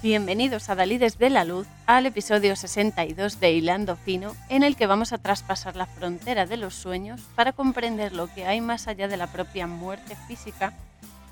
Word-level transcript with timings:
Bienvenidos 0.00 0.68
a 0.68 0.76
Dalides 0.76 1.18
de 1.18 1.28
la 1.28 1.44
Luz 1.44 1.66
al 1.84 2.06
episodio 2.06 2.54
62 2.54 3.40
de 3.40 3.50
Hilando 3.50 3.96
Fino, 3.96 4.36
en 4.48 4.62
el 4.62 4.76
que 4.76 4.86
vamos 4.86 5.12
a 5.12 5.18
traspasar 5.18 5.74
la 5.74 5.86
frontera 5.86 6.46
de 6.46 6.56
los 6.56 6.76
sueños 6.76 7.20
para 7.34 7.52
comprender 7.52 8.12
lo 8.12 8.32
que 8.32 8.46
hay 8.46 8.60
más 8.60 8.86
allá 8.86 9.08
de 9.08 9.16
la 9.16 9.26
propia 9.26 9.66
muerte 9.66 10.16
física, 10.28 10.72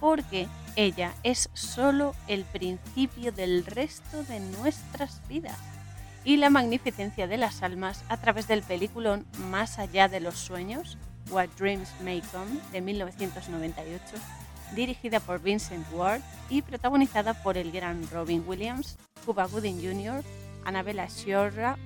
porque 0.01 0.49
ella 0.75 1.15
es 1.23 1.49
solo 1.55 2.17
el 2.27 2.43
principio 2.43 3.31
del 3.31 3.65
resto 3.65 4.25
de 4.25 4.41
nuestras 4.41 5.23
vidas 5.29 5.59
y 6.25 6.37
la 6.37 6.51
magnificencia 6.51 7.29
de 7.29 7.37
las 7.37 7.63
almas 7.63 8.03
a 8.09 8.17
través 8.17 8.49
del 8.49 8.63
peliculón 8.63 9.27
Más 9.49 9.79
allá 9.79 10.09
de 10.09 10.19
los 10.19 10.39
sueños, 10.39 10.99
What 11.31 11.51
Dreams 11.57 11.89
May 12.03 12.21
Come, 12.33 12.59
de 12.73 12.81
1998 12.81 14.03
dirigida 14.75 15.21
por 15.21 15.41
Vincent 15.41 15.87
Ward 15.93 16.21
y 16.49 16.63
protagonizada 16.63 17.35
por 17.43 17.57
el 17.57 17.73
gran 17.73 18.09
Robin 18.11 18.45
Williams, 18.47 18.99
Cuba 19.25 19.47
Gooding 19.47 19.81
Jr., 19.81 20.23
Annabella 20.65 21.09
Sciorra, 21.09 21.77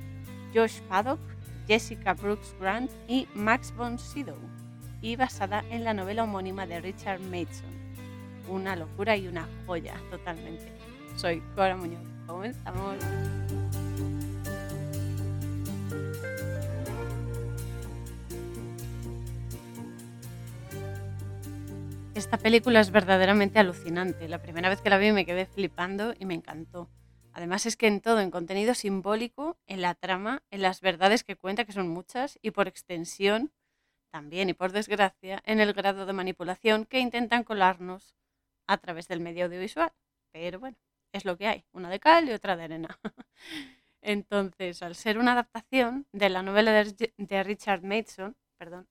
Josh 0.54 0.80
Paddock, 0.88 1.20
Jessica 1.66 2.14
Brooks 2.14 2.54
Grant 2.58 2.90
y 3.06 3.28
Max 3.34 3.72
von 3.76 3.98
Sydow, 3.98 4.38
y 5.02 5.16
basada 5.16 5.64
en 5.70 5.84
la 5.84 5.94
novela 5.94 6.24
homónima 6.24 6.66
de 6.66 6.80
Richard 6.80 7.20
Mason. 7.20 7.70
Una 8.48 8.74
locura 8.74 9.16
y 9.16 9.28
una 9.28 9.46
joya 9.66 9.94
totalmente. 10.10 10.72
Soy 11.16 11.42
Cora 11.54 11.76
Muñoz. 11.76 12.02
Comenzamos. 12.26 12.96
Esta 22.30 22.44
película 22.44 22.78
es 22.78 22.92
verdaderamente 22.92 23.58
alucinante. 23.58 24.28
La 24.28 24.40
primera 24.40 24.68
vez 24.68 24.80
que 24.80 24.88
la 24.88 24.98
vi 24.98 25.10
me 25.10 25.26
quedé 25.26 25.46
flipando 25.46 26.14
y 26.16 26.26
me 26.26 26.34
encantó. 26.34 26.88
Además 27.32 27.66
es 27.66 27.76
que 27.76 27.88
en 27.88 28.00
todo, 28.00 28.20
en 28.20 28.30
contenido 28.30 28.74
simbólico, 28.74 29.58
en 29.66 29.82
la 29.82 29.96
trama, 29.96 30.40
en 30.52 30.62
las 30.62 30.80
verdades 30.80 31.24
que 31.24 31.34
cuenta, 31.34 31.64
que 31.64 31.72
son 31.72 31.88
muchas, 31.88 32.38
y 32.40 32.52
por 32.52 32.68
extensión, 32.68 33.50
también 34.12 34.48
y 34.48 34.52
por 34.52 34.70
desgracia, 34.70 35.42
en 35.44 35.58
el 35.58 35.72
grado 35.72 36.06
de 36.06 36.12
manipulación 36.12 36.84
que 36.84 37.00
intentan 37.00 37.42
colarnos 37.42 38.14
a 38.68 38.78
través 38.78 39.08
del 39.08 39.18
medio 39.18 39.46
audiovisual. 39.46 39.90
Pero 40.30 40.60
bueno, 40.60 40.76
es 41.10 41.24
lo 41.24 41.36
que 41.36 41.48
hay, 41.48 41.64
una 41.72 41.90
de 41.90 41.98
cal 41.98 42.28
y 42.28 42.32
otra 42.32 42.54
de 42.56 42.62
arena. 42.62 43.00
Entonces, 44.02 44.84
al 44.84 44.94
ser 44.94 45.18
una 45.18 45.32
adaptación 45.32 46.06
de 46.12 46.28
la 46.28 46.42
novela 46.44 46.84
de 46.84 47.42
Richard 47.42 47.82
Mason, 47.82 48.36
perdón, 48.56 48.86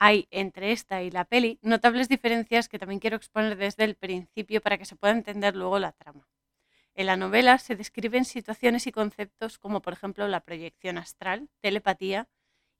hay 0.00 0.26
entre 0.30 0.72
esta 0.72 1.02
y 1.02 1.10
la 1.10 1.26
peli 1.26 1.58
notables 1.60 2.08
diferencias 2.08 2.70
que 2.70 2.78
también 2.78 3.00
quiero 3.00 3.16
exponer 3.16 3.56
desde 3.56 3.84
el 3.84 3.96
principio 3.96 4.62
para 4.62 4.78
que 4.78 4.86
se 4.86 4.96
pueda 4.96 5.12
entender 5.12 5.54
luego 5.54 5.78
la 5.78 5.92
trama. 5.92 6.26
En 6.94 7.04
la 7.04 7.18
novela 7.18 7.58
se 7.58 7.76
describen 7.76 8.24
situaciones 8.24 8.86
y 8.86 8.92
conceptos 8.92 9.58
como 9.58 9.82
por 9.82 9.92
ejemplo 9.92 10.26
la 10.26 10.40
proyección 10.40 10.96
astral, 10.96 11.50
telepatía 11.60 12.28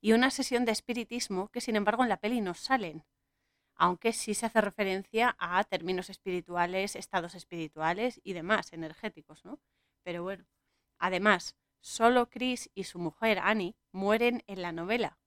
y 0.01 0.13
una 0.13 0.31
sesión 0.31 0.65
de 0.65 0.71
espiritismo 0.71 1.49
que 1.49 1.61
sin 1.61 1.75
embargo 1.75 2.01
en 2.01 2.09
la 2.09 2.17
peli 2.17 2.41
no 2.41 2.55
salen, 2.55 3.05
aunque 3.75 4.13
sí 4.13 4.33
se 4.33 4.47
hace 4.47 4.59
referencia 4.59 5.35
a 5.37 5.63
términos 5.63 6.09
espirituales, 6.09 6.95
estados 6.95 7.35
espirituales 7.35 8.19
y 8.23 8.33
demás, 8.33 8.73
energéticos, 8.73 9.45
¿no? 9.45 9.59
Pero 10.01 10.23
bueno, 10.23 10.47
además, 10.97 11.55
solo 11.81 12.31
Chris 12.31 12.71
y 12.73 12.85
su 12.85 12.97
mujer 12.97 13.37
Annie 13.37 13.75
mueren 13.91 14.43
en 14.47 14.63
la 14.63 14.71
novela, 14.71 15.19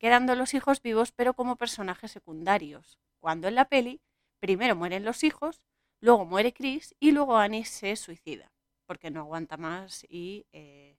quedando 0.00 0.34
los 0.34 0.54
hijos 0.54 0.80
vivos 0.80 1.12
pero 1.12 1.34
como 1.34 1.56
personajes 1.56 2.10
secundarios, 2.10 2.98
cuando 3.20 3.48
en 3.48 3.54
la 3.54 3.66
peli 3.66 4.00
primero 4.40 4.74
mueren 4.74 5.04
los 5.04 5.22
hijos, 5.22 5.62
luego 6.00 6.24
muere 6.24 6.54
Chris 6.54 6.96
y 6.98 7.12
luego 7.12 7.36
Annie 7.36 7.66
se 7.66 7.94
suicida, 7.96 8.50
porque 8.86 9.10
no 9.10 9.20
aguanta 9.20 9.58
más 9.58 10.04
y 10.08 10.46
eh, 10.52 10.96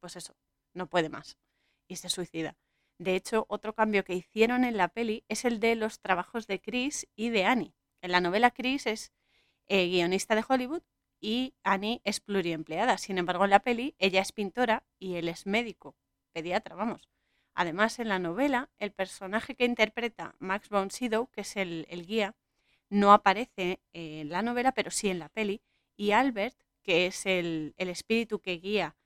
pues 0.00 0.16
eso, 0.16 0.34
no 0.72 0.88
puede 0.88 1.10
más 1.10 1.36
y 1.86 1.96
se 1.96 2.08
suicida. 2.08 2.56
De 2.98 3.14
hecho, 3.14 3.44
otro 3.48 3.74
cambio 3.74 4.04
que 4.04 4.14
hicieron 4.14 4.64
en 4.64 4.78
la 4.78 4.88
peli 4.88 5.24
es 5.28 5.44
el 5.44 5.60
de 5.60 5.76
los 5.76 6.00
trabajos 6.00 6.46
de 6.46 6.60
Chris 6.60 7.06
y 7.16 7.28
de 7.28 7.44
Annie. 7.44 7.74
En 8.00 8.12
la 8.12 8.20
novela 8.20 8.50
Chris 8.50 8.86
es 8.86 9.12
eh, 9.68 9.86
guionista 9.88 10.34
de 10.34 10.44
Hollywood 10.48 10.82
y 11.20 11.54
Annie 11.62 12.00
es 12.04 12.20
pluriempleada. 12.20 12.96
Sin 12.96 13.18
embargo, 13.18 13.44
en 13.44 13.50
la 13.50 13.60
peli 13.60 13.94
ella 13.98 14.22
es 14.22 14.32
pintora 14.32 14.84
y 14.98 15.16
él 15.16 15.28
es 15.28 15.46
médico, 15.46 15.94
pediatra, 16.32 16.74
vamos. 16.74 17.10
Además, 17.54 17.98
en 17.98 18.08
la 18.08 18.18
novela, 18.18 18.70
el 18.78 18.92
personaje 18.92 19.54
que 19.54 19.64
interpreta 19.64 20.34
Max 20.38 20.68
von 20.68 20.90
Sydow, 20.90 21.28
que 21.30 21.42
es 21.42 21.56
el, 21.56 21.86
guía, 22.06 22.34
no 22.88 23.12
aparece 23.12 23.80
en 23.92 24.30
la 24.30 24.42
novela, 24.42 24.72
pero 24.72 24.90
sí 24.90 25.08
en 25.08 25.18
la 25.18 25.28
peli. 25.28 25.62
Y 25.96 26.12
Albert, 26.12 26.56
que 26.82 27.06
es 27.06 27.26
el, 27.26 27.74
espíritu 27.76 28.40
que 28.40 28.58
guía, 28.58 28.96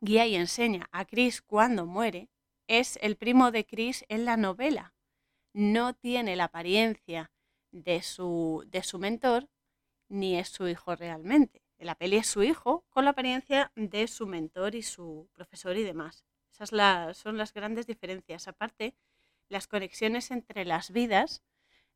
guía 0.00 0.26
y 0.26 0.36
enseña 0.36 0.88
a 0.92 1.04
Chris 1.04 1.42
cuando 1.42 1.86
muere, 1.86 2.28
es 2.66 2.98
el 3.02 3.16
primo 3.16 3.50
de 3.50 3.66
Chris 3.66 4.04
en 4.08 4.24
la 4.24 4.36
novela. 4.36 4.94
No 5.52 5.94
tiene 5.94 6.36
la 6.36 6.44
apariencia 6.44 7.32
de 7.72 8.02
su, 8.02 8.64
de 8.68 8.82
su 8.82 8.98
mentor, 8.98 9.48
ni 10.08 10.38
es 10.38 10.48
su 10.48 10.68
hijo 10.68 10.94
realmente. 10.94 11.62
En 11.78 11.86
la 11.86 11.94
peli 11.94 12.16
es 12.16 12.26
su 12.26 12.42
hijo 12.42 12.84
con 12.90 13.04
la 13.04 13.10
apariencia 13.10 13.72
de 13.76 14.08
su 14.08 14.26
mentor 14.26 14.74
y 14.74 14.82
su 14.82 15.28
profesor 15.34 15.76
y 15.76 15.84
demás. 15.84 16.27
Esas 16.60 17.16
son 17.16 17.36
las 17.36 17.54
grandes 17.54 17.86
diferencias. 17.86 18.48
Aparte, 18.48 18.94
las 19.48 19.68
conexiones 19.68 20.30
entre 20.30 20.64
las 20.64 20.90
vidas 20.90 21.42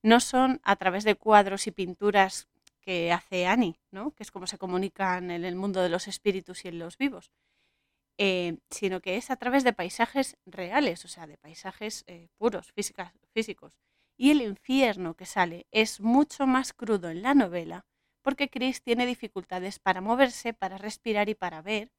no 0.03 0.21
son 0.21 0.61
a 0.63 0.77
través 0.77 1.05
de 1.05 1.17
cuadros 1.17 1.67
y 1.67 1.73
pinturas 1.73 2.49
que 2.81 3.13
hace 3.13 3.47
Annie, 3.47 3.81
¿no? 3.91 4.13
que 4.13 4.23
es 4.23 4.31
como 4.31 4.47
se 4.47 4.59
comunican 4.59 5.31
en 5.31 5.45
el 5.45 5.57
mundo 5.57 5.83
de 5.83 5.89
los 5.89 6.09
espíritus 6.09 6.65
y 6.65 6.69
en 6.69 6.79
los 6.79 6.99
vivos, 6.99 7.31
eh, 8.19 8.59
sino 8.71 9.01
que 9.01 9.17
es 9.17 9.31
a 9.31 9.37
través 9.37 9.65
de 9.65 9.73
paisajes 9.73 10.37
reales, 10.47 11.05
o 11.05 11.09
sea, 11.09 11.27
de 11.27 11.39
paisajes 11.39 12.05
eh, 12.07 12.29
puros, 12.39 12.73
físicos. 12.73 13.79
Y 14.17 14.31
el 14.31 14.43
infierno 14.43 15.15
que 15.15 15.27
sale 15.27 15.67
es 15.71 16.01
mucho 16.01 16.47
más 16.47 16.73
crudo 16.73 17.11
en 17.11 17.23
la 17.23 17.35
novela 17.35 17.87
porque 18.23 18.49
Chris 18.49 18.83
tiene 18.83 19.07
dificultades 19.07 19.79
para 19.79 20.01
moverse, 20.01 20.55
para 20.55 20.79
respirar 20.79 21.29
y 21.29 21.35
para 21.35 21.61
ver, 21.61 21.91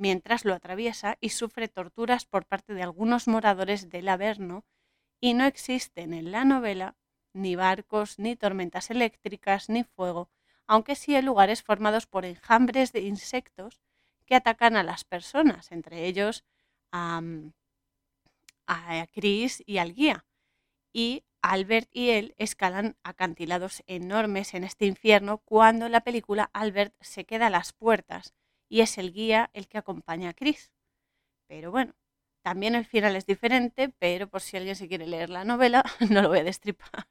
mientras 0.00 0.46
lo 0.46 0.54
atraviesa 0.54 1.18
y 1.20 1.28
sufre 1.28 1.68
torturas 1.68 2.24
por 2.24 2.46
parte 2.46 2.72
de 2.72 2.82
algunos 2.82 3.28
moradores 3.28 3.90
del 3.90 4.08
Averno 4.08 4.64
y 5.20 5.34
no 5.34 5.44
existen 5.44 6.14
en 6.14 6.32
la 6.32 6.46
novela 6.46 6.96
ni 7.34 7.54
barcos, 7.54 8.18
ni 8.18 8.34
tormentas 8.34 8.90
eléctricas, 8.90 9.68
ni 9.68 9.84
fuego, 9.84 10.30
aunque 10.66 10.94
sí 10.96 11.14
hay 11.14 11.22
lugares 11.22 11.62
formados 11.62 12.06
por 12.06 12.24
enjambres 12.24 12.92
de 12.92 13.02
insectos 13.02 13.82
que 14.24 14.34
atacan 14.34 14.74
a 14.74 14.82
las 14.82 15.04
personas, 15.04 15.70
entre 15.70 16.06
ellos 16.06 16.44
a, 16.92 17.20
a 18.66 19.06
Chris 19.12 19.62
y 19.66 19.76
al 19.76 19.92
guía. 19.92 20.24
Y 20.94 21.24
Albert 21.42 21.90
y 21.92 22.10
él 22.10 22.34
escalan 22.38 22.96
acantilados 23.02 23.82
enormes 23.86 24.54
en 24.54 24.64
este 24.64 24.86
infierno 24.86 25.38
cuando 25.44 25.90
la 25.90 26.00
película 26.00 26.48
Albert 26.54 26.94
se 27.00 27.26
queda 27.26 27.48
a 27.48 27.50
las 27.50 27.74
puertas 27.74 28.34
y 28.70 28.80
es 28.80 28.96
el 28.96 29.12
guía 29.12 29.50
el 29.52 29.68
que 29.68 29.76
acompaña 29.76 30.30
a 30.30 30.34
Chris. 30.34 30.72
Pero 31.48 31.70
bueno, 31.72 31.94
también 32.42 32.74
el 32.74 32.86
final 32.86 33.16
es 33.16 33.26
diferente, 33.26 33.90
pero 33.98 34.28
por 34.30 34.40
si 34.40 34.56
alguien 34.56 34.76
se 34.76 34.88
quiere 34.88 35.06
leer 35.06 35.28
la 35.28 35.44
novela, 35.44 35.84
no 36.10 36.22
lo 36.22 36.28
voy 36.28 36.38
a 36.38 36.44
destripar. 36.44 37.06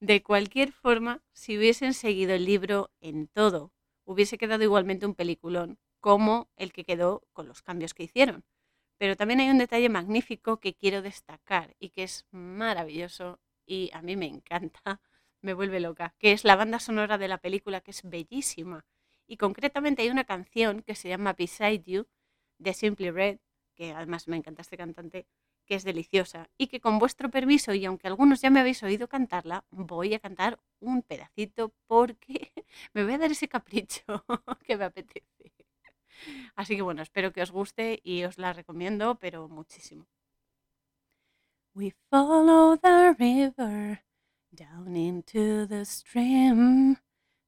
De 0.00 0.22
cualquier 0.22 0.72
forma, 0.72 1.22
si 1.32 1.56
hubiesen 1.56 1.94
seguido 1.94 2.34
el 2.34 2.44
libro 2.44 2.90
en 3.00 3.28
todo, 3.28 3.72
hubiese 4.04 4.36
quedado 4.36 4.64
igualmente 4.64 5.06
un 5.06 5.14
peliculón, 5.14 5.78
como 6.00 6.50
el 6.56 6.72
que 6.72 6.84
quedó 6.84 7.22
con 7.32 7.46
los 7.48 7.62
cambios 7.62 7.94
que 7.94 8.02
hicieron. 8.02 8.44
Pero 8.98 9.16
también 9.16 9.40
hay 9.40 9.50
un 9.50 9.58
detalle 9.58 9.88
magnífico 9.88 10.58
que 10.58 10.74
quiero 10.74 11.02
destacar 11.02 11.76
y 11.78 11.90
que 11.90 12.02
es 12.02 12.26
maravilloso 12.32 13.40
y 13.64 13.90
a 13.92 14.02
mí 14.02 14.16
me 14.16 14.26
encanta, 14.26 15.00
me 15.40 15.54
vuelve 15.54 15.80
loca, 15.80 16.14
que 16.18 16.32
es 16.32 16.44
la 16.44 16.56
banda 16.56 16.80
sonora 16.80 17.16
de 17.16 17.28
la 17.28 17.38
película, 17.38 17.80
que 17.80 17.92
es 17.92 18.02
bellísima 18.02 18.84
y 19.26 19.36
concretamente 19.36 20.02
hay 20.02 20.10
una 20.10 20.24
canción 20.24 20.82
que 20.82 20.94
se 20.94 21.08
llama 21.08 21.32
Beside 21.32 21.82
You 21.84 22.06
de 22.58 22.74
Simply 22.74 23.10
Red, 23.10 23.38
que 23.74 23.92
además 23.92 24.28
me 24.28 24.36
encanta 24.36 24.62
este 24.62 24.76
cantante, 24.76 25.26
que 25.66 25.74
es 25.74 25.84
deliciosa 25.84 26.48
y 26.56 26.68
que 26.68 26.80
con 26.80 26.98
vuestro 26.98 27.30
permiso 27.30 27.74
y 27.74 27.84
aunque 27.84 28.06
algunos 28.06 28.40
ya 28.40 28.50
me 28.50 28.60
habéis 28.60 28.82
oído 28.82 29.08
cantarla, 29.08 29.64
voy 29.70 30.14
a 30.14 30.20
cantar 30.20 30.60
un 30.80 31.02
pedacito 31.02 31.74
porque 31.86 32.52
me 32.94 33.04
voy 33.04 33.14
a 33.14 33.18
dar 33.18 33.32
ese 33.32 33.48
capricho 33.48 34.02
que 34.64 34.76
me 34.76 34.84
apetece. 34.84 35.52
Así 36.54 36.76
que 36.76 36.82
bueno, 36.82 37.02
espero 37.02 37.32
que 37.32 37.42
os 37.42 37.50
guste 37.50 38.00
y 38.02 38.24
os 38.24 38.38
la 38.38 38.52
recomiendo, 38.52 39.16
pero 39.16 39.48
muchísimo. 39.48 40.06
We 41.74 41.92
follow 42.10 42.78
the 42.78 43.14
river 43.18 44.02
down 44.50 44.96
into 44.96 45.66
the 45.66 45.84
stream. 45.84 46.96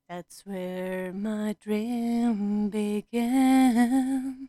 That's 0.09 0.45
where 0.47 1.13
my 1.13 1.55
dream 1.61 2.71
began. 2.71 4.49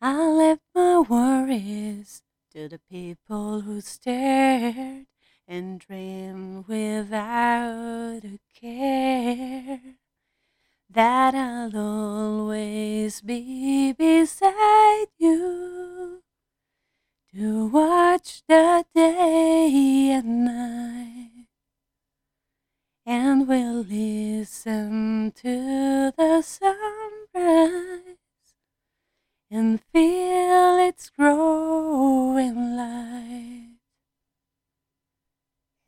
I 0.00 0.28
left 0.28 0.62
my 0.74 1.00
worries 1.00 2.22
to 2.52 2.68
the 2.68 2.78
people 2.90 3.60
who 3.60 3.80
stared 3.82 5.06
and 5.46 5.78
dreamed 5.80 6.66
without 6.68 8.24
a 8.24 8.38
care. 8.54 9.80
that 10.90 11.34
I'll 11.34 11.76
always 11.76 13.20
be 13.20 13.92
beside 13.92 15.06
you 15.18 16.22
to 17.34 17.66
watch 17.66 18.42
the 18.48 18.84
day 18.94 20.10
and 20.12 20.44
night, 20.44 21.25
and 23.06 23.46
we'll 23.46 23.84
listen 23.84 25.30
to 25.30 26.12
the 26.16 26.42
sunrise 26.42 28.16
and 29.48 29.80
feel 29.80 30.76
its 30.78 31.08
growing 31.10 32.76
light. 32.76 33.76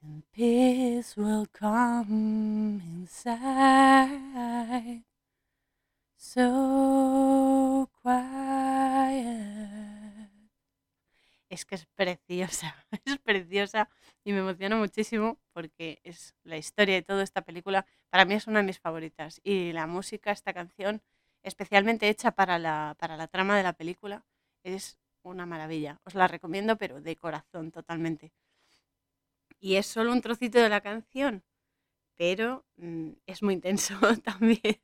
And 0.01 0.23
peace 0.33 1.17
will 1.17 1.49
come 1.53 2.81
inside. 2.87 5.03
So 6.17 7.89
quiet. 8.01 9.88
Es 11.59 11.65
que 11.65 11.75
es 11.75 11.87
preciosa, 11.87 12.77
es 13.05 13.19
preciosa 13.19 13.91
y 14.23 14.33
me 14.33 14.39
emociona 14.39 14.77
muchísimo 14.77 15.41
porque 15.53 16.01
es 16.05 16.37
la 16.45 16.57
historia 16.57 16.95
de 16.95 17.03
toda 17.03 17.25
esta 17.25 17.43
película. 17.43 17.85
Para 18.11 18.25
mí 18.25 18.35
es 18.35 18.47
una 18.47 18.61
de 18.61 18.67
mis 18.67 18.79
favoritas 18.79 19.41
y 19.43 19.73
la 19.73 19.89
música, 19.89 20.31
esta 20.31 20.53
canción, 20.53 21.03
especialmente 21.43 22.09
hecha 22.09 22.31
para 22.31 22.61
la, 22.61 22.95
para 23.01 23.17
la 23.17 23.27
trama 23.27 23.57
de 23.57 23.65
la 23.65 23.73
película, 23.73 24.25
es 24.63 25.01
una 25.25 25.47
maravilla. 25.47 26.01
Os 26.05 26.15
la 26.15 26.29
recomiendo, 26.29 26.77
pero 26.79 27.01
de 27.01 27.17
corazón 27.17 27.73
totalmente. 27.73 28.33
Y 29.59 29.75
es 29.75 29.87
solo 29.87 30.13
un 30.13 30.21
trocito 30.21 30.61
de 30.61 30.69
la 30.69 30.81
canción, 30.81 31.43
pero 32.17 32.65
mm, 32.77 33.11
es 33.27 33.43
muy 33.43 33.55
intenso 33.55 33.95
también. 34.25 34.79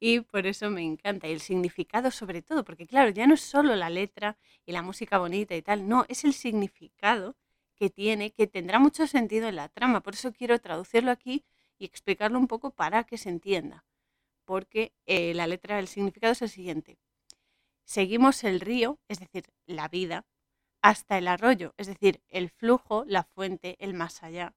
Y 0.00 0.20
por 0.20 0.46
eso 0.46 0.70
me 0.70 0.82
encanta. 0.82 1.28
Y 1.28 1.32
el 1.32 1.40
significado 1.40 2.10
sobre 2.10 2.42
todo, 2.42 2.64
porque 2.64 2.86
claro, 2.86 3.10
ya 3.10 3.26
no 3.26 3.34
es 3.34 3.40
solo 3.40 3.74
la 3.76 3.90
letra 3.90 4.38
y 4.64 4.72
la 4.72 4.82
música 4.82 5.18
bonita 5.18 5.54
y 5.54 5.62
tal, 5.62 5.88
no, 5.88 6.04
es 6.08 6.24
el 6.24 6.32
significado 6.34 7.36
que 7.74 7.90
tiene, 7.90 8.32
que 8.32 8.46
tendrá 8.46 8.78
mucho 8.78 9.06
sentido 9.06 9.48
en 9.48 9.56
la 9.56 9.68
trama. 9.68 10.00
Por 10.02 10.14
eso 10.14 10.32
quiero 10.32 10.58
traducirlo 10.60 11.10
aquí 11.10 11.44
y 11.78 11.84
explicarlo 11.84 12.38
un 12.38 12.48
poco 12.48 12.70
para 12.70 13.04
que 13.04 13.18
se 13.18 13.28
entienda. 13.28 13.84
Porque 14.44 14.92
eh, 15.06 15.34
la 15.34 15.46
letra, 15.46 15.78
el 15.78 15.88
significado 15.88 16.32
es 16.32 16.42
el 16.42 16.48
siguiente. 16.48 16.98
Seguimos 17.84 18.44
el 18.44 18.60
río, 18.60 18.98
es 19.08 19.20
decir, 19.20 19.44
la 19.66 19.88
vida, 19.88 20.24
hasta 20.82 21.18
el 21.18 21.28
arroyo, 21.28 21.74
es 21.76 21.86
decir, 21.86 22.22
el 22.28 22.50
flujo, 22.50 23.04
la 23.06 23.24
fuente, 23.24 23.76
el 23.80 23.94
más 23.94 24.22
allá. 24.22 24.54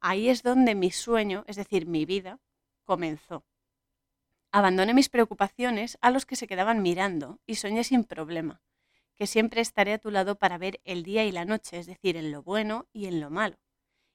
Ahí 0.00 0.28
es 0.28 0.42
donde 0.42 0.74
mi 0.74 0.90
sueño, 0.90 1.44
es 1.46 1.56
decir, 1.56 1.86
mi 1.86 2.04
vida, 2.04 2.40
comenzó. 2.84 3.44
Abandoné 4.58 4.92
mis 4.92 5.08
preocupaciones 5.08 5.98
a 6.00 6.10
los 6.10 6.26
que 6.26 6.34
se 6.34 6.48
quedaban 6.48 6.82
mirando 6.82 7.38
y 7.46 7.54
soñé 7.54 7.84
sin 7.84 8.02
problema, 8.02 8.60
que 9.14 9.28
siempre 9.28 9.60
estaré 9.60 9.92
a 9.92 9.98
tu 9.98 10.10
lado 10.10 10.34
para 10.34 10.58
ver 10.58 10.80
el 10.82 11.04
día 11.04 11.24
y 11.24 11.30
la 11.30 11.44
noche, 11.44 11.78
es 11.78 11.86
decir, 11.86 12.16
en 12.16 12.32
lo 12.32 12.42
bueno 12.42 12.88
y 12.92 13.06
en 13.06 13.20
lo 13.20 13.30
malo. 13.30 13.56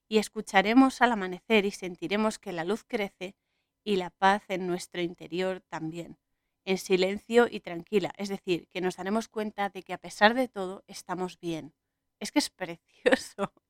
Y 0.10 0.18
escucharemos 0.18 1.02
al 1.02 1.14
amanecer 1.14 1.66
y 1.66 1.72
sentiremos 1.72 2.40
que 2.40 2.52
la 2.52 2.66
luz 2.66 2.84
crece 2.86 3.38
y 3.86 3.96
la 3.96 4.10
paz 4.10 4.44
en 4.50 4.68
nuestro 4.68 5.02
interior 5.02 5.62
también 5.70 6.18
en 6.66 6.78
silencio 6.78 7.48
y 7.50 7.62
tranquila. 7.62 8.14
Es 8.18 8.28
decir, 8.28 8.68
que 8.68 8.82
nos 8.82 8.98
daremos 8.98 9.30
cuenta 9.30 9.70
de 9.70 9.82
que 9.82 9.94
a 9.94 9.98
pesar 9.98 10.34
de 10.34 10.50
todo 10.50 10.84
estamos 10.88 11.40
bien. 11.40 11.74
Es 12.20 12.34
que 12.34 12.40
es 12.40 12.50
precioso. 12.50 13.54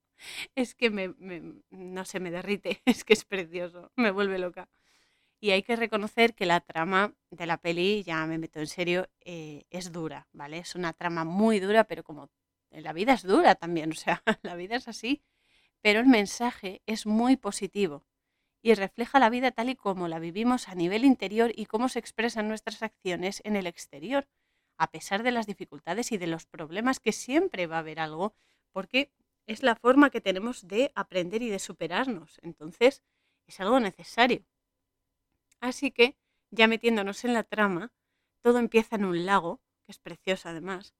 Es 0.56 0.74
que 0.74 0.90
me, 0.90 1.14
no 1.70 2.06
se 2.06 2.20
me 2.20 2.32
derrite. 2.32 2.82
Es 2.86 3.04
que 3.04 3.14
es 3.14 3.26
precioso. 3.26 3.92
Me 3.96 4.10
vuelve 4.10 4.40
loca. 4.40 4.70
Y 5.44 5.52
hay 5.52 5.62
que 5.62 5.76
reconocer 5.76 6.36
que 6.36 6.46
la 6.46 6.62
trama 6.62 7.16
de 7.30 7.46
la 7.46 7.58
peli, 7.58 8.02
ya 8.04 8.26
me 8.26 8.38
meto 8.38 8.62
en 8.62 8.68
serio, 8.68 9.10
eh, 9.20 9.66
es 9.72 9.92
dura, 9.92 10.30
¿vale? 10.32 10.60
Es 10.60 10.74
una 10.74 10.94
trama 10.94 11.26
muy 11.26 11.60
dura, 11.60 11.84
pero 11.84 12.02
como 12.02 12.30
la 12.72 12.94
vida 12.94 13.12
es 13.12 13.24
dura 13.24 13.56
también, 13.56 13.92
o 13.92 13.94
sea, 13.94 14.24
la 14.42 14.56
vida 14.56 14.78
es 14.78 14.88
así. 14.88 15.22
Pero 15.82 16.00
el 16.00 16.06
mensaje 16.06 16.82
es 16.86 17.06
muy 17.06 17.36
positivo 17.36 18.06
y 18.62 18.74
refleja 18.74 19.20
la 19.20 19.30
vida 19.30 19.52
tal 19.52 19.70
y 19.70 19.76
como 19.76 20.08
la 20.08 20.20
vivimos 20.20 20.70
a 20.70 20.76
nivel 20.76 21.04
interior 21.04 21.52
y 21.54 21.66
cómo 21.66 21.90
se 21.90 22.00
expresan 22.00 22.48
nuestras 22.48 22.82
acciones 22.82 23.42
en 23.44 23.58
el 23.58 23.68
exterior, 23.68 24.30
a 24.78 24.92
pesar 24.92 25.24
de 25.24 25.32
las 25.32 25.46
dificultades 25.46 26.14
y 26.14 26.18
de 26.18 26.28
los 26.28 26.46
problemas 26.46 27.02
que 27.02 27.12
siempre 27.12 27.68
va 27.68 27.76
a 27.76 27.80
haber 27.80 28.00
algo, 28.00 28.34
porque 28.72 29.12
es 29.46 29.62
la 29.62 29.76
forma 29.76 30.10
que 30.10 30.22
tenemos 30.22 30.70
de 30.70 30.94
aprender 30.96 31.42
y 31.42 31.50
de 31.50 31.60
superarnos. 31.60 32.40
Entonces, 32.44 33.04
es 33.46 33.60
algo 33.60 33.82
necesario. 33.82 34.46
Así 35.64 35.92
que, 35.92 36.18
ya 36.52 36.68
metiéndonos 36.68 37.24
en 37.24 37.34
la 37.34 37.46
trama, 37.46 37.94
todo 38.44 38.60
empieza 38.60 38.98
en 38.98 39.06
un 39.06 39.26
lago, 39.26 39.62
que 39.86 39.94
es 39.94 39.98
precioso 39.98 40.50
además, 40.50 40.94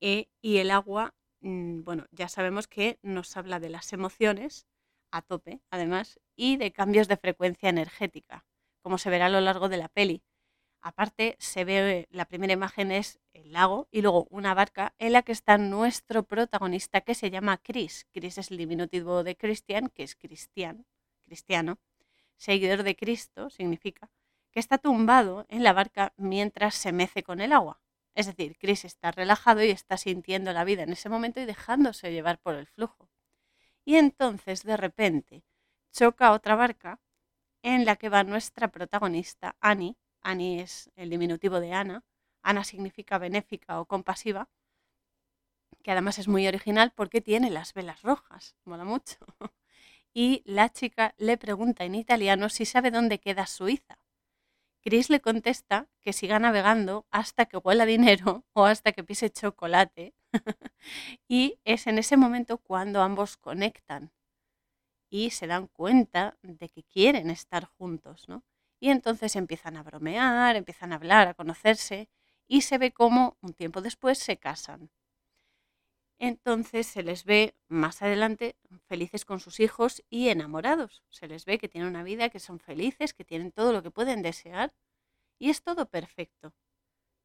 eh, 0.00 0.30
y 0.40 0.56
el 0.56 0.70
agua, 0.70 1.14
mm, 1.42 1.82
bueno, 1.82 2.06
ya 2.10 2.28
sabemos 2.28 2.66
que 2.66 2.98
nos 3.02 3.36
habla 3.36 3.60
de 3.60 3.68
las 3.68 3.92
emociones, 3.92 4.66
a 5.10 5.20
tope, 5.20 5.60
además, 5.70 6.18
y 6.34 6.56
de 6.56 6.72
cambios 6.72 7.08
de 7.08 7.18
frecuencia 7.18 7.68
energética, 7.68 8.46
como 8.82 8.96
se 8.96 9.10
verá 9.10 9.26
a 9.26 9.28
lo 9.28 9.42
largo 9.42 9.68
de 9.68 9.76
la 9.76 9.90
peli. 9.90 10.22
Aparte, 10.80 11.36
se 11.38 11.64
ve, 11.64 12.08
la 12.10 12.24
primera 12.24 12.54
imagen 12.54 12.92
es 12.92 13.20
el 13.34 13.52
lago 13.52 13.86
y 13.90 14.00
luego 14.00 14.28
una 14.30 14.54
barca 14.54 14.94
en 14.98 15.12
la 15.12 15.22
que 15.22 15.32
está 15.32 15.58
nuestro 15.58 16.22
protagonista 16.22 17.02
que 17.02 17.14
se 17.14 17.30
llama 17.30 17.58
Chris. 17.58 18.06
Chris 18.12 18.38
es 18.38 18.50
el 18.50 18.56
diminutivo 18.56 19.24
de 19.24 19.36
Christian, 19.36 19.90
que 19.90 20.04
es 20.04 20.16
cristian, 20.16 20.86
cristiano, 21.26 21.78
seguidor 22.40 22.82
de 22.82 22.96
Cristo, 22.96 23.50
significa, 23.50 24.10
que 24.50 24.60
está 24.60 24.78
tumbado 24.78 25.44
en 25.48 25.62
la 25.62 25.74
barca 25.74 26.14
mientras 26.16 26.74
se 26.74 26.90
mece 26.90 27.22
con 27.22 27.40
el 27.40 27.52
agua. 27.52 27.82
Es 28.14 28.26
decir, 28.26 28.56
Chris 28.58 28.84
está 28.84 29.12
relajado 29.12 29.62
y 29.62 29.70
está 29.70 29.96
sintiendo 29.98 30.52
la 30.52 30.64
vida 30.64 30.82
en 30.82 30.92
ese 30.92 31.08
momento 31.08 31.40
y 31.40 31.44
dejándose 31.44 32.10
llevar 32.10 32.40
por 32.40 32.54
el 32.54 32.66
flujo. 32.66 33.10
Y 33.84 33.96
entonces, 33.96 34.64
de 34.64 34.76
repente, 34.76 35.44
choca 35.92 36.32
otra 36.32 36.56
barca 36.56 37.00
en 37.62 37.84
la 37.84 37.96
que 37.96 38.08
va 38.08 38.24
nuestra 38.24 38.68
protagonista, 38.68 39.56
Annie. 39.60 39.96
Annie 40.22 40.60
es 40.62 40.90
el 40.96 41.10
diminutivo 41.10 41.60
de 41.60 41.74
Ana. 41.74 42.04
Ana 42.42 42.64
significa 42.64 43.18
benéfica 43.18 43.80
o 43.80 43.86
compasiva, 43.86 44.48
que 45.82 45.92
además 45.92 46.18
es 46.18 46.26
muy 46.26 46.48
original 46.48 46.92
porque 46.96 47.20
tiene 47.20 47.50
las 47.50 47.74
velas 47.74 48.02
rojas, 48.02 48.56
mola 48.64 48.84
mucho. 48.84 49.18
Y 50.14 50.42
la 50.44 50.68
chica 50.70 51.14
le 51.18 51.36
pregunta 51.38 51.84
en 51.84 51.94
italiano 51.94 52.48
si 52.48 52.64
sabe 52.64 52.90
dónde 52.90 53.20
queda 53.20 53.46
Suiza. 53.46 53.98
Chris 54.82 55.10
le 55.10 55.20
contesta 55.20 55.88
que 56.00 56.12
siga 56.12 56.38
navegando 56.38 57.06
hasta 57.10 57.46
que 57.46 57.58
huela 57.58 57.86
dinero 57.86 58.44
o 58.54 58.64
hasta 58.64 58.92
que 58.92 59.04
pise 59.04 59.30
chocolate. 59.30 60.14
y 61.28 61.58
es 61.64 61.86
en 61.86 61.98
ese 61.98 62.16
momento 62.16 62.58
cuando 62.58 63.02
ambos 63.02 63.36
conectan 63.36 64.12
y 65.10 65.30
se 65.30 65.46
dan 65.46 65.66
cuenta 65.66 66.38
de 66.42 66.68
que 66.68 66.84
quieren 66.84 67.30
estar 67.30 67.64
juntos, 67.64 68.28
¿no? 68.28 68.44
Y 68.80 68.90
entonces 68.90 69.36
empiezan 69.36 69.76
a 69.76 69.82
bromear, 69.82 70.56
empiezan 70.56 70.92
a 70.92 70.96
hablar, 70.96 71.28
a 71.28 71.34
conocerse 71.34 72.08
y 72.46 72.62
se 72.62 72.78
ve 72.78 72.92
cómo 72.92 73.36
un 73.42 73.52
tiempo 73.52 73.82
después 73.82 74.18
se 74.18 74.38
casan. 74.38 74.90
Entonces 76.22 76.86
se 76.86 77.02
les 77.02 77.24
ve 77.24 77.54
más 77.68 78.02
adelante 78.02 78.54
felices 78.86 79.24
con 79.24 79.40
sus 79.40 79.58
hijos 79.58 80.04
y 80.10 80.28
enamorados. 80.28 81.02
Se 81.08 81.26
les 81.26 81.46
ve 81.46 81.58
que 81.58 81.68
tienen 81.68 81.88
una 81.88 82.02
vida, 82.02 82.28
que 82.28 82.40
son 82.40 82.60
felices, 82.60 83.14
que 83.14 83.24
tienen 83.24 83.52
todo 83.52 83.72
lo 83.72 83.82
que 83.82 83.90
pueden 83.90 84.20
desear 84.20 84.74
y 85.38 85.48
es 85.48 85.62
todo 85.62 85.88
perfecto. 85.88 86.52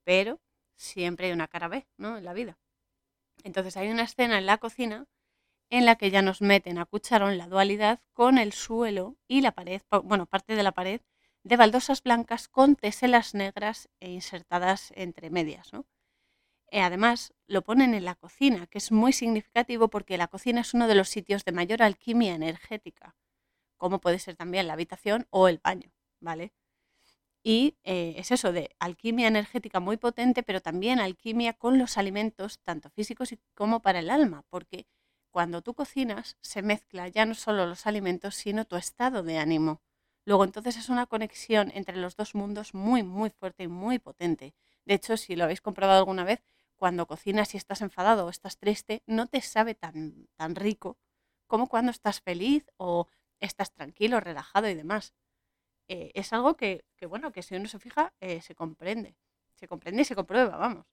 Pero 0.06 0.40
siempre 0.78 1.28
hay 1.28 1.34
una 1.34 1.50
cara 1.50 1.68
B, 1.68 1.86
¿no? 1.98 2.18
En 2.18 2.24
la 2.24 2.32
vida. 2.32 2.58
Entonces 3.44 3.76
hay 3.76 3.90
una 3.90 4.04
escena 4.04 4.38
en 4.38 4.46
la 4.46 4.60
cocina 4.60 5.08
en 5.70 5.86
la 5.86 5.98
que 5.98 6.10
ya 6.10 6.22
nos 6.22 6.42
meten 6.42 6.78
a 6.78 6.86
cucharón 6.86 7.38
la 7.38 7.48
dualidad 7.48 8.00
con 8.14 8.38
el 8.38 8.54
suelo 8.54 9.18
y 9.28 9.42
la 9.42 9.52
pared, 9.52 9.82
bueno, 10.04 10.26
parte 10.26 10.56
de 10.56 10.64
la 10.64 10.72
pared 10.72 11.02
de 11.44 11.58
baldosas 11.58 12.02
blancas 12.02 12.48
con 12.48 12.78
teselas 12.78 13.34
negras 13.34 13.90
e 14.00 14.10
insertadas 14.10 14.94
entre 14.96 15.30
medias. 15.30 15.74
¿no? 15.74 15.86
Eh, 16.72 16.82
además, 16.82 17.34
lo 17.48 17.64
ponen 17.64 17.94
en 17.94 18.06
la 18.06 18.16
cocina, 18.16 18.68
que 18.68 18.78
es 18.80 18.92
muy 18.92 19.14
significativo 19.14 19.88
porque 19.90 20.18
la 20.18 20.28
cocina 20.28 20.62
es 20.62 20.74
uno 20.74 20.88
de 20.88 20.96
los 20.96 21.10
sitios 21.10 21.46
de 21.46 21.52
mayor 21.52 21.82
alquimia 21.84 22.34
energética, 22.36 23.16
como 23.78 24.02
puede 24.02 24.20
ser 24.20 24.36
también 24.36 24.68
la 24.68 24.74
habitación 24.74 25.28
o 25.32 25.48
el 25.48 25.60
baño, 25.64 25.92
¿vale? 26.22 26.54
Y 27.44 27.78
eh, 27.84 28.16
es 28.18 28.32
eso 28.32 28.52
de 28.52 28.76
alquimia 28.80 29.28
energética 29.28 29.80
muy 29.80 29.98
potente, 29.98 30.44
pero 30.44 30.62
también 30.62 31.00
alquimia 31.00 31.54
con 31.54 31.78
los 31.78 31.98
alimentos, 31.98 32.60
tanto 32.64 32.90
físicos 32.90 33.36
como 33.54 33.82
para 33.82 34.00
el 34.00 34.10
alma, 34.10 34.44
porque 34.50 34.88
cuando 35.32 35.62
tú 35.62 35.76
cocinas 35.76 36.38
se 36.42 36.62
mezcla 36.64 37.08
ya 37.08 37.26
no 37.26 37.36
solo 37.36 37.68
los 37.68 37.86
alimentos, 37.88 38.36
sino 38.36 38.66
tu 38.66 38.78
estado 38.78 39.22
de 39.24 39.38
ánimo. 39.38 39.82
Luego 40.26 40.44
entonces 40.44 40.76
es 40.78 40.90
una 40.90 41.06
conexión 41.06 41.72
entre 41.76 41.98
los 41.98 42.16
dos 42.16 42.34
mundos 42.36 42.74
muy, 42.74 43.04
muy 43.04 43.30
fuerte 43.30 43.64
y 43.64 43.68
muy 43.68 44.00
potente. 44.00 44.56
De 44.86 44.96
hecho, 44.96 45.18
si 45.18 45.36
lo 45.36 45.44
habéis 45.44 45.62
comprobado 45.62 46.00
alguna 46.00 46.24
vez, 46.24 46.42
cuando 46.78 47.08
cocinas 47.08 47.54
y 47.54 47.58
estás 47.58 47.82
enfadado 47.82 48.26
o 48.26 48.30
estás 48.30 48.58
triste, 48.58 49.04
no 49.08 49.28
te 49.28 49.42
sabe 49.42 49.76
tan, 49.76 50.28
tan 50.36 50.56
rico 50.56 50.98
como 51.48 51.68
cuando 51.68 51.92
estás 51.92 52.22
feliz 52.22 52.66
o 52.78 53.08
estás 53.40 53.72
tranquilo, 53.74 54.20
relajado 54.20 54.70
y 54.70 54.76
demás. 54.76 55.14
eh, 55.88 56.12
es 56.16 56.34
algo 56.34 56.58
que, 56.58 56.86
que, 56.98 57.06
bueno, 57.08 57.32
que 57.32 57.44
si 57.44 57.56
uno 57.56 57.68
se 57.68 57.80
fija, 57.80 58.14
eh, 58.20 58.42
se 58.42 58.56
comprende. 58.56 59.16
Se 59.56 59.68
comprende 59.68 60.02
y 60.04 60.06
se 60.06 60.16
comprueba, 60.16 60.58
vamos. 60.58 60.86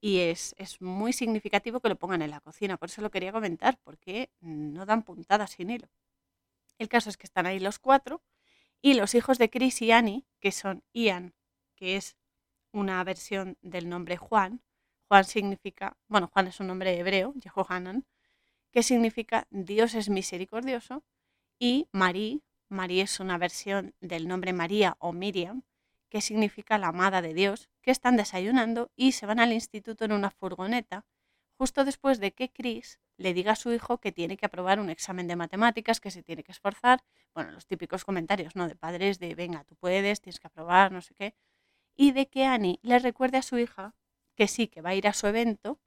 Y 0.00 0.20
es, 0.20 0.54
es, 0.58 0.80
muy 0.80 1.12
significativo 1.12 1.80
que 1.80 1.88
lo 1.88 1.96
pongan 1.98 2.22
en 2.22 2.30
la 2.30 2.40
cocina. 2.40 2.76
Por 2.78 2.88
eso 2.88 3.02
lo 3.02 3.10
quería 3.10 3.32
comentar, 3.32 3.78
porque 3.84 4.30
no 4.40 4.86
dan 4.86 5.02
puntadas 5.04 5.52
sin 5.52 5.70
hilo. 5.70 5.88
El 6.78 6.88
caso 6.88 7.10
es 7.10 7.16
que 7.16 7.26
están 7.26 7.46
ahí 7.46 7.60
los 7.60 7.78
cuatro 7.78 8.22
y 8.82 8.94
los 8.94 9.14
hijos 9.14 9.38
de 9.38 9.50
Chris 9.50 9.82
y 9.82 9.92
Annie, 9.92 10.26
que 10.40 10.52
son 10.52 10.82
Ian, 10.94 11.34
que 11.76 11.96
es 11.96 12.16
una 12.72 13.02
versión 13.04 13.58
del 13.62 13.88
nombre 13.88 14.16
Juan. 14.16 14.62
Juan 15.10 15.24
significa, 15.24 15.96
bueno, 16.06 16.30
Juan 16.32 16.46
es 16.46 16.60
un 16.60 16.68
nombre 16.68 16.96
hebreo, 16.96 17.34
Jehohanan, 17.42 18.06
que 18.70 18.84
significa 18.84 19.48
Dios 19.50 19.96
es 19.96 20.08
misericordioso. 20.08 21.02
Y 21.58 21.88
Marí, 21.90 22.44
Marí 22.68 23.00
es 23.00 23.18
una 23.18 23.36
versión 23.36 23.92
del 24.00 24.28
nombre 24.28 24.52
María 24.52 24.96
o 25.00 25.12
Miriam, 25.12 25.64
que 26.10 26.20
significa 26.20 26.78
la 26.78 26.88
amada 26.88 27.22
de 27.22 27.34
Dios, 27.34 27.68
que 27.82 27.90
están 27.90 28.16
desayunando 28.16 28.92
y 28.94 29.10
se 29.10 29.26
van 29.26 29.40
al 29.40 29.52
instituto 29.52 30.04
en 30.04 30.12
una 30.12 30.30
furgoneta, 30.30 31.04
justo 31.58 31.84
después 31.84 32.20
de 32.20 32.30
que 32.30 32.52
Chris 32.52 33.00
le 33.16 33.34
diga 33.34 33.52
a 33.52 33.56
su 33.56 33.72
hijo 33.72 33.98
que 33.98 34.12
tiene 34.12 34.36
que 34.36 34.46
aprobar 34.46 34.78
un 34.78 34.90
examen 34.90 35.26
de 35.26 35.34
matemáticas, 35.34 35.98
que 35.98 36.12
se 36.12 36.22
tiene 36.22 36.44
que 36.44 36.52
esforzar. 36.52 37.02
Bueno, 37.34 37.50
los 37.50 37.66
típicos 37.66 38.04
comentarios, 38.04 38.54
¿no? 38.54 38.68
De 38.68 38.76
padres 38.76 39.18
de, 39.18 39.34
venga, 39.34 39.64
tú 39.64 39.74
puedes, 39.74 40.20
tienes 40.20 40.38
que 40.38 40.46
aprobar, 40.46 40.92
no 40.92 41.02
sé 41.02 41.14
qué. 41.16 41.34
Y 41.96 42.12
de 42.12 42.28
que 42.28 42.44
Annie 42.44 42.78
le 42.82 43.00
recuerde 43.00 43.38
a 43.38 43.42
su 43.42 43.58
hija 43.58 43.96
que 44.40 44.48
sí, 44.48 44.68
que 44.68 44.80
va 44.80 44.90
a 44.90 44.94
ir 44.94 45.06
a 45.06 45.12
su 45.12 45.26
evento, 45.26 45.78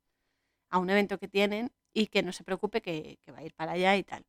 a 0.70 0.78
un 0.78 0.92
evento 0.92 1.18
que 1.18 1.28
tienen, 1.28 1.72
y 1.92 2.06
que 2.06 2.22
no 2.22 2.32
se 2.32 2.44
preocupe 2.44 2.84
que, 2.84 3.18
va 3.32 3.40
a 3.40 3.44
ir 3.44 3.56
para 3.56 3.72
allá 3.72 3.98
y 3.98 4.04
tal. 4.04 4.28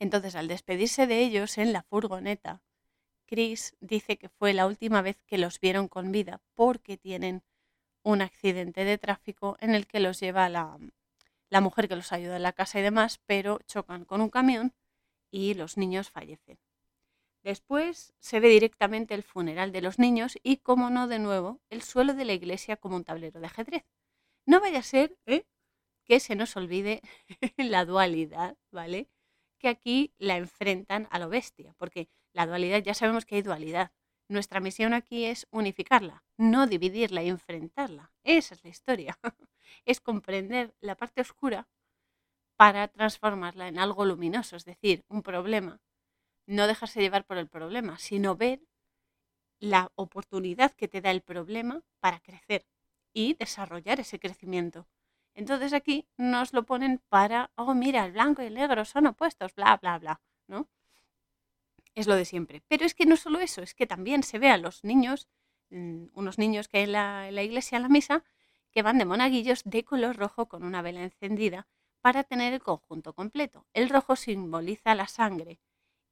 Entonces, 0.00 0.34
al 0.34 0.48
despedirse 0.48 1.06
de 1.06 1.20
ellos 1.20 1.56
en 1.56 1.72
la 1.72 1.84
furgoneta, 1.84 2.60
Chris 3.26 3.76
dice 3.78 4.16
que 4.16 4.30
fue 4.30 4.52
la 4.52 4.66
última 4.66 5.00
vez 5.00 5.22
que 5.28 5.38
los 5.38 5.60
vieron 5.60 5.86
con 5.86 6.10
vida 6.10 6.42
porque 6.56 6.96
tienen 6.96 7.44
un 8.02 8.20
accidente 8.20 8.84
de 8.84 8.98
tráfico 8.98 9.56
en 9.60 9.76
el 9.76 9.86
que 9.86 10.00
los 10.00 10.18
lleva 10.18 10.48
la, 10.48 10.76
la 11.50 11.60
mujer 11.60 11.86
que 11.86 11.94
los 11.94 12.10
ayuda 12.10 12.34
en 12.34 12.42
la 12.42 12.52
casa 12.52 12.80
y 12.80 12.82
demás, 12.82 13.20
pero 13.26 13.60
chocan 13.64 14.04
con 14.04 14.22
un 14.22 14.30
camión 14.30 14.74
y 15.30 15.54
los 15.54 15.76
niños 15.76 16.10
fallecen. 16.10 16.58
Después 17.42 18.12
se 18.18 18.38
ve 18.38 18.48
directamente 18.48 19.14
el 19.14 19.22
funeral 19.22 19.72
de 19.72 19.80
los 19.80 19.98
niños 19.98 20.38
y, 20.42 20.58
como 20.58 20.90
no, 20.90 21.08
de 21.08 21.18
nuevo, 21.18 21.60
el 21.70 21.82
suelo 21.82 22.14
de 22.14 22.24
la 22.24 22.34
iglesia 22.34 22.76
como 22.76 22.96
un 22.96 23.04
tablero 23.04 23.40
de 23.40 23.46
ajedrez. 23.46 23.84
No 24.46 24.60
vaya 24.60 24.80
a 24.80 24.82
ser 24.82 25.16
¿eh? 25.26 25.46
que 26.04 26.20
se 26.20 26.34
nos 26.34 26.56
olvide 26.56 27.00
la 27.56 27.84
dualidad, 27.84 28.58
¿vale? 28.70 29.08
Que 29.58 29.68
aquí 29.68 30.12
la 30.18 30.36
enfrentan 30.36 31.08
a 31.10 31.18
lo 31.18 31.28
bestia, 31.28 31.74
porque 31.78 32.08
la 32.32 32.46
dualidad, 32.46 32.82
ya 32.82 32.94
sabemos 32.94 33.24
que 33.24 33.36
hay 33.36 33.42
dualidad. 33.42 33.92
Nuestra 34.28 34.60
misión 34.60 34.94
aquí 34.94 35.24
es 35.24 35.46
unificarla, 35.50 36.24
no 36.36 36.66
dividirla 36.66 37.22
y 37.22 37.28
enfrentarla. 37.28 38.12
Esa 38.22 38.54
es 38.54 38.62
la 38.64 38.70
historia. 38.70 39.18
es 39.84 40.00
comprender 40.00 40.74
la 40.80 40.94
parte 40.94 41.20
oscura 41.20 41.68
para 42.56 42.88
transformarla 42.88 43.68
en 43.68 43.78
algo 43.78 44.04
luminoso, 44.04 44.56
es 44.56 44.64
decir, 44.64 45.04
un 45.08 45.22
problema. 45.22 45.80
No 46.46 46.66
dejarse 46.66 47.00
llevar 47.00 47.24
por 47.24 47.38
el 47.38 47.48
problema, 47.48 47.98
sino 47.98 48.36
ver 48.36 48.60
la 49.60 49.92
oportunidad 49.94 50.72
que 50.72 50.88
te 50.88 51.00
da 51.00 51.10
el 51.10 51.22
problema 51.22 51.82
para 52.00 52.20
crecer 52.20 52.66
y 53.12 53.34
desarrollar 53.34 54.00
ese 54.00 54.18
crecimiento. 54.18 54.88
Entonces 55.34 55.72
aquí 55.72 56.08
nos 56.16 56.52
lo 56.52 56.64
ponen 56.64 57.00
para, 57.08 57.52
oh, 57.56 57.74
mira, 57.74 58.04
el 58.04 58.12
blanco 58.12 58.42
y 58.42 58.46
el 58.46 58.54
negro 58.54 58.84
son 58.84 59.06
opuestos, 59.06 59.54
bla, 59.54 59.76
bla, 59.76 59.98
bla, 59.98 60.20
¿no? 60.48 60.68
Es 61.94 62.06
lo 62.06 62.16
de 62.16 62.24
siempre. 62.24 62.62
Pero 62.68 62.84
es 62.84 62.94
que 62.94 63.06
no 63.06 63.16
solo 63.16 63.40
eso, 63.40 63.62
es 63.62 63.74
que 63.74 63.86
también 63.86 64.22
se 64.22 64.38
ve 64.38 64.48
a 64.50 64.56
los 64.56 64.84
niños, 64.84 65.28
mm, 65.70 66.06
unos 66.14 66.38
niños 66.38 66.68
que 66.68 66.78
hay 66.78 66.84
en 66.84 66.92
la, 66.92 67.28
en 67.28 67.34
la 67.34 67.42
iglesia, 67.42 67.76
en 67.76 67.82
la 67.82 67.88
misa, 67.88 68.24
que 68.72 68.82
van 68.82 68.98
de 68.98 69.04
monaguillos 69.04 69.62
de 69.64 69.84
color 69.84 70.16
rojo 70.16 70.48
con 70.48 70.64
una 70.64 70.82
vela 70.82 71.02
encendida 71.02 71.68
para 72.00 72.24
tener 72.24 72.52
el 72.54 72.62
conjunto 72.62 73.12
completo. 73.14 73.66
El 73.74 73.88
rojo 73.88 74.16
simboliza 74.16 74.94
la 74.94 75.08
sangre 75.08 75.60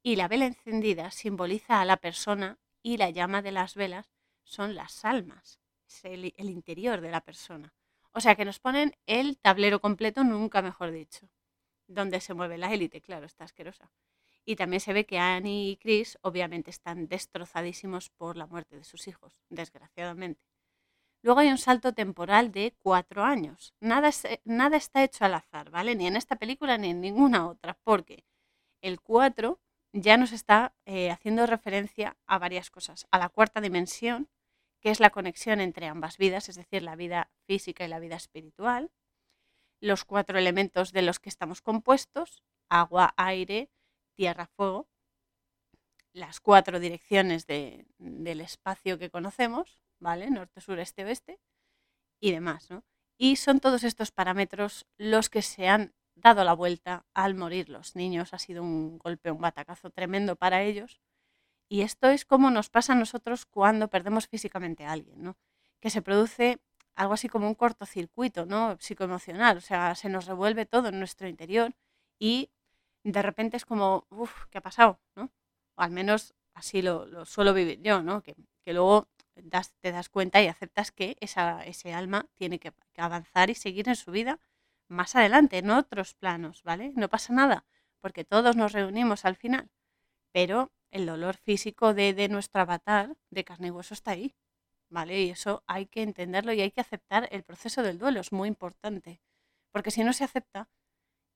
y 0.01 0.15
la 0.15 0.27
vela 0.27 0.45
encendida 0.45 1.11
simboliza 1.11 1.81
a 1.81 1.85
la 1.85 1.97
persona 1.97 2.57
y 2.81 2.97
la 2.97 3.09
llama 3.09 3.41
de 3.41 3.51
las 3.51 3.75
velas 3.75 4.11
son 4.43 4.75
las 4.75 5.05
almas, 5.05 5.59
es 5.87 6.05
el, 6.05 6.49
interior 6.49 7.01
de 7.01 7.11
la 7.11 7.21
persona. 7.21 7.73
O 8.11 8.21
sea 8.21 8.35
que 8.35 8.45
nos 8.45 8.59
ponen 8.59 8.95
el 9.05 9.37
tablero 9.37 9.79
completo, 9.79 10.23
nunca 10.23 10.61
mejor 10.61 10.91
dicho, 10.91 11.29
donde 11.87 12.21
se 12.21 12.33
mueve 12.33 12.57
la 12.57 12.73
élite, 12.73 13.01
claro, 13.01 13.25
está 13.25 13.43
asquerosa. 13.43 13.91
Y 14.45 14.55
también 14.55 14.79
se 14.79 14.93
ve 14.93 15.05
que 15.05 15.19
Annie 15.19 15.71
y 15.71 15.77
Chris 15.77 16.17
obviamente 16.21 16.71
están 16.71 17.07
destrozadísimos 17.07 18.09
por 18.09 18.37
la 18.37 18.47
muerte 18.47 18.77
de 18.77 18.83
sus 18.83 19.07
hijos, 19.07 19.37
desgraciadamente. 19.49 20.41
Luego 21.21 21.41
hay 21.41 21.49
un 21.49 21.57
salto 21.57 21.93
temporal 21.93 22.51
de 22.51 22.73
cuatro 22.79 23.23
años. 23.23 23.75
Nada, 23.81 24.09
nada 24.45 24.77
está 24.77 25.03
hecho 25.03 25.25
al 25.25 25.33
azar, 25.33 25.69
¿vale? 25.69 25.95
Ni 25.95 26.07
en 26.07 26.15
esta 26.15 26.37
película 26.37 26.77
ni 26.77 26.91
en 26.91 27.01
ninguna 27.01 27.47
otra, 27.47 27.77
porque 27.83 28.23
el 28.81 29.01
4 29.01 29.59
ya 29.93 30.17
nos 30.17 30.31
está 30.31 30.73
eh, 30.85 31.11
haciendo 31.11 31.45
referencia 31.45 32.17
a 32.27 32.37
varias 32.37 32.69
cosas. 32.69 33.07
A 33.11 33.17
la 33.17 33.29
cuarta 33.29 33.61
dimensión, 33.61 34.29
que 34.81 34.91
es 34.91 34.99
la 34.99 35.09
conexión 35.09 35.59
entre 35.59 35.87
ambas 35.87 36.17
vidas, 36.17 36.49
es 36.49 36.55
decir, 36.55 36.83
la 36.83 36.95
vida 36.95 37.29
física 37.45 37.85
y 37.85 37.87
la 37.87 37.99
vida 37.99 38.15
espiritual. 38.15 38.91
Los 39.81 40.05
cuatro 40.05 40.37
elementos 40.37 40.91
de 40.91 41.01
los 41.01 41.19
que 41.19 41.29
estamos 41.29 41.61
compuestos, 41.61 42.43
agua, 42.69 43.13
aire, 43.17 43.69
tierra, 44.15 44.47
fuego. 44.47 44.87
Las 46.11 46.39
cuatro 46.39 46.79
direcciones 46.79 47.45
del 47.47 48.41
espacio 48.41 48.97
que 48.97 49.09
conocemos, 49.09 49.81
¿vale? 49.99 50.29
Norte, 50.29 50.59
sur, 50.59 50.79
este, 50.79 51.05
oeste 51.05 51.39
y 52.19 52.31
demás, 52.31 52.69
¿no? 52.69 52.83
Y 53.17 53.35
son 53.35 53.59
todos 53.59 53.83
estos 53.83 54.11
parámetros 54.11 54.85
los 54.97 55.29
que 55.29 55.41
se 55.41 55.67
han 55.67 55.93
dado 56.21 56.43
la 56.43 56.53
vuelta 56.53 57.05
al 57.13 57.35
morir 57.35 57.69
los 57.69 57.95
niños. 57.95 58.33
Ha 58.33 58.39
sido 58.39 58.63
un 58.63 58.97
golpe, 58.97 59.31
un 59.31 59.41
batacazo 59.41 59.89
tremendo 59.89 60.35
para 60.35 60.63
ellos. 60.63 60.99
Y 61.69 61.81
esto 61.81 62.09
es 62.09 62.25
como 62.25 62.51
nos 62.51 62.69
pasa 62.69 62.93
a 62.93 62.95
nosotros 62.95 63.45
cuando 63.45 63.89
perdemos 63.89 64.27
físicamente 64.27 64.85
a 64.85 64.91
alguien, 64.91 65.23
¿no? 65.23 65.37
Que 65.79 65.89
se 65.89 66.01
produce 66.01 66.59
algo 66.95 67.13
así 67.13 67.29
como 67.29 67.47
un 67.47 67.55
cortocircuito, 67.55 68.45
¿no? 68.45 68.77
Psicoemocional, 68.79 69.57
o 69.57 69.61
sea, 69.61 69.95
se 69.95 70.09
nos 70.09 70.25
revuelve 70.25 70.65
todo 70.65 70.89
en 70.89 70.99
nuestro 70.99 71.27
interior 71.27 71.73
y 72.19 72.49
de 73.03 73.21
repente 73.21 73.57
es 73.57 73.65
como, 73.65 74.05
uff, 74.09 74.45
¿qué 74.49 74.57
ha 74.57 74.61
pasado? 74.61 74.99
¿no? 75.15 75.31
O 75.75 75.81
al 75.81 75.91
menos 75.91 76.33
así 76.53 76.81
lo, 76.81 77.05
lo 77.05 77.25
suelo 77.25 77.53
vivir 77.53 77.81
yo, 77.81 78.01
¿no? 78.01 78.21
Que, 78.21 78.35
que 78.63 78.73
luego 78.73 79.07
te 79.81 79.91
das 79.91 80.09
cuenta 80.09 80.41
y 80.41 80.47
aceptas 80.47 80.91
que 80.91 81.17
ese 81.19 81.93
alma 81.93 82.27
tiene 82.35 82.59
que, 82.59 82.73
avanzar 82.97 83.49
y 83.49 83.55
seguir 83.55 83.87
en 83.87 83.95
su 83.95 84.11
vida 84.11 84.39
más 84.89 85.15
adelante, 85.15 85.59
en 85.59 85.69
otros 85.69 86.13
planos, 86.15 86.63
¿vale? 86.63 86.91
No 86.95 87.09
pasa 87.09 87.33
nada, 87.33 87.65
porque 88.01 88.25
todos 88.25 88.55
nos 88.55 88.73
reunimos 88.73 89.25
al 89.25 89.35
final, 89.35 89.69
pero 90.33 90.71
el 90.91 91.05
dolor 91.05 91.37
físico 91.37 91.93
de, 91.93 92.13
de 92.13 92.29
nuestro 92.29 92.61
avatar 92.61 93.15
de 93.29 93.43
carne 93.43 93.67
y 93.67 93.71
hueso 93.71 93.93
está 93.93 94.11
ahí, 94.11 94.35
¿vale? 94.89 95.21
Y 95.21 95.29
eso 95.29 95.63
hay 95.67 95.85
que 95.85 96.01
entenderlo 96.01 96.53
y 96.53 96.61
hay 96.61 96.71
que 96.71 96.81
aceptar 96.81 97.29
el 97.31 97.43
proceso 97.43 97.83
del 97.83 97.99
duelo, 97.99 98.19
es 98.19 98.31
muy 98.31 98.47
importante, 98.47 99.21
porque 99.71 99.91
si 99.91 100.03
no 100.03 100.13
se 100.13 100.23
acepta, 100.23 100.69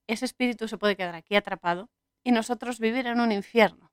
ese 0.07 0.25
espíritu 0.25 0.67
se 0.67 0.77
puede 0.77 0.95
quedar 0.97 1.15
aquí 1.15 1.35
atrapado 1.35 1.89
y 2.23 2.31
nosotros 2.31 2.79
vivir 2.79 3.07
en 3.07 3.19
un 3.19 3.31
infierno 3.31 3.91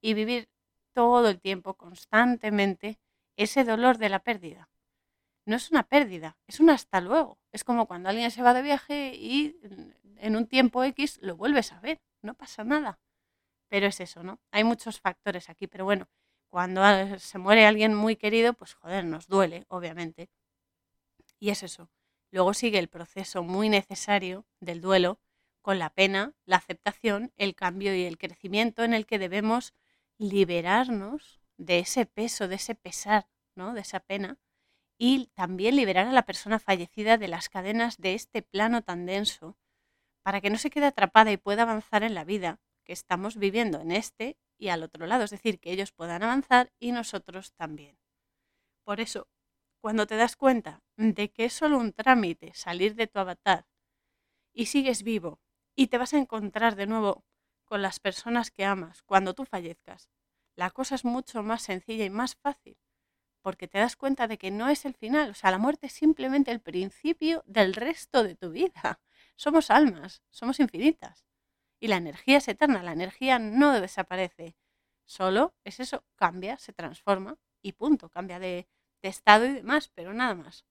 y 0.00 0.14
vivir 0.14 0.48
todo 0.94 1.28
el 1.28 1.40
tiempo, 1.40 1.74
constantemente, 1.74 2.98
ese 3.36 3.64
dolor 3.64 3.98
de 3.98 4.08
la 4.08 4.20
pérdida. 4.20 4.68
No 5.46 5.56
es 5.56 5.70
una 5.70 5.82
pérdida, 5.82 6.38
es 6.46 6.60
un 6.60 6.70
hasta 6.70 7.00
luego. 7.00 7.38
Es 7.52 7.64
como 7.64 7.86
cuando 7.86 8.08
alguien 8.08 8.30
se 8.30 8.42
va 8.42 8.54
de 8.54 8.62
viaje 8.62 9.12
y 9.14 9.56
en 10.16 10.36
un 10.36 10.46
tiempo 10.46 10.84
X 10.84 11.18
lo 11.22 11.36
vuelves 11.36 11.72
a 11.72 11.80
ver, 11.80 12.00
no 12.22 12.34
pasa 12.34 12.64
nada. 12.64 13.00
Pero 13.68 13.86
es 13.86 14.00
eso, 14.00 14.22
¿no? 14.22 14.40
Hay 14.50 14.64
muchos 14.64 15.00
factores 15.00 15.48
aquí, 15.48 15.66
pero 15.66 15.84
bueno, 15.84 16.08
cuando 16.50 16.82
se 17.18 17.38
muere 17.38 17.66
alguien 17.66 17.94
muy 17.94 18.16
querido, 18.16 18.52
pues 18.52 18.74
joder, 18.74 19.04
nos 19.04 19.28
duele, 19.28 19.64
obviamente. 19.68 20.28
Y 21.38 21.50
es 21.50 21.62
eso. 21.62 21.90
Luego 22.30 22.54
sigue 22.54 22.78
el 22.78 22.88
proceso 22.88 23.42
muy 23.42 23.68
necesario 23.68 24.46
del 24.60 24.80
duelo 24.80 25.20
con 25.62 25.78
la 25.78 25.90
pena, 25.90 26.34
la 26.44 26.56
aceptación, 26.56 27.32
el 27.36 27.54
cambio 27.54 27.94
y 27.94 28.04
el 28.04 28.18
crecimiento 28.18 28.82
en 28.84 28.94
el 28.94 29.06
que 29.06 29.18
debemos 29.18 29.74
liberarnos 30.18 31.40
de 31.56 31.80
ese 31.80 32.06
peso, 32.06 32.48
de 32.48 32.56
ese 32.56 32.74
pesar, 32.74 33.28
¿no? 33.54 33.74
de 33.74 33.80
esa 33.80 34.00
pena, 34.00 34.38
y 35.02 35.28
también 35.28 35.76
liberar 35.76 36.08
a 36.08 36.12
la 36.12 36.26
persona 36.26 36.58
fallecida 36.58 37.16
de 37.16 37.26
las 37.26 37.48
cadenas 37.48 37.96
de 37.96 38.12
este 38.12 38.42
plano 38.42 38.82
tan 38.82 39.06
denso, 39.06 39.56
para 40.22 40.42
que 40.42 40.50
no 40.50 40.58
se 40.58 40.68
quede 40.68 40.84
atrapada 40.84 41.32
y 41.32 41.38
pueda 41.38 41.62
avanzar 41.62 42.02
en 42.02 42.14
la 42.14 42.22
vida 42.22 42.60
que 42.84 42.92
estamos 42.92 43.36
viviendo 43.36 43.80
en 43.80 43.92
este 43.92 44.36
y 44.58 44.68
al 44.68 44.82
otro 44.82 45.06
lado, 45.06 45.24
es 45.24 45.30
decir, 45.30 45.58
que 45.58 45.72
ellos 45.72 45.92
puedan 45.92 46.22
avanzar 46.22 46.70
y 46.78 46.92
nosotros 46.92 47.54
también. 47.54 47.96
Por 48.84 49.00
eso, 49.00 49.26
cuando 49.80 50.06
te 50.06 50.16
das 50.16 50.36
cuenta 50.36 50.82
de 50.98 51.30
que 51.30 51.46
es 51.46 51.54
solo 51.54 51.78
un 51.78 51.94
trámite 51.94 52.52
salir 52.52 52.94
de 52.94 53.06
tu 53.06 53.20
avatar 53.20 53.66
y 54.52 54.66
sigues 54.66 55.02
vivo 55.02 55.40
y 55.74 55.86
te 55.86 55.96
vas 55.96 56.12
a 56.12 56.18
encontrar 56.18 56.76
de 56.76 56.86
nuevo 56.86 57.24
con 57.64 57.80
las 57.80 58.00
personas 58.00 58.50
que 58.50 58.66
amas 58.66 59.02
cuando 59.02 59.32
tú 59.32 59.46
fallezcas, 59.46 60.10
la 60.56 60.70
cosa 60.70 60.94
es 60.94 61.06
mucho 61.06 61.42
más 61.42 61.62
sencilla 61.62 62.04
y 62.04 62.10
más 62.10 62.36
fácil, 62.36 62.76
porque 63.42 63.68
te 63.68 63.78
das 63.78 63.96
cuenta 63.96 64.26
de 64.26 64.38
que 64.38 64.50
no 64.50 64.68
es 64.68 64.84
el 64.84 64.94
final, 64.94 65.30
o 65.30 65.34
sea, 65.34 65.50
la 65.50 65.58
muerte 65.58 65.86
es 65.86 65.92
simplemente 65.92 66.50
el 66.50 66.60
principio 66.60 67.42
del 67.46 67.74
resto 67.74 68.22
de 68.22 68.34
tu 68.34 68.50
vida. 68.50 69.00
Somos 69.36 69.70
almas, 69.70 70.22
somos 70.30 70.60
infinitas. 70.60 71.24
Y 71.80 71.88
la 71.88 71.96
energía 71.96 72.36
es 72.38 72.48
eterna, 72.48 72.82
la 72.82 72.92
energía 72.92 73.38
no 73.38 73.80
desaparece. 73.80 74.54
Solo 75.06 75.54
es 75.64 75.80
eso, 75.80 76.04
cambia, 76.14 76.58
se 76.58 76.74
transforma 76.74 77.38
y 77.62 77.72
punto, 77.72 78.10
cambia 78.10 78.38
de, 78.38 78.68
estado 79.02 79.46
y 79.46 79.52
demás, 79.54 79.90
pero 79.94 80.12
nada 80.12 80.34
más. 80.34 80.66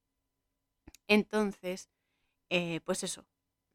Entonces, 1.08 1.90
eh, 2.50 2.80
pues 2.82 3.04
eso, 3.04 3.26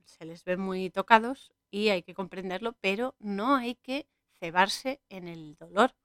se 0.05 0.25
les 0.25 0.45
ve 0.45 0.57
muy 0.57 0.91
tocados 0.91 1.53
y 1.71 1.89
hay 1.89 2.03
que 2.03 2.15
comprenderlo, 2.15 2.75
pero 2.81 3.17
no 3.19 3.57
hay 3.57 3.75
que 3.75 4.07
cebarse 4.39 5.01
en 5.09 5.27
el 5.27 5.57
dolor, 5.57 5.97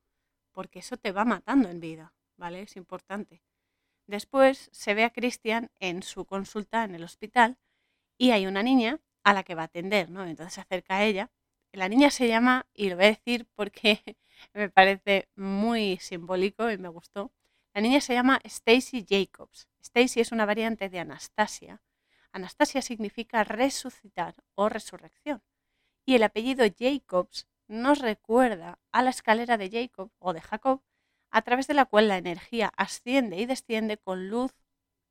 porque 0.51 0.79
eso 0.79 0.97
te 0.97 1.11
va 1.11 1.25
matando 1.25 1.69
en 1.69 1.79
vida, 1.79 2.13
¿vale? 2.39 2.63
Es 2.63 2.75
importante. 2.75 3.43
Después 4.07 4.69
se 4.71 4.95
ve 4.95 5.03
a 5.03 5.11
Cristian 5.11 5.69
en 5.79 6.01
su 6.01 6.25
consulta 6.25 6.83
en 6.83 6.95
el 6.95 7.03
hospital 7.03 7.59
y 8.17 8.31
hay 8.31 8.47
una 8.47 8.63
niña 8.63 8.99
a 9.23 9.33
la 9.33 9.43
que 9.43 9.53
va 9.53 9.63
a 9.63 9.65
atender, 9.65 10.09
¿no? 10.09 10.25
Entonces 10.25 10.55
se 10.55 10.61
acerca 10.61 10.97
a 10.97 11.03
ella. 11.03 11.29
La 11.71 11.87
niña 11.87 12.09
se 12.09 12.27
llama, 12.27 12.65
y 12.73 12.89
lo 12.89 12.95
voy 12.95 13.05
a 13.05 13.09
decir 13.09 13.47
porque 13.53 14.17
me 14.53 14.69
parece 14.69 15.29
muy 15.35 15.97
simbólico 15.97 16.71
y 16.71 16.79
me 16.79 16.89
gustó. 16.89 17.31
La 17.73 17.81
niña 17.81 18.01
se 18.01 18.13
llama 18.13 18.39
Stacy 18.43 19.05
Jacobs. 19.07 19.67
Stacy 19.79 20.21
es 20.21 20.31
una 20.31 20.45
variante 20.45 20.89
de 20.89 20.99
Anastasia. 20.99 21.83
Anastasia 22.31 22.81
significa 22.81 23.43
resucitar 23.43 24.35
o 24.55 24.69
resurrección. 24.69 25.43
Y 26.05 26.15
el 26.15 26.23
apellido 26.23 26.65
Jacobs 26.77 27.47
nos 27.67 27.99
recuerda 27.99 28.79
a 28.91 29.03
la 29.03 29.11
escalera 29.11 29.57
de 29.57 29.69
Jacob 29.69 30.11
o 30.17 30.33
de 30.33 30.41
Jacob, 30.41 30.81
a 31.31 31.41
través 31.41 31.67
de 31.67 31.73
la 31.73 31.85
cual 31.85 32.07
la 32.07 32.17
energía 32.17 32.71
asciende 32.77 33.37
y 33.37 33.45
desciende 33.45 33.97
con 33.97 34.29
luz, 34.29 34.53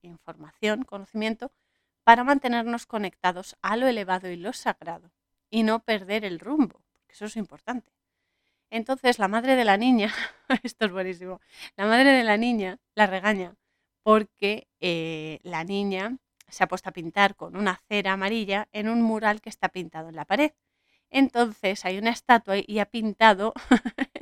información, 0.02 0.84
conocimiento, 0.84 1.52
para 2.04 2.24
mantenernos 2.24 2.86
conectados 2.86 3.56
a 3.62 3.76
lo 3.76 3.86
elevado 3.86 4.30
y 4.30 4.36
lo 4.36 4.52
sagrado 4.52 5.10
y 5.50 5.62
no 5.62 5.80
perder 5.80 6.24
el 6.24 6.40
rumbo, 6.40 6.82
porque 6.92 7.12
eso 7.12 7.26
es 7.26 7.36
importante. 7.36 7.92
Entonces 8.70 9.18
la 9.18 9.28
madre 9.28 9.56
de 9.56 9.64
la 9.64 9.76
niña, 9.76 10.12
esto 10.62 10.86
es 10.86 10.92
buenísimo, 10.92 11.40
la 11.76 11.86
madre 11.86 12.12
de 12.12 12.24
la 12.24 12.36
niña 12.36 12.78
la 12.94 13.06
regaña 13.06 13.56
porque 14.02 14.68
eh, 14.80 15.38
la 15.42 15.64
niña 15.64 16.16
se 16.48 16.64
ha 16.64 16.68
puesto 16.68 16.88
a 16.88 16.92
pintar 16.92 17.36
con 17.36 17.56
una 17.56 17.82
cera 17.88 18.14
amarilla 18.14 18.68
en 18.72 18.88
un 18.88 19.02
mural 19.02 19.42
que 19.42 19.50
está 19.50 19.68
pintado 19.68 20.08
en 20.08 20.16
la 20.16 20.24
pared. 20.24 20.52
Entonces 21.10 21.84
hay 21.84 21.98
una 21.98 22.10
estatua 22.10 22.56
y 22.56 22.78
ha 22.78 22.86
pintado 22.86 23.52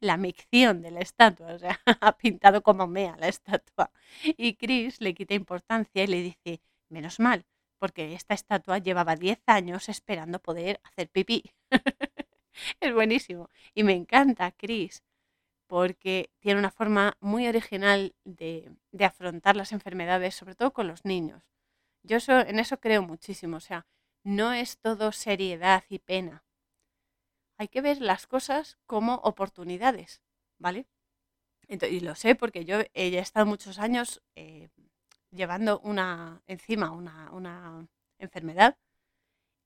la 0.00 0.16
micción 0.16 0.82
de 0.82 0.90
la 0.90 1.00
estatua, 1.00 1.54
o 1.54 1.58
sea, 1.58 1.80
ha 2.00 2.16
pintado 2.16 2.62
como 2.62 2.86
mea 2.86 3.16
la 3.18 3.28
estatua. 3.28 3.90
Y 4.24 4.54
Chris 4.54 5.00
le 5.00 5.14
quita 5.14 5.34
importancia 5.34 6.04
y 6.04 6.06
le 6.06 6.22
dice, 6.22 6.60
menos 6.88 7.20
mal, 7.20 7.46
porque 7.78 8.14
esta 8.14 8.34
estatua 8.34 8.78
llevaba 8.78 9.16
10 9.16 9.40
años 9.46 9.88
esperando 9.88 10.40
poder 10.40 10.80
hacer 10.84 11.08
pipí. 11.08 11.44
es 12.80 12.94
buenísimo. 12.94 13.48
Y 13.74 13.84
me 13.84 13.94
encanta 13.94 14.52
Chris 14.52 15.02
porque 15.66 16.30
tiene 16.40 16.58
una 16.58 16.70
forma 16.70 17.16
muy 17.20 17.46
original 17.46 18.14
de, 18.24 18.72
de, 18.90 19.04
afrontar 19.04 19.56
las 19.56 19.72
enfermedades, 19.72 20.34
sobre 20.34 20.56
todo 20.56 20.72
con 20.72 20.88
los 20.88 21.04
niños. 21.04 21.44
Yo 22.02 22.16
en 22.28 22.58
eso 22.58 22.80
creo 22.80 23.02
muchísimo, 23.02 23.58
o 23.58 23.60
sea, 23.60 23.86
no 24.24 24.52
es 24.52 24.78
todo 24.78 25.12
seriedad 25.12 25.84
y 25.88 26.00
pena. 26.00 26.44
Hay 27.60 27.68
que 27.68 27.82
ver 27.82 28.00
las 28.00 28.26
cosas 28.26 28.78
como 28.86 29.16
oportunidades, 29.16 30.22
¿vale? 30.58 30.86
y 31.68 32.00
lo 32.00 32.14
sé 32.14 32.34
porque 32.34 32.64
yo 32.64 32.78
he 32.94 33.18
estado 33.18 33.44
muchos 33.44 33.78
años 33.78 34.22
eh, 34.34 34.70
llevando 35.30 35.78
una 35.80 36.42
encima 36.46 36.90
una, 36.90 37.30
una 37.32 37.86
enfermedad 38.18 38.78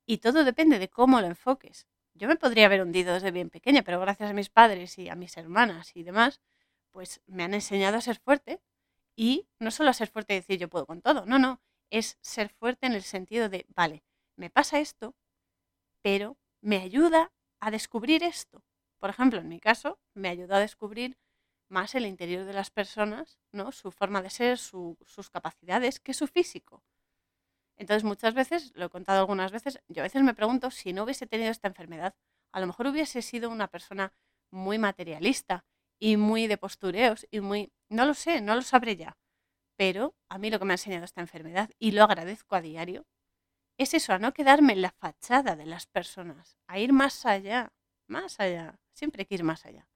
y 0.06 0.18
todo 0.18 0.42
depende 0.42 0.80
de 0.80 0.88
cómo 0.88 1.20
lo 1.20 1.28
enfoques. 1.28 1.86
Yo 2.14 2.26
me 2.26 2.34
podría 2.34 2.66
haber 2.66 2.82
hundido 2.82 3.14
desde 3.14 3.30
bien 3.30 3.48
pequeña, 3.48 3.82
pero 3.82 4.00
gracias 4.00 4.28
a 4.28 4.34
mis 4.34 4.50
padres 4.50 4.98
y 4.98 5.08
a 5.08 5.14
mis 5.14 5.36
hermanas 5.36 5.94
y 5.94 6.02
demás, 6.02 6.40
pues 6.90 7.22
me 7.26 7.44
han 7.44 7.54
enseñado 7.54 7.96
a 7.98 8.00
ser 8.00 8.18
fuerte 8.18 8.60
y 9.14 9.46
no 9.60 9.70
solo 9.70 9.90
a 9.90 9.94
ser 9.94 10.08
fuerte 10.08 10.34
y 10.34 10.38
decir 10.38 10.58
yo 10.58 10.68
puedo 10.68 10.84
con 10.84 11.00
todo, 11.00 11.26
no, 11.26 11.38
no, 11.38 11.62
es 11.90 12.18
ser 12.22 12.48
fuerte 12.48 12.86
en 12.88 12.94
el 12.94 13.04
sentido 13.04 13.48
de, 13.48 13.66
vale, 13.68 14.02
me 14.34 14.50
pasa 14.50 14.80
esto, 14.80 15.14
pero 16.02 16.36
me 16.60 16.78
ayuda 16.78 17.30
a 17.66 17.70
descubrir 17.70 18.22
esto. 18.22 18.62
Por 18.98 19.10
ejemplo, 19.10 19.40
en 19.40 19.48
mi 19.48 19.60
caso, 19.60 19.98
me 20.14 20.28
ayudó 20.28 20.54
a 20.54 20.60
descubrir 20.60 21.16
más 21.68 21.94
el 21.94 22.06
interior 22.06 22.44
de 22.44 22.52
las 22.52 22.70
personas, 22.70 23.38
¿no? 23.52 23.72
Su 23.72 23.90
forma 23.90 24.22
de 24.22 24.30
ser, 24.30 24.58
sus 24.58 25.30
capacidades, 25.30 25.98
que 25.98 26.14
su 26.14 26.26
físico. 26.26 26.82
Entonces, 27.76 28.04
muchas 28.04 28.34
veces, 28.34 28.72
lo 28.74 28.86
he 28.86 28.90
contado 28.90 29.20
algunas 29.20 29.50
veces, 29.50 29.80
yo 29.88 30.02
a 30.02 30.04
veces 30.04 30.22
me 30.22 30.34
pregunto 30.34 30.70
si 30.70 30.92
no 30.92 31.04
hubiese 31.04 31.26
tenido 31.26 31.50
esta 31.50 31.68
enfermedad, 31.68 32.14
a 32.52 32.60
lo 32.60 32.66
mejor 32.66 32.86
hubiese 32.86 33.22
sido 33.22 33.50
una 33.50 33.68
persona 33.68 34.12
muy 34.50 34.78
materialista 34.78 35.64
y 35.98 36.16
muy 36.16 36.46
de 36.46 36.58
postureos 36.58 37.26
y 37.30 37.40
muy... 37.40 37.72
No 37.88 38.04
lo 38.04 38.14
sé, 38.14 38.40
no 38.40 38.54
lo 38.54 38.62
sabré 38.62 38.96
ya. 38.96 39.16
Pero 39.76 40.14
a 40.28 40.38
mí 40.38 40.50
lo 40.50 40.58
que 40.58 40.66
me 40.66 40.74
ha 40.74 40.76
enseñado 40.76 41.04
esta 41.04 41.20
enfermedad, 41.20 41.70
y 41.78 41.92
lo 41.92 42.04
agradezco 42.04 42.54
a 42.54 42.60
diario, 42.60 43.06
es 43.78 43.94
eso, 43.94 44.12
a 44.12 44.18
no 44.18 44.32
quedarme 44.32 44.72
en 44.74 44.82
la 44.82 44.92
fachada 44.92 45.56
de 45.56 45.66
las 45.66 45.86
personas, 45.86 46.56
a 46.68 46.78
ir 46.78 46.92
más 46.92 47.26
allá, 47.26 47.72
más 48.08 48.40
allá, 48.40 48.78
siempre 48.92 49.22
hay 49.22 49.26
que 49.26 49.34
ir 49.36 49.44
más 49.44 49.66
allá. 49.66 49.88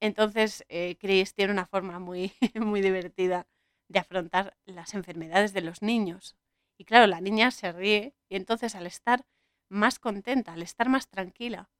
Entonces, 0.00 0.64
eh, 0.68 0.96
Chris 0.98 1.34
tiene 1.34 1.52
una 1.52 1.66
forma 1.66 1.98
muy, 1.98 2.32
muy 2.54 2.80
divertida 2.80 3.46
de 3.88 3.98
afrontar 3.98 4.56
las 4.66 4.94
enfermedades 4.94 5.52
de 5.52 5.62
los 5.62 5.82
niños. 5.82 6.36
Y 6.78 6.84
claro, 6.84 7.06
la 7.06 7.20
niña 7.20 7.50
se 7.50 7.72
ríe 7.72 8.14
y 8.28 8.36
entonces 8.36 8.74
al 8.74 8.86
estar 8.86 9.24
más 9.70 9.98
contenta, 9.98 10.52
al 10.52 10.62
estar 10.62 10.88
más 10.88 11.08
tranquila, 11.08 11.70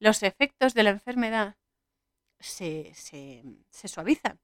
los 0.00 0.22
efectos 0.22 0.74
de 0.74 0.82
la 0.84 0.90
enfermedad 0.90 1.56
se, 2.40 2.94
se 2.94 3.88
suavizan. 3.88 4.40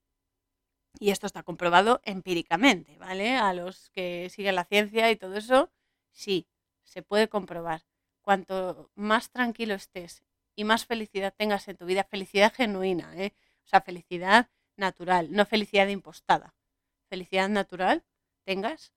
Y 0.98 1.10
esto 1.10 1.26
está 1.26 1.42
comprobado 1.42 2.00
empíricamente, 2.04 2.96
¿vale? 2.98 3.36
A 3.36 3.52
los 3.54 3.90
que 3.90 4.28
siguen 4.30 4.54
la 4.56 4.64
ciencia 4.64 5.10
y 5.10 5.16
todo 5.16 5.36
eso, 5.36 5.70
sí, 6.12 6.46
se 6.84 7.02
puede 7.02 7.28
comprobar. 7.28 7.84
Cuanto 8.22 8.90
más 8.94 9.30
tranquilo 9.30 9.74
estés 9.74 10.22
y 10.54 10.64
más 10.64 10.86
felicidad 10.86 11.34
tengas 11.36 11.66
en 11.68 11.76
tu 11.76 11.86
vida, 11.86 12.04
felicidad 12.04 12.52
genuina, 12.54 13.16
¿eh? 13.16 13.34
o 13.64 13.68
sea, 13.68 13.80
felicidad 13.80 14.48
natural, 14.76 15.32
no 15.32 15.44
felicidad 15.46 15.88
impostada. 15.88 16.54
Felicidad 17.08 17.48
natural 17.48 18.04
tengas, 18.44 18.92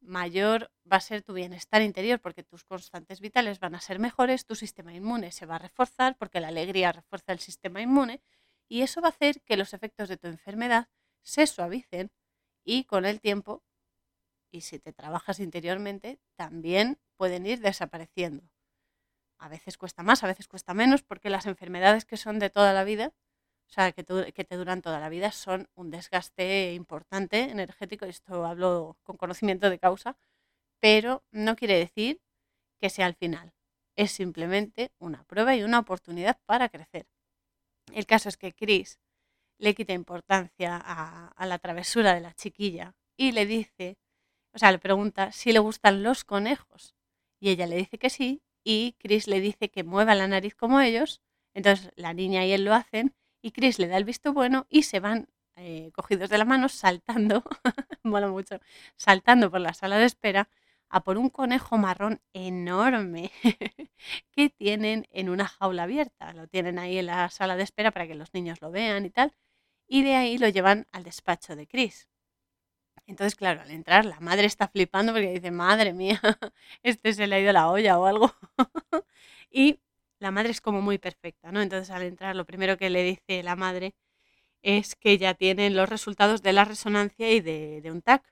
mayor 0.00 0.70
va 0.90 0.98
a 0.98 1.00
ser 1.00 1.22
tu 1.22 1.32
bienestar 1.32 1.82
interior 1.82 2.20
porque 2.20 2.42
tus 2.42 2.64
constantes 2.64 3.20
vitales 3.20 3.58
van 3.58 3.74
a 3.74 3.80
ser 3.80 3.98
mejores, 3.98 4.46
tu 4.46 4.54
sistema 4.54 4.94
inmune 4.94 5.32
se 5.32 5.46
va 5.46 5.56
a 5.56 5.60
reforzar 5.60 6.16
porque 6.16 6.40
la 6.40 6.48
alegría 6.48 6.92
refuerza 6.92 7.32
el 7.32 7.38
sistema 7.38 7.80
inmune 7.80 8.20
y 8.68 8.82
eso 8.82 9.00
va 9.00 9.08
a 9.08 9.10
hacer 9.10 9.40
que 9.42 9.56
los 9.56 9.72
efectos 9.74 10.08
de 10.08 10.16
tu 10.16 10.26
enfermedad 10.26 10.88
se 11.22 11.46
suavicen 11.46 12.10
y 12.64 12.84
con 12.84 13.04
el 13.04 13.20
tiempo, 13.20 13.62
y 14.54 14.60
si 14.60 14.78
te 14.78 14.92
trabajas 14.92 15.40
interiormente, 15.40 16.20
también 16.36 17.00
pueden 17.16 17.44
ir 17.44 17.58
desapareciendo. 17.58 18.48
A 19.38 19.48
veces 19.48 19.76
cuesta 19.76 20.04
más, 20.04 20.22
a 20.22 20.28
veces 20.28 20.46
cuesta 20.46 20.74
menos, 20.74 21.02
porque 21.02 21.28
las 21.28 21.46
enfermedades 21.46 22.04
que 22.04 22.16
son 22.16 22.38
de 22.38 22.50
toda 22.50 22.72
la 22.72 22.84
vida, 22.84 23.12
o 23.68 23.72
sea, 23.72 23.90
que, 23.90 24.04
te 24.04 24.56
duran 24.56 24.80
toda 24.80 25.00
la 25.00 25.08
vida, 25.08 25.32
son 25.32 25.68
un 25.74 25.90
desgaste 25.90 26.72
importante 26.74 27.50
energético, 27.50 28.04
esto 28.06 28.46
hablo 28.46 28.96
con 29.02 29.16
conocimiento 29.16 29.68
de 29.70 29.80
causa, 29.80 30.16
pero 30.78 31.24
no 31.32 31.56
quiere 31.56 31.76
decir 31.76 32.20
que 32.80 32.90
sea 32.90 33.08
el 33.08 33.14
final. 33.16 33.52
Es 33.96 34.12
simplemente 34.12 34.92
una 35.00 35.24
prueba 35.24 35.56
y 35.56 35.64
una 35.64 35.80
oportunidad 35.80 36.38
para 36.46 36.68
crecer. 36.68 37.08
El 37.92 38.06
caso 38.06 38.28
es 38.28 38.36
que 38.36 38.52
Chris 38.52 39.00
le 39.58 39.74
quita 39.74 39.94
importancia 39.94 40.80
a, 40.80 41.46
la 41.46 41.58
travesura 41.58 42.14
de 42.14 42.20
la 42.20 42.34
chiquilla 42.34 42.94
y 43.16 43.32
le 43.32 43.46
dice, 43.46 43.98
o 44.54 44.58
sea, 44.58 44.72
le 44.72 44.78
pregunta 44.78 45.32
si 45.32 45.52
le 45.52 45.58
gustan 45.58 46.02
los 46.02 46.24
conejos. 46.24 46.94
Y 47.40 47.50
ella 47.50 47.66
le 47.66 47.76
dice 47.76 47.98
que 47.98 48.10
sí 48.10 48.42
y 48.64 48.96
Chris 48.98 49.26
le 49.28 49.40
dice 49.40 49.70
que 49.70 49.84
mueva 49.84 50.14
la 50.14 50.28
nariz 50.28 50.54
como 50.54 50.80
ellos. 50.80 51.20
Entonces 51.54 51.92
la 51.96 52.14
niña 52.14 52.44
y 52.46 52.52
él 52.52 52.64
lo 52.64 52.74
hacen 52.74 53.14
y 53.42 53.52
Chris 53.52 53.78
le 53.78 53.88
da 53.88 53.96
el 53.96 54.04
visto 54.04 54.32
bueno 54.32 54.66
y 54.70 54.84
se 54.84 55.00
van 55.00 55.28
eh, 55.56 55.90
cogidos 55.92 56.30
de 56.30 56.38
la 56.38 56.44
mano 56.44 56.68
saltando, 56.68 57.44
mola 58.02 58.28
mucho, 58.28 58.58
saltando 58.96 59.50
por 59.50 59.60
la 59.60 59.74
sala 59.74 59.98
de 59.98 60.06
espera 60.06 60.48
a 60.88 61.02
por 61.02 61.18
un 61.18 61.28
conejo 61.28 61.76
marrón 61.76 62.20
enorme 62.32 63.30
que 64.30 64.50
tienen 64.50 65.06
en 65.10 65.28
una 65.28 65.46
jaula 65.46 65.84
abierta. 65.84 66.32
Lo 66.32 66.46
tienen 66.48 66.78
ahí 66.78 66.98
en 66.98 67.06
la 67.06 67.28
sala 67.30 67.56
de 67.56 67.64
espera 67.64 67.90
para 67.90 68.06
que 68.06 68.14
los 68.14 68.32
niños 68.34 68.60
lo 68.62 68.70
vean 68.70 69.04
y 69.04 69.10
tal. 69.10 69.34
Y 69.88 70.02
de 70.02 70.14
ahí 70.16 70.38
lo 70.38 70.48
llevan 70.48 70.86
al 70.92 71.04
despacho 71.04 71.56
de 71.56 71.66
Chris. 71.66 72.08
Entonces, 73.06 73.34
claro, 73.34 73.60
al 73.60 73.70
entrar 73.70 74.06
la 74.06 74.18
madre 74.20 74.46
está 74.46 74.68
flipando 74.68 75.12
porque 75.12 75.32
dice, 75.32 75.50
madre 75.50 75.92
mía, 75.92 76.20
este 76.82 77.12
se 77.12 77.26
le 77.26 77.36
ha 77.36 77.40
ido 77.40 77.52
la 77.52 77.68
olla 77.70 77.98
o 77.98 78.06
algo. 78.06 78.34
y 79.50 79.80
la 80.18 80.30
madre 80.30 80.50
es 80.50 80.60
como 80.60 80.80
muy 80.80 80.98
perfecta, 80.98 81.52
¿no? 81.52 81.60
Entonces 81.62 81.90
al 81.90 82.02
entrar 82.02 82.34
lo 82.36 82.46
primero 82.46 82.76
que 82.78 82.90
le 82.90 83.02
dice 83.02 83.42
la 83.42 83.56
madre 83.56 83.94
es 84.62 84.96
que 84.96 85.18
ya 85.18 85.34
tienen 85.34 85.76
los 85.76 85.88
resultados 85.88 86.42
de 86.42 86.52
la 86.54 86.64
resonancia 86.64 87.30
y 87.32 87.40
de, 87.40 87.82
un 87.92 88.02
TAC. 88.02 88.22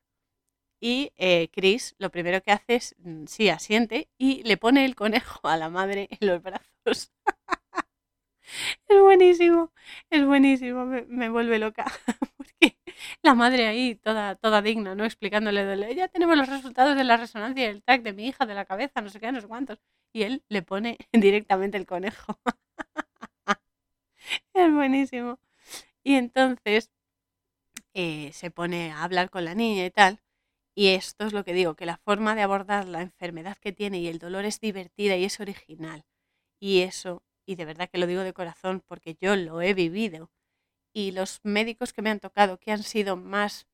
Y 0.81 1.13
eh, 1.17 1.49
Chris 1.53 1.95
lo 1.99 2.11
primero 2.11 2.43
que 2.43 2.53
hace 2.53 2.77
es, 2.77 2.97
mm, 2.99 3.27
sí, 3.27 3.49
asiente 3.51 4.09
y 4.19 4.43
le 4.45 4.57
pone 4.57 4.85
el 4.85 4.97
conejo 4.97 5.49
a 5.49 5.57
la 5.57 5.71
madre 5.71 6.09
en 6.21 6.29
los 6.29 6.43
brazos. 6.43 7.13
es 8.89 9.01
buenísimo, 9.01 9.73
es 10.11 10.27
buenísimo, 10.27 10.87
me, 10.87 11.29
vuelve 11.29 11.59
loca. 11.59 11.87
La 13.25 13.35
madre 13.35 13.67
ahí, 13.67 13.95
toda, 13.97 14.35
toda 14.37 14.63
digna, 14.63 14.95
¿no? 14.95 15.05
Explicándole, 15.05 15.95
ya 15.95 16.09
tenemos 16.09 16.37
los 16.37 16.49
resultados 16.49 16.97
de 16.97 17.05
la 17.05 17.17
resonancia 17.17 17.67
del 17.69 17.83
TAC 17.83 18.03
de 18.03 18.13
mi 18.13 18.27
hija, 18.27 18.47
de 18.47 18.55
la 18.55 18.65
cabeza, 18.65 19.01
no 19.01 19.11
sé 19.11 19.21
qué, 19.21 19.31
no 19.33 19.41
sé 19.41 19.47
cuántos. 19.49 19.79
Y 20.13 20.23
él 20.23 20.45
le 20.49 20.63
pone 20.63 20.99
directamente 21.13 21.77
el 21.79 21.87
conejo. 21.87 22.39
es 24.55 24.73
buenísimo. 24.73 25.39
Y 26.05 26.17
entonces 26.17 26.91
eh, 27.95 28.31
se 28.33 28.51
pone 28.51 28.91
a 28.93 29.05
hablar 29.05 29.31
con 29.31 29.45
la 29.45 29.55
niña 29.55 29.85
y 29.87 29.91
tal. 29.91 30.21
Y 30.75 30.89
esto 30.91 31.27
es 31.27 31.33
lo 31.35 31.45
que 31.45 31.53
digo, 31.55 31.75
que 31.77 31.87
la 31.87 31.99
forma 31.99 32.35
de 32.35 32.43
abordar 32.43 32.89
la 32.89 33.03
enfermedad 33.03 33.57
que 33.59 33.73
tiene 33.73 33.99
y 34.01 34.09
el 34.09 34.19
dolor 34.19 34.45
es 34.47 34.59
divertida 34.61 35.17
y 35.17 35.25
es 35.25 35.39
original. 35.41 36.05
Y 36.61 36.83
eso, 36.83 37.25
y 37.47 37.57
de 37.57 37.67
verdad 37.67 37.91
que 37.91 37.99
lo 37.99 38.09
digo 38.09 38.23
de 38.23 38.35
corazón 38.35 38.83
porque 38.89 39.17
yo 39.21 39.37
lo 39.37 39.63
he 39.63 39.75
vivido. 39.75 40.31
Y 40.93 41.13
los 41.13 41.41
médicos 41.43 41.93
que 41.93 42.03
me 42.03 42.11
han 42.11 42.21
tocado, 42.21 42.59
que 42.59 42.73
han 42.73 42.83
sido 42.83 43.17
más, 43.17 43.67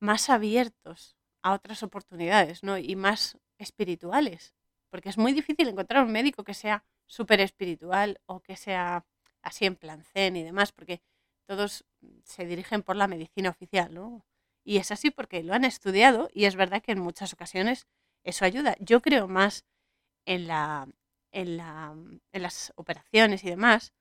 más 0.00 0.28
abiertos 0.28 1.16
a 1.42 1.52
otras 1.52 1.82
oportunidades, 1.82 2.62
¿no? 2.62 2.78
Y 2.78 2.96
más 2.96 3.38
espirituales. 3.58 4.54
Porque 4.90 5.08
es 5.08 5.18
muy 5.18 5.32
difícil 5.32 5.68
encontrar 5.68 6.04
un 6.04 6.12
médico 6.12 6.44
que 6.44 6.54
sea 6.54 6.84
súper 7.06 7.40
espiritual 7.40 8.20
o 8.26 8.40
que 8.40 8.56
sea 8.56 9.06
así 9.42 9.66
en 9.66 9.76
plan 9.76 10.04
zen 10.04 10.36
y 10.36 10.42
demás, 10.42 10.72
porque 10.72 11.00
todos 11.46 11.84
se 12.24 12.46
dirigen 12.46 12.82
por 12.82 12.96
la 12.96 13.08
medicina 13.08 13.50
oficial, 13.50 13.92
¿no? 13.94 14.24
Y 14.64 14.76
es 14.76 14.90
así 14.90 15.10
porque 15.10 15.42
lo 15.42 15.54
han 15.54 15.64
estudiado 15.64 16.28
y 16.32 16.44
es 16.44 16.56
verdad 16.56 16.82
que 16.82 16.92
en 16.92 17.00
muchas 17.00 17.32
ocasiones 17.32 17.86
eso 18.22 18.44
ayuda. 18.44 18.76
Yo 18.78 19.00
creo 19.00 19.28
más 19.28 19.64
en, 20.26 20.46
la, 20.46 20.88
en, 21.32 21.56
la, 21.56 21.94
en 22.32 22.42
las 22.42 22.72
operaciones 22.76 23.42
y 23.44 23.50
demás, 23.50 23.92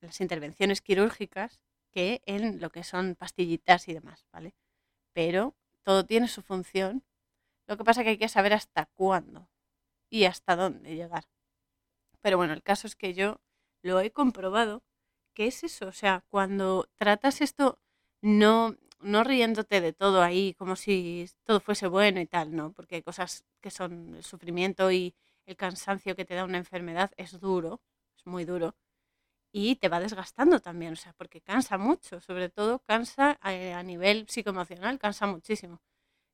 las 0.00 0.20
intervenciones 0.20 0.80
quirúrgicas, 0.80 1.60
que 1.92 2.22
en 2.26 2.60
lo 2.60 2.70
que 2.70 2.84
son 2.84 3.16
pastillitas 3.16 3.88
y 3.88 3.94
demás, 3.94 4.26
¿vale? 4.32 4.54
Pero 5.12 5.56
todo 5.82 6.06
tiene 6.06 6.28
su 6.28 6.42
función. 6.42 7.04
Lo 7.66 7.76
que 7.76 7.84
pasa 7.84 8.00
es 8.02 8.04
que 8.04 8.10
hay 8.10 8.18
que 8.18 8.28
saber 8.28 8.54
hasta 8.54 8.86
cuándo 8.86 9.48
y 10.10 10.24
hasta 10.24 10.56
dónde 10.56 10.96
llegar. 10.96 11.24
Pero 12.22 12.36
bueno, 12.36 12.52
el 12.52 12.62
caso 12.62 12.86
es 12.86 12.96
que 12.96 13.14
yo 13.14 13.40
lo 13.82 14.00
he 14.00 14.10
comprobado 14.12 14.82
que 15.34 15.46
es 15.46 15.64
eso, 15.64 15.88
o 15.88 15.92
sea, 15.92 16.24
cuando 16.28 16.88
tratas 16.96 17.40
esto 17.40 17.78
no 18.20 18.76
no 19.00 19.24
riéndote 19.24 19.80
de 19.80 19.94
todo 19.94 20.22
ahí 20.22 20.52
como 20.54 20.76
si 20.76 21.26
todo 21.44 21.60
fuese 21.60 21.86
bueno 21.86 22.20
y 22.20 22.26
tal, 22.26 22.54
¿no? 22.54 22.72
Porque 22.72 22.96
hay 22.96 23.02
cosas 23.02 23.44
que 23.62 23.70
son 23.70 24.14
el 24.16 24.24
sufrimiento 24.24 24.92
y 24.92 25.14
el 25.46 25.56
cansancio 25.56 26.14
que 26.16 26.26
te 26.26 26.34
da 26.34 26.44
una 26.44 26.58
enfermedad 26.58 27.10
es 27.16 27.40
duro, 27.40 27.80
es 28.16 28.26
muy 28.26 28.44
duro 28.44 28.74
y 29.52 29.76
te 29.76 29.88
va 29.88 30.00
desgastando 30.00 30.60
también, 30.60 30.92
o 30.92 30.96
sea, 30.96 31.12
porque 31.14 31.40
cansa 31.40 31.78
mucho, 31.78 32.20
sobre 32.20 32.48
todo 32.48 32.80
cansa 32.80 33.38
eh, 33.44 33.72
a, 33.72 33.82
nivel 33.82 34.26
psicoemocional, 34.28 34.98
cansa 34.98 35.26
muchísimo 35.26 35.80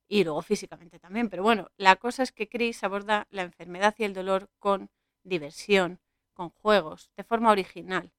y 0.09 0.25
luego 0.25 0.43
físicamente 0.43 0.99
también, 0.99 1.29
pero 1.29 1.43
bueno, 1.43 1.71
la 1.77 1.97
cosa 1.97 2.23
es 2.23 2.33
que 2.33 2.49
Chris 2.49 2.85
aborda 2.85 3.27
la 3.31 3.43
enfermedad 3.43 3.95
y 3.99 4.05
el 4.05 4.15
dolor 4.15 4.51
con 4.59 4.91
diversión, 5.25 6.01
con 6.33 6.51
juegos, 6.51 7.11
de 7.17 7.25
forma 7.25 7.51
original. 7.51 8.13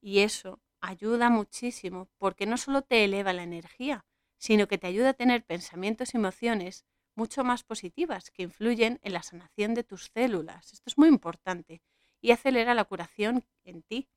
Y 0.00 0.20
eso 0.20 0.60
ayuda 0.80 1.30
muchísimo 1.30 2.08
porque 2.18 2.46
no 2.46 2.56
solo 2.56 2.82
te 2.82 3.04
eleva 3.04 3.32
la 3.32 3.42
energía, 3.42 4.04
sino 4.38 4.66
que 4.66 4.78
te 4.78 4.86
ayuda 4.86 5.10
a 5.10 5.14
tener 5.14 5.44
pensamientos 5.44 6.14
y 6.14 6.16
emociones 6.16 6.84
mucho 7.14 7.44
más 7.44 7.64
positivas 7.64 8.30
que 8.30 8.44
influyen 8.44 9.00
en 9.02 9.12
la 9.12 9.22
sanación 9.22 9.74
de 9.74 9.84
tus 9.84 10.10
células. 10.14 10.72
Esto 10.72 10.84
es 10.86 10.96
muy 10.96 11.08
importante 11.08 11.82
y 12.20 12.30
acelera 12.30 12.74
la 12.74 12.84
curación 12.84 13.44
en 13.64 13.82
ti. 13.82 14.08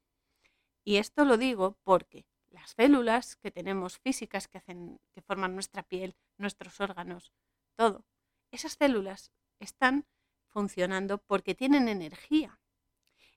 Y 0.83 0.97
esto 0.97 1.25
lo 1.25 1.37
digo 1.37 1.77
porque 1.83 2.25
las 2.49 2.71
células 2.71 3.35
que 3.37 3.51
tenemos 3.51 3.97
físicas 3.99 4.47
que 4.47 4.57
hacen 4.57 4.99
que 5.13 5.21
forman 5.21 5.53
nuestra 5.53 5.83
piel, 5.83 6.15
nuestros 6.37 6.79
órganos, 6.81 7.31
todo, 7.75 8.05
esas 8.51 8.73
células 8.73 9.31
están 9.59 10.05
funcionando 10.47 11.19
porque 11.19 11.55
tienen 11.55 11.87
energía 11.87 12.61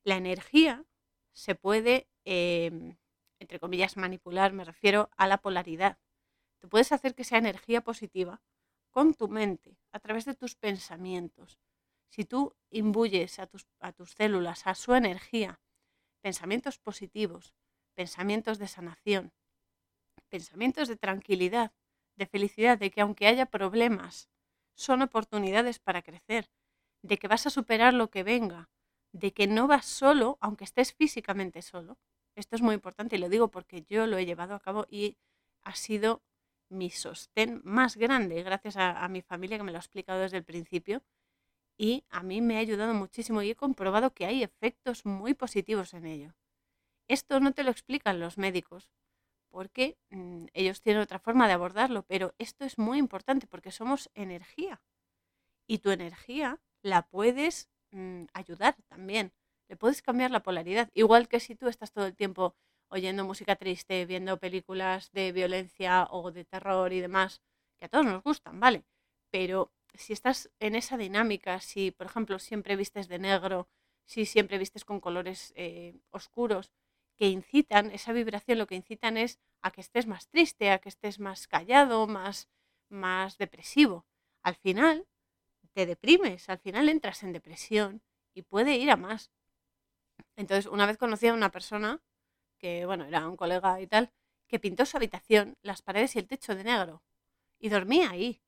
la 0.04 0.16
energía 0.16 0.84
se 1.32 1.54
puede, 1.54 2.08
em, 2.24 2.96
entre 3.40 3.58
comillas, 3.58 3.96
manipular, 3.96 4.52
me 4.52 4.64
refiero 4.64 5.10
a 5.16 5.26
la 5.26 5.38
polaridad. 5.38 5.98
Tú 6.60 6.68
puedes 6.68 6.92
hacer 6.92 7.14
que 7.14 7.24
sea 7.24 7.38
energía 7.38 7.80
positiva 7.82 8.42
con 8.90 9.14
tu 9.14 9.28
mente, 9.28 9.76
a 9.92 9.98
través 9.98 10.24
de 10.24 10.34
tus 10.34 10.54
pensamientos. 10.54 11.58
Si 12.10 12.24
tú 12.24 12.54
imbuyes 12.70 13.38
a 13.40 13.46
tus, 13.46 13.66
a 13.80 13.92
tus 13.92 14.12
células, 14.12 14.66
a 14.66 14.74
su 14.74 14.94
energía, 14.94 15.60
pensamientos 16.24 16.78
positivos, 16.78 17.54
pensamientos 17.94 18.58
de 18.58 18.66
sanación, 18.66 19.34
pensamientos 20.30 20.88
de 20.88 20.96
tranquilidad, 20.96 21.74
de 22.16 22.24
felicidad, 22.24 22.78
de 22.78 22.90
que 22.90 23.02
aunque 23.02 23.26
haya 23.26 23.44
problemas, 23.44 24.30
son 24.74 25.02
oportunidades 25.02 25.80
para 25.80 26.00
crecer, 26.00 26.48
de 27.02 27.18
que 27.18 27.28
vas 27.28 27.46
a 27.46 27.50
superar 27.50 27.92
lo 27.92 28.08
que 28.08 28.22
venga, 28.22 28.70
de 29.12 29.34
que 29.34 29.46
no 29.46 29.66
vas 29.66 29.84
solo, 29.84 30.38
aunque 30.40 30.64
estés 30.64 30.94
físicamente 30.94 31.60
solo. 31.60 31.98
Esto 32.34 32.56
es 32.56 32.62
muy 32.62 32.74
importante 32.74 33.16
y 33.16 33.18
lo 33.18 33.28
digo 33.28 33.50
porque 33.50 33.82
yo 33.82 34.06
lo 34.06 34.16
he 34.16 34.24
llevado 34.24 34.54
a 34.54 34.60
cabo 34.60 34.86
y 34.88 35.18
ha 35.62 35.74
sido 35.74 36.22
mi 36.70 36.88
sostén 36.88 37.60
más 37.64 37.98
grande, 37.98 38.42
gracias 38.42 38.78
a, 38.78 39.06
mi 39.08 39.20
familia 39.20 39.58
que 39.58 39.64
me 39.64 39.72
lo 39.72 39.76
ha 39.76 39.80
explicado 39.80 40.20
desde 40.20 40.38
el 40.38 40.44
principio. 40.44 41.02
Y 41.78 42.04
a 42.10 42.22
mí 42.22 42.40
me 42.40 42.56
ha 42.56 42.60
ayudado 42.60 42.94
muchísimo 42.94 43.42
y 43.42 43.50
he 43.50 43.56
comprobado 43.56 44.12
que 44.14 44.26
hay 44.26 44.42
efectos 44.42 45.06
muy 45.06 45.34
positivos 45.34 45.94
en 45.94 46.06
ello. 46.06 46.34
Esto 47.08 47.40
no 47.40 47.52
te 47.52 47.64
lo 47.64 47.70
explican 47.70 48.20
los 48.20 48.38
médicos, 48.38 48.90
porque 49.50 49.98
mm, 50.10 50.46
ellos 50.54 50.80
tienen 50.82 51.02
otra 51.02 51.18
forma 51.18 51.48
de 51.48 51.54
abordarlo, 51.54 52.04
pero 52.06 52.34
esto 52.38 52.64
es 52.64 52.78
muy 52.78 52.98
importante 52.98 53.46
porque 53.46 53.72
somos 53.72 54.10
energía. 54.14 54.82
Y 55.66 55.78
tu 55.78 55.90
energía 55.90 56.60
la 56.82 57.02
puedes 57.08 57.68
Mm, 57.94 58.26
ayudar 58.34 58.74
también. 58.88 59.32
Le 59.68 59.76
puedes 59.76 60.02
cambiar 60.02 60.30
la 60.32 60.42
polaridad. 60.42 60.90
Igual 60.94 61.28
que 61.28 61.38
si 61.40 61.54
tú 61.54 61.68
estás 61.68 61.92
todo 61.92 62.06
el 62.06 62.16
tiempo 62.16 62.56
oyendo 62.88 63.24
música 63.24 63.56
triste, 63.56 64.04
viendo 64.06 64.38
películas 64.38 65.10
de 65.12 65.30
violencia 65.32 66.08
o 66.10 66.32
de 66.32 66.44
terror 66.44 66.92
y 66.92 67.00
demás, 67.00 67.40
que 67.78 67.86
a 67.86 67.88
todos 67.88 68.04
nos 68.04 68.22
gustan, 68.22 68.58
¿vale? 68.60 68.84
Pero 69.30 69.72
si 69.94 70.12
estás 70.12 70.50
en 70.60 70.74
esa 70.76 70.96
dinámica, 70.96 71.60
si 71.60 71.90
por 71.90 72.06
ejemplo 72.06 72.38
siempre 72.38 72.76
vistes 72.76 73.08
de 73.08 73.18
negro, 73.18 73.68
si 74.06 74.26
siempre 74.26 74.58
vistes 74.58 74.84
con 74.84 75.00
colores 75.00 75.52
eh, 75.56 75.94
oscuros, 76.10 76.72
que 77.16 77.28
incitan, 77.28 77.90
esa 77.90 78.12
vibración 78.12 78.58
lo 78.58 78.66
que 78.66 78.74
incitan 78.74 79.16
es 79.16 79.38
a 79.62 79.70
que 79.70 79.80
estés 79.80 80.06
más 80.06 80.28
triste, 80.28 80.70
a 80.70 80.78
que 80.78 80.88
estés 80.88 81.20
más 81.20 81.46
callado, 81.48 82.06
más, 82.06 82.48
más 82.88 83.38
depresivo. 83.38 84.06
Al 84.42 84.56
final, 84.56 85.06
te 85.74 85.86
deprimes, 85.86 86.48
al 86.48 86.58
final 86.58 86.88
entras 86.88 87.22
en 87.22 87.32
depresión 87.32 88.02
y 88.34 88.42
puede 88.42 88.76
ir 88.76 88.90
a 88.90 88.96
más. 88.96 89.30
Entonces, 90.36 90.66
una 90.66 90.86
vez 90.86 90.98
conocí 90.98 91.26
a 91.28 91.34
una 91.34 91.50
persona, 91.50 92.02
que 92.58 92.86
bueno, 92.86 93.04
era 93.06 93.28
un 93.28 93.36
colega 93.36 93.80
y 93.80 93.86
tal, 93.86 94.12
que 94.48 94.60
pintó 94.60 94.86
su 94.86 94.96
habitación, 94.96 95.56
las 95.62 95.82
paredes 95.82 96.16
y 96.16 96.20
el 96.20 96.28
techo 96.28 96.54
de 96.54 96.64
negro. 96.64 97.02
Y 97.60 97.70
dormía 97.70 98.10
ahí. 98.10 98.42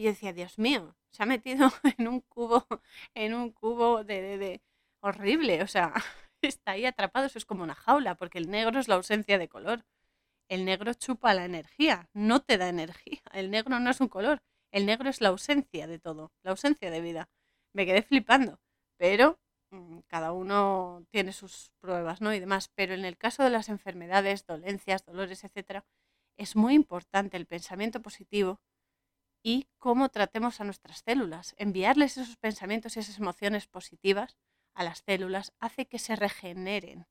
Y 0.00 0.04
decía, 0.04 0.32
Dios 0.32 0.58
mío, 0.58 0.96
se 1.10 1.22
ha 1.22 1.26
metido 1.26 1.70
en 1.98 2.08
un 2.08 2.22
cubo, 2.22 2.66
en 3.12 3.34
un 3.34 3.50
cubo 3.52 4.02
de, 4.02 4.38
de, 4.38 4.62
horrible. 5.00 5.62
O 5.62 5.66
sea, 5.66 5.92
está 6.40 6.72
ahí 6.72 6.86
atrapado, 6.86 7.26
eso 7.26 7.36
es 7.36 7.44
como 7.44 7.64
una 7.64 7.74
jaula, 7.74 8.14
porque 8.14 8.38
el 8.38 8.48
negro 8.48 8.80
es 8.80 8.88
la 8.88 8.94
ausencia 8.94 9.36
de 9.36 9.50
color. 9.50 9.84
El 10.48 10.64
negro 10.64 10.94
chupa 10.94 11.34
la 11.34 11.44
energía, 11.44 12.08
no 12.14 12.40
te 12.40 12.56
da 12.56 12.70
energía. 12.70 13.20
El 13.34 13.50
negro 13.50 13.78
no 13.78 13.90
es 13.90 14.00
un 14.00 14.08
color, 14.08 14.42
el 14.72 14.86
negro 14.86 15.10
es 15.10 15.20
la 15.20 15.28
ausencia 15.28 15.86
de 15.86 15.98
todo, 15.98 16.32
la 16.42 16.52
ausencia 16.52 16.90
de 16.90 17.02
vida. 17.02 17.28
Me 17.74 17.84
quedé 17.84 18.00
flipando, 18.00 18.58
pero 18.96 19.38
mm, 19.70 19.98
cada 20.06 20.32
uno 20.32 21.04
tiene 21.10 21.34
sus 21.34 21.72
pruebas, 21.78 22.22
¿no? 22.22 22.32
Y 22.32 22.40
demás. 22.40 22.70
Pero 22.74 22.94
en 22.94 23.04
el 23.04 23.18
caso 23.18 23.44
de 23.44 23.50
las 23.50 23.68
enfermedades, 23.68 24.46
dolencias, 24.46 25.04
dolores, 25.04 25.44
etcétera, 25.44 25.84
es 26.38 26.56
muy 26.56 26.72
importante 26.72 27.36
el 27.36 27.44
pensamiento 27.44 28.00
positivo 28.00 28.62
y 29.42 29.66
cómo 29.78 30.08
tratemos 30.10 30.60
a 30.60 30.64
nuestras 30.64 31.02
células. 31.04 31.54
Enviarles 31.58 32.16
esos 32.18 32.36
pensamientos 32.36 32.96
y 32.96 33.00
esas 33.00 33.18
emociones 33.18 33.66
positivas 33.66 34.36
a 34.74 34.84
las 34.84 34.98
células 35.06 35.52
hace 35.60 35.86
que 35.86 35.98
se 35.98 36.16
regeneren 36.16 37.06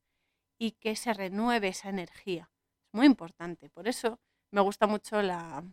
y 0.58 0.72
que 0.72 0.96
se 0.96 1.14
renueve 1.14 1.68
esa 1.68 1.88
energía. 1.90 2.50
Es 2.88 2.94
muy 2.94 3.06
importante. 3.06 3.70
Por 3.70 3.88
eso 3.88 4.20
me 4.50 4.60
gusta 4.60 4.86
mucho 4.86 5.22
la, 5.22 5.64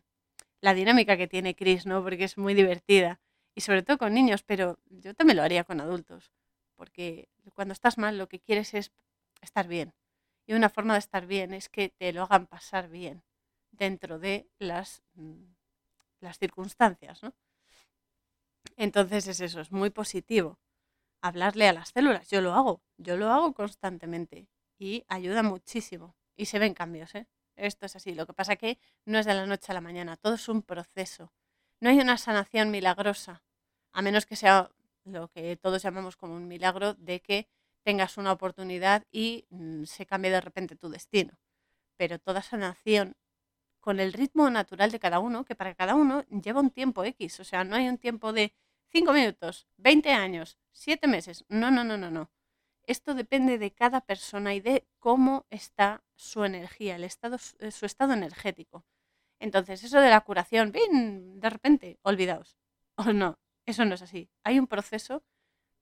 la 0.61 0.73
dinámica 0.73 1.17
que 1.17 1.27
tiene 1.27 1.55
Chris, 1.55 1.85
¿no? 1.85 2.03
Porque 2.03 2.25
es 2.25 2.37
muy 2.37 2.53
divertida. 2.53 3.19
Y 3.55 3.61
sobre 3.61 3.83
todo 3.83 3.97
con 3.97 4.13
niños, 4.13 4.43
pero 4.43 4.79
yo 4.85 5.13
también 5.15 5.37
lo 5.37 5.43
haría 5.43 5.63
con 5.63 5.81
adultos. 5.81 6.31
porque 6.75 7.29
cuando 7.55 7.73
estás 7.73 7.97
mal 7.97 8.17
lo 8.17 8.27
que 8.29 8.39
quieres 8.39 8.73
es 8.75 8.91
estar 9.41 9.67
bien. 9.67 9.93
Y 10.47 10.53
una 10.53 10.69
forma 10.69 10.93
de 10.93 10.99
estar 10.99 11.25
bien 11.27 11.53
es 11.53 11.69
que 11.69 11.89
te 11.89 12.13
lo 12.13 12.23
hagan 12.23 12.47
pasar 12.47 12.89
bien 12.89 13.23
dentro 13.71 14.19
de 14.19 14.47
las, 14.59 15.03
mm, 15.15 15.43
las 16.19 16.37
circunstancias, 16.39 17.23
¿no? 17.23 17.33
Entonces 18.75 19.27
es 19.27 19.39
eso, 19.39 19.61
es 19.61 19.71
muy 19.71 19.89
positivo. 19.89 20.59
Hablarle 21.21 21.67
a 21.67 21.73
las 21.73 21.89
células, 21.89 22.29
yo 22.29 22.41
lo 22.41 22.53
hago, 22.53 22.81
yo 22.97 23.17
lo 23.17 23.31
hago 23.31 23.53
constantemente 23.53 24.47
y 24.77 25.03
ayuda 25.07 25.43
muchísimo. 25.43 26.15
Y 26.35 26.45
se 26.45 26.59
ven 26.59 26.75
cambios, 26.75 27.15
¿eh? 27.15 27.27
Esto 27.55 27.87
es 27.87 27.95
así. 27.95 28.13
Lo 28.13 28.27
que 28.27 28.33
pasa 28.33 28.55
que 28.55 28.77
no 29.05 29.17
es 29.17 29.25
de 29.25 29.33
la 29.33 29.47
noche 29.47 29.71
a 29.71 29.73
la 29.73 29.81
mañana, 29.81 30.15
todo 30.15 30.35
es 30.35 30.47
un 30.47 30.61
proceso. 30.61 31.33
No 31.79 31.89
hay 31.89 31.99
una 31.99 32.17
sanación 32.17 32.69
milagrosa, 32.69 33.43
a 33.93 34.01
menos 34.01 34.25
que 34.27 34.35
sea 34.35 34.69
lo 35.05 35.29
que 35.29 35.55
todos 35.57 35.81
llamamos 35.81 36.15
como 36.17 36.35
un 36.35 36.47
milagro 36.47 36.93
de 36.93 37.21
que 37.21 37.47
tengas 37.83 38.17
una 38.17 38.31
oportunidad 38.31 39.05
y 39.11 39.45
mm, 39.49 39.85
se 39.85 40.05
cambie 40.05 40.29
de 40.29 40.41
repente 40.41 40.75
tu 40.75 40.89
destino. 40.89 41.39
Pero 41.97 42.19
toda 42.19 42.41
sanación 42.41 43.15
con 43.87 44.01
el 44.01 44.11
ritmo 44.11 44.49
natural 44.49 44.91
de 44.91 44.99
cada 44.99 45.19
uno, 45.19 45.45
que 45.45 45.55
para 45.55 45.73
cada 45.73 45.95
uno 45.95 46.25
lleva 46.25 46.59
un 46.59 46.71
tiempo 46.71 47.05
X, 47.05 47.39
o 47.39 47.45
sea, 47.45 47.63
no 47.63 47.77
hay 47.77 47.87
un 47.87 47.97
tiempo 47.97 48.33
de 48.33 48.53
5 48.91 49.13
minutos, 49.13 49.65
20 49.77 50.11
años, 50.11 50.57
7 50.73 51.07
meses, 51.07 51.45
no, 51.47 51.71
no, 51.71 51.85
no, 51.85 51.95
no, 51.97 52.11
no. 52.11 52.29
Esto 52.83 53.13
depende 53.13 53.57
de 53.57 53.71
cada 53.71 54.01
persona 54.01 54.53
y 54.53 54.59
de 54.59 54.85
cómo 54.99 55.45
está 55.49 56.03
su 56.17 56.43
energía, 56.43 56.97
el 56.97 57.05
estado, 57.05 57.37
eh, 57.59 57.71
su 57.71 57.85
estado 57.85 58.11
energético. 58.11 58.83
Entonces, 59.39 59.81
eso 59.81 60.01
de 60.01 60.09
la 60.09 60.19
curación, 60.19 60.73
¡bin! 60.73 61.39
de 61.39 61.49
repente, 61.49 61.97
olvidaos. 62.01 62.57
O 62.97 63.13
no, 63.13 63.39
eso 63.65 63.85
no 63.85 63.95
es 63.95 64.01
así. 64.01 64.29
Hay 64.43 64.59
un 64.59 64.67
proceso 64.67 65.23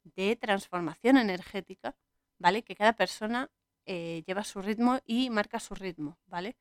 de 0.04 0.36
transformación 0.36 1.18
energética, 1.18 1.96
¿vale? 2.38 2.62
Que 2.64 2.76
cada 2.76 2.94
persona 2.94 3.50
eh, 3.88 4.22
lleva 4.28 4.44
su 4.44 4.62
ritmo 4.62 5.00
y 5.08 5.32
marca 5.32 5.60
su 5.60 5.74
ritmo, 5.74 6.20
¿vale? 6.28 6.56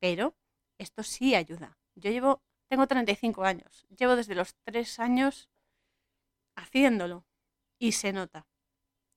Pero 0.00 0.34
esto 0.78 1.02
sí 1.02 1.34
ayuda. 1.34 1.78
Yo 1.94 2.10
llevo, 2.10 2.42
tengo 2.68 2.86
35 2.86 3.44
años, 3.44 3.86
llevo 3.96 4.16
desde 4.16 4.34
los 4.34 4.54
3 4.64 4.98
años 4.98 5.48
haciéndolo 6.56 7.26
y 7.78 7.92
se 7.92 8.12
nota. 8.12 8.46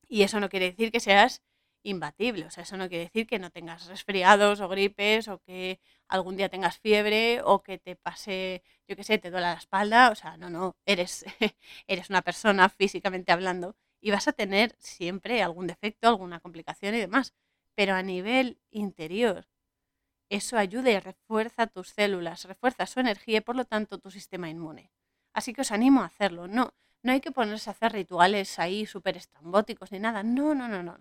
Y 0.08 0.24
eso 0.24 0.39
no 0.39 0.50
quiere 0.50 0.71
decir 0.71 0.91
que 0.91 1.00
seas 1.00 1.41
imbatible, 1.84 2.45
o 2.45 2.52
sea, 2.52 2.63
eso 2.63 2.78
no 2.78 2.89
quiere 2.89 3.06
decir 3.06 3.28
que 3.28 3.39
no 3.39 3.50
tengas 3.50 3.88
resfriados 3.88 4.62
o 4.62 4.69
gripes 4.69 5.28
o 5.28 5.39
que 5.39 5.80
algún 6.08 6.38
día 6.38 6.50
tengas 6.50 6.78
fiebre 6.80 7.41
o 7.43 7.63
que 7.63 7.78
te 7.80 7.95
pase, 7.95 8.63
yo 8.88 8.95
qué 8.95 9.04
sé, 9.04 9.17
te 9.17 9.32
duela 9.32 9.54
la 9.54 9.60
espalda, 9.60 10.12
o 10.12 10.15
sea, 10.15 10.38
no, 10.38 10.50
no, 10.50 10.78
eres, 10.86 11.26
eres 11.88 12.10
una 12.10 12.21
persona 12.21 12.69
físicamente 12.69 13.32
hablando 13.32 13.76
y 14.00 14.12
vas 14.12 14.28
a 14.28 14.34
tener 14.34 14.76
siempre 14.80 15.41
algún 15.41 15.67
defecto, 15.67 16.08
alguna 16.08 16.39
complicación 16.39 16.95
y 16.95 17.00
demás, 17.00 17.34
pero 17.76 17.95
a 17.95 18.04
nivel 18.04 18.60
interior, 18.69 19.47
eso 20.32 20.58
ayuda 20.58 20.89
y 20.91 21.00
refuerza 21.00 21.67
tus 21.67 21.89
células, 21.89 22.46
refuerza 22.46 22.86
su 22.86 23.02
energía 23.02 23.39
y 23.39 23.41
por 23.41 23.58
lo 23.58 23.65
tanto 23.65 24.00
tu 24.00 24.10
sistema 24.10 24.50
inmune. 24.50 24.91
Así 25.34 25.54
que 25.54 25.62
os 25.62 25.72
animo 25.72 26.02
a 26.02 26.06
hacerlo, 26.06 26.48
no, 26.48 26.74
no 27.04 27.12
hay 27.12 27.20
que 27.20 27.32
ponerse 27.32 27.70
a 27.70 27.74
hacer 27.74 27.91
rituales 27.91 28.58
ahí 28.58 28.86
súper 28.86 29.17
estrambóticos 29.17 29.91
ni 29.91 30.00
nada. 30.00 30.24
No, 30.24 30.56
no, 30.56 30.70
no, 30.70 30.84
no. 30.84 30.98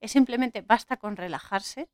Es 0.00 0.12
simplemente 0.12 0.60
basta 0.60 0.98
con 0.98 1.16
relajarse, 1.16 1.88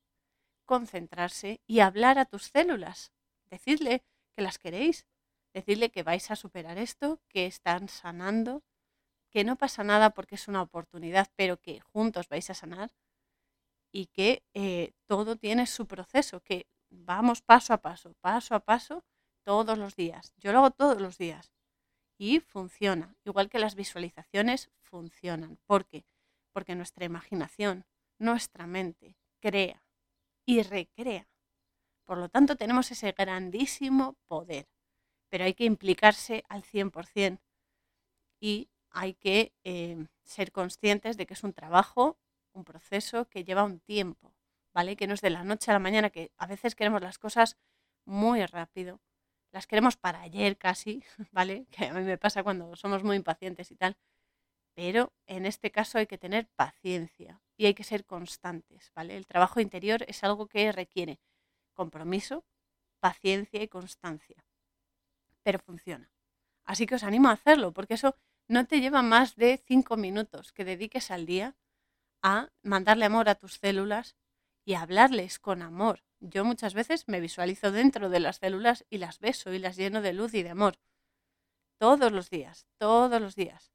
concentrarse 0.65 1.61
y 1.69 1.81
hablar 1.81 2.19
a 2.19 2.25
tus 2.25 2.45
células. 2.45 3.13
Decirle 3.45 4.03
que 4.35 4.43
las 4.43 4.59
queréis. 4.59 5.07
Decirle 5.55 5.91
que 5.91 6.03
vais 6.03 6.31
a 6.31 6.37
superar 6.37 6.79
esto, 6.79 7.21
que 7.29 7.47
están 7.47 7.89
sanando, 7.89 8.65
que 9.31 9.45
no 9.45 9.57
pasa 9.57 9.85
nada 9.85 10.11
porque 10.11 10.35
es 10.35 10.49
una 10.49 10.63
oportunidad, 10.63 11.31
pero 11.37 11.61
que 11.61 11.81
juntos 11.81 12.29
vais 12.29 12.51
a 12.51 12.55
sanar 12.55 12.91
y 13.93 14.07
que 14.07 14.43
eh, 14.55 14.93
todo 15.07 15.37
tiene 15.37 15.67
su 15.67 15.87
proceso, 15.87 16.41
que 16.41 16.67
vamos 16.91 17.43
paso 17.43 17.75
a 17.75 17.79
paso, 17.79 18.15
paso 18.21 18.55
a 18.55 18.61
paso, 18.61 19.05
todos 19.45 19.77
los 19.79 19.97
días. 19.97 20.33
Yo 20.39 20.53
lo 20.53 20.59
hago 20.59 20.71
todos 20.71 21.01
los 21.01 21.19
días 21.19 21.53
y 22.19 22.41
funciona, 22.41 23.17
igual 23.25 23.51
que 23.51 23.59
las 23.59 23.75
visualizaciones 23.75 24.71
funcionan. 24.81 25.59
¿Por 25.67 25.87
qué? 25.87 26.05
Porque 26.53 26.75
nuestra 26.75 27.05
imaginación, 27.05 27.85
nuestra 28.19 28.67
mente, 28.67 29.17
crea 29.41 29.83
y 30.47 30.63
recrea. 30.63 31.29
Por 32.05 32.19
lo 32.19 32.29
tanto, 32.29 32.57
tenemos 32.57 32.91
ese 32.91 33.13
grandísimo 33.13 34.17
poder, 34.29 34.69
pero 35.29 35.45
hay 35.45 35.55
que 35.55 35.65
implicarse 35.65 36.45
al 36.49 36.63
100% 36.63 37.41
y 38.41 38.69
hay 38.91 39.15
que 39.15 39.53
eh, 39.65 40.07
ser 40.25 40.53
conscientes 40.53 41.17
de 41.17 41.27
que 41.27 41.35
es 41.35 41.45
un 41.45 41.53
trabajo, 41.53 42.19
un 42.53 42.65
proceso 42.65 43.29
que 43.29 43.45
lleva 43.45 43.65
un 43.65 43.81
tiempo, 43.81 44.35
¿vale? 44.75 44.97
Que 44.97 45.07
no 45.07 45.15
es 45.15 45.21
de 45.21 45.31
la 45.31 45.45
noche 45.45 45.71
a 45.71 45.75
la 45.75 45.81
mañana, 45.81 46.11
que 46.11 46.33
a 46.37 46.47
veces 46.47 46.75
queremos 46.75 47.03
las 47.03 47.19
cosas 47.19 47.57
muy 48.05 48.45
rápido 48.47 49.01
las 49.53 49.67
queremos 49.67 49.97
para 49.97 50.23
ayer 50.23 50.57
casi, 50.57 51.05
¿vale? 51.31 51.67
Que 51.71 51.87
a 51.87 51.95
mí 51.95 52.01
me 52.03 52.19
pasa 52.19 52.43
cuando 52.43 52.75
somos 52.75 53.05
muy 53.05 53.17
impacientes 53.17 53.71
y 53.71 53.77
tal. 53.77 53.97
Pero 54.75 55.13
en 55.27 55.45
este 55.45 55.71
caso 55.71 55.99
hay 55.99 56.07
que 56.07 56.19
tener 56.19 56.49
paciencia 56.57 57.43
y 57.59 57.67
hay 57.67 57.75
que 57.75 57.85
ser 57.85 58.07
constantes, 58.07 58.91
¿vale? 58.95 59.17
El 59.17 59.27
trabajo 59.27 59.61
interior 59.61 60.03
es 60.09 60.25
algo 60.25 60.47
que 60.47 60.73
requiere 60.73 61.21
compromiso, 61.75 62.45
paciencia 62.99 63.63
y 63.63 63.69
constancia. 63.69 64.47
Pero 65.43 65.59
funciona. 65.59 66.11
Así 66.65 66.87
que 66.87 66.95
os 66.95 67.03
animo 67.03 67.29
a 67.29 67.33
hacerlo, 67.33 67.73
porque 67.73 67.95
eso 67.95 68.17
no 68.49 68.67
te 68.67 68.81
lleva 68.81 69.03
más 69.03 69.37
de 69.37 69.63
cinco 69.67 69.97
minutos 69.97 70.53
que 70.53 70.65
dediques 70.65 71.11
al 71.11 71.27
día 71.27 71.55
a 72.23 72.49
mandarle 72.63 73.05
amor 73.05 73.29
a 73.29 73.35
tus 73.35 73.55
células 73.55 74.17
y 74.65 74.75
hablarles 74.75 75.39
con 75.39 75.63
amor, 75.63 76.05
yo 76.21 76.45
muchas 76.45 76.73
veces 76.73 77.09
me 77.09 77.21
visualizo 77.21 77.73
dentro 77.73 78.09
de 78.09 78.21
las 78.21 78.37
células 78.37 78.85
y 78.89 78.99
las 78.99 79.19
beso 79.19 79.53
y 79.53 79.59
las 79.59 79.77
lleno 79.77 80.03
de 80.03 80.13
luz 80.13 80.35
y 80.35 80.43
de 80.43 80.51
amor. 80.51 80.79
Todos 81.79 82.13
los 82.13 82.31
días, 82.31 82.67
todos 82.79 83.21
los 83.21 83.35
días. 83.35 83.73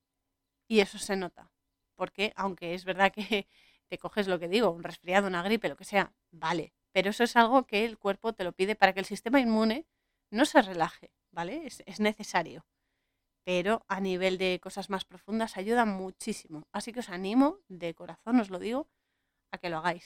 Y 0.67 0.79
eso 0.79 0.97
se 0.97 1.17
nota. 1.17 1.51
Porque 1.95 2.31
aunque 2.35 2.73
es 2.73 2.85
verdad 2.85 3.11
que 3.11 3.47
te 3.89 3.97
coges 3.97 4.27
lo 4.27 4.39
que 4.39 4.47
digo, 4.47 4.71
un 4.71 4.83
resfriado, 4.83 5.27
una 5.27 5.43
gripe, 5.43 5.69
lo 5.69 5.75
que 5.75 5.83
sea, 5.83 6.13
vale. 6.31 6.73
Pero 6.93 7.09
eso 7.09 7.23
es 7.25 7.35
algo 7.35 7.67
que 7.67 7.83
el 7.85 7.97
cuerpo 7.97 8.33
te 8.33 8.45
lo 8.45 8.53
pide 8.53 8.75
para 8.75 8.93
que 8.93 9.01
el 9.01 9.05
sistema 9.05 9.41
inmune 9.41 9.85
no 10.31 10.45
se 10.45 10.61
relaje, 10.61 11.11
¿vale? 11.31 11.65
Es 11.65 11.99
necesario. 11.99 12.65
Pero 13.49 13.73
a 13.87 13.97
nivel 14.07 14.37
de 14.37 14.59
cosas 14.65 14.89
más 14.93 15.05
profundas 15.05 15.57
ayuda 15.57 15.85
muchísimo. 15.85 16.67
Así 16.77 16.89
que 16.93 17.01
os 17.03 17.09
animo, 17.09 17.47
de 17.81 17.95
corazón 17.99 18.35
os 18.43 18.49
lo 18.53 18.59
digo, 18.59 18.81
a 19.53 19.57
que 19.59 19.69
lo 19.71 19.77
hagáis 19.77 20.05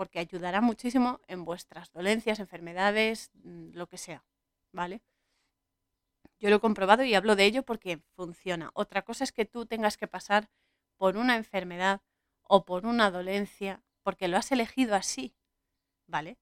porque 0.00 0.18
ayudará 0.18 0.62
muchísimo 0.62 1.20
en 1.28 1.44
vuestras 1.44 1.92
dolencias, 1.92 2.40
enfermedades, 2.40 3.30
mm, 3.34 3.72
lo 3.74 3.86
que 3.86 3.98
sea, 3.98 4.24
¿vale? 4.72 5.02
Yo 6.38 6.48
lo 6.48 6.56
he 6.56 6.60
comprobado 6.60 7.04
y 7.04 7.14
hablo 7.14 7.36
de 7.36 7.44
ello 7.44 7.64
porque 7.64 8.00
funciona. 8.16 8.70
Otra 8.72 9.02
cosa 9.02 9.24
es 9.24 9.32
que 9.32 9.44
tú 9.44 9.66
tengas 9.66 9.98
que 9.98 10.08
pasar 10.08 10.48
por 10.96 11.18
una 11.18 11.36
enfermedad 11.36 12.00
o 12.44 12.64
por 12.64 12.86
una 12.86 13.10
dolencia 13.10 13.82
porque 14.02 14.26
lo 14.26 14.38
has 14.38 14.52
elegido 14.52 14.94
así, 14.94 15.34
¿vale? 16.06 16.38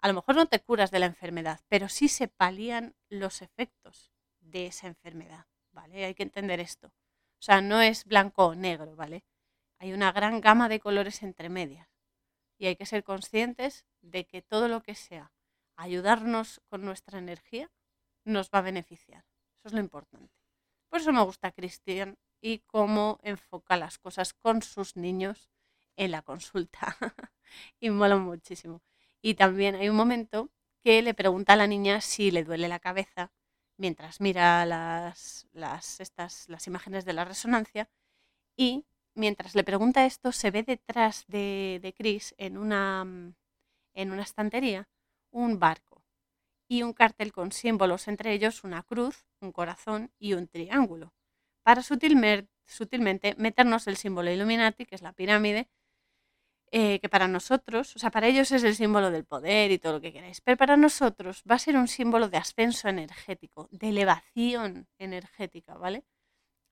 A 0.00 0.08
lo 0.08 0.14
mejor 0.14 0.36
no 0.36 0.46
te 0.46 0.60
curas 0.60 0.90
de 0.90 1.00
la 1.00 1.04
enfermedad, 1.04 1.60
pero 1.68 1.90
sí 1.90 2.08
se 2.08 2.28
palían 2.28 2.96
los 3.10 3.42
efectos 3.42 4.10
de 4.40 4.68
esa 4.68 4.86
enfermedad, 4.86 5.44
Hay 5.84 6.14
que 6.14 6.22
entender 6.22 6.60
esto. 6.60 6.88
O 6.88 7.42
sea, 7.42 7.60
no 7.60 7.80
es 7.80 8.04
blanco 8.04 8.46
o 8.46 8.54
negro, 8.54 8.96
¿vale? 8.96 9.24
Hay 9.78 9.92
una 9.92 10.12
gran 10.12 10.40
gama 10.40 10.68
de 10.68 10.80
colores 10.80 11.22
entre 11.22 11.48
medias 11.48 11.88
y 12.58 12.66
hay 12.66 12.76
que 12.76 12.86
ser 12.86 13.04
conscientes 13.04 13.84
de 14.00 14.26
que 14.26 14.42
todo 14.42 14.68
lo 14.68 14.82
que 14.82 14.94
sea 14.94 15.32
ayudarnos 15.76 16.62
con 16.68 16.84
nuestra 16.84 17.18
energía 17.18 17.70
nos 18.24 18.50
va 18.50 18.60
a 18.60 18.62
beneficiar. 18.62 19.24
Eso 19.54 19.68
es 19.68 19.72
lo 19.74 19.80
importante. 19.80 20.34
Por 20.88 21.00
eso 21.00 21.12
me 21.12 21.22
gusta 21.22 21.52
Cristian 21.52 22.16
y 22.40 22.60
cómo 22.60 23.18
enfoca 23.22 23.76
las 23.76 23.98
cosas 23.98 24.32
con 24.32 24.62
sus 24.62 24.96
niños 24.96 25.50
en 25.96 26.10
la 26.10 26.22
consulta. 26.22 26.96
y 27.80 27.90
mola 27.90 28.16
muchísimo. 28.16 28.82
Y 29.20 29.34
también 29.34 29.74
hay 29.74 29.88
un 29.88 29.96
momento 29.96 30.50
que 30.82 31.02
le 31.02 31.14
pregunta 31.14 31.54
a 31.54 31.56
la 31.56 31.66
niña 31.66 32.00
si 32.00 32.30
le 32.30 32.44
duele 32.44 32.68
la 32.68 32.78
cabeza 32.78 33.32
mientras 33.78 34.20
mira 34.20 34.64
las, 34.66 35.46
las, 35.52 36.00
estas, 36.00 36.48
las 36.48 36.66
imágenes 36.66 37.04
de 37.04 37.12
la 37.12 37.24
resonancia 37.24 37.88
y 38.56 38.86
mientras 39.14 39.54
le 39.54 39.64
pregunta 39.64 40.06
esto, 40.06 40.32
se 40.32 40.50
ve 40.50 40.62
detrás 40.62 41.24
de, 41.28 41.80
de 41.82 41.92
Chris 41.92 42.34
en 42.38 42.58
una, 42.58 43.04
mm, 43.04 43.34
en 43.94 44.12
una 44.12 44.22
estantería 44.22 44.88
un 45.30 45.58
barco 45.58 46.02
y 46.68 46.82
un 46.82 46.92
cartel 46.92 47.32
con 47.32 47.52
símbolos, 47.52 48.08
entre 48.08 48.32
ellos 48.32 48.64
una 48.64 48.82
cruz, 48.82 49.26
un 49.40 49.52
corazón 49.52 50.10
y 50.18 50.34
un 50.34 50.48
triángulo, 50.48 51.12
para 51.62 51.82
sutilmente 51.82 53.34
meternos 53.36 53.86
el 53.86 53.96
símbolo 53.96 54.30
Illuminati, 54.32 54.86
que 54.86 54.94
es 54.94 55.02
la 55.02 55.12
pirámide, 55.12 55.68
eh, 56.72 56.98
que 57.00 57.08
para 57.08 57.28
nosotros, 57.28 57.94
o 57.96 57.98
sea, 57.98 58.10
para 58.10 58.26
ellos 58.26 58.50
es 58.52 58.64
el 58.64 58.74
símbolo 58.74 59.10
del 59.10 59.24
poder 59.24 59.70
y 59.70 59.78
todo 59.78 59.94
lo 59.94 60.00
que 60.00 60.12
queráis, 60.12 60.40
pero 60.40 60.56
para 60.56 60.76
nosotros 60.76 61.42
va 61.50 61.56
a 61.56 61.58
ser 61.58 61.76
un 61.76 61.88
símbolo 61.88 62.28
de 62.28 62.38
ascenso 62.38 62.88
energético, 62.88 63.68
de 63.70 63.88
elevación 63.90 64.88
energética, 64.98 65.76
¿vale? 65.76 66.04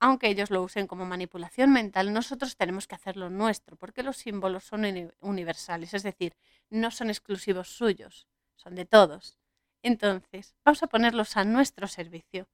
aunque 0.04 0.28
ellos 0.28 0.50
lo 0.50 0.62
usen 0.62 0.86
como 0.86 1.06
manipulación 1.06 1.72
mental, 1.72 2.12
nosotros 2.12 2.58
tenemos 2.58 2.86
que 2.86 2.94
hacerlo 2.94 3.30
nuestro, 3.30 3.76
porque 3.76 4.02
los 4.02 4.18
símbolos 4.18 4.64
son 4.64 4.84
universales, 5.20 5.94
es 5.94 6.02
decir, 6.02 6.36
no 6.68 6.90
son 6.90 7.08
exclusivos 7.08 7.74
suyos, 7.74 8.28
son 8.54 8.74
de 8.74 8.84
todos. 8.84 9.38
Entonces, 9.82 10.56
vamos 10.62 10.82
a 10.82 10.88
ponerlos 10.88 11.38
a 11.38 11.44
nuestro 11.44 11.86
servicio 11.88 12.48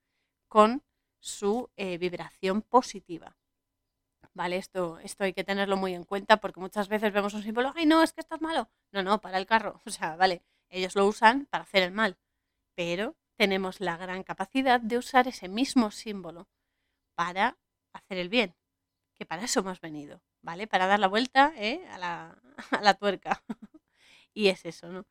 con 0.46 0.84
su 1.18 1.70
eh, 1.76 1.98
vibración 1.98 2.62
positiva. 2.62 3.36
¿Vale? 4.34 4.56
Esto, 4.56 4.98
esto 5.00 5.24
hay 5.24 5.32
que 5.32 5.44
tenerlo 5.44 5.76
muy 5.76 5.94
en 5.94 6.04
cuenta 6.04 6.38
porque 6.38 6.60
muchas 6.60 6.88
veces 6.88 7.12
vemos 7.12 7.34
un 7.34 7.42
símbolo, 7.42 7.72
ay 7.74 7.86
no, 7.86 8.02
es 8.02 8.12
que 8.12 8.20
esto 8.20 8.36
es 8.36 8.40
malo. 8.40 8.70
No, 8.92 9.02
no, 9.02 9.20
para 9.20 9.38
el 9.38 9.46
carro. 9.46 9.80
O 9.86 9.90
sea, 9.90 10.16
vale, 10.16 10.42
ellos 10.68 10.94
lo 10.94 11.06
usan 11.06 11.46
para 11.46 11.64
hacer 11.64 11.82
el 11.82 11.92
mal, 11.92 12.16
pero 12.74 13.16
tenemos 13.36 13.80
la 13.80 13.96
gran 13.96 14.22
capacidad 14.22 14.80
de 14.80 14.98
usar 14.98 15.26
ese 15.28 15.48
mismo 15.48 15.90
símbolo 15.90 16.48
para 17.14 17.58
hacer 17.92 18.18
el 18.18 18.28
bien, 18.28 18.54
que 19.16 19.26
para 19.26 19.44
eso 19.44 19.60
hemos 19.60 19.80
venido, 19.80 20.22
¿vale? 20.42 20.66
Para 20.66 20.86
dar 20.86 21.00
la 21.00 21.08
vuelta 21.08 21.52
¿eh? 21.56 21.84
a, 21.90 21.98
la, 21.98 22.38
a 22.70 22.82
la 22.82 22.94
tuerca. 22.94 23.42
y 24.34 24.48
es 24.48 24.64
eso, 24.64 24.88
¿no? 24.88 25.06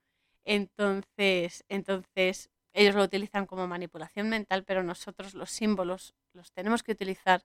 Entonces, 0.45 1.65
entonces, 1.69 2.49
ellos 2.73 2.95
lo 2.95 3.03
utilizan 3.03 3.45
como 3.45 3.67
manipulación 3.67 4.29
mental, 4.29 4.63
pero 4.63 4.83
nosotros 4.83 5.33
los 5.33 5.51
símbolos 5.51 6.15
los 6.33 6.51
tenemos 6.53 6.83
que 6.83 6.93
utilizar 6.93 7.43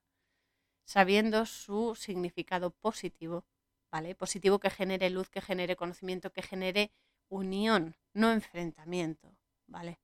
sabiendo 0.85 1.47
su 1.47 1.95
significado 1.95 2.71
positivo, 2.71 3.45
¿vale? 3.91 4.15
Positivo 4.15 4.59
que 4.59 4.71
genere 4.71 5.11
luz, 5.11 5.31
que 5.31 5.41
genere 5.41 5.77
conocimiento, 5.77 6.33
que 6.33 6.43
genere 6.43 6.93
unión, 7.29 7.97
no 8.13 8.33
enfrentamiento, 8.33 9.35
¿vale? 9.67 9.99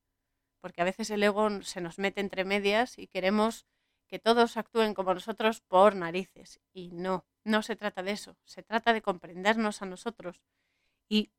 Porque 0.59 0.81
a 0.81 0.85
veces 0.85 1.09
el 1.09 1.23
ego 1.23 1.61
se 1.63 1.81
nos 1.81 1.97
mete 1.99 2.21
entre 2.21 2.45
medias 2.45 2.97
y 2.97 3.07
queremos 3.07 3.65
que 4.07 4.19
todos 4.19 4.57
actúen 4.57 4.93
como 4.93 5.13
nosotros 5.13 5.61
por 5.61 5.95
narices. 5.95 6.59
Y 6.73 6.91
no, 6.91 7.25
no 7.43 7.61
se 7.61 7.75
trata 7.75 8.03
de 8.03 8.11
eso. 8.11 8.35
Se 8.43 8.61
trata 8.61 8.93
de 8.93 9.01
comprendernos 9.01 9.81
a 9.81 9.85
nosotros 9.85 10.41
y 11.07 11.31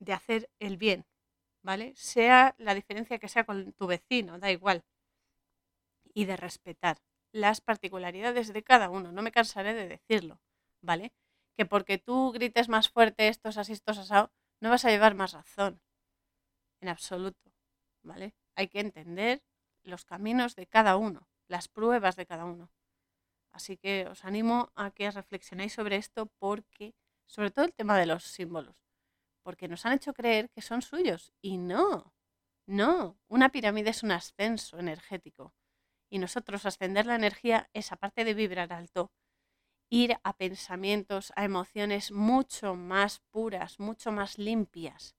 de 0.00 0.12
hacer 0.12 0.50
el 0.58 0.76
bien, 0.76 1.06
¿vale? 1.62 1.94
Sea 1.96 2.54
la 2.58 2.74
diferencia 2.74 3.18
que 3.18 3.28
sea 3.28 3.44
con 3.44 3.72
tu 3.72 3.86
vecino, 3.86 4.38
da 4.38 4.50
igual. 4.50 4.84
Y 6.12 6.26
de 6.26 6.36
respetar 6.36 6.98
las 7.34 7.60
particularidades 7.60 8.52
de 8.52 8.62
cada 8.62 8.88
uno. 8.88 9.10
No 9.10 9.20
me 9.20 9.32
cansaré 9.32 9.74
de 9.74 9.88
decirlo, 9.88 10.40
¿vale? 10.80 11.12
Que 11.56 11.66
porque 11.66 11.98
tú 11.98 12.30
grites 12.30 12.68
más 12.68 12.88
fuerte 12.88 13.26
estos 13.26 13.58
así, 13.58 13.72
estos 13.72 13.98
asado, 13.98 14.32
no 14.60 14.70
vas 14.70 14.84
a 14.84 14.90
llevar 14.90 15.16
más 15.16 15.32
razón. 15.32 15.82
En 16.80 16.88
absoluto, 16.88 17.52
¿vale? 18.04 18.36
Hay 18.54 18.68
que 18.68 18.78
entender 18.78 19.42
los 19.82 20.04
caminos 20.04 20.54
de 20.54 20.68
cada 20.68 20.96
uno, 20.96 21.28
las 21.48 21.66
pruebas 21.66 22.14
de 22.14 22.24
cada 22.24 22.44
uno. 22.44 22.70
Así 23.50 23.76
que 23.76 24.06
os 24.06 24.24
animo 24.24 24.70
a 24.76 24.92
que 24.92 25.10
reflexionéis 25.10 25.72
sobre 25.72 25.96
esto 25.96 26.26
porque, 26.38 26.94
sobre 27.26 27.50
todo 27.50 27.64
el 27.64 27.74
tema 27.74 27.98
de 27.98 28.06
los 28.06 28.22
símbolos, 28.22 28.76
porque 29.42 29.66
nos 29.66 29.84
han 29.86 29.94
hecho 29.94 30.14
creer 30.14 30.50
que 30.50 30.62
son 30.62 30.82
suyos 30.82 31.32
y 31.42 31.58
no, 31.58 32.14
no, 32.66 33.18
una 33.26 33.48
pirámide 33.48 33.90
es 33.90 34.04
un 34.04 34.12
ascenso 34.12 34.78
energético 34.78 35.52
y 36.14 36.18
nosotros 36.20 36.64
ascender 36.64 37.06
la 37.06 37.16
energía 37.16 37.68
es 37.72 37.90
aparte 37.90 38.24
de 38.24 38.34
vibrar 38.34 38.72
alto, 38.72 39.10
ir 39.90 40.16
a 40.22 40.36
pensamientos, 40.36 41.32
a 41.34 41.44
emociones 41.44 42.12
mucho 42.12 42.76
más 42.76 43.18
puras, 43.32 43.80
mucho 43.80 44.12
más 44.12 44.38
limpias, 44.38 45.16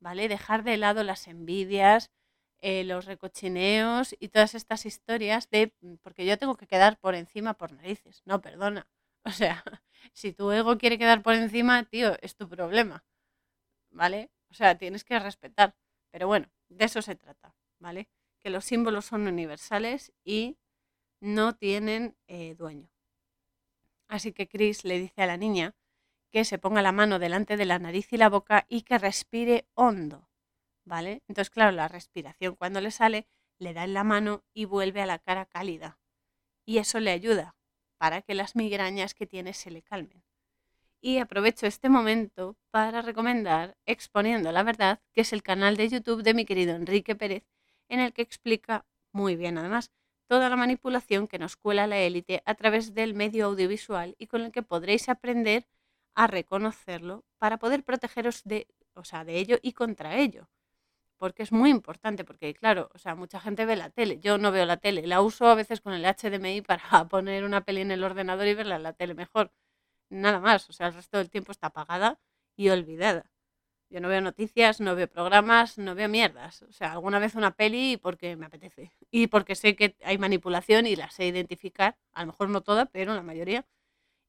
¿vale? 0.00 0.26
Dejar 0.26 0.64
de 0.64 0.78
lado 0.78 1.04
las 1.04 1.28
envidias, 1.28 2.10
eh, 2.58 2.82
los 2.82 3.04
recochineos 3.04 4.16
y 4.18 4.30
todas 4.30 4.56
estas 4.56 4.84
historias 4.84 5.48
de, 5.50 5.72
mm, 5.80 5.94
porque 6.02 6.26
yo 6.26 6.38
tengo 6.38 6.56
que 6.56 6.66
quedar 6.66 6.98
por 6.98 7.14
encima 7.14 7.54
por 7.54 7.70
narices. 7.72 8.22
No, 8.24 8.40
perdona. 8.40 8.88
O 9.26 9.30
sea, 9.32 9.64
si 10.12 10.32
tu 10.32 10.52
ego 10.52 10.78
quiere 10.78 10.98
quedar 10.98 11.22
por 11.22 11.34
encima, 11.34 11.84
tío, 11.84 12.16
es 12.22 12.36
tu 12.36 12.48
problema. 12.48 13.04
¿Vale? 13.90 14.30
O 14.50 14.54
sea, 14.54 14.78
tienes 14.78 15.04
que 15.04 15.18
respetar. 15.18 15.76
Pero 16.12 16.26
bueno, 16.28 16.48
de 16.68 16.84
eso 16.86 17.02
se 17.02 17.16
trata, 17.16 17.54
¿vale? 17.80 18.08
Que 18.46 18.50
los 18.50 18.64
símbolos 18.64 19.06
son 19.06 19.26
universales 19.26 20.12
y 20.22 20.56
no 21.20 21.56
tienen 21.56 22.16
eh, 22.28 22.54
dueño. 22.54 22.88
Así 24.06 24.32
que 24.32 24.46
Chris 24.46 24.84
le 24.84 25.00
dice 25.00 25.22
a 25.22 25.26
la 25.26 25.36
niña 25.36 25.74
que 26.30 26.44
se 26.44 26.56
ponga 26.56 26.80
la 26.80 26.92
mano 26.92 27.18
delante 27.18 27.56
de 27.56 27.64
la 27.64 27.80
nariz 27.80 28.12
y 28.12 28.18
la 28.18 28.28
boca 28.28 28.64
y 28.68 28.82
que 28.82 28.98
respire 28.98 29.66
hondo. 29.74 30.30
¿vale? 30.84 31.24
Entonces, 31.26 31.50
claro, 31.50 31.72
la 31.72 31.88
respiración 31.88 32.54
cuando 32.54 32.80
le 32.80 32.92
sale, 32.92 33.26
le 33.58 33.74
da 33.74 33.82
en 33.82 33.94
la 33.94 34.04
mano 34.04 34.44
y 34.54 34.64
vuelve 34.64 35.02
a 35.02 35.06
la 35.06 35.18
cara 35.18 35.46
cálida. 35.46 35.98
Y 36.64 36.78
eso 36.78 37.00
le 37.00 37.10
ayuda 37.10 37.56
para 37.98 38.22
que 38.22 38.36
las 38.36 38.54
migrañas 38.54 39.14
que 39.14 39.26
tiene 39.26 39.54
se 39.54 39.72
le 39.72 39.82
calmen. 39.82 40.22
Y 41.00 41.18
aprovecho 41.18 41.66
este 41.66 41.88
momento 41.88 42.56
para 42.70 43.02
recomendar 43.02 43.76
Exponiendo 43.86 44.52
la 44.52 44.62
Verdad, 44.62 45.00
que 45.12 45.22
es 45.22 45.32
el 45.32 45.42
canal 45.42 45.76
de 45.76 45.88
YouTube 45.88 46.22
de 46.22 46.32
mi 46.32 46.44
querido 46.44 46.76
Enrique 46.76 47.16
Pérez, 47.16 47.42
en 47.88 48.00
el 48.00 48.12
que 48.12 48.22
explica 48.22 48.86
muy 49.12 49.36
bien 49.36 49.58
además 49.58 49.90
toda 50.26 50.48
la 50.48 50.56
manipulación 50.56 51.28
que 51.28 51.38
nos 51.38 51.56
cuela 51.56 51.86
la 51.86 51.98
élite 51.98 52.42
a 52.46 52.54
través 52.54 52.94
del 52.94 53.14
medio 53.14 53.46
audiovisual 53.46 54.14
y 54.18 54.26
con 54.26 54.42
el 54.42 54.52
que 54.52 54.62
podréis 54.62 55.08
aprender 55.08 55.66
a 56.14 56.26
reconocerlo 56.26 57.24
para 57.38 57.58
poder 57.58 57.84
protegeros 57.84 58.42
de, 58.44 58.66
o 58.94 59.04
sea, 59.04 59.24
de 59.24 59.38
ello 59.38 59.58
y 59.62 59.72
contra 59.72 60.16
ello. 60.16 60.48
Porque 61.18 61.42
es 61.42 61.52
muy 61.52 61.70
importante, 61.70 62.24
porque 62.24 62.54
claro, 62.54 62.90
o 62.94 62.98
sea, 62.98 63.14
mucha 63.14 63.40
gente 63.40 63.64
ve 63.66 63.76
la 63.76 63.90
tele, 63.90 64.18
yo 64.20 64.38
no 64.38 64.52
veo 64.52 64.66
la 64.66 64.76
tele, 64.78 65.06
la 65.06 65.22
uso 65.22 65.46
a 65.46 65.54
veces 65.54 65.80
con 65.80 65.92
el 65.94 66.04
HDMI 66.04 66.62
para 66.66 67.06
poner 67.08 67.44
una 67.44 67.62
peli 67.62 67.82
en 67.82 67.90
el 67.90 68.04
ordenador 68.04 68.46
y 68.46 68.54
verla 68.54 68.76
en 68.76 68.82
la 68.82 68.92
tele 68.92 69.14
mejor, 69.14 69.52
nada 70.10 70.40
más, 70.40 70.68
o 70.70 70.72
sea, 70.72 70.88
el 70.88 70.94
resto 70.94 71.18
del 71.18 71.30
tiempo 71.30 71.52
está 71.52 71.68
apagada 71.68 72.20
y 72.56 72.70
olvidada. 72.70 73.30
Yo 73.90 74.00
no 74.00 74.08
veo 74.08 74.20
noticias, 74.20 74.80
no 74.80 74.96
veo 74.96 75.08
programas, 75.08 75.78
no 75.78 75.94
veo 75.94 76.08
mierdas. 76.08 76.62
O 76.62 76.72
sea, 76.72 76.92
alguna 76.92 77.18
vez 77.20 77.34
una 77.36 77.52
peli 77.56 77.96
porque 77.96 78.36
me 78.36 78.46
apetece. 78.46 78.92
Y 79.10 79.28
porque 79.28 79.54
sé 79.54 79.76
que 79.76 79.96
hay 80.04 80.18
manipulación 80.18 80.86
y 80.86 80.96
la 80.96 81.10
sé 81.10 81.26
identificar. 81.26 81.96
A 82.12 82.22
lo 82.22 82.28
mejor 82.28 82.48
no 82.50 82.62
toda, 82.62 82.86
pero 82.86 83.14
la 83.14 83.22
mayoría. 83.22 83.64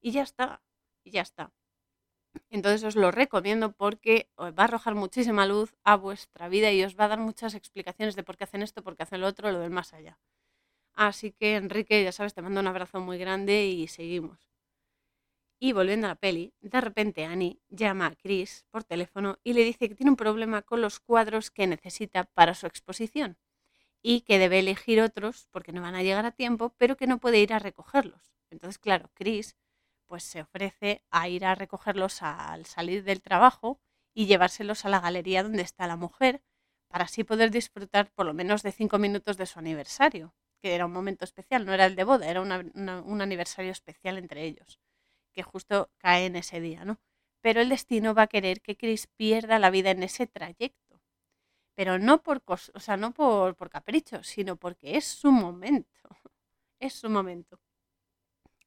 Y 0.02 0.12
ya 0.12 0.22
está. 0.22 0.62
Y 1.04 1.12
ya 1.12 1.22
está. 1.22 1.52
Entonces 2.50 2.84
os 2.84 2.96
lo 2.96 3.10
recomiendo 3.10 3.72
porque 3.72 4.28
os 4.36 4.52
va 4.52 4.62
a 4.62 4.64
arrojar 4.64 4.94
muchísima 4.94 5.46
luz 5.46 5.74
a 5.84 5.96
vuestra 5.96 6.48
vida 6.48 6.70
y 6.72 6.84
os 6.84 6.96
va 6.98 7.04
a 7.04 7.08
dar 7.08 7.20
muchas 7.20 7.54
explicaciones 7.54 8.16
de 8.16 8.22
por 8.22 8.36
qué 8.36 8.44
hacen 8.44 8.62
esto, 8.62 8.82
por 8.82 8.96
qué 8.96 9.02
hacen 9.04 9.20
lo 9.22 9.26
otro, 9.28 9.50
lo 9.52 9.60
del 9.60 9.70
más 9.70 9.92
allá. 9.94 10.18
Así 10.94 11.32
que 11.32 11.56
Enrique, 11.56 12.04
ya 12.04 12.12
sabes, 12.12 12.34
te 12.34 12.42
mando 12.42 12.60
un 12.60 12.68
abrazo 12.68 13.00
muy 13.00 13.18
grande 13.18 13.66
y 13.66 13.88
seguimos. 13.88 14.47
Y 15.60 15.72
volviendo 15.72 16.06
a 16.06 16.10
la 16.10 16.14
peli, 16.14 16.54
de 16.60 16.80
repente 16.80 17.24
Annie 17.24 17.60
llama 17.68 18.06
a 18.06 18.14
Chris 18.14 18.64
por 18.70 18.84
teléfono 18.84 19.38
y 19.42 19.54
le 19.54 19.64
dice 19.64 19.88
que 19.88 19.94
tiene 19.96 20.10
un 20.10 20.16
problema 20.16 20.62
con 20.62 20.80
los 20.80 21.00
cuadros 21.00 21.50
que 21.50 21.66
necesita 21.66 22.24
para 22.24 22.54
su 22.54 22.66
exposición 22.66 23.36
y 24.00 24.20
que 24.20 24.38
debe 24.38 24.60
elegir 24.60 25.00
otros 25.00 25.48
porque 25.50 25.72
no 25.72 25.82
van 25.82 25.96
a 25.96 26.02
llegar 26.04 26.24
a 26.26 26.30
tiempo, 26.30 26.74
pero 26.78 26.96
que 26.96 27.08
no 27.08 27.18
puede 27.18 27.40
ir 27.40 27.52
a 27.52 27.58
recogerlos. 27.58 28.32
Entonces, 28.50 28.78
claro, 28.78 29.10
Chris 29.14 29.56
pues 30.06 30.22
se 30.22 30.40
ofrece 30.40 31.04
a 31.10 31.28
ir 31.28 31.44
a 31.44 31.54
recogerlos 31.54 32.22
al 32.22 32.64
salir 32.64 33.02
del 33.02 33.20
trabajo 33.20 33.80
y 34.14 34.26
llevárselos 34.26 34.84
a 34.84 34.88
la 34.88 35.00
galería 35.00 35.42
donde 35.42 35.62
está 35.62 35.86
la 35.86 35.96
mujer, 35.96 36.40
para 36.88 37.04
así 37.04 37.24
poder 37.24 37.50
disfrutar 37.50 38.10
por 38.12 38.24
lo 38.24 38.32
menos 38.32 38.62
de 38.62 38.72
cinco 38.72 38.98
minutos 38.98 39.36
de 39.36 39.44
su 39.44 39.58
aniversario, 39.58 40.34
que 40.62 40.74
era 40.74 40.86
un 40.86 40.92
momento 40.92 41.24
especial, 41.24 41.66
no 41.66 41.74
era 41.74 41.84
el 41.84 41.94
de 41.94 42.04
boda, 42.04 42.28
era 42.30 42.40
un 42.40 43.20
aniversario 43.20 43.70
especial 43.70 44.16
entre 44.16 44.44
ellos, 44.44 44.80
que 45.32 45.42
justo 45.42 45.90
cae 45.98 46.26
en 46.26 46.36
ese 46.36 46.60
día, 46.60 46.84
¿no? 46.84 47.00
Pero 47.40 47.60
el 47.60 47.68
destino 47.68 48.14
va 48.14 48.22
a 48.22 48.26
querer 48.28 48.60
que 48.62 48.76
Chris 48.76 49.06
pierda 49.06 49.58
la 49.58 49.70
vida 49.70 49.90
en 49.90 50.02
ese 50.02 50.26
trayecto. 50.26 51.00
Pero 51.76 51.98
no 51.98 52.22
por, 52.22 52.42
o 52.46 52.80
sea, 52.80 52.96
no 52.96 53.12
por, 53.12 53.56
por 53.56 53.70
capricho, 53.70 54.22
sino 54.24 54.56
porque 54.56 54.96
es 54.96 55.04
su 55.06 55.32
momento. 55.32 56.08
Es 56.80 56.94
su 56.94 57.10
momento. 57.10 57.60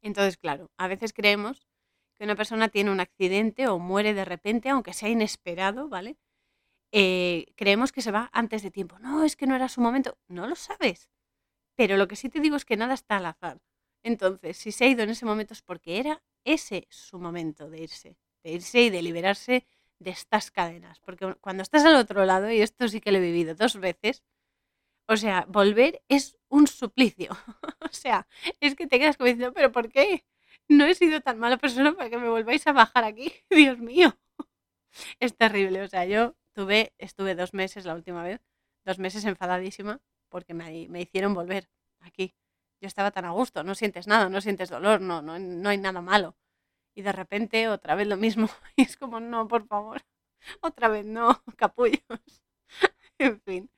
Entonces, 0.02 0.38
claro, 0.38 0.72
a 0.78 0.88
veces 0.88 1.14
creemos 1.14 1.68
que 2.16 2.24
una 2.24 2.36
persona 2.36 2.70
tiene 2.70 2.92
un 2.92 3.00
accidente 3.00 3.68
o 3.68 3.80
muere 3.80 4.14
de 4.14 4.26
repente, 4.26 4.70
aunque 4.70 4.94
sea 4.94 5.10
inesperado, 5.10 5.90
¿vale? 5.90 6.18
Eh, 6.94 7.48
creemos 7.58 7.92
que 7.94 8.02
se 8.02 8.12
va 8.12 8.30
antes 8.34 8.64
de 8.64 8.72
tiempo. 8.72 9.00
No, 9.00 9.24
es 9.24 9.36
que 9.36 9.48
no 9.48 9.56
era 9.56 9.70
su 9.70 9.82
momento. 9.82 10.18
No 10.28 10.48
lo 10.48 10.56
sabes. 10.56 11.10
Pero 11.78 11.98
lo 11.98 12.08
que 12.08 12.18
sí 12.18 12.30
te 12.30 12.42
digo 12.42 12.56
es 12.58 12.66
que 12.66 12.78
nada 12.78 12.96
está 12.96 13.18
al 13.18 13.28
azar. 13.28 13.60
Entonces, 14.04 14.58
si 14.58 14.72
se 14.72 14.86
ha 14.86 14.88
ido 14.88 15.04
en 15.04 15.12
ese 15.12 15.26
momento 15.26 15.54
es 15.54 15.62
porque 15.62 16.00
era 16.00 16.24
ese 16.44 16.88
su 16.90 17.20
momento 17.20 17.70
de 17.70 17.82
irse, 17.82 18.18
de 18.44 18.52
irse 18.52 18.82
y 18.82 18.90
de 18.90 19.02
liberarse 19.02 19.66
de 20.00 20.12
estas 20.12 20.52
cadenas. 20.52 21.00
Porque 21.00 21.36
cuando 21.42 21.64
estás 21.64 21.86
al 21.86 21.96
otro 21.96 22.26
lado, 22.26 22.52
y 22.52 22.62
esto 22.62 22.88
sí 22.88 23.02
que 23.02 23.12
lo 23.12 23.20
he 23.20 23.22
vivido 23.22 23.56
dos 23.56 23.78
veces, 23.80 24.24
o 25.08 25.18
sea, 25.18 25.46
volver 25.50 26.02
es 26.10 26.38
un 26.50 26.68
suplicio. 26.68 27.32
o 27.82 27.94
sea, 27.94 28.28
es 28.60 28.76
que 28.76 28.88
te 28.88 29.00
quedas 29.00 29.18
como 29.18 29.28
diciendo, 29.28 29.54
pero 29.54 29.72
¿por 29.72 29.90
qué? 29.92 30.26
No 30.70 30.86
he 30.86 30.96
sido 30.96 31.22
tan 31.22 31.40
mala 31.40 31.58
persona 31.58 31.94
para 31.94 32.10
que 32.10 32.18
me 32.18 32.30
volváis 32.30 32.66
a 32.68 32.74
bajar 32.74 33.04
aquí. 33.04 33.34
Dios 33.50 33.80
mío. 33.80 34.18
es 35.20 35.36
terrible. 35.38 35.82
O 35.84 35.88
sea, 35.88 36.06
yo 36.06 36.36
tuve, 36.54 36.94
estuve 36.98 37.36
dos 37.36 37.54
meses 37.54 37.86
la 37.86 37.96
última 37.96 38.24
vez, 38.24 38.42
dos 38.86 39.00
meses 39.00 39.26
enfadadísima 39.26 40.02
porque 40.30 40.54
me, 40.54 40.88
me 40.90 41.02
hicieron 41.02 41.34
volver 41.34 41.70
aquí. 42.00 42.36
Yo 42.82 42.88
estaba 42.88 43.12
tan 43.12 43.26
a 43.26 43.32
gusto, 43.32 43.64
no 43.64 43.76
sientes 43.76 44.08
nada, 44.08 44.28
no 44.30 44.42
sientes 44.42 44.70
dolor, 44.70 45.02
no, 45.02 45.22
no, 45.22 45.38
no 45.40 45.70
hay 45.70 45.78
nada 45.78 46.02
malo. 46.02 46.36
Y 46.96 47.04
de 47.04 47.12
repente 47.12 47.70
otra 47.70 47.96
vez 47.96 48.08
lo 48.08 48.18
mismo. 48.18 48.50
Y 48.76 48.82
es 48.84 48.98
como, 48.98 49.20
no, 49.20 49.48
por 49.48 49.66
favor, 49.68 50.02
otra 50.62 50.88
vez 50.90 51.06
no, 51.06 51.42
capullos. 51.58 52.02
en 53.20 53.40
fin, 53.42 53.70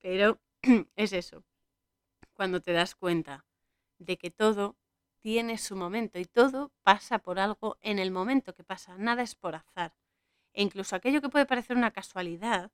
pero 0.00 0.40
es 0.96 1.12
eso. 1.12 1.44
Cuando 2.32 2.60
te 2.60 2.72
das 2.72 2.94
cuenta 2.94 3.44
de 3.98 4.16
que 4.18 4.30
todo 4.30 4.76
tiene 5.20 5.58
su 5.58 5.76
momento 5.76 6.18
y 6.18 6.24
todo 6.24 6.72
pasa 6.82 7.18
por 7.18 7.38
algo 7.38 7.78
en 7.82 7.98
el 7.98 8.10
momento 8.10 8.54
que 8.54 8.64
pasa, 8.64 8.96
nada 8.96 9.22
es 9.22 9.34
por 9.34 9.54
azar. 9.54 9.94
E 10.52 10.62
incluso 10.62 10.96
aquello 10.96 11.20
que 11.20 11.28
puede 11.28 11.46
parecer 11.46 11.76
una 11.76 11.90
casualidad, 11.90 12.70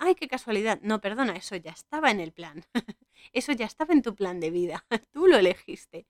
¡Ay, 0.00 0.14
qué 0.14 0.28
casualidad! 0.28 0.78
No, 0.82 1.00
perdona, 1.00 1.34
eso 1.34 1.56
ya 1.56 1.72
estaba 1.72 2.10
en 2.10 2.20
el 2.20 2.32
plan. 2.32 2.64
eso 3.32 3.52
ya 3.52 3.66
estaba 3.66 3.92
en 3.92 4.02
tu 4.02 4.14
plan 4.14 4.38
de 4.40 4.50
vida. 4.50 4.86
Tú 5.12 5.26
lo 5.26 5.36
elegiste. 5.36 6.06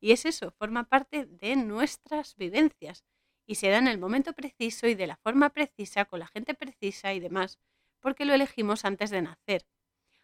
Y 0.00 0.12
es 0.12 0.24
eso, 0.24 0.52
forma 0.52 0.84
parte 0.84 1.26
de 1.26 1.56
nuestras 1.56 2.36
vivencias 2.36 3.04
y 3.46 3.56
se 3.56 3.68
da 3.68 3.78
en 3.78 3.88
el 3.88 3.98
momento 3.98 4.32
preciso 4.32 4.86
y 4.86 4.94
de 4.94 5.06
la 5.06 5.16
forma 5.16 5.50
precisa, 5.50 6.04
con 6.04 6.20
la 6.20 6.26
gente 6.26 6.54
precisa 6.54 7.14
y 7.14 7.20
demás, 7.20 7.58
porque 8.00 8.24
lo 8.24 8.34
elegimos 8.34 8.84
antes 8.84 9.10
de 9.10 9.22
nacer. 9.22 9.66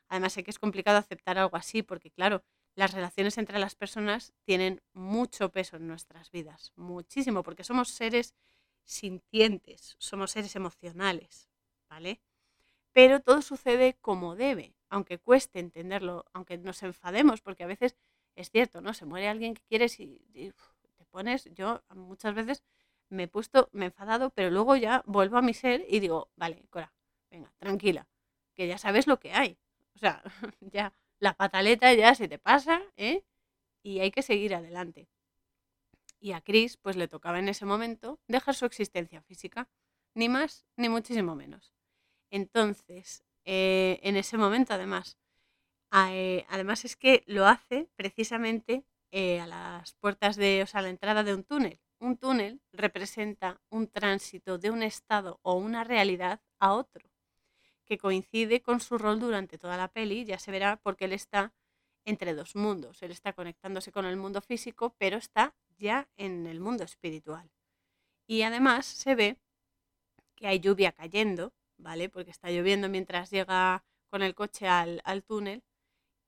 Además, 0.09 0.35
sé 0.35 0.45
que 0.45 0.51
es 0.51 0.59
complicado 0.59 0.99
aceptar 0.99 1.39
algo 1.39 1.57
así, 1.57 1.83
porque 1.83 2.11
claro, 2.11 2.45
las 2.75 2.93
relaciones 2.93 3.39
entre 3.39 3.59
las 3.59 3.75
personas 3.75 4.33
tienen 4.45 4.83
mucho 4.93 5.51
peso 5.51 5.77
en 5.77 5.87
nuestras 5.87 6.31
vidas, 6.31 6.73
muchísimo, 6.77 7.43
porque 7.43 7.65
somos 7.65 7.91
seres 7.91 8.35
sintientes, 8.85 9.97
somos 9.99 10.33
seres 10.33 10.57
emocionales, 10.57 11.49
¿vale? 11.89 12.21
Pero 12.93 13.21
todo 13.21 13.43
sucede 13.43 13.97
como 14.01 14.37
debe, 14.37 14.75
aunque 14.91 15.19
cueste 15.19 15.59
entenderlo, 15.59 16.27
aunque 16.33 16.59
nos 16.59 16.83
enfademos, 16.83 17.41
porque 17.41 17.65
a 17.65 17.67
veces 17.67 17.97
es 18.37 18.51
cierto, 18.51 18.81
¿no? 18.81 18.95
Se 18.95 19.07
muere 19.07 19.29
alguien 19.29 19.55
que 19.55 19.63
quieres 19.63 19.99
y, 20.01 20.21
te 20.33 21.05
pones, 21.11 21.45
yo 21.55 21.83
muchas 21.95 22.35
veces 22.35 22.63
me 23.09 23.25
he 23.25 23.29
puesto, 23.29 23.69
me 23.73 23.87
he 23.87 23.89
enfadado, 23.89 24.31
pero 24.31 24.51
luego 24.51 24.77
ya 24.77 25.03
vuelvo 25.07 25.39
a 25.39 25.43
mi 25.43 25.55
ser 25.55 25.85
y 25.89 26.01
digo, 26.01 26.31
vale, 26.37 26.65
Cora, 26.71 26.93
venga, 27.31 27.53
tranquila, 27.59 28.09
que 28.55 28.67
ya 28.67 28.79
sabes 28.79 29.07
lo 29.07 29.19
que 29.21 29.33
hay. 29.33 29.59
O 29.95 29.99
sea, 29.99 30.23
ya 30.61 30.93
la 31.19 31.35
pataleta 31.35 31.93
ya 31.95 32.15
se 32.15 32.29
te 32.29 32.39
pasa, 32.39 32.83
¿eh? 32.97 33.25
Y 33.83 34.01
hay 34.01 34.11
que 34.11 34.23
seguir 34.23 34.55
adelante. 34.55 35.09
Y 36.21 36.33
a 36.33 36.41
Chris, 36.41 36.77
pues 36.77 36.97
le 36.97 37.09
tocaba 37.09 37.39
en 37.39 37.49
ese 37.49 37.67
momento 37.67 38.21
dejar 38.29 38.55
su 38.55 38.65
existencia 38.65 39.23
física, 39.23 39.69
ni 40.15 40.29
más 40.29 40.67
ni 40.77 40.89
muchísimo 40.89 41.35
menos. 41.35 41.73
Entonces, 42.33 43.23
eh, 43.45 44.01
en 44.03 44.17
ese 44.17 44.39
momento, 44.39 44.73
además, 44.73 45.19
eh, 45.93 46.47
además 46.49 46.87
es 46.87 46.97
que 46.97 47.23
lo 47.27 47.47
hace 47.47 47.91
precisamente 47.95 48.85
eh, 49.11 49.39
a 49.39 49.47
las 49.47 49.93
puertas 49.97 50.37
de, 50.37 50.63
o 50.63 50.67
sea, 50.67 50.81
a 50.81 50.85
la 50.85 50.89
entrada 50.89 51.23
de 51.25 51.35
un 51.35 51.45
túnel. 51.45 51.79
Un 51.99 52.17
túnel 52.17 52.63
representa 52.73 53.61
un 53.69 53.87
tránsito 53.87 54.57
de 54.57 54.71
un 54.71 54.83
estado 54.83 55.41
o 55.43 55.55
una 55.55 55.85
realidad 55.85 56.41
a 56.59 56.73
otro, 56.73 57.11
que 57.85 57.99
coincide 57.99 58.63
con 58.63 58.81
su 58.81 58.97
rol 58.97 59.21
durante 59.21 59.59
toda 59.59 59.77
la 59.77 59.89
peli, 59.89 60.25
ya 60.25 60.39
se 60.39 60.51
verá 60.51 60.79
porque 60.83 61.05
él 61.05 61.13
está 61.13 61.53
entre 62.07 62.35
dos 62.35 62.57
mundos. 62.57 63.03
Él 63.03 63.11
está 63.11 63.35
conectándose 63.35 63.93
con 63.93 64.07
el 64.07 64.17
mundo 64.17 64.41
físico, 64.41 64.95
pero 64.99 65.19
está 65.19 65.55
ya 65.77 66.09
en 66.17 66.47
el 66.47 66.61
mundo 66.61 66.85
espiritual. 66.85 67.51
Y 68.27 68.41
además 68.43 68.87
se 68.87 69.15
ve 69.15 69.37
que 70.35 70.47
hay 70.47 70.61
lluvia 70.61 70.93
cayendo, 70.93 71.53
¿vale? 71.83 72.09
Porque 72.09 72.31
está 72.31 72.51
lloviendo 72.51 72.89
mientras 72.89 73.31
llega 73.31 73.85
con 74.11 74.23
el 74.23 74.35
coche 74.35 74.69
al, 74.69 75.03
al 75.05 75.23
túnel 75.25 75.65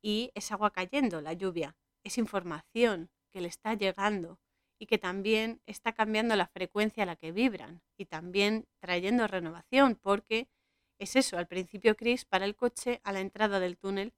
y 0.02 0.30
es 0.34 0.52
agua 0.52 0.70
cayendo, 0.70 1.20
la 1.20 1.32
lluvia, 1.32 1.76
es 2.04 2.18
información 2.18 3.10
que 3.32 3.40
le 3.40 3.48
está 3.48 3.74
llegando 3.74 4.38
y 4.78 4.86
que 4.86 4.98
también 4.98 5.60
está 5.66 5.92
cambiando 5.92 6.36
la 6.36 6.46
frecuencia 6.46 7.04
a 7.04 7.06
la 7.06 7.16
que 7.16 7.32
vibran 7.32 7.82
y 7.96 8.06
también 8.06 8.66
trayendo 8.80 9.26
renovación, 9.26 9.96
porque 9.96 10.48
es 10.98 11.16
eso, 11.16 11.38
al 11.38 11.46
principio 11.46 11.96
Chris 11.96 12.24
para 12.24 12.44
el 12.44 12.56
coche 12.56 13.00
a 13.04 13.12
la 13.12 13.20
entrada 13.20 13.60
del 13.60 13.78
túnel, 13.78 14.12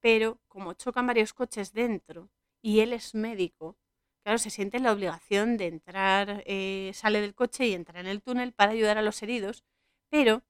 pero 0.00 0.40
como 0.48 0.74
chocan 0.74 1.06
varios 1.06 1.32
coches 1.32 1.72
dentro 1.72 2.30
y 2.62 2.80
él 2.80 2.92
es 2.92 3.14
médico, 3.14 3.78
claro, 4.22 4.38
se 4.38 4.50
siente 4.50 4.78
la 4.78 4.92
obligación 4.92 5.56
de 5.56 5.66
entrar, 5.66 6.42
eh, 6.46 6.92
sale 6.94 7.20
del 7.20 7.34
coche 7.34 7.66
y 7.66 7.74
entra 7.74 8.00
en 8.00 8.06
el 8.06 8.22
túnel 8.22 8.52
para 8.52 8.72
ayudar 8.72 8.98
a 8.98 9.02
los 9.02 9.22
heridos, 9.22 9.64
pero 10.10 10.42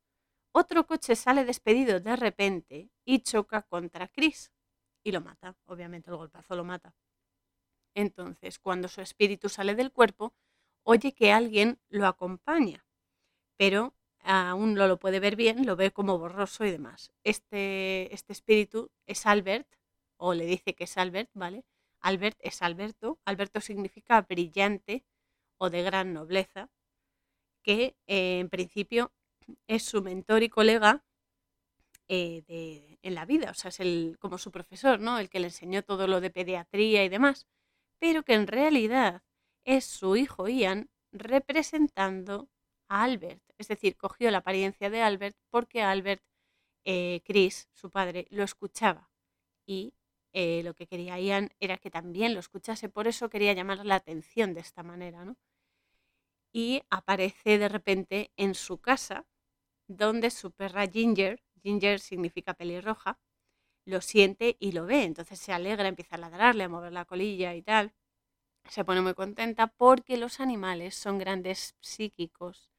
otro 0.53 0.87
coche 0.87 1.17
sale 1.17 1.45
despedido 1.45 2.01
de 2.01 2.17
repente 2.17 2.91
y 3.05 3.21
choca 3.21 3.63
contra 3.63 4.09
Chris 4.09 4.51
y 5.03 5.13
lo 5.13 5.21
mata. 5.21 5.57
Obviamente 5.67 6.11
el 6.11 6.17
golpazo 6.17 6.57
lo 6.57 6.65
mata. 6.65 6.95
Entonces, 7.95 8.59
cuando 8.59 8.89
su 8.89 9.01
espíritu 9.01 9.49
sale 9.49 9.75
del 9.75 9.93
cuerpo, 9.93 10.35
oye 10.83 11.13
que 11.13 11.33
alguien 11.33 11.81
lo 11.89 12.07
acompaña, 12.07 12.87
pero 13.57 13.95
aún 14.23 14.75
no 14.75 14.87
lo 14.87 14.99
puede 14.99 15.21
ver 15.21 15.37
bien, 15.37 15.67
lo 15.67 15.77
ve 15.77 15.91
como 15.91 16.19
borroso 16.19 16.65
y 16.65 16.71
demás. 16.71 17.13
Este, 17.25 18.13
este 18.15 18.33
espíritu 18.33 18.91
es 19.07 19.27
Albert, 19.27 19.69
o 20.17 20.35
le 20.35 20.47
dice 20.47 20.75
que 20.75 20.85
es 20.85 20.99
Albert, 20.99 21.31
¿vale? 21.35 21.65
Albert 22.01 22.39
es 22.41 22.63
Alberto. 22.63 23.19
Alberto 23.25 23.61
significa 23.61 24.21
brillante 24.23 25.05
o 25.59 25.71
de 25.71 25.83
gran 25.83 26.13
nobleza, 26.13 26.71
que 27.63 27.97
eh, 28.07 28.41
en 28.41 28.49
principio 28.49 29.13
es 29.67 29.85
su 29.85 30.03
mentor 30.03 30.43
y 30.43 30.49
colega 30.49 31.05
eh, 32.09 32.99
en 33.03 33.15
la 33.15 33.25
vida, 33.25 33.51
o 33.51 33.55
sea, 33.55 33.69
es 33.69 33.81
el, 33.81 34.17
como 34.19 34.39
su 34.39 34.51
profesor, 34.51 35.01
¿no? 35.01 35.19
El 35.19 35.31
que 35.31 35.41
le 35.41 35.47
enseñó 35.47 35.83
todo 35.83 36.07
lo 36.07 36.21
de 36.21 36.31
pediatría 36.31 37.05
y 37.05 37.09
demás, 37.09 37.47
pero 37.99 38.25
que 38.25 38.35
en 38.35 38.47
realidad 38.47 39.23
es 39.65 39.85
su 39.85 40.17
hijo 40.17 40.49
Ian 40.49 40.91
representando 41.13 42.49
a 42.89 43.05
Albert, 43.05 43.43
es 43.59 43.69
decir, 43.69 43.97
cogió 43.97 44.31
la 44.31 44.39
apariencia 44.39 44.91
de 44.91 45.03
Albert 45.03 45.37
porque 45.51 45.83
Albert, 45.83 46.23
eh, 46.85 47.21
Chris, 47.25 47.69
su 47.73 47.91
padre, 47.91 48.27
lo 48.31 48.43
escuchaba 48.43 49.11
y 49.67 49.95
eh, 50.33 50.63
lo 50.65 50.75
que 50.75 50.87
quería 50.87 51.19
Ian 51.19 51.51
era 51.61 51.77
que 51.77 51.91
también 51.91 52.35
lo 52.35 52.41
escuchase, 52.41 52.89
por 52.89 53.07
eso 53.09 53.31
quería 53.31 53.53
llamar 53.53 53.85
la 53.85 53.97
atención 53.97 54.55
de 54.55 54.61
esta 54.61 54.83
manera, 54.83 55.25
¿no? 55.25 55.37
Y 56.53 56.83
aparece 56.91 57.59
de 57.59 57.69
repente 57.69 58.33
en 58.37 58.55
su 58.55 58.79
casa, 58.79 59.27
donde 59.91 60.31
su 60.31 60.53
perra 60.53 60.87
Ginger 60.87 61.43
Ginger 61.63 62.01
significa 62.01 62.55
pelirroja, 62.55 63.19
lo 63.87 64.01
siente 64.01 64.57
y 64.61 64.73
lo 64.73 64.87
ve, 64.87 65.05
entonces 65.05 65.39
se 65.39 65.53
alegra, 65.53 65.89
empieza 65.89 66.17
a 66.17 66.19
ladrarle, 66.19 66.65
a 66.65 66.69
mover 66.69 66.93
la 66.93 67.05
colilla 67.05 67.55
y 67.55 67.63
tal. 67.63 67.93
Se 68.69 68.85
pone 68.85 69.01
muy 69.03 69.15
contenta 69.15 69.69
porque 69.69 70.17
los 70.17 70.41
animales 70.41 70.95
son 70.95 71.19
grandes 71.19 71.77
psíquicos 71.81 72.71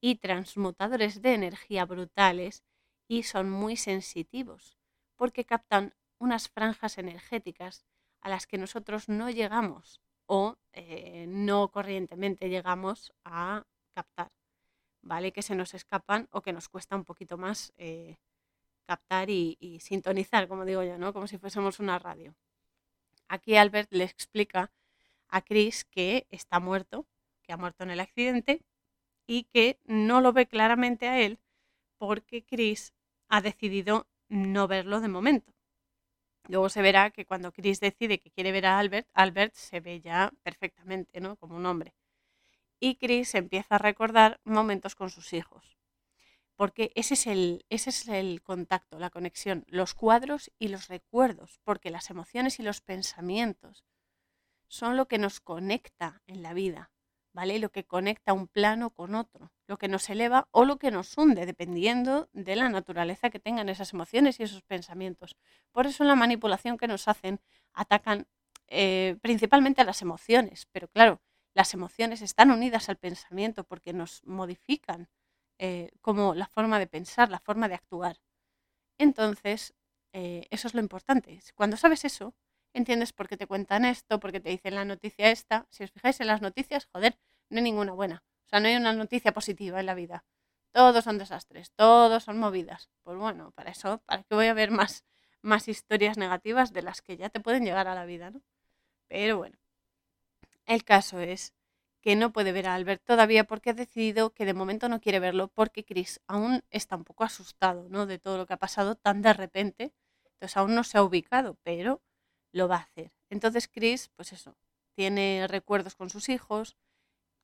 y 0.00 0.16
transmutadores 0.16 1.22
de 1.22 1.34
energía 1.34 1.84
brutales 1.86 2.64
y 3.08 3.24
son 3.24 3.50
muy 3.50 3.76
sensitivos 3.76 4.78
porque 5.16 5.44
captan 5.44 5.94
unas 6.18 6.48
franjas 6.48 6.98
energéticas 6.98 7.84
a 8.22 8.28
las 8.30 8.46
que 8.46 8.58
nosotros 8.58 9.08
no 9.08 9.30
llegamos 9.30 10.00
o 10.26 10.56
eh, 10.72 11.26
no 11.28 11.70
corrientemente 11.70 12.48
llegamos 12.48 13.12
a 13.24 13.64
captar. 13.94 14.30
¿Vale? 15.02 15.32
Que 15.32 15.42
se 15.42 15.54
nos 15.54 15.74
escapan 15.74 16.28
o 16.30 16.42
que 16.42 16.52
nos 16.52 16.68
cuesta 16.68 16.96
un 16.96 17.04
poquito 17.04 17.38
más 17.38 17.72
eh, 17.76 18.16
captar 18.84 19.30
y, 19.30 19.78
sintonizar, 19.80 20.48
como 20.48 20.64
digo 20.64 20.82
yo, 20.82 20.98
¿no? 20.98 21.12
Como 21.12 21.26
si 21.26 21.38
fuésemos 21.38 21.80
una 21.80 21.98
radio. 21.98 22.34
Aquí 23.28 23.56
Albert 23.56 23.92
le 23.92 24.04
explica 24.04 24.72
a 25.28 25.42
Chris 25.42 25.84
que 25.84 26.26
está 26.30 26.58
muerto, 26.60 27.06
que 27.42 27.52
ha 27.52 27.56
muerto 27.56 27.84
en 27.84 27.90
el 27.90 28.00
accidente 28.00 28.62
y 29.26 29.44
que 29.44 29.78
no 29.84 30.20
lo 30.20 30.32
ve 30.32 30.46
claramente 30.46 31.08
a 31.08 31.20
él 31.20 31.38
porque 31.98 32.44
Chris 32.44 32.92
ha 33.28 33.40
decidido 33.40 34.08
no 34.28 34.66
verlo 34.66 35.00
de 35.00 35.08
momento. 35.08 35.52
Luego 36.48 36.68
se 36.68 36.82
verá 36.82 37.10
que 37.10 37.26
cuando 37.26 37.52
Chris 37.52 37.78
decide 37.78 38.18
que 38.18 38.30
quiere 38.30 38.50
ver 38.50 38.66
a 38.66 38.78
Albert, 38.78 39.08
Albert 39.12 39.54
se 39.54 39.80
ve 39.80 40.00
ya 40.00 40.32
perfectamente, 40.42 41.20
¿no? 41.20 41.36
Como 41.36 41.56
un 41.56 41.66
hombre 41.66 41.94
y 42.80 42.96
Chris 42.96 43.34
empieza 43.34 43.76
a 43.76 43.78
recordar 43.78 44.40
momentos 44.44 44.94
con 44.94 45.10
sus 45.10 45.32
hijos. 45.32 45.76
Porque 46.56 46.92
ese 46.94 47.14
es, 47.14 47.26
el, 47.26 47.64
ese 47.70 47.90
es 47.90 48.08
el 48.08 48.42
contacto, 48.42 48.98
la 48.98 49.10
conexión, 49.10 49.64
los 49.68 49.94
cuadros 49.94 50.50
y 50.58 50.68
los 50.68 50.88
recuerdos, 50.88 51.60
porque 51.64 51.90
las 51.90 52.10
emociones 52.10 52.58
y 52.58 52.62
los 52.62 52.80
pensamientos 52.80 53.84
son 54.66 54.96
lo 54.96 55.08
que 55.08 55.18
nos 55.18 55.40
conecta 55.40 56.22
en 56.26 56.42
la 56.42 56.52
vida, 56.52 56.92
¿vale? 57.32 57.58
Lo 57.58 57.70
que 57.70 57.84
conecta 57.84 58.32
un 58.32 58.46
plano 58.46 58.90
con 58.90 59.14
otro, 59.14 59.52
lo 59.66 59.78
que 59.78 59.88
nos 59.88 60.08
eleva 60.10 60.48
o 60.50 60.64
lo 60.64 60.78
que 60.78 60.90
nos 60.90 61.16
hunde, 61.16 61.46
dependiendo 61.46 62.28
de 62.32 62.56
la 62.56 62.68
naturaleza 62.68 63.30
que 63.30 63.40
tengan 63.40 63.68
esas 63.68 63.92
emociones 63.94 64.38
y 64.38 64.42
esos 64.42 64.62
pensamientos. 64.62 65.36
Por 65.72 65.86
eso 65.86 66.04
la 66.04 66.14
manipulación 66.14 66.76
que 66.76 66.88
nos 66.88 67.08
hacen 67.08 67.40
atacan 67.72 68.26
eh, 68.68 69.16
principalmente 69.22 69.80
a 69.80 69.84
las 69.84 70.02
emociones, 70.02 70.66
pero 70.72 70.88
claro, 70.88 71.20
las 71.54 71.74
emociones 71.74 72.22
están 72.22 72.50
unidas 72.50 72.88
al 72.88 72.96
pensamiento 72.96 73.64
porque 73.64 73.92
nos 73.92 74.24
modifican 74.24 75.08
eh, 75.58 75.90
como 76.00 76.34
la 76.34 76.46
forma 76.46 76.78
de 76.78 76.86
pensar, 76.86 77.30
la 77.30 77.40
forma 77.40 77.68
de 77.68 77.74
actuar. 77.74 78.16
Entonces, 78.98 79.74
eh, 80.12 80.46
eso 80.50 80.68
es 80.68 80.74
lo 80.74 80.80
importante. 80.80 81.40
Cuando 81.54 81.76
sabes 81.76 82.04
eso, 82.04 82.34
entiendes 82.74 83.12
por 83.12 83.28
qué 83.28 83.36
te 83.36 83.46
cuentan 83.46 83.84
esto, 83.84 84.20
por 84.20 84.32
qué 84.32 84.40
te 84.40 84.50
dicen 84.50 84.74
la 84.74 84.84
noticia 84.84 85.30
esta. 85.30 85.66
Si 85.70 85.84
os 85.84 85.90
fijáis 85.90 86.20
en 86.20 86.28
las 86.28 86.42
noticias, 86.42 86.86
joder, 86.92 87.18
no 87.50 87.58
hay 87.58 87.64
ninguna 87.64 87.92
buena. 87.92 88.24
O 88.46 88.48
sea, 88.48 88.60
no 88.60 88.68
hay 88.68 88.76
una 88.76 88.92
noticia 88.92 89.32
positiva 89.32 89.80
en 89.80 89.86
la 89.86 89.94
vida. 89.94 90.24
Todos 90.72 91.04
son 91.04 91.18
desastres, 91.18 91.72
todos 91.72 92.24
son 92.24 92.38
movidas. 92.38 92.90
Pues 93.02 93.18
bueno, 93.18 93.52
para 93.52 93.70
eso, 93.70 94.02
¿para 94.06 94.22
qué 94.22 94.34
voy 94.34 94.46
a 94.46 94.54
ver 94.54 94.70
más, 94.70 95.04
más 95.42 95.68
historias 95.68 96.16
negativas 96.16 96.72
de 96.72 96.82
las 96.82 97.02
que 97.02 97.16
ya 97.16 97.28
te 97.30 97.40
pueden 97.40 97.64
llegar 97.64 97.88
a 97.88 97.94
la 97.94 98.04
vida, 98.04 98.30
¿no? 98.30 98.42
Pero 99.08 99.38
bueno, 99.38 99.58
el 100.70 100.84
caso 100.84 101.18
es 101.20 101.52
que 102.00 102.16
no 102.16 102.32
puede 102.32 102.52
ver 102.52 102.66
a 102.66 102.74
Albert 102.74 103.02
todavía 103.04 103.44
porque 103.44 103.70
ha 103.70 103.74
decidido 103.74 104.32
que 104.32 104.46
de 104.46 104.54
momento 104.54 104.88
no 104.88 105.00
quiere 105.00 105.20
verlo 105.20 105.48
porque 105.48 105.84
Chris 105.84 106.20
aún 106.26 106.62
está 106.70 106.96
un 106.96 107.04
poco 107.04 107.24
asustado, 107.24 107.88
¿no? 107.88 108.06
De 108.06 108.18
todo 108.18 108.38
lo 108.38 108.46
que 108.46 108.54
ha 108.54 108.58
pasado 108.58 108.94
tan 108.94 109.20
de 109.20 109.32
repente. 109.32 109.92
Entonces 110.34 110.56
aún 110.56 110.74
no 110.74 110.84
se 110.84 110.96
ha 110.96 111.02
ubicado, 111.02 111.58
pero 111.62 112.02
lo 112.52 112.68
va 112.68 112.76
a 112.76 112.80
hacer. 112.80 113.12
Entonces 113.28 113.68
Chris, 113.68 114.10
pues 114.16 114.32
eso, 114.32 114.56
tiene 114.94 115.46
recuerdos 115.48 115.96
con 115.96 116.08
sus 116.08 116.28
hijos, 116.28 116.76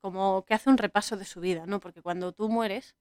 como 0.01 0.45
que 0.45 0.55
hace 0.55 0.71
un 0.71 0.79
repaso 0.79 1.17
de 1.17 1.25
su 1.25 1.41
vida, 1.41 1.67
¿no? 1.67 1.81
Porque 1.81 2.03
cuando 2.03 2.33
tú 2.33 2.49
mueres, 2.49 2.97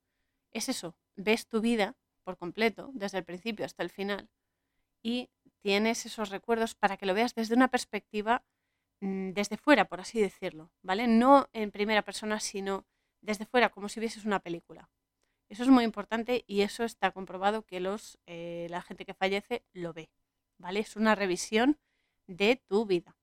es 0.53 0.69
eso, 0.69 0.97
ves 1.15 1.47
tu 1.47 1.61
vida 1.61 1.95
por 2.23 2.38
completo, 2.38 2.89
desde 2.93 3.19
el 3.19 3.26
principio 3.26 3.65
hasta 3.65 3.84
el 3.84 3.91
final, 3.91 4.30
y 5.03 5.30
tienes 5.61 6.05
esos 6.05 6.30
recuerdos 6.30 6.76
para 6.76 6.97
que 6.97 7.05
lo 7.05 7.13
veas 7.13 7.36
desde 7.36 7.55
una 7.55 7.69
perspectiva 7.69 8.43
desde 9.02 9.58
fuera, 9.58 9.86
por 9.86 10.00
así 10.00 10.22
decirlo, 10.22 10.72
¿vale? 10.82 11.08
No 11.08 11.48
en 11.54 11.72
primera 11.72 12.02
persona, 12.02 12.39
sino 12.39 12.86
desde 13.22 13.46
fuera, 13.46 13.70
como 13.70 13.89
si 13.89 14.00
vieses 14.00 14.26
una 14.26 14.39
película. 14.39 14.89
Eso 15.50 15.64
es 15.64 15.70
muy 15.70 15.84
importante 15.84 16.43
y 16.48 16.62
eso 16.62 16.84
está 16.84 17.12
comprobado 17.12 17.64
que 17.64 17.80
los, 17.80 18.18
eh, 18.26 18.68
la 18.70 18.82
gente 18.82 19.06
que 19.06 19.14
fallece 19.14 19.64
lo 19.74 19.93
ve, 19.93 20.10
¿vale? 20.58 20.80
Es 20.80 20.96
una 20.96 21.16
revisión 21.16 21.78
de 22.28 22.56
tu 22.68 22.86
vida. 22.86 23.16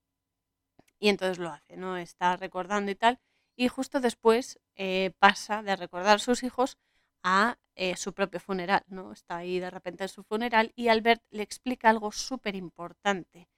Y 0.99 1.09
entonces 1.09 1.39
lo 1.39 1.51
hace, 1.51 1.77
¿no? 1.77 1.97
Está 1.97 2.37
recordando 2.37 2.91
y 2.93 2.95
tal. 2.95 3.19
Y 3.57 3.69
justo 3.69 4.01
después 4.01 4.61
eh, 4.77 5.13
pasa 5.19 5.63
de 5.63 5.75
recordar 5.77 6.17
a 6.17 6.19
sus 6.21 6.43
hijos 6.45 6.79
a 7.25 7.59
eh, 7.75 7.97
su 7.97 8.13
propio 8.13 8.41
funeral, 8.41 8.85
¿no? 8.87 9.13
Está 9.13 9.39
ahí 9.39 9.59
de 9.59 9.71
repente 9.71 10.05
en 10.05 10.09
su 10.09 10.23
funeral 10.23 10.73
y 10.77 10.89
Albert 10.89 11.23
le 11.31 11.43
explica 11.43 11.91
algo 11.91 12.13
súper 12.13 12.55
importante. 12.55 13.49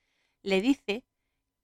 Le 0.42 0.60
dice 0.60 1.04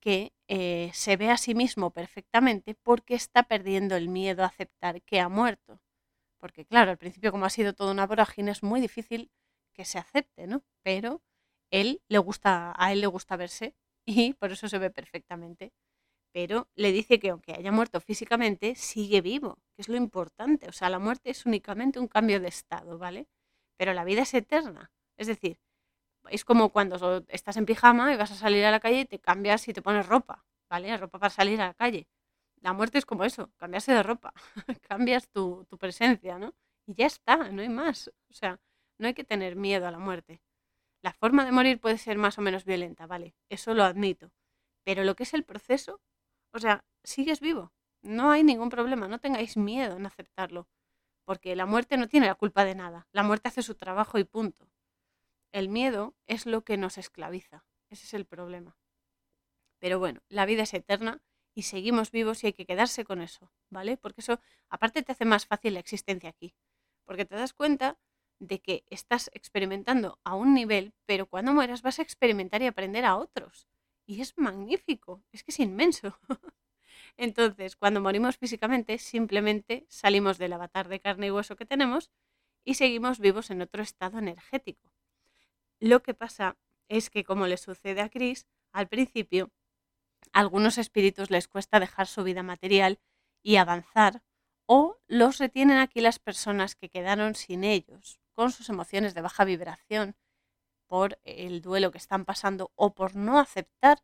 que 0.00 0.32
eh, 0.48 0.90
se 0.94 1.16
ve 1.16 1.30
a 1.30 1.36
sí 1.36 1.54
mismo 1.54 1.90
perfectamente 1.90 2.74
porque 2.74 3.14
está 3.14 3.44
perdiendo 3.44 3.96
el 3.96 4.08
miedo 4.08 4.42
a 4.42 4.46
aceptar 4.46 5.02
que 5.02 5.20
ha 5.20 5.28
muerto. 5.28 5.80
Porque 6.40 6.64
claro, 6.64 6.90
al 6.90 6.98
principio 6.98 7.32
como 7.32 7.44
ha 7.46 7.50
sido 7.50 7.74
toda 7.74 7.92
una 7.92 8.06
vorágine 8.06 8.50
es 8.50 8.62
muy 8.62 8.80
difícil 8.80 9.30
que 9.74 9.84
se 9.84 9.98
acepte, 9.98 10.46
¿no? 10.46 10.62
Pero 10.82 11.22
él 11.70 12.02
le 12.08 12.18
gusta, 12.18 12.74
a 12.76 12.92
él 12.92 13.00
le 13.00 13.06
gusta 13.06 13.36
verse 13.36 13.74
y 14.06 14.34
por 14.34 14.52
eso 14.52 14.68
se 14.68 14.78
ve 14.78 14.90
perfectamente. 14.90 15.72
Pero 16.32 16.68
le 16.76 16.92
dice 16.92 17.18
que 17.18 17.30
aunque 17.30 17.52
haya 17.52 17.72
muerto 17.72 18.00
físicamente, 18.00 18.74
sigue 18.76 19.20
vivo, 19.20 19.58
que 19.74 19.82
es 19.82 19.88
lo 19.88 19.96
importante. 19.96 20.68
O 20.68 20.72
sea, 20.72 20.88
la 20.90 20.98
muerte 20.98 21.30
es 21.30 21.44
únicamente 21.46 21.98
un 21.98 22.08
cambio 22.08 22.40
de 22.40 22.48
estado, 22.48 22.98
¿vale? 22.98 23.26
Pero 23.76 23.92
la 23.94 24.04
vida 24.04 24.22
es 24.22 24.34
eterna. 24.34 24.92
Es 25.16 25.26
decir, 25.26 25.58
es 26.28 26.44
como 26.44 26.70
cuando 26.70 27.24
estás 27.28 27.56
en 27.56 27.66
pijama 27.66 28.12
y 28.12 28.16
vas 28.16 28.30
a 28.30 28.34
salir 28.34 28.64
a 28.64 28.70
la 28.70 28.80
calle 28.80 29.00
y 29.00 29.04
te 29.06 29.18
cambias 29.18 29.66
y 29.68 29.72
te 29.72 29.82
pones 29.82 30.06
ropa, 30.06 30.44
¿vale? 30.68 30.96
Ropa 30.96 31.18
para 31.18 31.30
salir 31.30 31.60
a 31.60 31.68
la 31.68 31.74
calle. 31.74 32.08
La 32.60 32.72
muerte 32.72 32.98
es 32.98 33.06
como 33.06 33.24
eso, 33.24 33.50
cambiarse 33.56 33.92
de 33.92 34.02
ropa. 34.02 34.34
Cambias 34.82 35.28
tu, 35.30 35.64
tu 35.68 35.78
presencia, 35.78 36.38
¿no? 36.38 36.54
Y 36.86 36.94
ya 36.94 37.06
está, 37.06 37.50
no 37.50 37.62
hay 37.62 37.70
más. 37.70 38.08
O 38.28 38.34
sea, 38.34 38.60
no 38.98 39.06
hay 39.06 39.14
que 39.14 39.24
tener 39.24 39.56
miedo 39.56 39.86
a 39.86 39.90
la 39.90 39.98
muerte. 39.98 40.42
La 41.02 41.12
forma 41.12 41.44
de 41.46 41.52
morir 41.52 41.80
puede 41.80 41.96
ser 41.98 42.18
más 42.18 42.38
o 42.38 42.42
menos 42.42 42.64
violenta, 42.66 43.06
vale, 43.06 43.34
eso 43.48 43.72
lo 43.74 43.84
admito. 43.84 44.32
Pero 44.84 45.04
lo 45.04 45.16
que 45.16 45.22
es 45.22 45.32
el 45.34 45.44
proceso, 45.44 46.00
o 46.52 46.58
sea, 46.58 46.84
sigues 47.02 47.40
vivo. 47.40 47.72
No 48.02 48.30
hay 48.30 48.44
ningún 48.44 48.70
problema, 48.70 49.08
no 49.08 49.18
tengáis 49.18 49.56
miedo 49.56 49.96
en 49.96 50.06
aceptarlo. 50.06 50.68
Porque 51.24 51.56
la 51.56 51.66
muerte 51.66 51.96
no 51.96 52.08
tiene 52.08 52.26
la 52.26 52.34
culpa 52.34 52.64
de 52.64 52.74
nada. 52.74 53.08
La 53.12 53.22
muerte 53.22 53.48
hace 53.48 53.62
su 53.62 53.74
trabajo 53.74 54.18
y 54.18 54.24
punto. 54.24 54.68
El 55.52 55.68
miedo 55.68 56.14
es 56.26 56.46
lo 56.46 56.64
que 56.64 56.76
nos 56.76 56.96
esclaviza. 56.96 57.64
Ese 57.88 58.06
es 58.06 58.14
el 58.14 58.24
problema. 58.24 58.76
Pero 59.80 59.98
bueno, 59.98 60.20
la 60.28 60.46
vida 60.46 60.62
es 60.62 60.74
eterna 60.74 61.22
y 61.54 61.62
seguimos 61.62 62.12
vivos 62.12 62.44
y 62.44 62.48
hay 62.48 62.52
que 62.52 62.66
quedarse 62.66 63.04
con 63.04 63.20
eso, 63.20 63.52
¿vale? 63.68 63.96
Porque 63.96 64.20
eso 64.20 64.40
aparte 64.68 65.02
te 65.02 65.12
hace 65.12 65.24
más 65.24 65.46
fácil 65.46 65.74
la 65.74 65.80
existencia 65.80 66.30
aquí. 66.30 66.54
Porque 67.04 67.24
te 67.24 67.34
das 67.34 67.52
cuenta 67.52 67.98
de 68.38 68.60
que 68.60 68.84
estás 68.88 69.30
experimentando 69.34 70.20
a 70.24 70.34
un 70.34 70.54
nivel, 70.54 70.94
pero 71.04 71.26
cuando 71.26 71.52
mueras 71.52 71.82
vas 71.82 71.98
a 71.98 72.02
experimentar 72.02 72.62
y 72.62 72.66
aprender 72.66 73.04
a 73.04 73.16
otros. 73.16 73.68
Y 74.06 74.20
es 74.20 74.36
magnífico, 74.38 75.22
es 75.32 75.42
que 75.42 75.50
es 75.50 75.60
inmenso. 75.60 76.18
Entonces, 77.16 77.76
cuando 77.76 78.00
morimos 78.00 78.38
físicamente, 78.38 78.98
simplemente 78.98 79.86
salimos 79.88 80.38
del 80.38 80.52
avatar 80.52 80.88
de 80.88 81.00
carne 81.00 81.26
y 81.26 81.30
hueso 81.30 81.56
que 81.56 81.66
tenemos 81.66 82.10
y 82.64 82.74
seguimos 82.74 83.18
vivos 83.18 83.50
en 83.50 83.62
otro 83.62 83.82
estado 83.82 84.18
energético. 84.18 84.90
Lo 85.80 86.02
que 86.02 86.12
pasa 86.12 86.56
es 86.88 87.08
que, 87.08 87.24
como 87.24 87.46
le 87.46 87.56
sucede 87.56 88.02
a 88.02 88.10
Chris, 88.10 88.46
al 88.72 88.86
principio, 88.86 89.50
a 90.32 90.40
algunos 90.40 90.76
espíritus 90.76 91.30
les 91.30 91.48
cuesta 91.48 91.80
dejar 91.80 92.06
su 92.06 92.22
vida 92.22 92.42
material 92.42 93.00
y 93.42 93.56
avanzar, 93.56 94.22
o 94.66 94.98
los 95.08 95.38
retienen 95.38 95.78
aquí 95.78 96.00
las 96.00 96.18
personas 96.18 96.76
que 96.76 96.90
quedaron 96.90 97.34
sin 97.34 97.64
ellos, 97.64 98.20
con 98.34 98.52
sus 98.52 98.68
emociones 98.68 99.14
de 99.14 99.22
baja 99.22 99.44
vibración 99.44 100.16
por 100.86 101.18
el 101.24 101.62
duelo 101.62 101.90
que 101.90 101.98
están 101.98 102.24
pasando 102.24 102.72
o 102.74 102.94
por 102.94 103.16
no 103.16 103.38
aceptar 103.38 104.02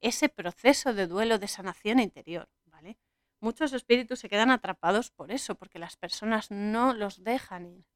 ese 0.00 0.28
proceso 0.28 0.94
de 0.94 1.06
duelo 1.06 1.38
de 1.38 1.48
sanación 1.48 1.98
interior, 1.98 2.48
¿vale? 2.66 2.98
Muchos 3.40 3.72
espíritus 3.72 4.20
se 4.20 4.28
quedan 4.28 4.50
atrapados 4.50 5.10
por 5.10 5.32
eso, 5.32 5.54
porque 5.56 5.78
las 5.78 5.96
personas 5.96 6.50
no 6.50 6.94
los 6.94 7.24
dejan 7.24 7.66
ir. 7.66 7.86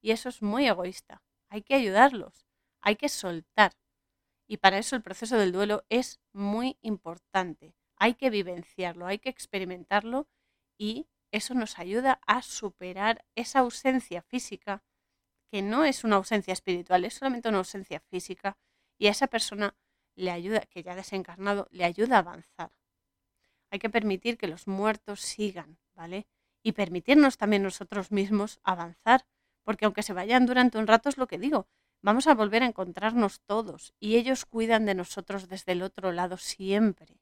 Y 0.00 0.10
eso 0.10 0.28
es 0.28 0.42
muy 0.42 0.66
egoísta. 0.66 1.22
Hay 1.48 1.62
que 1.62 1.74
ayudarlos, 1.74 2.47
hay 2.80 2.96
que 2.96 3.08
soltar. 3.08 3.72
Y 4.46 4.58
para 4.58 4.78
eso 4.78 4.96
el 4.96 5.02
proceso 5.02 5.36
del 5.36 5.52
duelo 5.52 5.84
es 5.88 6.20
muy 6.32 6.78
importante. 6.80 7.74
Hay 7.96 8.14
que 8.14 8.30
vivenciarlo, 8.30 9.06
hay 9.06 9.18
que 9.18 9.28
experimentarlo 9.28 10.28
y 10.78 11.06
eso 11.30 11.54
nos 11.54 11.78
ayuda 11.78 12.20
a 12.26 12.42
superar 12.42 13.24
esa 13.34 13.60
ausencia 13.60 14.22
física 14.22 14.82
que 15.50 15.62
no 15.62 15.84
es 15.84 16.04
una 16.04 16.16
ausencia 16.16 16.52
espiritual, 16.52 17.04
es 17.04 17.14
solamente 17.14 17.48
una 17.48 17.58
ausencia 17.58 18.00
física 18.00 18.56
y 18.98 19.06
a 19.06 19.10
esa 19.10 19.26
persona 19.26 19.76
le 20.14 20.30
ayuda, 20.30 20.60
que 20.62 20.82
ya 20.82 20.94
desencarnado, 20.94 21.68
le 21.70 21.84
ayuda 21.84 22.16
a 22.16 22.20
avanzar. 22.20 22.72
Hay 23.70 23.78
que 23.78 23.90
permitir 23.90 24.36
que 24.36 24.48
los 24.48 24.66
muertos 24.66 25.20
sigan, 25.20 25.78
¿vale? 25.94 26.26
Y 26.62 26.72
permitirnos 26.72 27.36
también 27.36 27.62
nosotros 27.62 28.10
mismos 28.10 28.60
avanzar, 28.62 29.26
porque 29.62 29.84
aunque 29.84 30.02
se 30.02 30.12
vayan 30.12 30.46
durante 30.46 30.78
un 30.78 30.86
rato 30.86 31.08
es 31.08 31.18
lo 31.18 31.26
que 31.26 31.38
digo, 31.38 31.68
vamos 32.02 32.26
a 32.26 32.34
volver 32.34 32.62
a 32.62 32.66
encontrarnos 32.66 33.40
todos 33.42 33.94
y 34.00 34.16
ellos 34.16 34.44
cuidan 34.46 34.86
de 34.86 34.94
nosotros 34.94 35.48
desde 35.48 35.72
el 35.72 35.82
otro 35.82 36.12
lado 36.12 36.36
siempre, 36.36 37.20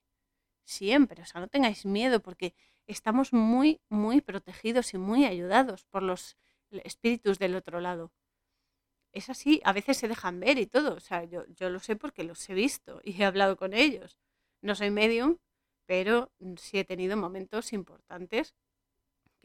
siempre, 0.65 1.23
o 1.23 1.27
sea, 1.27 1.41
no 1.41 1.49
tengáis 1.49 1.87
miedo 1.87 2.21
porque 2.21 2.55
estamos 2.87 3.33
muy, 3.33 3.81
muy 3.89 4.21
protegidos 4.21 4.95
y 4.95 4.99
muy 4.99 5.25
ayudados 5.25 5.85
por 5.87 6.03
los 6.03 6.37
espíritus 6.71 7.39
del 7.39 7.57
otro 7.57 7.81
lado. 7.81 8.13
Es 9.13 9.31
así, 9.31 9.61
a 9.65 9.73
veces 9.73 9.97
se 9.97 10.09
dejan 10.09 10.41
ver 10.41 10.59
y 10.59 10.67
todo. 10.67 10.95
O 10.95 11.01
sea, 11.01 11.25
yo, 11.25 11.47
yo 11.49 11.71
lo 11.71 11.81
sé 11.81 11.97
porque 11.97 12.23
los 12.25 12.49
he 12.51 12.55
visto 12.55 13.01
y 13.03 13.21
he 13.21 13.25
hablado 13.25 13.57
con 13.57 13.73
ellos. 13.73 14.19
No 14.63 14.75
soy 14.75 14.91
medium, 14.91 15.39
pero 15.87 16.33
sí 16.57 16.79
he 16.79 16.85
tenido 16.85 17.17
momentos 17.17 17.73
importantes 17.73 18.55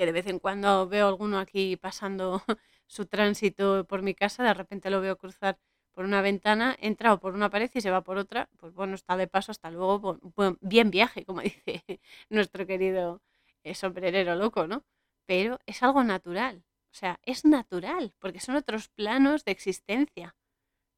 que 0.01 0.07
de 0.07 0.13
vez 0.13 0.25
en 0.25 0.39
cuando 0.39 0.87
veo 0.87 1.07
alguno 1.07 1.37
aquí 1.37 1.77
pasando 1.77 2.41
su 2.87 3.05
tránsito 3.05 3.85
por 3.85 4.01
mi 4.01 4.15
casa, 4.15 4.43
de 4.43 4.55
repente 4.55 4.89
lo 4.89 4.99
veo 4.99 5.15
cruzar 5.15 5.59
por 5.93 6.05
una 6.05 6.23
ventana, 6.23 6.75
entra 6.79 7.13
o 7.13 7.19
por 7.19 7.35
una 7.35 7.51
pared 7.51 7.69
y 7.71 7.81
se 7.81 7.91
va 7.91 8.01
por 8.03 8.17
otra, 8.17 8.49
pues 8.57 8.73
bueno, 8.73 8.95
está 8.95 9.15
de 9.15 9.27
paso, 9.27 9.51
hasta 9.51 9.69
luego, 9.69 10.17
bien 10.61 10.89
viaje, 10.89 11.23
como 11.23 11.41
dice 11.43 11.83
nuestro 12.29 12.65
querido 12.65 13.21
eh, 13.63 13.75
sombrerero 13.75 14.33
loco, 14.35 14.65
¿no? 14.65 14.83
Pero 15.27 15.59
es 15.67 15.83
algo 15.83 16.03
natural. 16.03 16.63
O 16.91 16.95
sea, 16.95 17.19
es 17.23 17.45
natural, 17.45 18.15
porque 18.17 18.39
son 18.39 18.55
otros 18.55 18.89
planos 18.89 19.45
de 19.45 19.51
existencia. 19.51 20.35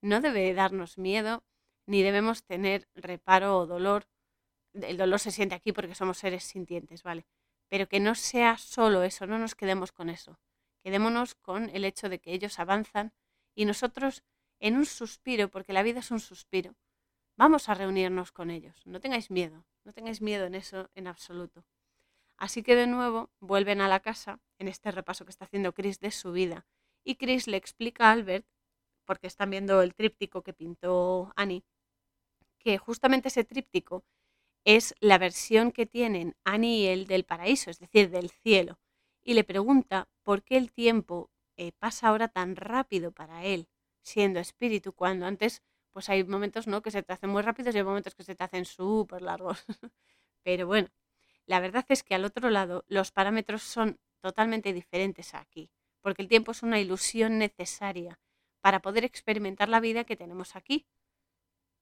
No 0.01 0.21
debe 0.21 0.53
darnos 0.53 0.97
miedo, 0.97 1.43
ni 1.87 2.03
debemos 2.03 2.45
tener 2.45 2.87
reparo 2.95 3.57
o 3.59 3.67
dolor. 3.67 4.07
El 4.73 4.97
dolor 4.97 5.19
se 5.19 5.31
siente 5.31 5.55
aquí 5.55 5.73
porque 5.73 5.95
somos 5.95 6.19
seres 6.19 6.43
sintientes, 6.45 7.03
¿vale? 7.03 7.25
Pero 7.73 7.89
que 7.89 7.99
no 7.99 8.13
sea 8.13 8.59
solo 8.59 9.01
eso, 9.01 9.25
no 9.25 9.39
nos 9.39 9.55
quedemos 9.55 9.91
con 9.91 10.11
eso. 10.11 10.39
Quedémonos 10.83 11.33
con 11.33 11.71
el 11.71 11.85
hecho 11.85 12.07
de 12.07 12.19
que 12.19 12.31
ellos 12.31 12.59
avanzan 12.59 13.13
y 13.55 13.65
nosotros 13.65 14.23
en 14.59 14.77
un 14.77 14.85
suspiro, 14.85 15.49
porque 15.49 15.73
la 15.73 15.81
vida 15.81 16.01
es 16.01 16.11
un 16.11 16.19
suspiro, 16.19 16.75
vamos 17.35 17.69
a 17.69 17.73
reunirnos 17.73 18.31
con 18.31 18.51
ellos. 18.51 18.85
No 18.85 18.99
tengáis 18.99 19.31
miedo, 19.31 19.65
no 19.85 19.91
tengáis 19.91 20.21
miedo 20.21 20.45
en 20.45 20.53
eso 20.53 20.91
en 20.93 21.07
absoluto. 21.07 21.65
Así 22.37 22.61
que 22.61 22.75
de 22.75 22.85
nuevo 22.85 23.31
vuelven 23.39 23.81
a 23.81 23.87
la 23.87 24.01
casa 24.01 24.39
en 24.59 24.67
este 24.67 24.91
repaso 24.91 25.25
que 25.25 25.31
está 25.31 25.45
haciendo 25.45 25.73
Chris 25.73 25.99
de 25.99 26.11
su 26.11 26.31
vida. 26.31 26.67
Y 27.03 27.15
Chris 27.15 27.47
le 27.47 27.57
explica 27.57 28.09
a 28.09 28.11
Albert, 28.11 28.45
porque 29.03 29.25
están 29.25 29.49
viendo 29.49 29.81
el 29.81 29.95
tríptico 29.95 30.43
que 30.43 30.53
pintó 30.53 31.33
Annie, 31.35 31.65
que 32.59 32.77
justamente 32.77 33.29
ese 33.29 33.43
tríptico 33.43 34.05
es 34.65 34.95
la 34.99 35.17
versión 35.17 35.71
que 35.71 35.85
tienen 35.85 36.35
Annie 36.43 36.83
y 36.83 36.87
él 36.87 37.07
del 37.07 37.25
paraíso, 37.25 37.69
es 37.69 37.79
decir, 37.79 38.09
del 38.09 38.29
cielo, 38.29 38.79
y 39.21 39.33
le 39.33 39.43
pregunta 39.43 40.09
por 40.23 40.43
qué 40.43 40.57
el 40.57 40.71
tiempo 40.71 41.29
eh, 41.57 41.71
pasa 41.73 42.07
ahora 42.07 42.27
tan 42.27 42.55
rápido 42.55 43.11
para 43.11 43.43
él, 43.43 43.67
siendo 44.01 44.39
espíritu, 44.39 44.93
cuando 44.93 45.25
antes 45.25 45.61
pues 45.91 46.09
hay 46.09 46.23
momentos 46.23 46.67
¿no? 46.67 46.81
que 46.81 46.91
se 46.91 47.03
te 47.03 47.13
hacen 47.13 47.29
muy 47.29 47.43
rápidos 47.43 47.75
y 47.75 47.77
hay 47.77 47.83
momentos 47.83 48.15
que 48.15 48.23
se 48.23 48.35
te 48.35 48.43
hacen 48.43 48.65
súper 48.65 49.21
largos. 49.21 49.63
Pero 50.43 50.65
bueno, 50.65 50.89
la 51.45 51.59
verdad 51.59 51.85
es 51.89 52.03
que 52.03 52.15
al 52.15 52.25
otro 52.25 52.49
lado 52.49 52.83
los 52.87 53.11
parámetros 53.11 53.61
son 53.61 53.99
totalmente 54.19 54.73
diferentes 54.73 55.35
aquí, 55.35 55.69
porque 56.01 56.21
el 56.23 56.27
tiempo 56.27 56.51
es 56.51 56.63
una 56.63 56.79
ilusión 56.79 57.37
necesaria 57.37 58.19
para 58.61 58.81
poder 58.81 59.03
experimentar 59.03 59.69
la 59.69 59.79
vida 59.79 60.03
que 60.03 60.15
tenemos 60.15 60.55
aquí. 60.55 60.87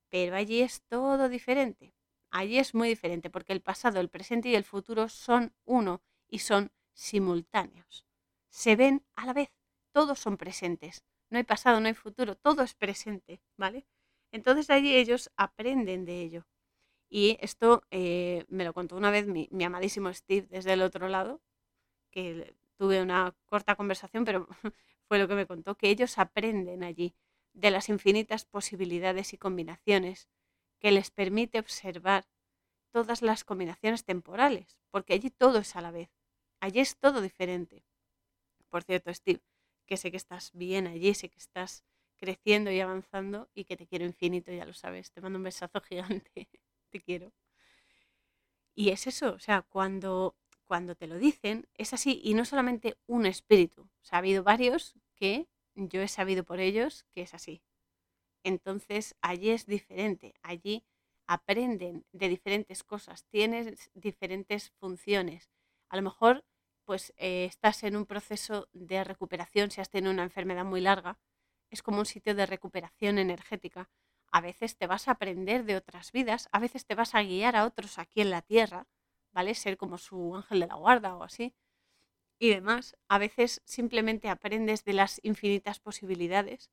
Pero 0.09 0.36
allí 0.36 0.61
es 0.61 0.82
todo 0.89 1.29
diferente. 1.29 1.93
Allí 2.32 2.57
es 2.59 2.73
muy 2.73 2.88
diferente 2.88 3.29
porque 3.29 3.53
el 3.53 3.61
pasado, 3.61 3.99
el 3.99 4.09
presente 4.09 4.49
y 4.49 4.55
el 4.55 4.63
futuro 4.63 5.09
son 5.09 5.53
uno 5.65 6.01
y 6.29 6.39
son 6.39 6.71
simultáneos. 6.93 8.05
Se 8.49 8.75
ven 8.75 9.05
a 9.15 9.25
la 9.25 9.34
vez, 9.34 9.49
todos 9.91 10.19
son 10.19 10.38
presentes. 10.38 11.03
No 11.29 11.38
hay 11.38 11.43
pasado, 11.43 11.79
no 11.79 11.88
hay 11.88 11.93
futuro, 11.93 12.36
todo 12.36 12.63
es 12.63 12.73
presente, 12.73 13.41
¿vale? 13.57 13.86
Entonces 14.32 14.69
allí 14.69 14.95
ellos 14.95 15.29
aprenden 15.36 16.05
de 16.05 16.21
ello. 16.21 16.47
Y 17.09 17.38
esto 17.41 17.84
eh, 17.91 18.45
me 18.49 18.63
lo 18.63 18.73
contó 18.73 18.95
una 18.95 19.11
vez 19.11 19.27
mi, 19.27 19.49
mi, 19.51 19.65
amadísimo 19.65 20.13
Steve 20.13 20.47
desde 20.49 20.73
el 20.73 20.82
otro 20.82 21.09
lado, 21.09 21.41
que 22.11 22.55
tuve 22.77 23.01
una 23.01 23.36
corta 23.45 23.75
conversación, 23.75 24.25
pero 24.25 24.47
fue 25.07 25.19
lo 25.19 25.27
que 25.27 25.36
me 25.36 25.47
contó, 25.47 25.75
que 25.75 25.89
ellos 25.89 26.17
aprenden 26.17 26.84
allí 26.84 27.13
de 27.53 27.71
las 27.71 27.89
infinitas 27.89 28.45
posibilidades 28.45 29.34
y 29.34 29.38
combinaciones 29.38 30.29
que 30.82 30.91
les 30.91 31.11
permite 31.11 31.59
observar 31.59 32.27
todas 32.91 33.21
las 33.21 33.43
combinaciones 33.43 34.03
temporales, 34.03 34.79
porque 34.91 35.13
allí 35.13 35.29
todo 35.29 35.59
es 35.59 35.75
a 35.75 35.82
la 35.82 35.91
vez, 35.91 36.09
allí 36.59 36.79
es 36.82 36.97
todo 36.97 37.21
diferente. 37.21 37.86
Por 38.69 38.84
cierto, 38.84 39.13
Steve, 39.13 39.41
que 39.86 39.97
sé 39.97 40.11
que 40.11 40.17
estás 40.17 40.51
bien 40.53 40.88
allí, 40.88 41.13
sé 41.13 41.29
que 41.29 41.39
estás 41.39 41.86
creciendo 42.17 42.71
y 42.71 42.79
avanzando 42.79 43.49
y 43.53 43.65
que 43.65 43.77
te 43.77 43.88
quiero 43.88 44.05
infinito, 44.05 44.51
ya 44.51 44.65
lo 44.65 44.73
sabes, 44.73 45.11
te 45.11 45.21
mando 45.21 45.38
un 45.38 45.43
besazo 45.43 45.82
gigante, 45.89 46.49
te 46.89 46.99
quiero. 47.01 47.32
Y 48.75 48.89
es 48.89 49.07
eso, 49.07 49.34
o 49.34 49.39
sea, 49.39 49.61
cuando, 49.61 50.36
cuando 50.65 50.95
te 50.95 51.07
lo 51.07 51.17
dicen, 51.17 51.67
es 51.75 51.93
así, 51.93 52.21
y 52.23 52.34
no 52.34 52.45
solamente 52.45 52.97
un 53.07 53.25
espíritu, 53.25 53.84
o 53.84 54.03
sea, 54.05 54.17
ha 54.17 54.19
habido 54.19 54.43
varios 54.43 54.95
que 55.15 55.47
yo 55.75 56.01
he 56.01 56.07
sabido 56.07 56.43
por 56.43 56.59
ellos 56.59 57.05
que 57.11 57.21
es 57.21 57.34
así. 57.34 57.61
Entonces 58.44 59.16
allí 59.22 59.52
es 59.52 59.66
diferente, 59.66 60.34
allí 60.42 60.84
aprenden 61.28 62.06
de 62.12 62.30
diferentes 62.30 62.84
cosas, 62.84 63.26
tienes 63.26 63.89
diferentes 63.94 64.72
funciones. 64.80 65.50
A 65.89 65.96
lo 65.96 66.02
mejor 66.02 66.44
pues 66.86 67.14
eh, 67.18 67.46
estás 67.46 67.84
en 67.84 67.96
un 67.96 68.06
proceso 68.06 68.68
de 68.74 69.04
recuperación 69.04 69.72
si 69.72 69.82
has 69.82 69.89
tenido 69.89 70.12
una 70.12 70.24
enfermedad 70.24 70.66
muy 70.66 70.82
larga, 70.82 71.20
es 71.70 71.82
como 71.84 72.00
un 72.00 72.06
sitio 72.06 72.36
de 72.36 72.46
recuperación 72.46 73.18
energética. 73.18 73.89
A 74.32 74.42
veces 74.42 74.78
te 74.78 74.88
vas 74.88 75.08
a 75.08 75.12
aprender 75.12 75.64
de 75.66 75.76
otras 75.78 76.12
vidas, 76.12 76.50
a 76.52 76.60
veces 76.60 76.86
te 76.86 76.96
vas 76.96 77.16
a 77.16 77.24
guiar 77.24 77.56
a 77.56 77.66
otros 77.66 77.98
aquí 78.00 78.22
en 78.22 78.30
la 78.30 78.42
tierra, 78.42 78.88
¿vale? 79.32 79.56
Ser 79.56 79.78
como 79.78 79.98
su 79.98 80.36
ángel 80.36 80.62
de 80.62 80.68
la 80.68 80.76
guarda 80.76 81.16
o 81.16 81.24
así. 81.24 81.54
Y 82.39 82.50
demás, 82.50 82.98
a 83.08 83.20
veces 83.20 83.62
simplemente 83.66 84.28
aprendes 84.30 84.84
de 84.84 84.94
las 84.94 85.20
infinitas 85.24 85.80
posibilidades 85.80 86.72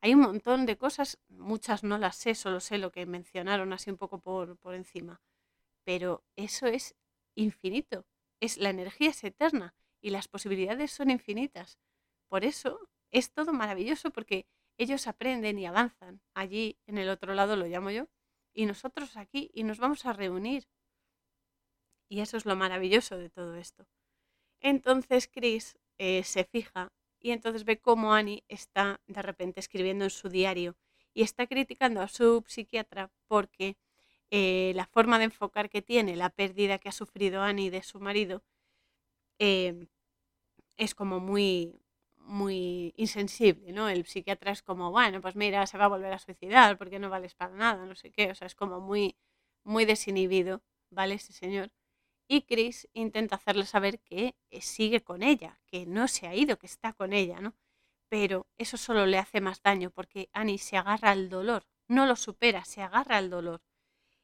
hay 0.00 0.14
un 0.14 0.20
montón 0.20 0.66
de 0.66 0.76
cosas, 0.76 1.18
muchas 1.28 1.82
no 1.82 1.98
las 1.98 2.16
sé, 2.16 2.34
solo 2.34 2.60
sé 2.60 2.78
lo 2.78 2.92
que 2.92 3.06
mencionaron 3.06 3.72
así 3.72 3.90
un 3.90 3.96
poco 3.96 4.20
por, 4.20 4.56
por 4.58 4.74
encima, 4.74 5.20
pero 5.84 6.24
eso 6.36 6.66
es 6.66 6.94
infinito, 7.34 8.06
es 8.40 8.58
la 8.58 8.70
energía 8.70 9.10
es 9.10 9.24
eterna 9.24 9.74
y 10.00 10.10
las 10.10 10.28
posibilidades 10.28 10.92
son 10.92 11.10
infinitas. 11.10 11.78
Por 12.28 12.44
eso 12.44 12.88
es 13.10 13.32
todo 13.32 13.52
maravilloso 13.52 14.10
porque 14.10 14.46
ellos 14.78 15.06
aprenden 15.06 15.58
y 15.58 15.66
avanzan. 15.66 16.20
Allí 16.34 16.78
en 16.86 16.98
el 16.98 17.08
otro 17.08 17.34
lado 17.34 17.56
lo 17.56 17.66
llamo 17.66 17.90
yo 17.90 18.08
y 18.52 18.66
nosotros 18.66 19.16
aquí 19.16 19.50
y 19.54 19.64
nos 19.64 19.78
vamos 19.78 20.04
a 20.06 20.12
reunir. 20.12 20.68
Y 22.08 22.20
eso 22.20 22.36
es 22.36 22.46
lo 22.46 22.56
maravilloso 22.56 23.18
de 23.18 23.30
todo 23.30 23.56
esto. 23.56 23.86
Entonces 24.60 25.28
Chris 25.28 25.78
eh, 25.98 26.22
se 26.24 26.44
fija 26.44 26.92
y 27.26 27.32
entonces 27.32 27.64
ve 27.64 27.80
cómo 27.80 28.14
Annie 28.14 28.44
está 28.46 29.00
de 29.08 29.20
repente 29.20 29.58
escribiendo 29.58 30.04
en 30.04 30.10
su 30.10 30.28
diario 30.28 30.76
y 31.12 31.22
está 31.22 31.48
criticando 31.48 32.00
a 32.00 32.06
su 32.06 32.44
psiquiatra 32.46 33.10
porque 33.26 33.76
eh, 34.30 34.72
la 34.76 34.86
forma 34.86 35.18
de 35.18 35.24
enfocar 35.24 35.68
que 35.68 35.82
tiene 35.82 36.14
la 36.14 36.30
pérdida 36.30 36.78
que 36.78 36.88
ha 36.88 36.92
sufrido 36.92 37.42
Annie 37.42 37.70
de 37.70 37.82
su 37.82 37.98
marido 37.98 38.44
em, 39.38 39.88
es 40.76 40.94
como 40.94 41.20
muy 41.20 41.80
muy 42.18 42.94
insensible, 42.96 43.72
¿no? 43.72 43.88
El 43.88 44.06
psiquiatra 44.06 44.52
es 44.52 44.62
como, 44.62 44.90
bueno, 44.92 45.20
pues 45.20 45.36
mira, 45.36 45.66
se 45.66 45.78
va 45.78 45.86
a 45.86 45.88
volver 45.88 46.12
a 46.12 46.18
suicidar 46.18 46.78
porque 46.78 46.98
no 47.00 47.10
vales 47.10 47.34
para 47.34 47.54
nada, 47.56 47.86
no 47.86 47.96
sé 47.96 48.10
qué, 48.12 48.30
o 48.32 48.34
sea, 48.36 48.46
es 48.46 48.54
como 48.56 48.80
muy 48.80 49.16
muy 49.64 49.84
desinhibido, 49.86 50.62
¿vale? 50.90 51.14
Ese 51.16 51.32
señor 51.32 51.70
y 52.28 52.42
Chris 52.42 52.88
intenta 52.92 53.36
hacerle 53.36 53.66
saber 53.66 54.00
que 54.00 54.34
eh, 54.50 54.60
sigue 54.60 55.02
con 55.02 55.22
ella, 55.22 55.60
que 55.66 55.86
no 55.86 56.08
se 56.08 56.26
ha 56.26 56.34
ido, 56.34 56.58
que 56.58 56.66
está 56.66 56.92
con 56.92 57.12
ella, 57.12 57.40
¿no? 57.40 57.54
Pero 58.08 58.46
eso 58.58 58.76
solo 58.76 59.06
le 59.06 59.18
hace 59.18 59.40
más 59.40 59.62
daño 59.62 59.90
porque 59.90 60.28
Annie 60.32 60.58
se 60.58 60.76
agarra 60.76 61.10
al 61.10 61.28
dolor, 61.28 61.66
no 61.88 62.06
lo 62.06 62.16
supera, 62.16 62.64
se 62.64 62.82
agarra 62.82 63.16
al 63.16 63.30
dolor. 63.30 63.62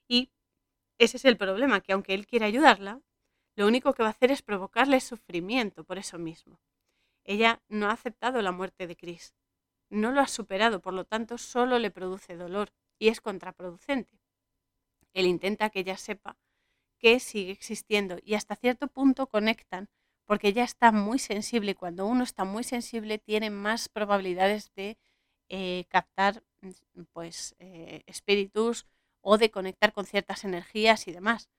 Y 0.08 0.30
ese 0.98 1.16
es 1.16 1.24
el 1.24 1.36
problema, 1.36 1.80
que 1.80 1.92
aunque 1.92 2.14
él 2.14 2.26
quiera 2.26 2.46
ayudarla, 2.46 3.02
lo 3.56 3.66
único 3.66 3.92
que 3.92 4.02
va 4.02 4.08
a 4.08 4.12
hacer 4.12 4.30
es 4.30 4.42
provocarle 4.42 5.00
sufrimiento 5.00 5.84
por 5.84 5.98
eso 5.98 6.18
mismo. 6.18 6.60
Ella 7.24 7.62
no 7.68 7.88
ha 7.88 7.92
aceptado 7.92 8.42
la 8.42 8.52
muerte 8.52 8.86
de 8.86 8.96
Chris, 8.96 9.34
no 9.90 10.10
lo 10.10 10.20
ha 10.20 10.26
superado, 10.26 10.80
por 10.80 10.94
lo 10.94 11.04
tanto 11.04 11.38
solo 11.38 11.78
le 11.78 11.90
produce 11.90 12.36
dolor 12.36 12.72
y 12.98 13.08
es 13.08 13.20
contraproducente. 13.20 14.20
Él 15.12 15.26
intenta 15.26 15.70
que 15.70 15.80
ella 15.80 15.96
sepa 15.96 16.38
que 17.02 17.20
sigue 17.20 17.52
existiendo 17.52 18.18
y 18.24 18.34
hasta 18.34 18.56
cierto 18.56 18.86
punto 18.86 19.26
conectan 19.26 19.90
porque 20.24 20.52
ya 20.52 20.64
está 20.64 20.92
muy 20.92 21.18
sensible. 21.18 21.74
Cuando 21.74 22.06
uno 22.06 22.22
está 22.22 22.44
muy 22.44 22.64
sensible 22.64 23.18
tiene 23.18 23.50
más 23.50 23.88
probabilidades 23.88 24.72
de 24.74 24.98
eh, 25.48 25.84
captar 25.88 26.42
mm, 26.62 27.02
pues, 27.12 27.56
eh, 27.58 28.02
espíritus 28.06 28.86
o 29.20 29.36
de 29.36 29.50
conectar 29.50 29.92
con 29.92 30.06
ciertas 30.06 30.44
energías 30.44 31.08
y 31.08 31.12
demás. 31.12 31.50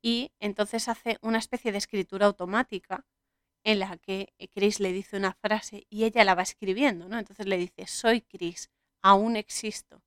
Y 0.00 0.32
entonces 0.38 0.88
hace 0.88 1.18
una 1.22 1.38
especie 1.38 1.72
de 1.72 1.78
escritura 1.78 2.26
automática 2.26 3.04
en 3.64 3.80
la 3.80 3.96
que 3.98 4.32
Chris 4.54 4.78
le 4.78 4.92
dice 4.92 5.16
una 5.16 5.34
frase 5.34 5.86
y 5.90 6.04
ella 6.04 6.24
la 6.24 6.34
va 6.34 6.42
escribiendo, 6.42 7.08
¿no? 7.08 7.18
Entonces 7.18 7.46
le 7.46 7.56
dice, 7.56 7.86
soy 7.86 8.20
Chris, 8.20 8.70
aún 9.02 9.36
existo. 9.36 10.02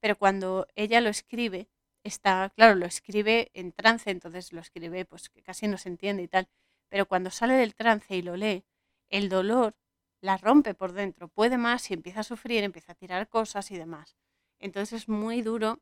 Pero 0.00 0.16
cuando 0.16 0.66
ella 0.74 1.00
lo 1.00 1.08
escribe, 1.08 1.68
está, 2.06 2.50
claro, 2.54 2.74
lo 2.74 2.86
escribe 2.86 3.50
en 3.54 3.72
trance, 3.72 4.10
entonces 4.10 4.52
lo 4.52 4.60
escribe 4.60 5.04
pues 5.04 5.28
que 5.28 5.42
casi 5.42 5.68
no 5.68 5.78
se 5.78 5.88
entiende 5.88 6.22
y 6.22 6.28
tal, 6.28 6.48
pero 6.88 7.06
cuando 7.06 7.30
sale 7.30 7.54
del 7.54 7.74
trance 7.74 8.16
y 8.16 8.22
lo 8.22 8.36
lee, 8.36 8.64
el 9.08 9.28
dolor 9.28 9.76
la 10.20 10.36
rompe 10.36 10.74
por 10.74 10.92
dentro, 10.92 11.28
puede 11.28 11.58
más 11.58 11.90
y 11.90 11.94
empieza 11.94 12.20
a 12.20 12.24
sufrir, 12.24 12.64
empieza 12.64 12.92
a 12.92 12.94
tirar 12.94 13.28
cosas 13.28 13.70
y 13.70 13.76
demás. 13.78 14.16
Entonces 14.58 15.02
es 15.02 15.08
muy 15.08 15.42
duro 15.42 15.80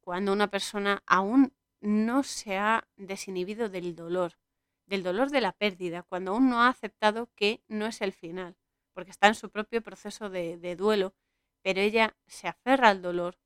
cuando 0.00 0.32
una 0.32 0.50
persona 0.50 1.02
aún 1.06 1.54
no 1.80 2.22
se 2.22 2.56
ha 2.58 2.86
desinhibido 2.96 3.68
del 3.68 3.94
dolor, 3.94 4.38
del 4.86 5.02
dolor 5.02 5.30
de 5.30 5.40
la 5.40 5.52
pérdida, 5.52 6.02
cuando 6.02 6.32
aún 6.32 6.50
no 6.50 6.62
ha 6.62 6.68
aceptado 6.68 7.30
que 7.34 7.62
no 7.68 7.86
es 7.86 8.00
el 8.02 8.12
final, 8.12 8.56
porque 8.92 9.10
está 9.10 9.28
en 9.28 9.34
su 9.34 9.50
propio 9.50 9.82
proceso 9.82 10.30
de, 10.30 10.58
de 10.58 10.76
duelo, 10.76 11.14
pero 11.62 11.80
ella 11.80 12.16
se 12.26 12.48
aferra 12.48 12.90
al 12.90 13.02
dolor 13.02 13.38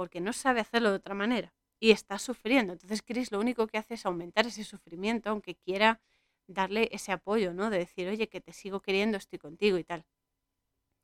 porque 0.00 0.22
no 0.22 0.32
sabe 0.32 0.60
hacerlo 0.60 0.88
de 0.88 0.96
otra 0.96 1.14
manera 1.14 1.52
y 1.78 1.90
está 1.90 2.18
sufriendo. 2.18 2.72
Entonces 2.72 3.02
Chris 3.02 3.30
lo 3.32 3.38
único 3.38 3.66
que 3.66 3.76
hace 3.76 3.92
es 3.92 4.06
aumentar 4.06 4.46
ese 4.46 4.64
sufrimiento, 4.64 5.28
aunque 5.28 5.56
quiera 5.56 6.00
darle 6.46 6.88
ese 6.90 7.12
apoyo, 7.12 7.52
¿no? 7.52 7.68
De 7.68 7.76
decir, 7.76 8.08
oye, 8.08 8.26
que 8.26 8.40
te 8.40 8.54
sigo 8.54 8.80
queriendo, 8.80 9.18
estoy 9.18 9.38
contigo 9.38 9.76
y 9.76 9.84
tal. 9.84 10.06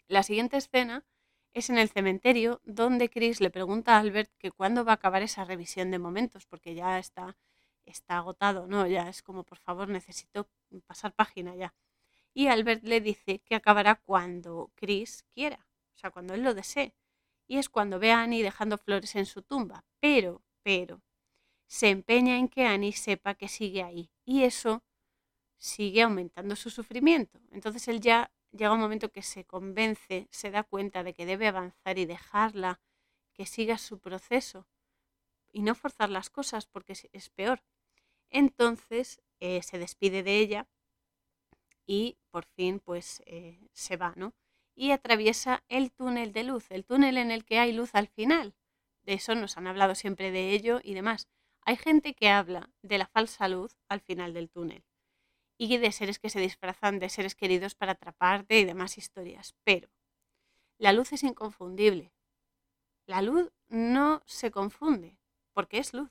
La 0.08 0.22
siguiente 0.22 0.56
escena 0.56 1.04
es 1.52 1.68
en 1.68 1.76
el 1.76 1.90
cementerio 1.90 2.62
donde 2.64 3.10
Chris 3.10 3.42
le 3.42 3.50
pregunta 3.50 3.96
a 3.96 4.00
Albert 4.00 4.32
que 4.38 4.50
cuándo 4.50 4.82
va 4.82 4.92
a 4.92 4.94
acabar 4.94 5.20
esa 5.20 5.44
revisión 5.44 5.90
de 5.90 5.98
momentos, 5.98 6.46
porque 6.46 6.74
ya 6.74 6.98
está, 6.98 7.36
está 7.84 8.16
agotado, 8.16 8.66
¿no? 8.66 8.86
Ya 8.86 9.10
es 9.10 9.22
como, 9.22 9.44
por 9.44 9.58
favor, 9.58 9.90
necesito 9.90 10.48
pasar 10.86 11.12
página 11.12 11.54
ya. 11.54 11.74
Y 12.32 12.46
Albert 12.46 12.82
le 12.82 13.02
dice 13.02 13.40
que 13.40 13.56
acabará 13.56 13.96
cuando 13.96 14.72
Chris 14.74 15.26
quiera, 15.34 15.66
o 15.94 15.98
sea, 15.98 16.10
cuando 16.10 16.32
él 16.32 16.42
lo 16.42 16.54
desee 16.54 16.94
y 17.46 17.58
es 17.58 17.68
cuando 17.68 17.98
ve 17.98 18.12
a 18.12 18.22
Annie 18.22 18.42
dejando 18.42 18.78
flores 18.78 19.14
en 19.16 19.26
su 19.26 19.42
tumba. 19.42 19.84
Pero, 20.00 20.42
pero, 20.62 21.02
se 21.66 21.90
empeña 21.90 22.38
en 22.38 22.48
que 22.48 22.64
Annie 22.64 22.92
sepa 22.92 23.34
que 23.34 23.48
sigue 23.48 23.82
ahí 23.82 24.10
y 24.24 24.44
eso 24.44 24.84
sigue 25.58 26.02
aumentando 26.02 26.56
su 26.56 26.70
sufrimiento. 26.70 27.40
Entonces 27.50 27.88
él 27.88 28.00
ya 28.00 28.32
llega 28.52 28.72
un 28.72 28.80
momento 28.80 29.10
que 29.10 29.22
se 29.22 29.44
convence, 29.44 30.28
se 30.30 30.50
da 30.50 30.62
cuenta 30.62 31.02
de 31.02 31.14
que 31.14 31.26
debe 31.26 31.48
avanzar 31.48 31.98
y 31.98 32.06
dejarla 32.06 32.80
que 33.32 33.46
sigas 33.46 33.82
su 33.82 33.98
proceso 33.98 34.66
y 35.52 35.62
no 35.62 35.74
forzar 35.74 36.10
las 36.10 36.30
cosas 36.30 36.66
porque 36.66 36.94
es, 37.12 37.30
peor. 37.30 37.62
Entonces 38.30 39.20
eh, 39.40 39.62
se 39.62 39.78
despide 39.78 40.22
de 40.22 40.38
ella 40.38 40.68
y 41.86 42.18
por 42.30 42.44
fin 42.44 42.80
pues 42.80 43.22
eh, 43.26 43.68
se 43.72 43.96
va, 43.96 44.12
¿no? 44.16 44.34
Y 44.76 44.92
atraviesa 44.92 45.64
el 45.68 45.90
túnel 45.90 46.32
de 46.32 46.44
luz, 46.44 46.70
el 46.70 46.84
túnel 46.84 47.16
en 47.16 47.32
el 47.32 47.44
que 47.44 47.58
hay 47.58 47.72
luz 47.72 47.90
al 47.94 48.06
final. 48.06 48.54
De 49.02 49.14
eso 49.14 49.34
nos 49.34 49.56
han 49.56 49.66
hablado 49.66 49.96
siempre 49.96 50.30
de 50.30 50.52
ello 50.52 50.80
y 50.84 50.94
demás. 50.94 51.28
Hay 51.62 51.76
gente 51.76 52.14
que 52.14 52.28
habla 52.28 52.70
de 52.82 52.98
la 52.98 53.08
falsa 53.08 53.48
luz 53.48 53.76
al 53.88 54.00
final 54.00 54.34
del 54.34 54.48
túnel 54.50 54.84
y 55.58 55.78
de 55.78 55.92
seres 55.92 56.18
que 56.18 56.30
se 56.30 56.40
disfrazan 56.40 56.98
de 56.98 57.08
seres 57.08 57.34
queridos 57.34 57.74
para 57.74 57.92
atraparte 57.92 58.60
y 58.60 58.64
demás 58.64 58.98
historias. 58.98 59.54
Pero 59.64 59.88
la 60.78 60.92
luz 60.92 61.12
es 61.12 61.22
inconfundible. 61.22 62.12
La 63.06 63.22
luz 63.22 63.50
no 63.68 64.22
se 64.26 64.50
confunde, 64.50 65.18
porque 65.52 65.78
es 65.78 65.94
luz. 65.94 66.10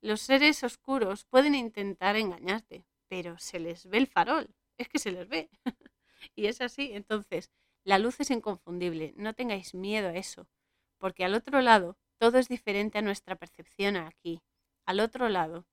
Los 0.00 0.20
seres 0.20 0.64
oscuros 0.64 1.24
pueden 1.24 1.54
intentar 1.54 2.16
engañarte, 2.16 2.84
pero 3.08 3.38
se 3.38 3.60
les 3.60 3.86
ve 3.86 3.98
el 3.98 4.08
farol. 4.08 4.54
Es 4.76 4.88
que 4.88 4.98
se 4.98 5.12
les 5.12 5.28
ve. 5.28 5.48
y 6.34 6.46
es 6.46 6.60
así. 6.60 6.90
Entonces, 6.92 7.50
la 7.84 7.98
luz 7.98 8.20
es 8.20 8.30
inconfundible. 8.30 9.12
No 9.16 9.34
tengáis 9.34 9.74
miedo 9.74 10.08
a 10.08 10.14
eso, 10.14 10.48
porque 10.98 11.24
al 11.24 11.34
otro 11.34 11.60
lado 11.60 11.96
todo 12.18 12.38
es 12.38 12.48
diferente 12.48 12.98
a 12.98 13.02
nuestra 13.02 13.36
percepción 13.36 13.96
aquí. 13.96 14.42
Al 14.86 15.00
otro 15.00 15.28
lado, 15.28 15.66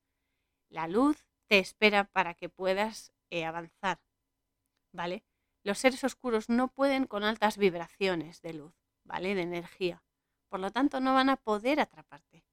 la 0.70 0.88
luz 0.88 1.26
te 1.48 1.60
espera 1.60 2.06
para 2.06 2.34
que 2.34 2.50
puedas 2.50 3.12
eh, 3.30 3.46
avanzar. 3.46 4.00
¿Vale? 4.92 5.24
Los 5.64 5.78
seres 5.78 6.04
oscuros 6.04 6.50
no 6.50 6.70
pueden 6.70 7.06
con 7.06 7.24
altas 7.24 7.58
vibraciones 7.58 8.42
de 8.42 8.54
luz, 8.54 8.74
¿vale? 9.04 9.36
De 9.36 9.42
energía. 9.42 10.04
Por 10.48 10.60
lo 10.60 10.72
tanto, 10.72 11.00
no 11.00 11.14
van 11.14 11.30
a 11.30 11.36
poder 11.36 11.80
atraparte. 11.80 12.44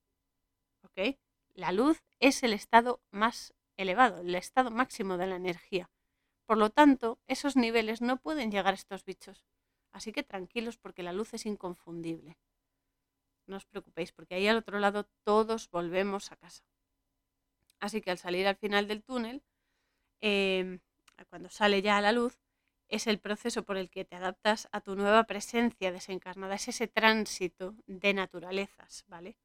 ¿Ok? 0.83 1.17
La 1.55 1.73
luz 1.73 2.03
es 2.21 2.43
el 2.43 2.53
estado 2.53 3.01
más 3.11 3.55
elevado, 3.77 4.21
el 4.21 4.35
estado 4.35 4.71
máximo 4.71 5.17
de 5.17 5.27
la 5.27 5.37
energía. 5.37 5.91
Por 6.47 6.59
lo 6.59 6.71
tanto, 6.71 7.19
esos 7.27 7.57
niveles 7.57 8.01
no 8.01 8.17
pueden 8.19 8.51
llegar 8.51 8.73
a 8.75 8.81
estos 8.83 9.05
bichos. 9.05 9.45
Así 9.93 10.13
que 10.13 10.23
tranquilos 10.23 10.77
porque 10.79 11.03
la 11.03 11.13
luz 11.13 11.35
es 11.35 11.47
inconfundible. 11.47 12.39
No 13.49 13.57
os 13.61 13.67
preocupéis 13.71 14.11
porque 14.13 14.35
ahí 14.37 14.47
al 14.49 14.57
otro 14.63 14.79
lado 14.79 15.01
todos 15.25 15.71
volvemos 15.71 16.31
a 16.33 16.37
casa. 16.37 16.65
Así 17.81 18.01
que 18.01 18.11
al 18.11 18.19
salir 18.19 18.47
al 18.47 18.57
final 18.57 18.87
del 18.89 19.03
túnel, 19.03 19.43
em, 20.21 20.81
cuando 21.31 21.51
sale 21.51 21.83
ya 21.83 21.97
a 21.99 22.01
la 22.01 22.13
luz, 22.13 22.41
es 22.89 23.07
el 23.07 23.19
proceso 23.21 23.65
por 23.65 23.77
el 23.79 23.91
que 23.91 24.05
te 24.05 24.17
adaptas 24.17 24.69
a 24.73 24.81
tu 24.81 24.97
nueva 24.97 25.25
presencia 25.25 25.93
desencarnada, 25.93 26.55
es 26.57 26.69
ese 26.69 26.89
tránsito 26.89 27.77
de 27.87 28.15
naturalezas, 28.15 29.05
¿vale? 29.09 29.39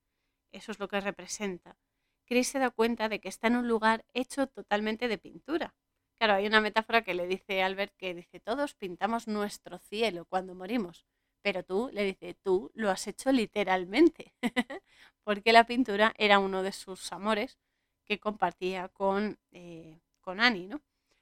Eso 0.52 0.72
es 0.72 0.80
lo 0.80 0.88
que 0.90 1.02
representa. 1.02 1.78
Chris 2.26 2.50
se 2.50 2.60
da 2.60 2.72
cuenta 2.72 3.10
de 3.10 3.20
que 3.22 3.30
está 3.30 3.48
en 3.48 3.58
un 3.58 3.68
lugar 3.68 4.06
hecho 4.14 4.48
totalmente 4.48 5.08
de 5.08 5.18
pintura. 5.18 5.76
Claro, 6.22 6.36
hay 6.36 6.46
una 6.46 6.62
metáfora 6.62 7.02
que 7.02 7.16
le 7.16 7.26
dice 7.26 7.64
Albert 7.64 7.96
que 7.98 8.14
dice, 8.14 8.40
todos 8.40 8.76
pintamos 8.76 9.28
nuestro 9.28 9.80
cielo 9.80 10.26
cuando 10.26 10.54
morimos, 10.54 11.04
pero 11.42 11.64
tú, 11.64 11.90
le 11.94 12.04
dice, 12.04 12.36
tú 12.44 12.70
lo 12.76 12.92
has 12.92 13.08
hecho 13.08 13.32
literalmente, 13.32 14.32
porque 15.24 15.52
la 15.52 15.64
pintura 15.66 16.14
era 16.20 16.38
uno 16.38 16.62
de 16.62 16.74
sus 16.74 17.12
amores 17.12 17.58
que 18.06 18.20
compartía 18.20 18.88
con, 18.90 19.40
eh, 19.52 20.00
con 20.22 20.40
Annie, 20.40 20.68
¿no? 20.68 20.80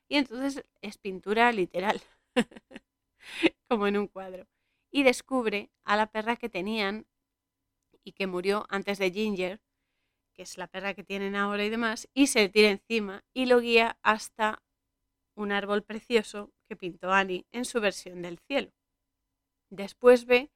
Y 0.09 0.17
entonces 0.17 0.65
es 0.81 0.97
pintura 0.97 1.53
literal, 1.53 2.01
como 3.69 3.87
en 3.87 3.97
un 3.97 4.07
cuadro. 4.07 4.47
Y 4.91 5.03
descubre 5.03 5.69
a 5.83 5.95
la 5.95 6.07
perra 6.07 6.35
que 6.35 6.49
tenían 6.49 7.05
y 8.03 8.13
que 8.13 8.27
murió 8.27 8.65
antes 8.69 8.97
de 8.97 9.11
Ginger, 9.11 9.61
que 10.33 10.43
es 10.43 10.57
la 10.57 10.67
perra 10.67 10.93
que 10.93 11.03
tienen 11.03 11.35
ahora 11.35 11.65
y 11.65 11.69
demás, 11.69 12.09
y 12.13 12.27
se 12.27 12.41
le 12.41 12.49
tira 12.49 12.69
encima 12.71 13.23
y 13.33 13.47
lo 13.47 13.59
guía 13.61 13.97
hasta 14.03 14.61
un 15.39 15.53
árbol 15.53 15.83
precioso 15.83 16.51
que 16.67 16.75
pintó 16.75 17.11
Annie 17.11 17.45
en 17.51 17.63
su 17.63 17.79
versión 17.79 18.21
del 18.21 18.39
cielo. 18.39 18.71
Después 19.69 20.25
ve 20.25 20.51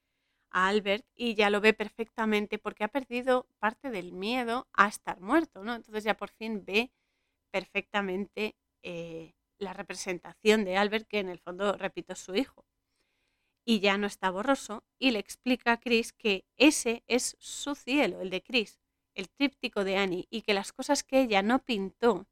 a 0.51 0.67
Albert 0.67 1.05
y 1.15 1.35
ya 1.35 1.49
lo 1.49 1.61
ve 1.61 1.73
perfectamente 1.73 2.59
porque 2.59 2.83
ha 2.83 2.89
perdido 2.89 3.47
parte 3.59 3.89
del 3.89 4.11
miedo 4.11 4.67
a 4.73 4.87
estar 4.87 5.21
muerto, 5.21 5.63
¿no? 5.63 5.73
Entonces 5.75 6.03
ya 6.03 6.15
por 6.15 6.31
fin 6.31 6.65
ve 6.65 6.91
perfectamente 7.49 8.55
eh, 8.83 9.33
la 9.57 9.73
representación 9.73 10.65
de 10.65 10.75
Albert, 10.75 11.07
que 11.07 11.19
en 11.19 11.29
el 11.29 11.39
fondo, 11.39 11.77
repito, 11.77 12.13
es 12.13 12.19
su 12.19 12.35
hijo. 12.35 12.65
Y 13.65 13.79
ya 13.79 13.97
no 13.97 14.07
está 14.07 14.29
borroso 14.29 14.83
y 14.99 15.11
le 15.11 15.19
explica 15.19 15.71
a 15.71 15.79
Chris 15.79 16.11
que 16.11 16.45
ese 16.57 17.03
es 17.07 17.37
su 17.39 17.75
cielo, 17.75 18.19
el 18.19 18.29
de 18.29 18.43
Chris, 18.43 18.81
el 19.15 19.29
tríptico 19.29 19.85
de 19.85 19.95
Annie, 19.95 20.27
y 20.29 20.41
que 20.41 20.53
las 20.53 20.73
cosas 20.73 21.03
que 21.03 21.21
ella 21.21 21.41
no 21.41 21.59
pintó 21.59 22.27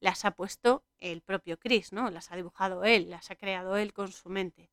las 0.00 0.24
ha 0.24 0.30
puesto 0.30 0.84
el 1.00 1.20
propio 1.22 1.58
Chris, 1.58 1.92
¿no? 1.92 2.10
Las 2.10 2.30
ha 2.32 2.36
dibujado 2.36 2.84
él, 2.84 3.10
las 3.10 3.30
ha 3.30 3.36
creado 3.36 3.76
él 3.76 3.92
con 3.92 4.12
su 4.12 4.28
mente. 4.28 4.70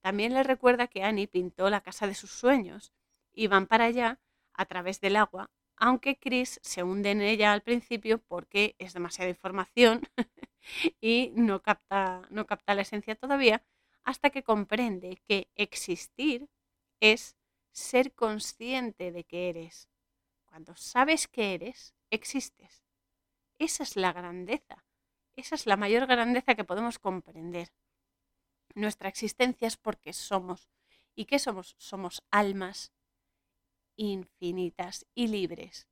También 0.00 0.34
le 0.34 0.42
recuerda 0.42 0.86
que 0.88 1.02
Annie 1.02 1.26
pintó 1.26 1.70
la 1.70 1.80
casa 1.80 2.06
de 2.06 2.14
sus 2.14 2.30
sueños 2.30 2.92
y 3.32 3.46
van 3.46 3.66
para 3.66 3.86
allá 3.86 4.20
a 4.54 4.66
través 4.66 5.00
del 5.00 5.16
agua, 5.16 5.50
aunque 5.76 6.18
Chris 6.18 6.60
se 6.62 6.82
hunde 6.82 7.10
en 7.10 7.22
ella 7.22 7.52
al 7.52 7.62
principio 7.62 8.18
porque 8.18 8.74
es 8.78 8.94
demasiada 8.94 9.30
información 9.30 10.02
y 11.00 11.32
no 11.34 11.62
capta, 11.62 12.22
no 12.30 12.46
capta 12.46 12.74
la 12.74 12.82
esencia 12.82 13.14
todavía, 13.14 13.62
hasta 14.04 14.30
que 14.30 14.42
comprende 14.42 15.20
que 15.26 15.48
existir 15.54 16.48
es 17.00 17.36
ser 17.72 18.12
consciente 18.14 19.12
de 19.12 19.24
que 19.24 19.50
eres. 19.50 19.88
Cuando 20.46 20.74
sabes 20.76 21.28
que 21.28 21.54
eres, 21.54 21.94
existes. 22.10 22.82
Esa 23.58 23.82
es 23.82 23.96
la 23.96 24.12
grandeza. 24.12 24.84
Esa 25.38 25.54
es 25.54 25.66
la 25.66 25.76
mayor 25.76 26.08
grandeza 26.08 26.56
que 26.56 26.64
podemos 26.64 26.98
comprender. 26.98 27.68
Nuestra 28.74 29.08
existencia 29.08 29.68
es 29.68 29.76
porque 29.76 30.12
somos. 30.12 30.68
¿Y 31.14 31.26
qué 31.26 31.38
somos? 31.38 31.76
Somos 31.78 32.24
almas 32.32 32.92
infinitas 33.94 35.06
y 35.14 35.28
libres, 35.28 35.86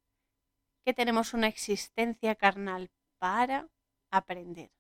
que 0.85 0.93
tenemos 0.93 1.33
una 1.33 1.47
existencia 1.47 2.35
carnal 2.35 2.91
para 3.19 3.69
aprender. 4.11 4.73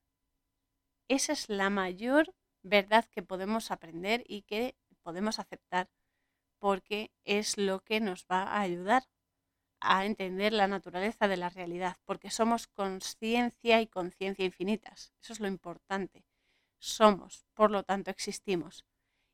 Esa 1.06 1.32
es 1.32 1.48
la 1.48 1.70
mayor 1.70 2.34
verdad 2.64 3.04
que 3.04 3.22
podemos 3.22 3.70
aprender 3.70 4.24
y 4.26 4.42
que 4.42 4.76
podemos 5.04 5.38
aceptar 5.38 5.88
porque 6.58 7.12
es 7.22 7.56
lo 7.56 7.84
que 7.84 8.00
nos 8.00 8.26
va 8.26 8.42
a 8.42 8.62
ayudar 8.62 9.04
a 9.81 10.07
entender 10.07 10.53
la 10.53 10.68
naturaleza 10.68 11.29
de 11.29 11.37
la 11.37 11.51
realidad, 11.51 11.97
porque 12.05 12.31
somos 12.31 12.66
conciencia 12.68 13.81
y 13.81 13.87
conciencia 13.87 14.45
infinitas. 14.45 15.12
Eso 15.22 15.33
es 15.33 15.41
lo 15.41 15.49
importante 15.49 16.24
somos, 16.79 17.47
por 17.55 17.70
lo 17.70 17.83
tanto 17.85 18.11
existimos. 18.11 18.85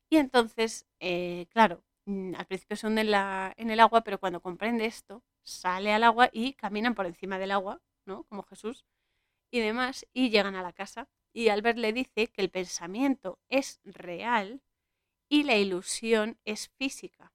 Y 0.09 0.17
entonces, 0.17 0.87
eh, 0.99 1.47
claro, 1.51 1.83
mm, 2.05 2.35
al 2.35 2.45
principio 2.45 2.77
se 2.77 2.87
hunde 2.87 3.01
en, 3.01 3.11
la, 3.11 3.53
en 3.57 3.69
el 3.71 3.79
agua, 3.79 4.03
pero 4.03 4.19
cuando 4.19 4.41
comprende 4.41 4.85
esto, 4.85 5.23
sale 5.43 5.93
al 5.93 6.03
agua 6.03 6.29
y 6.31 6.53
caminan 6.53 6.95
por 6.95 7.05
encima 7.05 7.39
del 7.39 7.51
agua, 7.51 7.81
¿no? 8.05 8.23
Como 8.25 8.43
Jesús 8.43 8.85
y 9.51 9.59
demás, 9.59 10.07
y 10.13 10.29
llegan 10.29 10.55
a 10.55 10.63
la 10.63 10.73
casa. 10.73 11.09
Y 11.33 11.49
Albert 11.49 11.77
le 11.79 11.93
dice 11.93 12.27
que 12.27 12.41
el 12.41 12.49
pensamiento 12.51 13.39
es 13.49 13.79
real 13.83 14.63
y 15.29 15.43
la 15.43 15.57
ilusión 15.57 16.39
es 16.45 16.69
física, 16.77 17.33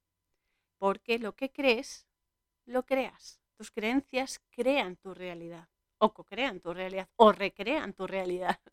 porque 0.79 1.19
lo 1.19 1.35
que 1.35 1.51
crees, 1.51 2.08
lo 2.69 2.85
creas. 2.85 3.41
Tus 3.57 3.71
creencias 3.71 4.41
crean 4.51 4.97
tu 4.97 5.14
realidad, 5.14 5.69
o 5.99 6.12
co-crean 6.14 6.61
tu 6.61 6.73
realidad, 6.73 7.09
o 7.16 7.33
recrean 7.33 7.93
tu 7.93 8.07
realidad. 8.07 8.61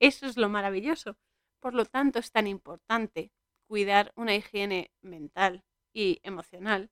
Eso 0.00 0.26
es 0.26 0.36
lo 0.36 0.48
maravilloso. 0.48 1.16
Por 1.60 1.74
lo 1.74 1.84
tanto, 1.84 2.18
es 2.18 2.32
tan 2.32 2.46
importante 2.46 3.30
cuidar 3.66 4.12
una 4.16 4.34
higiene 4.34 4.90
mental 5.02 5.64
y 5.92 6.20
emocional 6.22 6.90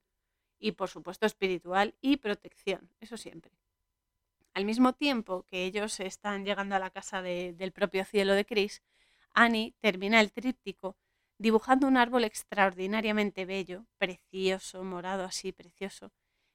y, 0.58 0.72
por 0.72 0.88
supuesto, 0.88 1.26
espiritual 1.26 1.96
y 2.00 2.18
protección. 2.18 2.90
Eso 3.00 3.16
siempre. 3.16 3.52
Al 4.54 4.64
mismo 4.64 4.92
tiempo 4.92 5.44
que 5.50 5.64
ellos 5.64 5.98
están 6.00 6.44
llegando 6.44 6.76
a 6.76 6.78
la 6.78 6.90
casa 6.90 7.22
del 7.22 7.72
propio 7.72 8.04
cielo 8.04 8.34
de 8.34 8.44
Chris, 8.44 8.82
Annie 9.34 9.74
termina 9.80 10.20
el 10.20 10.32
tríptico 10.32 10.96
dibujando 11.38 11.86
un 11.86 11.96
árbol 11.96 12.24
extraordinariamente 12.24 13.46
bello, 13.46 13.86
precioso, 13.98 14.84
morado 14.84 15.24
así, 15.24 15.52
precioso, 15.52 16.12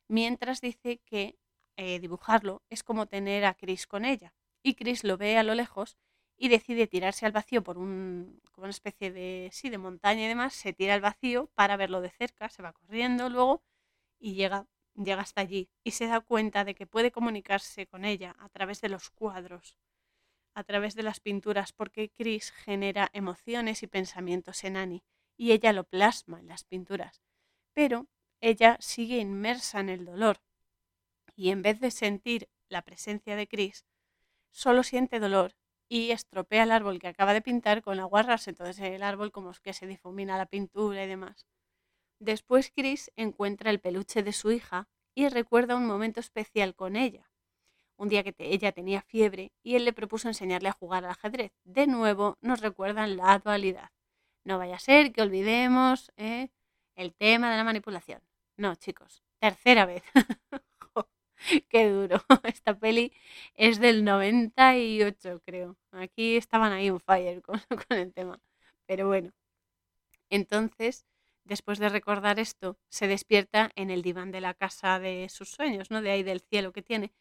mientras 0.08 0.62
dice 0.62 0.99
que 1.05 1.38
eh, 1.78 1.99
dibujarlo 1.99 2.64
es 2.70 2.84
como 2.84 3.05
tener 3.05 3.45
a 3.45 3.53
Chris 3.53 3.88
con 3.88 4.05
ella. 4.05 4.34
Y 4.64 4.76
Chris 4.76 5.03
lo 5.03 5.18
ve 5.18 5.38
a 5.38 5.43
lo 5.43 5.53
lejos 5.55 5.97
y 6.38 6.49
decide 6.49 6.88
tirarse 6.88 7.26
al 7.26 7.32
vacío 7.32 7.64
por 7.64 7.78
un, 7.78 8.41
como 8.51 8.66
una 8.66 8.72
especie 8.72 9.12
de, 9.12 9.49
sí, 9.51 9.70
de 9.70 9.78
montaña 9.78 10.26
y 10.26 10.28
demás, 10.28 10.53
se 10.53 10.74
tira 10.74 10.93
al 10.93 11.01
vacío 11.01 11.49
para 11.55 11.78
verlo 11.78 12.01
de 12.01 12.10
cerca, 12.10 12.49
se 12.49 12.62
va 12.62 12.74
corriendo 12.74 13.30
luego 13.30 13.64
y 14.20 14.34
llega, 14.34 14.68
llega 14.95 15.22
hasta 15.22 15.41
allí 15.41 15.70
y 15.84 15.91
se 15.91 16.08
da 16.08 16.20
cuenta 16.22 16.64
de 16.64 16.76
que 16.76 16.88
puede 16.88 17.12
comunicarse 17.12 17.88
con 17.88 18.05
ella 18.05 18.36
a 18.39 18.49
través 18.49 18.82
de 18.82 18.89
los 18.89 19.10
cuadros, 19.10 19.78
a 20.53 20.64
través 20.64 20.95
de 20.95 21.03
las 21.03 21.20
pinturas, 21.20 21.74
porque 21.74 22.10
Chris 22.10 22.51
genera 22.51 23.10
emociones 23.14 23.84
y 23.84 23.88
pensamientos 23.88 24.64
en 24.64 24.78
Annie 24.78 25.03
y 25.38 25.51
ella 25.51 25.74
lo 25.74 25.84
plasma 25.86 26.39
en 26.39 26.47
las 26.47 26.64
pinturas. 26.64 27.22
Pero 27.74 28.08
ella 28.42 28.78
sigue 28.80 29.18
inmersa 29.18 29.80
en 29.80 29.90
el 29.90 30.06
dolor 30.06 30.42
y 31.36 31.52
en 31.52 31.62
vez 31.62 31.80
de 31.80 31.92
sentir 31.92 32.50
la 32.70 32.82
presencia 32.82 33.36
de 33.36 33.48
Chris, 33.48 33.86
solo 34.52 34.84
siente 34.84 35.20
dolor 35.20 35.56
y 35.90 36.12
estropea 36.12 36.64
el 36.64 36.72
árbol 36.72 37.00
que 37.00 37.08
acaba 37.08 37.34
de 37.34 37.42
pintar 37.42 37.82
con 37.82 38.00
aguarrarse 38.00 38.50
entonces 38.50 38.80
el 38.80 39.04
árbol 39.04 39.32
como 39.32 39.52
que 39.64 39.74
se 39.74 39.88
difumina 39.88 40.38
la 40.38 40.48
pintura 40.48 41.04
y 41.04 41.08
demás. 41.08 41.48
Después 42.20 42.72
Chris 42.76 43.12
encuentra 43.16 43.70
el 43.70 43.80
peluche 43.80 44.24
de 44.24 44.34
su 44.34 44.52
hija 44.52 44.90
y 45.16 45.30
recuerda 45.30 45.76
un 45.76 45.86
momento 45.86 46.20
especial 46.20 46.76
con 46.76 46.96
ella. 46.96 47.32
Un 47.96 48.10
día 48.10 48.24
que 48.24 48.36
ella 48.38 48.72
tenía 48.72 49.02
fiebre 49.02 49.52
y 49.64 49.76
él 49.76 49.86
le 49.86 49.94
propuso 49.94 50.28
enseñarle 50.28 50.70
a 50.70 50.74
jugar 50.74 51.06
al 51.06 51.12
ajedrez. 51.12 51.52
De 51.64 51.88
nuevo 51.88 52.38
nos 52.42 52.62
recuerdan 52.62 53.18
la 53.18 53.40
dualidad. 53.40 53.90
No 54.44 54.58
vaya 54.58 54.76
a 54.76 54.80
ser 54.80 55.12
que 55.12 55.22
olvidemos 55.22 56.12
¿eh? 56.18 56.50
El 56.98 57.14
tema 57.16 57.50
de 57.52 57.58
la 57.58 57.64
manipulación. 57.64 58.22
No, 58.58 58.76
chicos, 58.76 59.24
tercera 59.39 59.86
vez. 59.86 60.04
Qué 61.70 61.89
duro. 61.89 62.18
Esta 62.43 62.78
peli 62.78 63.14
es 63.56 63.80
del 63.80 64.04
98, 64.04 65.41
creo. 65.45 65.78
Aquí 65.91 66.36
estaban 66.38 66.72
ahí 66.74 66.89
un 66.89 67.00
fire 67.00 67.41
con, 67.41 67.60
con 67.88 67.98
el 67.98 68.14
tema. 68.14 68.41
Pero 68.86 69.08
bueno. 69.08 69.32
Entonces, 70.30 71.06
después 71.45 71.80
de 71.80 71.89
recordar 71.89 72.39
esto, 72.39 72.78
se 72.89 73.08
despierta 73.08 73.72
en 73.76 73.91
el 73.91 74.02
diván 74.02 74.32
de 74.32 74.41
la 74.41 74.54
casa 74.54 75.00
de 75.00 75.30
sus 75.30 75.50
sueños, 75.50 75.91
¿no? 75.91 76.02
De 76.02 76.12
ahí 76.12 76.24
del 76.24 76.41
cielo 76.41 76.74
que 76.74 76.82
tiene. 76.82 77.14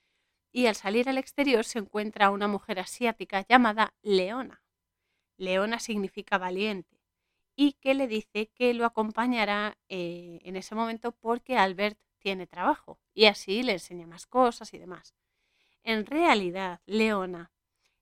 Y 0.53 0.66
al 0.66 0.74
salir 0.74 1.09
al 1.09 1.18
exterior 1.18 1.64
se 1.64 1.79
encuentra 1.79 2.31
una 2.31 2.49
mujer 2.49 2.81
asiática 2.81 3.45
llamada 3.49 3.95
Leona. 4.03 4.62
Leona 5.37 5.79
significa 5.79 6.39
valiente. 6.39 6.95
Y 7.57 7.72
que 7.74 7.94
le 7.94 8.07
dice 8.07 8.50
que 8.54 8.74
lo 8.74 8.84
acompañará 8.84 9.78
eh, 9.88 10.38
en 10.42 10.57
ese 10.57 10.74
momento 10.74 11.12
porque 11.12 11.57
Albert 11.57 11.98
tiene 12.18 12.46
trabajo 12.46 13.00
y 13.14 13.24
así 13.26 13.62
le 13.62 13.72
enseña 13.72 14.07
más 14.07 14.26
cosas 14.26 14.74
y 14.74 14.78
demás. 14.78 15.14
En 15.82 16.04
realidad, 16.04 16.80
Leona 16.86 17.52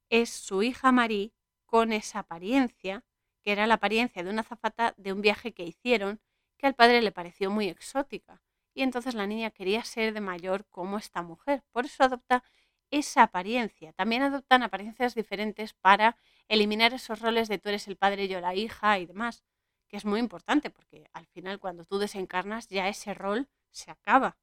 es 0.08 0.30
su 0.30 0.62
hija 0.62 0.90
Marie 0.92 1.32
con 1.66 1.92
esa 1.92 2.20
apariencia, 2.20 3.04
que 3.42 3.52
era 3.52 3.66
la 3.66 3.74
apariencia 3.74 4.22
de 4.22 4.30
una 4.30 4.42
zafata 4.42 4.94
de 4.96 5.12
un 5.12 5.20
viaje 5.20 5.52
que 5.52 5.64
hicieron, 5.64 6.20
que 6.56 6.66
al 6.66 6.74
padre 6.74 7.02
le 7.02 7.12
pareció 7.12 7.50
muy 7.50 7.68
exótica. 7.68 8.42
Y 8.74 8.82
entonces 8.82 9.14
la 9.14 9.26
niña 9.26 9.50
quería 9.50 9.84
ser 9.84 10.14
de 10.14 10.20
mayor 10.20 10.66
como 10.70 10.98
esta 10.98 11.22
mujer. 11.22 11.62
Por 11.70 11.84
eso 11.84 12.02
adopta 12.04 12.42
esa 12.90 13.24
apariencia. 13.24 13.92
También 13.92 14.22
adoptan 14.22 14.62
apariencias 14.62 15.14
diferentes 15.14 15.74
para 15.74 16.16
eliminar 16.48 16.92
esos 16.94 17.20
roles 17.20 17.48
de 17.48 17.58
tú 17.58 17.68
eres 17.68 17.88
el 17.88 17.96
padre 17.96 18.28
yo 18.28 18.40
la 18.40 18.54
hija 18.54 18.98
y 18.98 19.06
demás, 19.06 19.44
que 19.88 19.96
es 19.96 20.04
muy 20.04 20.20
importante 20.20 20.70
porque 20.70 21.08
al 21.12 21.26
final 21.26 21.58
cuando 21.58 21.84
tú 21.84 21.98
desencarnas 21.98 22.68
ya 22.68 22.88
ese 22.88 23.14
rol 23.14 23.48
se 23.70 23.90
acaba. 23.90 24.38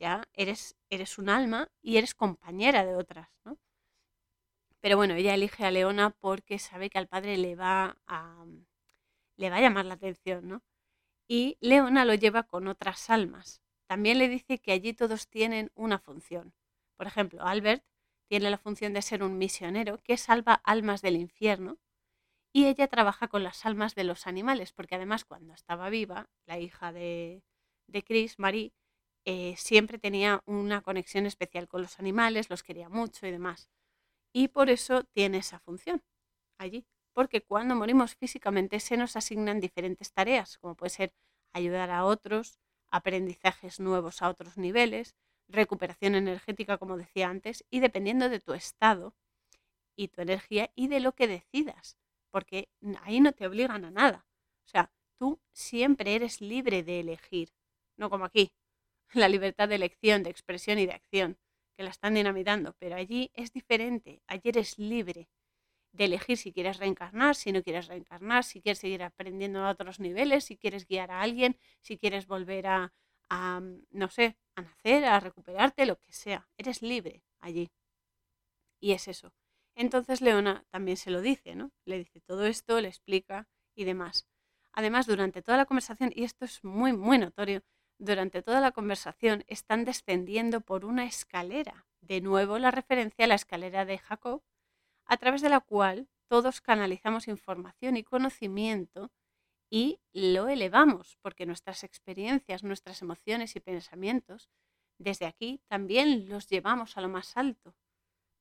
Ya 0.00 0.28
eres, 0.34 0.76
eres 0.90 1.18
un 1.18 1.28
alma 1.28 1.68
y 1.82 1.96
eres 1.96 2.14
compañera 2.14 2.84
de 2.84 2.94
otras, 2.94 3.28
¿no? 3.44 3.58
Pero 4.80 4.96
bueno, 4.96 5.14
ella 5.14 5.34
elige 5.34 5.64
a 5.64 5.70
Leona 5.70 6.10
porque 6.10 6.58
sabe 6.58 6.88
que 6.88 6.98
al 6.98 7.08
padre 7.08 7.36
le 7.36 7.56
va 7.56 7.98
a, 8.06 8.46
le 9.36 9.50
va 9.50 9.56
a 9.56 9.60
llamar 9.60 9.86
la 9.86 9.94
atención, 9.94 10.48
¿no? 10.48 10.62
Y 11.28 11.58
Leona 11.60 12.04
lo 12.04 12.14
lleva 12.14 12.44
con 12.44 12.68
otras 12.68 13.10
almas. 13.10 13.60
También 13.86 14.18
le 14.18 14.28
dice 14.28 14.58
que 14.58 14.72
allí 14.72 14.94
todos 14.94 15.28
tienen 15.28 15.70
una 15.74 15.98
función. 15.98 16.54
Por 16.96 17.06
ejemplo, 17.06 17.42
Albert 17.44 17.84
tiene 18.28 18.50
la 18.50 18.58
función 18.58 18.92
de 18.92 19.02
ser 19.02 19.22
un 19.22 19.38
misionero 19.38 19.98
que 20.02 20.16
salva 20.16 20.54
almas 20.64 21.02
del 21.02 21.16
infierno 21.16 21.78
y 22.52 22.66
ella 22.66 22.88
trabaja 22.88 23.28
con 23.28 23.42
las 23.44 23.66
almas 23.66 23.94
de 23.94 24.04
los 24.04 24.26
animales, 24.26 24.72
porque 24.72 24.94
además 24.96 25.24
cuando 25.24 25.54
estaba 25.54 25.90
viva, 25.90 26.28
la 26.46 26.58
hija 26.58 26.92
de, 26.92 27.42
de 27.86 28.02
Chris, 28.02 28.38
Marie, 28.38 28.72
eh, 29.24 29.54
siempre 29.58 29.98
tenía 29.98 30.42
una 30.46 30.80
conexión 30.82 31.26
especial 31.26 31.68
con 31.68 31.82
los 31.82 31.98
animales, 31.98 32.50
los 32.50 32.62
quería 32.62 32.88
mucho 32.88 33.26
y 33.26 33.30
demás. 33.30 33.70
Y 34.32 34.48
por 34.48 34.70
eso 34.70 35.04
tiene 35.04 35.38
esa 35.38 35.58
función 35.60 36.02
allí. 36.58 36.86
Porque 37.14 37.42
cuando 37.42 37.74
morimos 37.74 38.14
físicamente 38.14 38.80
se 38.80 38.96
nos 38.96 39.16
asignan 39.16 39.60
diferentes 39.60 40.12
tareas, 40.12 40.58
como 40.58 40.76
puede 40.76 40.90
ser 40.90 41.14
ayudar 41.52 41.90
a 41.90 42.04
otros, 42.04 42.58
aprendizajes 42.90 43.80
nuevos 43.80 44.22
a 44.22 44.28
otros 44.30 44.56
niveles, 44.56 45.16
recuperación 45.48 46.14
energética, 46.14 46.78
como 46.78 46.96
decía 46.96 47.28
antes, 47.28 47.64
y 47.70 47.80
dependiendo 47.80 48.28
de 48.28 48.40
tu 48.40 48.52
estado 48.54 49.14
y 49.96 50.08
tu 50.08 50.20
energía 50.20 50.70
y 50.74 50.88
de 50.88 51.00
lo 51.00 51.14
que 51.14 51.26
decidas, 51.26 51.96
porque 52.30 52.68
ahí 53.02 53.20
no 53.20 53.32
te 53.32 53.46
obligan 53.46 53.84
a 53.84 53.90
nada. 53.90 54.26
O 54.66 54.68
sea, 54.68 54.92
tú 55.18 55.40
siempre 55.52 56.14
eres 56.14 56.40
libre 56.40 56.82
de 56.82 57.00
elegir 57.00 57.50
no 57.98 58.08
como 58.08 58.24
aquí, 58.24 58.52
la 59.12 59.28
libertad 59.28 59.68
de 59.68 59.74
elección, 59.74 60.22
de 60.22 60.30
expresión 60.30 60.78
y 60.78 60.86
de 60.86 60.92
acción, 60.92 61.38
que 61.76 61.82
la 61.82 61.90
están 61.90 62.14
dinamitando, 62.14 62.74
pero 62.78 62.96
allí 62.96 63.30
es 63.34 63.52
diferente, 63.52 64.22
allí 64.26 64.48
eres 64.48 64.78
libre 64.78 65.28
de 65.92 66.04
elegir 66.04 66.36
si 66.36 66.52
quieres 66.52 66.78
reencarnar, 66.78 67.34
si 67.34 67.52
no 67.52 67.62
quieres 67.62 67.86
reencarnar, 67.86 68.44
si 68.44 68.60
quieres 68.60 68.78
seguir 68.78 69.02
aprendiendo 69.02 69.64
a 69.64 69.70
otros 69.70 70.00
niveles, 70.00 70.44
si 70.44 70.56
quieres 70.56 70.86
guiar 70.86 71.10
a 71.10 71.22
alguien, 71.22 71.58
si 71.80 71.98
quieres 71.98 72.26
volver 72.26 72.66
a, 72.66 72.92
a 73.30 73.60
no 73.90 74.08
sé, 74.10 74.36
a 74.58 74.62
nacer, 74.62 75.04
a 75.04 75.20
recuperarte, 75.20 75.86
lo 75.86 75.98
que 75.98 76.12
sea, 76.12 76.48
eres 76.56 76.82
libre 76.82 77.22
allí. 77.40 77.70
Y 78.80 78.92
es 78.92 79.08
eso. 79.08 79.32
Entonces 79.74 80.20
Leona 80.20 80.64
también 80.70 80.96
se 80.96 81.10
lo 81.10 81.20
dice, 81.20 81.54
¿no? 81.54 81.70
Le 81.84 81.98
dice 81.98 82.20
todo 82.20 82.46
esto, 82.46 82.80
le 82.80 82.88
explica 82.88 83.48
y 83.74 83.84
demás. 83.84 84.26
Además, 84.72 85.06
durante 85.06 85.42
toda 85.42 85.56
la 85.56 85.66
conversación, 85.66 86.12
y 86.14 86.24
esto 86.24 86.44
es 86.44 86.62
muy, 86.64 86.92
muy 86.92 87.18
notorio, 87.18 87.62
durante 87.98 88.42
toda 88.42 88.60
la 88.60 88.72
conversación 88.72 89.44
están 89.46 89.84
descendiendo 89.84 90.60
por 90.60 90.84
una 90.84 91.04
escalera. 91.04 91.86
De 92.00 92.20
nuevo 92.20 92.58
la 92.58 92.70
referencia 92.70 93.24
a 93.24 93.28
la 93.28 93.34
escalera 93.34 93.84
de 93.84 93.98
Jacob, 93.98 94.42
a 95.04 95.16
través 95.16 95.42
de 95.42 95.48
la 95.48 95.60
cual 95.60 96.08
todos 96.28 96.60
canalizamos 96.60 97.28
información 97.28 97.96
y 97.96 98.04
conocimiento 98.04 99.10
y 99.70 100.00
lo 100.12 100.48
elevamos, 100.48 101.18
porque 101.22 101.46
nuestras 101.46 101.84
experiencias, 101.84 102.64
nuestras 102.64 103.02
emociones 103.02 103.56
y 103.56 103.60
pensamientos, 103.60 104.48
desde 104.98 105.26
aquí 105.26 105.60
también 105.68 106.28
los 106.28 106.48
llevamos 106.48 106.96
a 106.96 107.00
lo 107.00 107.08
más 107.08 107.36
alto. 107.36 107.74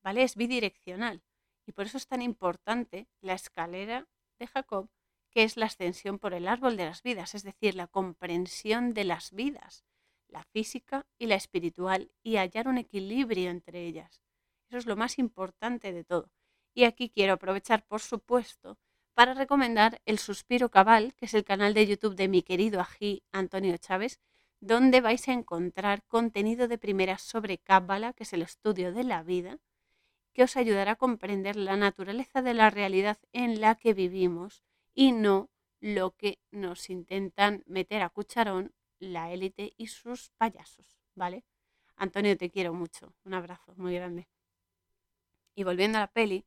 ¿Vale? 0.04 0.24
Es 0.24 0.36
bidireccional. 0.36 1.22
Y 1.66 1.74
por 1.74 1.86
eso 1.86 1.98
es 1.98 2.08
tan 2.08 2.22
importante 2.22 3.08
la 3.22 3.34
escalera 3.34 4.08
de 4.40 4.48
Jacob 4.48 4.90
que 5.30 5.44
es 5.44 5.58
la 5.58 5.68
ascensión 5.68 6.18
por 6.18 6.34
el 6.34 6.48
árbol 6.48 6.78
de 6.78 6.86
las 6.86 7.04
vidas, 7.04 7.36
es 7.36 7.44
decir, 7.44 7.76
la 7.76 7.88
comprensión 7.88 8.94
de 8.94 9.04
las 9.04 9.32
vidas, 9.32 9.86
la 10.28 10.44
física 10.46 11.06
y 11.20 11.28
la 11.28 11.36
espiritual, 11.36 12.12
y 12.24 12.38
hallar 12.38 12.68
un 12.68 12.78
equilibrio 12.78 13.52
entre 13.52 13.86
ellas. 13.86 14.24
Eso 14.70 14.80
es 14.80 14.86
lo 14.86 14.96
más 14.96 15.20
importante 15.20 15.94
de 15.94 16.04
todo. 16.04 16.32
Y 16.74 16.86
aquí 16.86 17.10
quiero 17.10 17.34
aprovechar, 17.34 17.86
por 17.86 18.02
supuesto, 18.02 18.78
para 19.18 19.34
recomendar 19.34 20.00
El 20.06 20.20
Suspiro 20.20 20.70
Cabal, 20.70 21.16
que 21.16 21.26
es 21.26 21.34
el 21.34 21.44
canal 21.44 21.74
de 21.74 21.88
YouTube 21.88 22.16
de 22.16 22.28
mi 22.28 22.44
querido 22.44 22.82
ají 22.82 23.24
Antonio 23.32 23.76
Chávez, 23.78 24.20
donde 24.60 25.02
vais 25.02 25.28
a 25.28 25.34
encontrar 25.34 26.04
contenido 26.04 26.68
de 26.68 26.78
primera 26.78 27.18
sobre 27.18 27.58
Cábala, 27.58 28.14
que 28.14 28.26
es 28.26 28.34
el 28.34 28.44
estudio 28.44 28.94
de 28.94 29.04
la 29.04 29.24
vida, 29.24 29.58
que 30.34 30.44
os 30.44 30.56
ayudará 30.56 30.92
a 30.92 30.96
comprender 30.98 31.56
la 31.56 31.76
naturaleza 31.78 32.44
de 32.44 32.54
la 32.54 32.70
realidad 32.70 33.18
en 33.34 33.60
la 33.60 33.74
que 33.74 33.96
vivimos 33.96 34.62
y 34.94 35.14
no 35.14 35.50
lo 35.80 36.12
que 36.12 36.38
nos 36.52 36.88
intentan 36.92 37.64
meter 37.66 38.04
a 38.04 38.10
cucharón 38.10 38.72
la 39.00 39.32
élite 39.32 39.74
y 39.78 39.88
sus 39.88 40.30
payasos, 40.38 41.00
¿vale? 41.16 41.44
Antonio, 41.96 42.38
te 42.38 42.52
quiero 42.52 42.72
mucho. 42.72 43.16
Un 43.26 43.34
abrazo 43.34 43.74
muy 43.78 43.96
grande. 43.96 44.28
Y 45.56 45.64
volviendo 45.64 45.98
a 45.98 46.02
la 46.02 46.12
peli, 46.12 46.46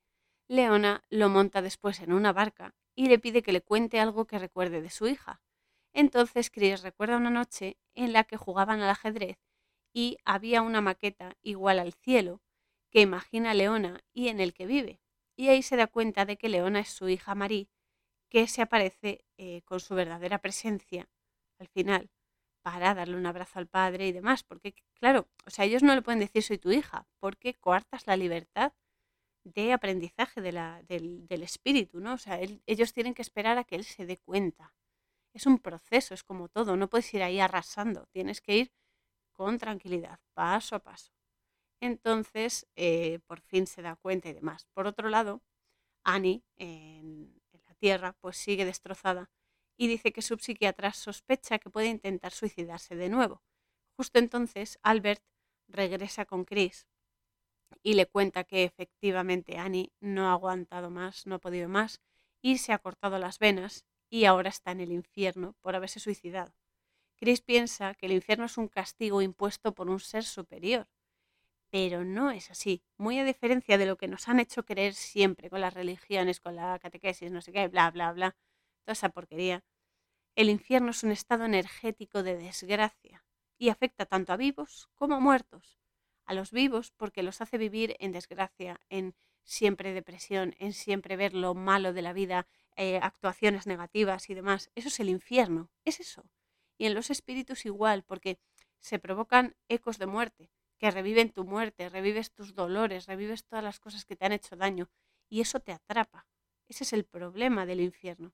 Leona 0.51 1.05
lo 1.11 1.29
monta 1.29 1.63
después 1.63 2.01
en 2.01 2.13
una 2.13 2.33
barca 2.33 2.75
y 2.97 3.07
le 3.07 3.21
pide 3.21 3.41
que 3.41 3.53
le 3.53 3.61
cuente 3.61 4.01
algo 4.01 4.27
que 4.27 4.37
recuerde 4.37 4.83
de 4.83 4.91
su 4.91 5.07
hija. 5.07 5.41
Entonces 5.93 6.51
Chris 6.51 6.83
recuerda 6.83 7.19
una 7.19 7.31
noche 7.31 7.79
en 7.95 8.13
la 8.13 8.25
que 8.25 8.37
jugaban 8.37 8.81
al 8.81 8.91
ajedrez 8.91 9.39
y 9.95 10.19
había 10.25 10.63
una 10.63 10.81
maqueta 10.81 11.37
igual 11.41 11.79
al 11.79 11.93
cielo 11.93 12.43
que 12.91 13.01
imagina 13.01 13.55
Leona 13.55 14.01
y 14.13 14.27
en 14.27 14.41
el 14.41 14.53
que 14.53 14.67
vive. 14.67 15.01
Y 15.37 15.51
ahí 15.51 15.63
se 15.63 15.77
da 15.77 15.87
cuenta 15.87 16.25
de 16.25 16.37
que 16.37 16.49
Leona 16.49 16.81
es 16.81 16.89
su 16.89 17.09
hija 17.09 17.37
Marie 17.37 17.69
que 18.29 18.49
se 18.49 18.61
aparece 18.61 19.25
eh, 19.39 19.63
con 19.63 19.79
su 19.79 19.95
verdadera 19.95 20.39
presencia 20.39 21.09
al 21.61 21.69
final 21.69 22.11
para 22.63 22.93
darle 22.95 23.17
un 23.17 23.27
abrazo 23.27 23.61
al 23.61 23.69
padre 23.69 24.09
y 24.09 24.13
demás. 24.13 24.43
Porque, 24.43 24.75
claro, 24.95 25.29
o 25.47 25.51
sea, 25.51 25.65
ellos 25.65 25.85
no 25.85 25.95
le 25.95 26.03
pueden 26.03 26.19
decir 26.19 26.43
soy 26.43 26.59
tu 26.59 26.73
hija, 26.73 27.07
porque 27.21 27.55
coartas 27.55 28.09
la 28.09 28.17
libertad 28.17 28.73
de 29.45 29.73
aprendizaje 29.73 30.41
de 30.41 30.53
la, 30.53 30.83
del, 30.85 31.43
espíritu, 31.43 32.01
¿no? 32.01 32.15
O 32.15 32.19
sea, 32.19 32.41
ellos 32.67 32.93
tienen 32.93 33.15
que 33.15 33.23
esperar 33.23 33.59
a 33.59 33.65
que 33.65 33.77
él 33.77 33.85
se 33.85 34.07
dé 34.07 34.19
cuenta. 34.19 34.75
Es 35.33 35.47
un 35.47 35.59
proceso, 35.59 36.15
es 36.15 36.25
como 36.25 36.49
todo, 36.49 36.77
no 36.77 36.89
puedes 36.91 37.13
ir 37.15 37.23
ahí 37.23 37.41
arrasando, 37.41 38.07
tienes 38.13 38.41
que 38.41 38.57
ir 38.57 38.73
con 39.33 39.59
tranquilidad, 39.59 40.21
paso 40.35 40.77
a 40.77 40.81
paso. 40.81 41.13
Entonces, 41.81 42.67
eh, 42.77 43.21
por 43.27 43.41
fin 43.41 43.67
se 43.67 43.83
da 43.83 43.97
cuenta 43.97 44.29
y 44.29 44.35
demás. 44.35 44.67
Por 44.75 44.87
otro 44.87 45.09
lado, 45.09 45.43
Annie, 46.05 46.45
en, 46.57 47.41
tierra 47.81 48.13
pues 48.21 48.37
sigue 48.37 48.65
destrozada 48.65 49.31
y 49.77 49.89
dice 49.89 50.13
que 50.13 50.23
su 50.23 50.37
psiquiatra 50.37 50.93
sospecha 50.93 51.59
que 51.59 51.71
puede 51.71 51.89
intentar 51.89 52.33
suicidarse 52.33 52.95
de 52.95 53.09
nuevo. 53.09 53.43
Justo 53.97 54.19
entonces, 54.19 54.79
Albert 54.83 55.25
regresa 55.67 56.27
con 56.27 56.45
Chris 56.45 56.87
y 57.83 57.95
le 57.95 58.07
cuenta 58.07 58.45
que 58.45 58.65
efectivamente 58.65 59.59
Annie 59.59 59.93
no 60.01 60.29
ha 60.29 60.33
aguantado 60.33 60.91
más, 60.91 61.27
no 61.27 61.37
ha 61.37 61.39
podido 61.39 61.69
más 61.69 62.01
y 62.43 62.59
se 62.59 62.73
ha 62.73 62.79
cortado 62.79 63.19
las 63.19 63.39
venas 63.39 63.85
y 64.09 64.25
ahora 64.25 64.49
está 64.49 64.73
en 64.73 64.81
el 64.81 64.93
infierno 64.93 65.55
por 65.61 65.77
haberse 65.77 66.01
suicidado. 66.01 66.53
Chris 67.17 67.43
piensa 67.43 67.95
que 67.95 68.07
el 68.07 68.13
infierno 68.13 68.47
es 68.47 68.57
un 68.59 68.69
castigo 68.69 69.23
impuesto 69.23 69.75
por 69.75 69.91
un 69.91 70.01
ser 70.01 70.25
superior, 70.25 70.89
pero 71.71 72.05
no 72.05 72.31
es 72.31 72.51
así. 72.51 72.83
Muy 72.97 73.19
a 73.19 73.25
diferencia 73.25 73.79
de 73.79 73.87
lo 73.87 73.97
que 73.97 74.09
nos 74.09 74.29
han 74.29 74.41
hecho 74.41 74.65
creer 74.65 74.95
siempre 74.95 75.51
con 75.51 75.61
las 75.61 75.75
religiones, 75.75 76.41
con 76.41 76.57
la 76.57 76.79
catequesis, 76.79 77.31
no 77.31 77.43
sé 77.43 77.53
qué, 77.53 77.69
bla, 77.69 77.91
bla, 77.91 78.13
bla, 78.13 78.37
toda 78.85 78.95
esa 78.95 79.11
porquería. 79.11 79.65
El 80.35 80.49
infierno 80.49 80.91
es 80.91 81.05
un 81.05 81.13
estado 81.13 81.45
energético 81.45 82.23
de 82.23 82.37
desgracia 82.37 83.25
y 83.59 83.69
afecta 83.69 84.07
tanto 84.07 84.33
a 84.33 84.37
vivos 84.37 84.89
como 84.95 85.17
a 85.17 85.21
muertos 85.21 85.80
a 86.31 86.35
los 86.35 86.53
vivos 86.53 86.93
porque 86.93 87.25
los 87.25 87.41
hace 87.41 87.59
vivir 87.59 87.97
en 87.99 88.13
desgracia, 88.13 88.81
en 88.89 89.17
siempre 89.43 89.93
depresión, 89.93 90.55
en 90.61 90.73
siempre 90.73 91.17
ver 91.17 91.35
lo 91.35 91.55
malo 91.55 91.93
de 91.93 92.03
la 92.03 92.13
vida, 92.13 92.47
eh, 92.77 93.01
actuaciones 93.03 93.67
negativas 93.67 94.31
y 94.31 94.35
demás. 94.35 94.71
Eso 94.77 94.87
es 94.87 95.01
el 95.01 95.09
infierno, 95.09 95.71
es 95.85 95.99
eso. 95.99 96.23
Y 96.79 96.87
en 96.87 96.95
los 96.95 97.11
espíritus 97.11 97.67
igual, 97.67 98.05
porque 98.05 98.39
se 98.79 99.01
provocan 99.01 99.57
ecos 99.69 99.99
de 99.99 100.07
muerte, 100.07 100.53
que 100.79 100.93
reviven 100.93 101.31
tu 101.31 101.45
muerte, 101.45 101.89
revives 101.89 102.31
tus 102.31 102.55
dolores, 102.55 103.07
revives 103.07 103.45
todas 103.45 103.65
las 103.65 103.81
cosas 103.81 104.05
que 104.05 104.15
te 104.15 104.25
han 104.25 104.33
hecho 104.33 104.55
daño, 104.55 104.89
y 105.29 105.41
eso 105.41 105.59
te 105.59 105.73
atrapa. 105.73 106.29
Ese 106.69 106.85
es 106.85 106.93
el 106.93 107.05
problema 107.05 107.67
del 107.67 107.81
infierno. 107.81 108.33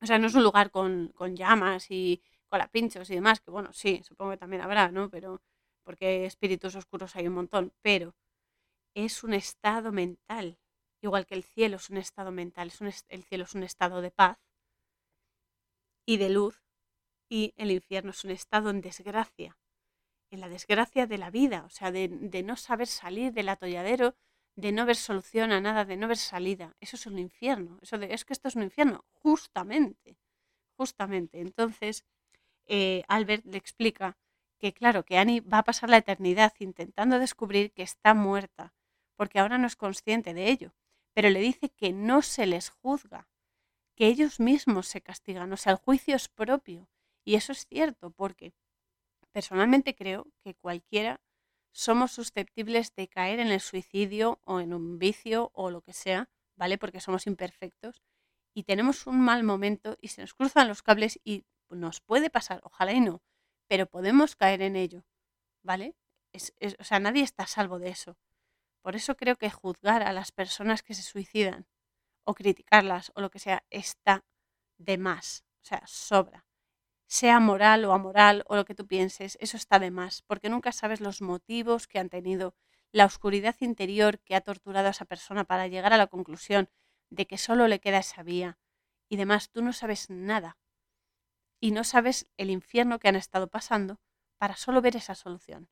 O 0.00 0.06
sea, 0.06 0.20
no 0.20 0.28
es 0.28 0.36
un 0.36 0.44
lugar 0.44 0.70
con, 0.70 1.08
con 1.08 1.34
llamas 1.34 1.90
y 1.90 2.22
colapinchos 2.46 3.10
y 3.10 3.16
demás, 3.16 3.40
que 3.40 3.50
bueno, 3.50 3.72
sí, 3.72 4.02
supongo 4.04 4.30
que 4.30 4.36
también 4.36 4.62
habrá, 4.62 4.92
¿no? 4.92 5.10
Pero 5.10 5.42
porque 5.88 6.26
espíritus 6.26 6.74
oscuros 6.74 7.16
hay 7.16 7.26
un 7.28 7.32
montón, 7.32 7.72
pero 7.80 8.14
es 8.94 9.24
un 9.24 9.32
estado 9.32 9.90
mental, 9.90 10.58
igual 11.00 11.24
que 11.24 11.34
el 11.34 11.44
cielo 11.44 11.76
es 11.78 11.88
un 11.88 11.96
estado 11.96 12.30
mental, 12.30 12.68
es 12.68 13.06
el 13.08 13.24
cielo 13.24 13.44
es 13.44 13.54
un 13.54 13.62
estado 13.62 14.02
de 14.02 14.10
paz 14.10 14.36
y 16.04 16.18
de 16.18 16.28
luz, 16.28 16.62
y 17.30 17.54
el 17.56 17.70
infierno 17.70 18.10
es 18.10 18.22
un 18.22 18.32
estado 18.32 18.68
en 18.68 18.82
desgracia, 18.82 19.56
en 20.30 20.40
la 20.40 20.50
desgracia 20.50 21.06
de 21.06 21.16
la 21.16 21.30
vida, 21.30 21.64
o 21.64 21.70
sea, 21.70 21.90
de, 21.90 22.10
no 22.44 22.56
saber 22.56 22.86
salir 22.86 23.32
del 23.32 23.48
atolladero, 23.48 24.14
de 24.56 24.72
no 24.72 24.84
ver 24.84 24.96
solución 24.96 25.52
a 25.52 25.60
nada, 25.62 25.86
de 25.86 25.96
no 25.96 26.06
ver 26.06 26.18
salida. 26.18 26.76
Eso 26.80 26.96
es 26.96 27.06
un 27.06 27.18
infierno, 27.18 27.78
eso 27.80 27.96
es 27.96 28.26
que 28.26 28.34
esto 28.34 28.48
es 28.48 28.56
un 28.56 28.64
infierno, 28.64 29.06
justamente, 29.22 30.18
justamente. 30.76 31.40
Entonces, 31.40 32.04
eh, 32.66 33.04
Albert 33.08 33.46
le 33.46 33.56
explica 33.56 34.18
que 34.58 34.72
claro, 34.72 35.04
que 35.04 35.18
Annie 35.18 35.40
va 35.40 35.58
a 35.58 35.64
pasar 35.64 35.88
la 35.88 35.98
eternidad 35.98 36.52
intentando 36.58 37.18
descubrir 37.18 37.72
que 37.72 37.82
está 37.82 38.14
muerta, 38.14 38.74
porque 39.16 39.38
ahora 39.38 39.58
no 39.58 39.66
es 39.66 39.76
consciente 39.76 40.34
de 40.34 40.48
ello, 40.48 40.74
pero 41.14 41.30
le 41.30 41.40
dice 41.40 41.70
que 41.70 41.92
no 41.92 42.22
se 42.22 42.46
les 42.46 42.70
juzga, 42.70 43.28
que 43.96 44.06
ellos 44.06 44.38
mismos 44.40 44.86
se 44.86 45.00
castigan, 45.00 45.52
o 45.52 45.56
sea, 45.56 45.72
el 45.72 45.78
juicio 45.78 46.14
es 46.14 46.28
propio. 46.28 46.88
Y 47.24 47.34
eso 47.34 47.52
es 47.52 47.66
cierto, 47.66 48.10
porque 48.10 48.54
personalmente 49.32 49.94
creo 49.94 50.28
que 50.40 50.54
cualquiera 50.54 51.20
somos 51.72 52.12
susceptibles 52.12 52.94
de 52.94 53.08
caer 53.08 53.40
en 53.40 53.48
el 53.48 53.60
suicidio 53.60 54.40
o 54.44 54.60
en 54.60 54.72
un 54.72 54.98
vicio 54.98 55.50
o 55.54 55.70
lo 55.70 55.82
que 55.82 55.92
sea, 55.92 56.30
¿vale? 56.56 56.78
Porque 56.78 57.00
somos 57.00 57.26
imperfectos 57.26 58.02
y 58.54 58.64
tenemos 58.64 59.06
un 59.06 59.20
mal 59.20 59.44
momento 59.44 59.96
y 60.00 60.08
se 60.08 60.22
nos 60.22 60.34
cruzan 60.34 60.68
los 60.68 60.82
cables 60.82 61.20
y 61.24 61.44
nos 61.70 62.00
puede 62.00 62.30
pasar, 62.30 62.60
ojalá 62.64 62.92
y 62.92 63.00
no, 63.00 63.20
pero 63.68 63.86
podemos 63.86 64.34
caer 64.34 64.62
en 64.62 64.76
ello, 64.76 65.04
¿vale? 65.62 65.94
o 66.78 66.84
sea, 66.84 67.00
nadie 67.00 67.22
está 67.22 67.44
a 67.44 67.46
salvo 67.46 67.78
de 67.78 67.88
eso. 67.88 68.18
Por 68.82 68.96
eso 68.96 69.16
creo 69.16 69.36
que 69.36 69.50
juzgar 69.50 70.02
a 70.02 70.12
las 70.12 70.30
personas 70.32 70.82
que 70.82 70.94
se 70.94 71.02
suicidan 71.02 71.66
o 72.24 72.34
criticarlas 72.34 73.12
o 73.14 73.20
lo 73.20 73.30
que 73.30 73.38
sea 73.38 73.64
está 73.70 74.24
de 74.78 74.98
más, 74.98 75.44
o 75.62 75.64
sea, 75.64 75.82
sobra. 75.86 76.46
Sea 77.06 77.40
moral 77.40 77.84
o 77.86 77.92
amoral 77.92 78.44
o 78.46 78.56
lo 78.56 78.64
que 78.64 78.74
tú 78.74 78.86
pienses, 78.86 79.38
eso 79.40 79.56
está 79.56 79.78
de 79.78 79.90
más, 79.90 80.22
porque 80.22 80.50
nunca 80.50 80.72
sabes 80.72 81.00
los 81.00 81.22
motivos 81.22 81.86
que 81.86 81.98
han 81.98 82.10
tenido, 82.10 82.54
la 82.92 83.06
oscuridad 83.06 83.56
interior 83.60 84.20
que 84.20 84.34
ha 84.34 84.42
torturado 84.42 84.88
a 84.88 84.90
esa 84.90 85.06
persona 85.06 85.44
para 85.44 85.66
llegar 85.66 85.92
a 85.92 85.98
la 85.98 86.06
conclusión 86.06 86.68
de 87.10 87.26
que 87.26 87.38
solo 87.38 87.66
le 87.66 87.80
queda 87.80 87.98
esa 87.98 88.22
vía 88.22 88.58
y 89.08 89.16
demás, 89.16 89.50
tú 89.50 89.62
no 89.62 89.72
sabes 89.72 90.10
nada 90.10 90.58
y 91.60 91.72
no 91.72 91.84
sabes 91.84 92.26
el 92.36 92.50
infierno 92.50 92.98
que 92.98 93.08
han 93.08 93.16
estado 93.16 93.48
pasando 93.48 94.00
para 94.38 94.56
solo 94.56 94.80
ver 94.80 94.96
esa 94.96 95.14
solución. 95.14 95.68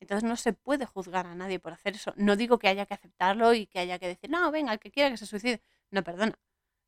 Entonces 0.00 0.28
no 0.28 0.36
se 0.36 0.52
puede 0.52 0.86
juzgar 0.86 1.26
a 1.26 1.34
nadie 1.34 1.58
por 1.58 1.72
hacer 1.72 1.94
eso. 1.94 2.12
No 2.16 2.36
digo 2.36 2.58
que 2.58 2.68
haya 2.68 2.86
que 2.86 2.94
aceptarlo 2.94 3.54
y 3.54 3.66
que 3.66 3.78
haya 3.78 3.98
que 3.98 4.08
decir, 4.08 4.30
no, 4.30 4.50
venga, 4.50 4.72
el 4.72 4.78
que 4.78 4.90
quiera 4.90 5.10
que 5.10 5.16
se 5.16 5.26
suicide. 5.26 5.62
No, 5.90 6.02
perdona. 6.02 6.38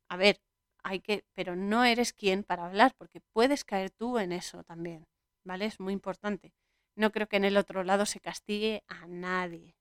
A 0.09 0.17
ver, 0.17 0.41
hay 0.83 0.99
que, 0.99 1.25
pero 1.33 1.55
no 1.55 1.83
eres 1.83 2.13
quien 2.13 2.43
para 2.43 2.65
hablar, 2.65 2.93
porque 2.97 3.21
puedes 3.33 3.63
caer 3.65 3.91
tú 3.91 4.19
en 4.19 4.31
eso 4.31 4.63
también. 4.63 5.07
¿Vale? 5.43 5.65
Es 5.65 5.79
muy 5.79 5.93
importante. 5.93 6.53
No 6.95 7.11
creo 7.11 7.27
que 7.27 7.37
en 7.37 7.45
el 7.45 7.57
otro 7.57 7.83
lado 7.83 8.05
se 8.05 8.19
castigue 8.19 8.83
a 8.87 9.07
nadie. 9.07 9.75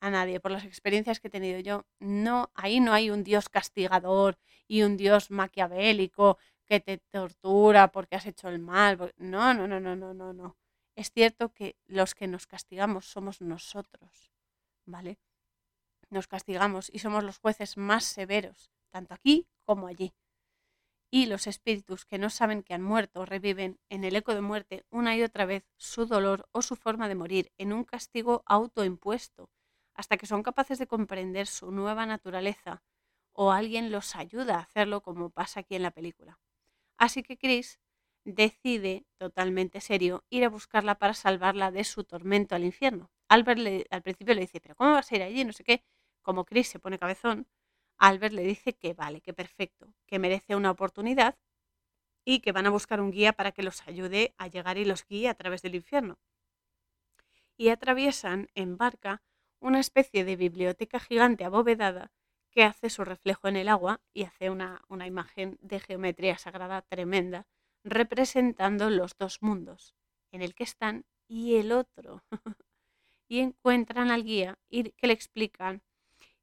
A 0.00 0.10
nadie. 0.10 0.40
Por 0.40 0.50
las 0.50 0.64
experiencias 0.64 1.20
que 1.20 1.28
he 1.28 1.30
tenido 1.30 1.60
yo, 1.60 1.86
no, 1.98 2.50
ahí 2.54 2.80
no 2.80 2.92
hay 2.92 3.10
un 3.10 3.24
Dios 3.24 3.48
castigador 3.48 4.38
y 4.66 4.82
un 4.82 4.96
Dios 4.96 5.30
maquiavélico 5.30 6.38
que 6.70 6.78
te 6.78 6.98
tortura 6.98 7.90
porque 7.90 8.14
has 8.14 8.26
hecho 8.26 8.48
el 8.48 8.60
mal. 8.60 9.12
No, 9.16 9.52
no, 9.52 9.66
no, 9.66 9.80
no, 9.80 9.96
no, 9.96 10.14
no, 10.14 10.32
no. 10.32 10.56
Es 10.94 11.10
cierto 11.10 11.52
que 11.52 11.76
los 11.88 12.14
que 12.14 12.28
nos 12.28 12.46
castigamos 12.46 13.06
somos 13.06 13.40
nosotros, 13.40 14.30
¿vale? 14.86 15.18
Nos 16.10 16.28
castigamos 16.28 16.88
y 16.92 17.00
somos 17.00 17.24
los 17.24 17.38
jueces 17.38 17.76
más 17.76 18.04
severos, 18.04 18.70
tanto 18.90 19.14
aquí 19.14 19.48
como 19.64 19.88
allí. 19.88 20.14
Y 21.10 21.26
los 21.26 21.48
espíritus 21.48 22.04
que 22.04 22.18
no 22.18 22.30
saben 22.30 22.62
que 22.62 22.74
han 22.74 22.82
muerto 22.82 23.26
reviven 23.26 23.80
en 23.88 24.04
el 24.04 24.14
eco 24.14 24.32
de 24.32 24.40
muerte 24.40 24.84
una 24.90 25.16
y 25.16 25.24
otra 25.24 25.46
vez 25.46 25.64
su 25.76 26.06
dolor 26.06 26.48
o 26.52 26.62
su 26.62 26.76
forma 26.76 27.08
de 27.08 27.16
morir 27.16 27.50
en 27.58 27.72
un 27.72 27.82
castigo 27.82 28.44
autoimpuesto, 28.46 29.50
hasta 29.92 30.16
que 30.16 30.28
son 30.28 30.44
capaces 30.44 30.78
de 30.78 30.86
comprender 30.86 31.48
su 31.48 31.72
nueva 31.72 32.06
naturaleza 32.06 32.84
o 33.32 33.50
alguien 33.50 33.90
los 33.90 34.14
ayuda 34.14 34.58
a 34.58 34.60
hacerlo 34.60 35.02
como 35.02 35.30
pasa 35.30 35.60
aquí 35.60 35.74
en 35.74 35.82
la 35.82 35.90
película. 35.90 36.38
Así 37.00 37.22
que 37.22 37.38
Chris 37.38 37.80
decide, 38.24 39.06
totalmente 39.16 39.80
serio, 39.80 40.22
ir 40.28 40.44
a 40.44 40.50
buscarla 40.50 40.96
para 41.00 41.14
salvarla 41.14 41.70
de 41.70 41.84
su 41.84 42.04
tormento 42.04 42.54
al 42.54 42.64
infierno. 42.64 43.10
Albert 43.28 43.86
al 43.90 44.02
principio 44.02 44.34
le 44.34 44.42
dice, 44.42 44.60
pero 44.60 44.74
¿cómo 44.76 44.92
vas 44.92 45.10
a 45.10 45.16
ir 45.16 45.22
allí? 45.22 45.44
No 45.44 45.54
sé 45.54 45.64
qué. 45.64 45.82
Como 46.22 46.44
Chris 46.44 46.68
se 46.68 46.78
pone 46.78 46.98
cabezón, 46.98 47.48
Albert 47.96 48.34
le 48.34 48.42
dice 48.42 48.74
que 48.74 48.92
vale, 48.92 49.22
que 49.22 49.32
perfecto, 49.32 49.94
que 50.06 50.18
merece 50.18 50.56
una 50.56 50.70
oportunidad 50.70 51.38
y 52.24 52.40
que 52.40 52.52
van 52.52 52.66
a 52.66 52.70
buscar 52.70 53.00
un 53.00 53.10
guía 53.10 53.32
para 53.32 53.52
que 53.52 53.62
los 53.62 53.86
ayude 53.88 54.34
a 54.36 54.48
llegar 54.48 54.76
y 54.78 54.84
los 54.84 55.06
guíe 55.06 55.28
a 55.30 55.34
través 55.34 55.62
del 55.62 55.76
infierno. 55.76 56.18
Y 57.56 57.70
atraviesan 57.70 58.48
en 58.54 58.76
barca 58.76 59.22
una 59.58 59.80
especie 59.80 60.24
de 60.24 60.36
biblioteca 60.36 61.00
gigante 61.00 61.44
abovedada 61.44 62.12
que 62.50 62.64
hace 62.64 62.90
su 62.90 63.04
reflejo 63.04 63.48
en 63.48 63.56
el 63.56 63.68
agua 63.68 64.00
y 64.12 64.24
hace 64.24 64.50
una, 64.50 64.82
imagen 65.06 65.58
de 65.60 65.80
geometría 65.80 66.36
sagrada 66.38 66.82
tremenda, 66.82 67.46
representando 67.84 68.90
los 68.90 69.16
dos 69.16 69.42
mundos, 69.42 69.94
en 70.32 70.42
el 70.42 70.54
que 70.54 70.64
están 70.64 71.04
y 71.28 71.56
el 71.56 71.72
otro. 71.72 72.24
y 73.28 73.38
encuentran 73.38 74.10
al 74.10 74.24
guía 74.24 74.58
y 74.68 74.90
que 74.90 75.06
le 75.06 75.12
explican 75.12 75.82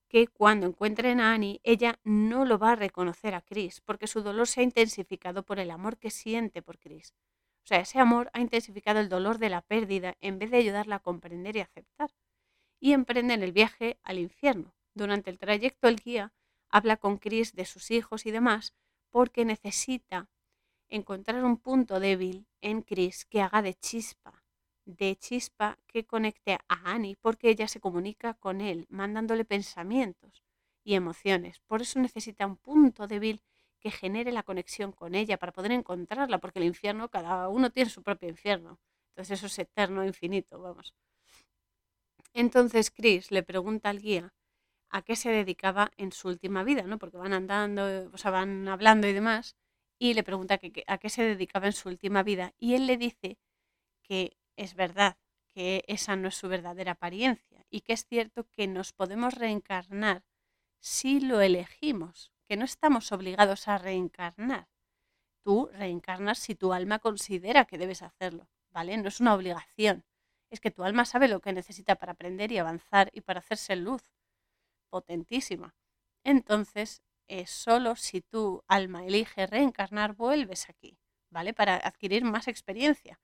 que 0.08 0.28
cuando 0.28 0.68
encuentren 0.68 1.20
a 1.20 1.34
Annie, 1.34 1.60
ella 1.64 1.99
no 2.03 2.45
lo 2.45 2.58
va 2.58 2.72
a 2.72 2.76
reconocer 2.78 3.36
a 3.36 3.41
Chris, 3.41 3.82
porque 3.82 4.08
su 4.08 4.22
dolor 4.22 4.47
se 4.47 4.62
ha 4.62 4.64
intensificado 4.64 5.43
por 5.43 5.60
el 5.60 5.70
amor 5.70 5.97
que 5.97 6.10
siente 6.10 6.62
por 6.62 6.80
Chris. 6.80 7.14
O 7.64 7.68
sea, 7.68 7.82
ese 7.82 7.99
amor 7.99 8.30
ha 8.32 8.39
intensificado 8.39 9.01
el 9.01 9.10
dolor 9.10 9.39
de 9.39 9.49
la 9.49 9.62
pérdida 9.62 10.16
en 10.22 10.39
vez 10.39 10.51
de 10.51 10.58
ayudarla 10.58 10.95
a 10.95 10.99
comprender 10.99 11.58
y 11.58 11.60
aceptar. 11.60 12.12
Y 12.80 12.93
emprenden 12.93 13.43
el 13.43 13.51
viaje 13.51 13.99
al 14.03 14.20
infierno, 14.20 14.77
durante 14.98 15.30
el 15.30 15.38
trayecto 15.38 15.88
el 15.88 15.98
guía 15.98 16.34
habla 16.70 16.98
con 16.98 17.18
Chris 17.18 17.54
de 17.54 17.66
sus 17.66 17.91
hijos 17.91 18.26
y 18.26 18.32
demás 18.32 18.74
porque 19.10 19.45
necesita 19.45 20.30
encontrar 20.89 21.43
un 21.43 21.58
punto 21.58 22.00
débil 22.00 22.48
en 22.62 22.82
Chris 22.82 23.26
que 23.26 23.41
haga 23.41 23.62
de 23.62 23.74
chispa, 23.74 24.43
de 24.86 25.16
chispa 25.16 25.78
que 25.88 26.06
conecte 26.06 26.54
a 26.54 26.91
Annie 26.91 27.18
porque 27.22 27.50
ella 27.50 27.68
se 27.68 27.80
comunica 27.80 28.34
con 28.36 28.62
él 28.62 28.86
mandándole 28.89 29.45
pensamientos 29.45 30.43
y 30.84 30.95
emociones. 30.95 31.60
Por 31.68 31.82
eso 31.82 32.00
necesita 32.00 32.45
un 32.45 32.58
punto 32.58 33.08
débil 33.08 33.41
que 33.80 33.91
genere 33.91 34.32
la 34.32 34.43
conexión 34.43 34.91
con 34.91 35.16
ella 35.16 35.38
para 35.38 35.52
poder 35.52 35.72
encontrarla, 35.72 36.39
porque 36.39 36.60
el 36.60 36.66
infierno, 36.66 37.10
cada 37.10 37.48
uno 37.50 37.70
tiene 37.70 37.89
su 37.89 38.02
propio 38.02 38.30
infierno. 38.30 38.80
Entonces 39.10 39.39
eso 39.39 39.48
es 39.48 39.60
eterno, 39.60 40.06
infinito, 40.06 40.60
vamos. 40.60 40.93
Entonces 42.34 42.91
Chris 42.91 43.32
le 43.32 43.43
pregunta 43.43 43.89
al 43.89 44.00
guía 44.00 44.34
a 44.90 45.02
qué 45.02 45.16
se 45.16 45.30
dedicaba 45.30 45.92
en 45.98 46.12
su 46.12 46.28
última 46.28 46.64
vida, 46.64 46.84
¿no? 46.84 46.98
Porque 46.98 47.18
van 47.18 47.34
andando, 47.34 48.10
o 48.14 48.18
sea, 48.18 48.32
van 48.32 48.68
hablando 48.68 49.08
y 49.08 49.14
demás, 49.14 49.56
y 50.00 50.14
le 50.14 50.24
pregunta 50.24 50.60
a 50.88 50.98
qué 50.98 51.10
se 51.10 51.24
dedicaba 51.24 51.68
en 51.68 51.74
su 51.74 51.90
última 51.90 52.24
vida 52.24 52.54
y 52.58 52.76
él 52.76 52.88
le 52.88 52.98
dice 52.98 53.38
que 54.04 54.38
es 54.56 54.76
verdad, 54.76 55.18
que 55.48 55.84
esa 55.88 56.16
no 56.16 56.28
es 56.28 56.36
su 56.36 56.48
verdadera 56.48 56.94
apariencia 56.94 57.66
y 57.70 57.82
que 57.82 57.94
es 57.94 58.06
cierto 58.06 58.48
que 58.52 58.68
nos 58.68 58.94
podemos 58.94 59.34
reencarnar 59.34 60.24
si 60.80 61.20
lo 61.20 61.42
elegimos, 61.42 62.32
que 62.48 62.58
no 62.58 62.66
estamos 62.66 63.12
obligados 63.12 63.68
a 63.68 63.78
reencarnar. 63.78 64.70
Tú 65.44 65.70
reencarnas 65.74 66.38
si 66.38 66.56
tu 66.56 66.74
alma 66.74 67.00
considera 67.00 67.66
que 67.66 67.78
debes 67.78 68.04
hacerlo, 68.04 68.48
¿vale? 68.70 68.98
No 68.98 69.08
es 69.08 69.20
una 69.20 69.34
obligación. 69.34 70.06
Es 70.50 70.60
que 70.60 70.72
tu 70.72 70.84
alma 70.84 71.06
sabe 71.06 71.28
lo 71.28 71.42
que 71.42 71.54
necesita 71.54 71.96
para 71.96 72.14
aprender 72.14 72.52
y 72.52 72.58
avanzar 72.58 73.10
y 73.12 73.22
para 73.22 73.40
hacerse 73.40 73.76
luz. 73.76 74.04
Potentísima. 74.90 75.76
Entonces, 76.24 77.02
es 77.28 77.50
solo 77.50 77.96
si 77.96 78.22
tu 78.22 78.64
alma 78.68 79.06
elige 79.06 79.46
reencarnar, 79.48 80.14
vuelves 80.16 80.70
aquí, 80.70 80.98
¿vale? 81.30 81.54
Para 81.54 81.76
adquirir 81.76 82.24
más 82.24 82.48
experiencia. 82.48 83.20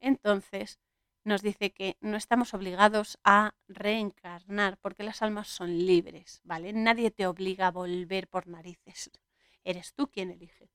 Entonces, 0.00 0.80
nos 1.24 1.42
dice 1.42 1.72
que 1.72 1.96
no 2.00 2.16
estamos 2.16 2.54
obligados 2.54 3.18
a 3.24 3.54
reencarnar 3.68 4.78
porque 4.78 5.04
las 5.04 5.22
almas 5.22 5.48
son 5.48 5.86
libres, 5.86 6.40
¿vale? 6.44 6.72
Nadie 6.72 7.10
te 7.10 7.26
obliga 7.26 7.68
a 7.68 7.70
volver 7.72 8.28
por 8.28 8.46
narices. 8.48 9.10
Eres 9.64 9.94
tú 9.94 10.08
quien 10.10 10.30
elige. 10.30 10.70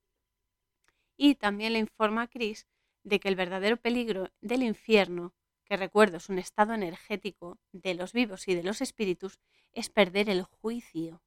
Y 1.17 1.35
también 1.35 1.73
le 1.73 1.79
informa 1.79 2.23
a 2.23 2.27
Chris 2.27 2.65
de 3.03 3.19
que 3.19 3.27
el 3.29 3.35
verdadero 3.35 3.77
peligro 3.77 4.29
del 4.41 4.63
infierno, 4.63 5.33
que 5.69 5.77
recuerdo 5.77 6.17
es 6.17 6.29
un 6.29 6.39
estado 6.39 6.73
energético 6.73 7.59
de 7.71 7.93
los 7.93 8.11
vivos 8.11 8.47
y 8.47 8.55
de 8.55 8.63
los 8.63 8.81
espíritus, 8.81 9.39
es 9.71 9.89
perder 9.89 10.27
el 10.27 10.41
juicio, 10.41 11.21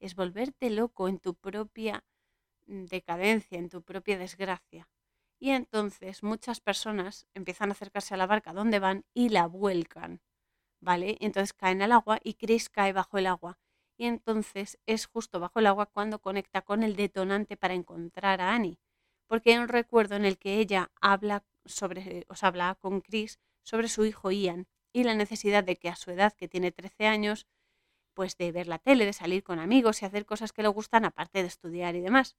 es 0.00 0.16
volverte 0.16 0.68
loco 0.68 1.06
en 1.06 1.20
tu 1.20 1.34
propia 1.34 2.04
decadencia, 2.66 3.56
en 3.56 3.68
tu 3.68 3.82
propia 3.82 4.18
desgracia. 4.18 4.88
Y 5.38 5.50
entonces 5.50 6.24
muchas 6.24 6.60
personas 6.60 7.28
empiezan 7.34 7.68
a 7.68 7.72
acercarse 7.72 8.14
a 8.14 8.16
la 8.16 8.26
barca 8.26 8.52
donde 8.52 8.80
van 8.80 9.04
y 9.14 9.28
la 9.28 9.46
vuelcan, 9.46 10.20
¿vale? 10.80 11.16
Entonces 11.20 11.52
caen 11.52 11.80
al 11.80 11.92
agua 11.92 12.18
y 12.24 12.34
Chris 12.34 12.70
cae 12.70 12.92
bajo 12.92 13.18
el 13.18 13.28
agua. 13.28 13.60
Y 13.96 14.06
entonces 14.06 14.76
es 14.86 15.06
justo 15.06 15.38
bajo 15.38 15.60
el 15.60 15.68
agua 15.68 15.86
cuando 15.86 16.18
conecta 16.18 16.62
con 16.62 16.82
el 16.82 16.96
detonante 16.96 17.56
para 17.56 17.74
encontrar 17.74 18.40
a 18.40 18.54
Annie. 18.54 18.80
Porque 19.28 19.52
hay 19.52 19.58
un 19.58 19.68
recuerdo 19.68 20.16
en 20.16 20.24
el 20.24 20.36
que 20.36 20.58
ella 20.58 20.90
habla 21.00 21.44
sobre, 21.64 22.26
os 22.28 22.42
habla 22.42 22.74
con 22.74 23.00
Chris 23.00 23.38
sobre 23.64 23.88
su 23.88 24.04
hijo 24.04 24.30
Ian 24.30 24.68
y 24.92 25.02
la 25.02 25.14
necesidad 25.14 25.64
de 25.64 25.76
que 25.76 25.88
a 25.88 25.96
su 25.96 26.12
edad, 26.12 26.32
que 26.32 26.46
tiene 26.46 26.70
13 26.70 27.06
años, 27.06 27.48
pues 28.14 28.36
de 28.36 28.52
ver 28.52 28.68
la 28.68 28.78
tele, 28.78 29.04
de 29.04 29.12
salir 29.12 29.42
con 29.42 29.58
amigos 29.58 30.00
y 30.00 30.06
hacer 30.06 30.24
cosas 30.24 30.52
que 30.52 30.62
le 30.62 30.68
gustan 30.68 31.04
aparte 31.04 31.42
de 31.42 31.48
estudiar 31.48 31.96
y 31.96 32.00
demás. 32.00 32.36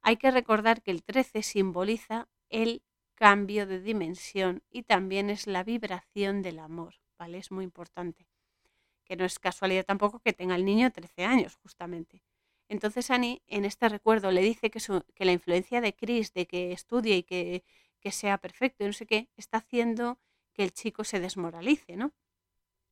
Hay 0.00 0.16
que 0.16 0.32
recordar 0.32 0.82
que 0.82 0.90
el 0.90 1.04
13 1.04 1.44
simboliza 1.44 2.28
el 2.48 2.82
cambio 3.14 3.66
de 3.66 3.80
dimensión 3.80 4.64
y 4.68 4.82
también 4.82 5.30
es 5.30 5.46
la 5.46 5.62
vibración 5.62 6.42
del 6.42 6.58
amor, 6.58 6.96
¿vale? 7.18 7.38
Es 7.38 7.52
muy 7.52 7.62
importante. 7.62 8.26
Que 9.04 9.14
no 9.14 9.24
es 9.24 9.38
casualidad 9.38 9.84
tampoco 9.84 10.18
que 10.18 10.32
tenga 10.32 10.56
el 10.56 10.64
niño 10.64 10.90
13 10.90 11.24
años, 11.24 11.56
justamente. 11.62 12.24
Entonces 12.68 13.10
Annie 13.10 13.42
en 13.46 13.64
este 13.64 13.88
recuerdo 13.88 14.32
le 14.32 14.42
dice 14.42 14.70
que, 14.70 14.80
que 15.14 15.24
la 15.24 15.32
influencia 15.32 15.80
de 15.80 15.94
Chris, 15.94 16.32
de 16.32 16.46
que 16.46 16.72
estudie 16.72 17.16
y 17.16 17.22
que, 17.22 17.64
que 18.00 18.10
sea 18.10 18.38
perfecto 18.38 18.82
y 18.82 18.88
no 18.88 18.92
sé 18.92 19.06
qué, 19.06 19.28
está 19.36 19.58
haciendo 19.58 20.18
que 20.52 20.64
el 20.64 20.72
chico 20.72 21.04
se 21.04 21.20
desmoralice, 21.20 21.96
¿no? 21.96 22.12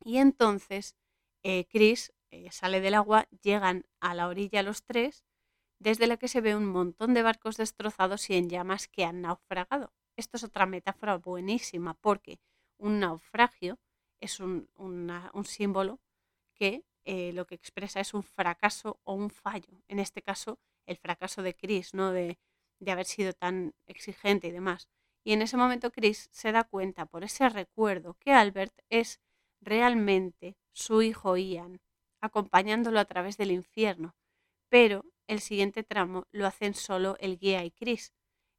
Y 0.03 0.19
entonces 0.19 0.97
eh, 1.43 1.67
Chris 1.67 2.13
eh, 2.31 2.51
sale 2.53 2.81
del 2.81 2.95
agua, 2.95 3.29
llegan 3.43 3.87
a 4.01 4.15
la 4.15 4.29
orilla 4.29 4.63
los 4.63 4.85
tres 4.85 5.25
desde 5.79 6.07
la 6.07 6.19
que 6.19 6.29
se 6.29 6.41
ve 6.41 6.55
un 6.55 6.67
montón 6.67 7.15
de 7.15 7.23
barcos 7.23 7.57
destrozados 7.57 8.29
y 8.31 8.35
en 8.35 8.49
llamas 8.51 8.87
que 8.87 9.05
han 9.05 9.23
naufragado. 9.23 9.93
Esto 10.17 10.37
es 10.37 10.45
otra 10.45 10.67
metáfora 10.67 11.17
buenísima 11.17 11.95
porque 11.95 12.39
un 12.77 13.01
naufragio 13.01 13.79
es 14.21 14.41
un, 14.41 14.69
símbolo 15.45 15.99
que 16.55 16.85
eh, 17.05 17.33
lo 17.33 17.47
que 17.47 17.55
expresa 17.55 18.01
es 18.01 18.13
un 18.13 18.23
fracaso 18.23 19.01
o 19.05 19.15
un 19.15 19.31
fallo. 19.31 19.83
En 19.89 19.99
este 19.99 20.21
caso, 20.21 20.59
el 20.87 20.99
fracaso 20.99 21.43
de 21.43 21.55
Chris, 21.55 21.95
¿no? 21.95 22.13
de, 22.13 22.39
de 22.79 22.91
haber 22.91 23.07
sido 23.07 23.33
tan 23.33 23.75
exigente 23.87 24.49
y 24.49 24.51
demás. 24.51 24.89
Y 25.25 25.33
en 25.33 25.43
ese 25.43 25.57
momento 25.57 25.91
Chris 25.91 26.29
se 26.33 26.53
da 26.53 26.64
cuenta 26.64 27.07
por 27.07 27.25
ese 27.25 27.49
recuerdo 27.49 28.14
que 28.14 28.33
Albert 28.33 28.75
es 28.89 29.21
realmente 29.61 30.57
su 30.73 31.03
hijo 31.03 31.37
Ian, 31.37 31.81
acompañándolo 32.21 33.01
a 33.01 33.05
través 33.05 33.37
del 33.37 33.51
infierno, 33.51 34.14
pero 34.68 35.05
el 35.27 35.41
siguiente 35.41 35.83
tramo 35.83 36.27
lo 36.33 36.47
hacen 36.47 36.75
solo 36.75 37.16
el 37.21 37.39
guía 37.39 37.64
y 37.64 37.71
Chris. 37.71 38.12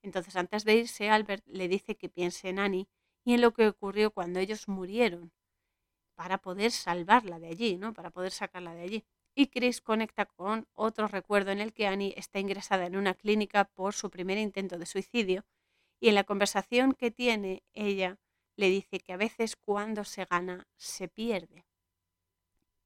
Entonces 0.03 0.35
antes 0.35 0.63
de 0.63 0.75
irse, 0.75 1.09
Albert 1.09 1.45
le 1.47 1.67
dice 1.67 1.95
que 1.95 2.09
piense 2.09 2.49
en 2.49 2.59
Annie 2.59 2.87
y 3.23 3.33
en 3.33 3.41
lo 3.41 3.53
que 3.53 3.67
ocurrió 3.67 4.11
cuando 4.11 4.39
ellos 4.39 4.67
murieron, 4.67 5.31
para 6.15 6.37
poder 6.37 6.71
salvarla 6.71 7.39
de 7.39 7.47
allí, 7.47 7.77
¿no? 7.77 7.93
Para 7.93 8.11
poder 8.11 8.31
sacarla 8.31 8.73
de 8.73 8.81
allí. 8.81 9.05
Y 9.33 9.47
Chris 9.47 9.81
conecta 9.81 10.25
con 10.25 10.67
otro 10.73 11.07
recuerdo 11.07 11.51
en 11.51 11.59
el 11.59 11.73
que 11.73 11.87
Annie 11.87 12.13
está 12.17 12.39
ingresada 12.39 12.85
en 12.85 12.95
una 12.95 13.13
clínica 13.13 13.65
por 13.65 13.93
su 13.93 14.09
primer 14.09 14.37
intento 14.37 14.77
de 14.77 14.85
suicidio 14.85 15.45
y 16.01 16.09
en 16.09 16.15
la 16.15 16.25
conversación 16.25 16.93
que 16.93 17.11
tiene 17.11 17.63
ella 17.73 18.17
le 18.57 18.69
dice 18.69 18.99
que 18.99 19.13
a 19.13 19.17
veces 19.17 19.55
cuando 19.55 20.03
se 20.03 20.25
gana 20.25 20.67
se 20.75 21.07
pierde. 21.07 21.65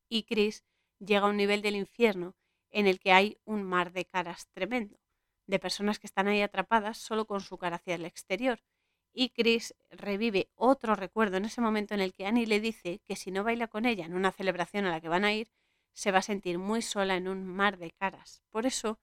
Y 0.09 0.23
Chris 0.23 0.65
llega 0.99 1.25
a 1.25 1.29
un 1.29 1.37
nivel 1.37 1.61
del 1.61 1.77
infierno 1.77 2.35
en 2.69 2.87
el 2.87 2.99
que 2.99 3.13
hay 3.13 3.37
un 3.45 3.63
mar 3.63 3.93
de 3.93 4.05
caras 4.05 4.49
tremendo, 4.51 4.99
de 5.47 5.59
personas 5.59 5.97
que 5.97 6.07
están 6.07 6.27
ahí 6.27 6.41
atrapadas 6.41 6.97
solo 6.97 7.25
con 7.25 7.39
su 7.39 7.57
cara 7.57 7.77
hacia 7.77 7.95
el 7.95 8.05
exterior. 8.05 8.61
Y 9.13 9.29
Chris 9.29 9.73
revive 9.89 10.49
otro 10.55 10.93
recuerdo 10.93 11.37
en 11.37 11.45
ese 11.45 11.61
momento 11.61 11.93
en 11.93 12.01
el 12.01 12.11
que 12.11 12.25
Annie 12.25 12.45
le 12.45 12.59
dice 12.59 12.99
que 13.05 13.15
si 13.15 13.31
no 13.31 13.45
baila 13.45 13.69
con 13.69 13.85
ella 13.85 14.05
en 14.05 14.13
una 14.13 14.33
celebración 14.33 14.85
a 14.85 14.91
la 14.91 14.99
que 14.99 15.07
van 15.07 15.23
a 15.23 15.33
ir, 15.33 15.49
se 15.93 16.11
va 16.11 16.17
a 16.17 16.21
sentir 16.21 16.59
muy 16.59 16.81
sola 16.81 17.15
en 17.15 17.29
un 17.29 17.45
mar 17.47 17.77
de 17.77 17.91
caras. 17.91 18.43
Por 18.49 18.65
eso, 18.65 18.99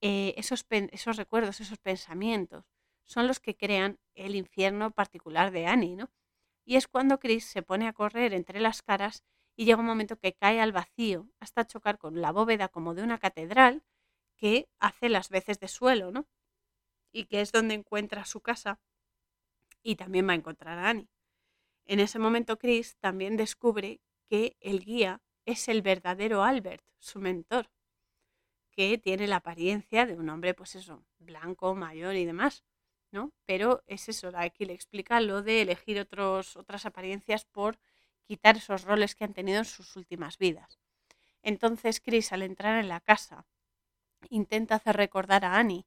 eh, 0.00 0.34
esos, 0.36 0.66
esos 0.68 1.16
recuerdos, 1.16 1.60
esos 1.60 1.78
pensamientos, 1.78 2.64
son 3.06 3.26
los 3.26 3.40
que 3.40 3.56
crean 3.56 3.98
el 4.14 4.34
infierno 4.34 4.90
particular 4.90 5.50
de 5.50 5.66
Annie, 5.66 5.96
¿no? 5.96 6.10
Y 6.64 6.76
es 6.76 6.88
cuando 6.88 7.18
Chris 7.18 7.44
se 7.44 7.62
pone 7.62 7.86
a 7.86 7.92
correr 7.92 8.34
entre 8.34 8.60
las 8.60 8.82
caras 8.82 9.24
y 9.56 9.64
llega 9.64 9.80
un 9.80 9.86
momento 9.86 10.18
que 10.18 10.34
cae 10.34 10.60
al 10.60 10.72
vacío 10.72 11.28
hasta 11.40 11.66
chocar 11.66 11.98
con 11.98 12.20
la 12.20 12.32
bóveda 12.32 12.68
como 12.68 12.94
de 12.94 13.02
una 13.02 13.18
catedral 13.18 13.82
que 14.36 14.68
hace 14.78 15.08
las 15.08 15.30
veces 15.30 15.60
de 15.60 15.68
suelo, 15.68 16.10
¿no? 16.10 16.26
Y 17.12 17.24
que 17.24 17.40
es 17.40 17.52
donde 17.52 17.74
encuentra 17.74 18.24
su 18.24 18.40
casa 18.40 18.80
y 19.82 19.96
también 19.96 20.28
va 20.28 20.32
a 20.32 20.36
encontrar 20.36 20.78
a 20.78 20.90
Annie. 20.90 21.08
En 21.86 22.00
ese 22.00 22.18
momento 22.18 22.58
Chris 22.58 22.96
también 22.96 23.36
descubre 23.36 24.00
que 24.28 24.56
el 24.60 24.84
guía 24.84 25.22
es 25.46 25.68
el 25.68 25.80
verdadero 25.82 26.42
Albert, 26.42 26.84
su 26.98 27.20
mentor, 27.20 27.70
que 28.72 28.98
tiene 28.98 29.28
la 29.28 29.36
apariencia 29.36 30.04
de 30.04 30.16
un 30.16 30.28
hombre, 30.28 30.52
pues 30.52 30.74
eso, 30.74 31.04
blanco, 31.18 31.74
mayor 31.76 32.16
y 32.16 32.24
demás, 32.24 32.64
Pero 33.46 33.82
es 33.86 34.08
eso, 34.08 34.30
aquí 34.34 34.64
le 34.64 34.72
explica 34.74 35.20
lo 35.20 35.42
de 35.42 35.62
elegir 35.62 35.98
otras 36.00 36.86
apariencias 36.86 37.44
por 37.44 37.78
quitar 38.24 38.56
esos 38.56 38.82
roles 38.82 39.14
que 39.14 39.24
han 39.24 39.34
tenido 39.34 39.58
en 39.58 39.64
sus 39.64 39.96
últimas 39.96 40.38
vidas. 40.38 40.78
Entonces 41.42 42.00
Chris, 42.00 42.32
al 42.32 42.42
entrar 42.42 42.78
en 42.78 42.88
la 42.88 43.00
casa, 43.00 43.46
intenta 44.30 44.76
hacer 44.76 44.96
recordar 44.96 45.44
a 45.44 45.58
Annie 45.58 45.86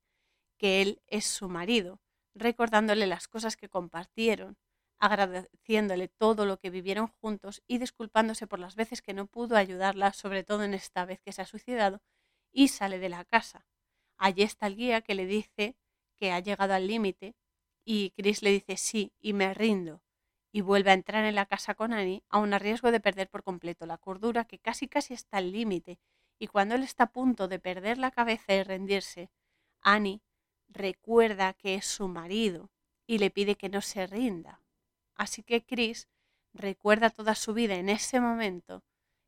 que 0.58 0.82
él 0.82 1.02
es 1.08 1.26
su 1.26 1.50
marido, 1.50 2.02
recordándole 2.34 3.08
las 3.08 3.28
cosas 3.28 3.58
que 3.58 3.70
compartieron, 3.70 4.58
agradeciéndole 5.00 6.10
todo 6.10 6.46
lo 6.46 6.58
que 6.58 6.70
vivieron 6.70 7.08
juntos 7.08 7.62
y 7.68 7.78
disculpándose 7.78 8.48
por 8.48 8.60
las 8.60 8.76
veces 8.76 9.02
que 9.02 9.14
no 9.14 9.28
pudo 9.28 9.56
ayudarla, 9.56 10.14
sobre 10.14 10.44
todo 10.44 10.64
en 10.64 10.74
esta 10.74 11.06
vez 11.06 11.22
que 11.22 11.32
se 11.32 11.42
ha 11.42 11.46
suicidado, 11.46 12.02
y 12.52 12.70
sale 12.70 13.00
de 13.00 13.10
la 13.10 13.26
casa. 13.26 13.66
Allí 14.18 14.44
está 14.44 14.68
el 14.68 14.76
guía 14.76 15.02
que 15.02 15.16
le 15.16 15.26
dice 15.26 15.78
que 16.20 16.32
ha 16.32 16.40
llegado 16.40 16.74
al 16.74 16.88
límite 16.88 17.36
y 17.86 18.12
Chris 18.12 18.44
le 18.44 18.52
dice 18.52 18.78
sí 18.78 19.14
y 19.20 19.34
me 19.34 19.54
rindo 19.54 20.02
y 20.52 20.62
vuelve 20.62 20.92
a 20.92 20.96
entrar 20.96 21.26
en 21.26 21.36
la 21.36 21.46
casa 21.46 21.76
con 21.76 21.94
Annie, 21.94 22.24
aun 22.30 22.54
a 22.54 22.60
riesgo 22.60 22.92
de 22.92 23.00
perder 23.00 23.30
por 23.30 23.44
completo 23.44 23.86
la 23.86 23.98
cordura 23.98 24.46
que 24.46 24.60
casi 24.60 24.88
casi 24.88 25.14
está 25.14 25.38
al 25.38 25.52
límite, 25.52 26.00
y 26.40 26.48
cuando 26.48 26.76
él 26.76 26.84
está 26.84 27.06
a 27.06 27.12
punto 27.12 27.48
de 27.48 27.60
perder 27.60 27.98
la 27.98 28.12
cabeza 28.12 28.54
y 28.56 28.64
rendirse, 28.64 29.30
Annie 29.82 30.22
recuerda 30.68 31.54
que 31.54 31.76
es 31.76 31.86
su 31.86 32.08
marido 32.08 32.72
y 33.06 33.20
le 33.20 33.30
pide 33.30 33.56
que 33.56 33.70
no 33.70 33.82
se 33.82 34.08
rinda. 34.08 34.62
Así 35.16 35.44
que 35.44 35.64
Chris 35.64 36.08
recuerda 36.54 37.10
toda 37.10 37.36
su 37.36 37.54
vida 37.54 37.76
en 37.76 37.90
ese 37.90 38.20
momento 38.20 38.84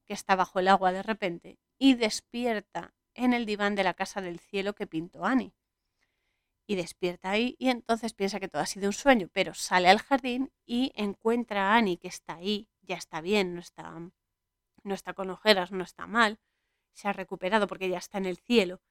que 0.05 0.13
está 0.13 0.35
bajo 0.35 0.59
el 0.59 0.67
agua 0.67 0.91
de 0.91 1.03
repente 1.03 1.59
y 1.77 1.95
despierta 1.95 2.93
en 3.13 3.33
el 3.33 3.45
diván 3.45 3.75
de 3.75 3.83
la 3.83 3.93
casa 3.93 4.21
del 4.21 4.39
cielo 4.39 4.73
que 4.73 4.87
pintó 4.87 5.25
Annie 5.25 5.53
y 6.67 6.75
despierta 6.75 7.31
ahí 7.31 7.55
y 7.59 7.69
entonces 7.69 8.13
piensa 8.13 8.39
que 8.39 8.47
todo 8.47 8.61
ha 8.61 8.65
sido 8.65 8.87
un 8.87 8.93
sueño, 8.93 9.29
pero 9.33 9.53
sale 9.53 9.89
al 9.89 9.99
jardín 9.99 10.51
y 10.65 10.91
encuentra 10.95 11.69
a 11.73 11.75
Annie 11.77 11.97
que 11.97 12.07
está 12.07 12.35
ahí, 12.35 12.69
ya 12.81 12.95
está 12.95 13.21
bien, 13.21 13.55
no 13.55 13.61
está, 13.61 13.91
no 14.83 14.93
está 14.93 15.13
con 15.13 15.29
ojeras, 15.29 15.71
no 15.71 15.83
está 15.83 16.07
mal, 16.07 16.39
se 16.93 17.07
ha 17.07 17.13
recuperado 17.13 17.67
porque 17.67 17.89
ya 17.89 17.97
está 17.97 18.17
en 18.17 18.25
el 18.25 18.37
cielo 18.37 18.81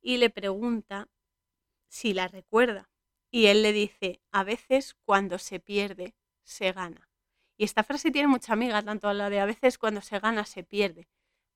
y 0.00 0.18
le 0.18 0.30
pregunta 0.30 1.08
si 1.88 2.14
la 2.14 2.28
recuerda. 2.28 2.90
Y 3.30 3.46
él 3.46 3.62
le 3.62 3.72
dice, 3.72 4.20
a 4.30 4.44
veces 4.44 4.94
cuando 5.04 5.38
se 5.38 5.60
pierde, 5.60 6.14
se 6.42 6.72
gana. 6.72 7.10
Y 7.56 7.64
esta 7.64 7.82
frase 7.82 8.10
tiene 8.10 8.28
mucha 8.28 8.52
amiga, 8.52 8.82
tanto 8.82 9.12
la 9.12 9.30
de 9.30 9.40
a 9.40 9.46
veces 9.46 9.78
cuando 9.78 10.00
se 10.00 10.20
gana, 10.20 10.44
se 10.44 10.62
pierde. 10.62 11.08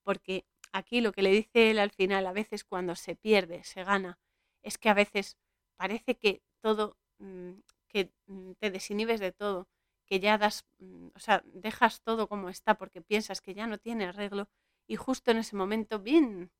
Porque 0.02 0.46
aquí 0.72 1.00
lo 1.00 1.12
que 1.12 1.22
le 1.22 1.30
dice 1.30 1.70
él 1.70 1.78
al 1.78 1.90
final, 1.90 2.26
a 2.26 2.32
veces 2.32 2.64
cuando 2.64 2.96
se 2.96 3.16
pierde, 3.16 3.62
se 3.64 3.84
gana, 3.84 4.18
es 4.62 4.78
que 4.78 4.88
a 4.88 4.94
veces 4.94 5.36
parece 5.80 6.12
que 6.22 6.32
todo, 6.64 6.84
mm, 7.20 7.52
que 7.88 8.00
mm, 8.26 8.52
te 8.60 8.70
desinhibes 8.70 9.20
de 9.20 9.32
todo, 9.32 9.60
que 10.08 10.20
ya 10.20 10.36
das, 10.42 10.56
mm, 10.78 11.08
o 11.14 11.20
sea, 11.24 11.36
dejas 11.66 12.02
todo 12.02 12.28
como 12.28 12.50
está 12.50 12.72
porque 12.80 13.00
piensas 13.10 13.40
que 13.40 13.54
ya 13.54 13.66
no 13.66 13.78
tiene 13.78 14.04
arreglo 14.06 14.44
y 14.86 14.96
justo 14.96 15.30
en 15.30 15.38
ese 15.38 15.56
momento, 15.56 15.98
bien, 15.98 16.52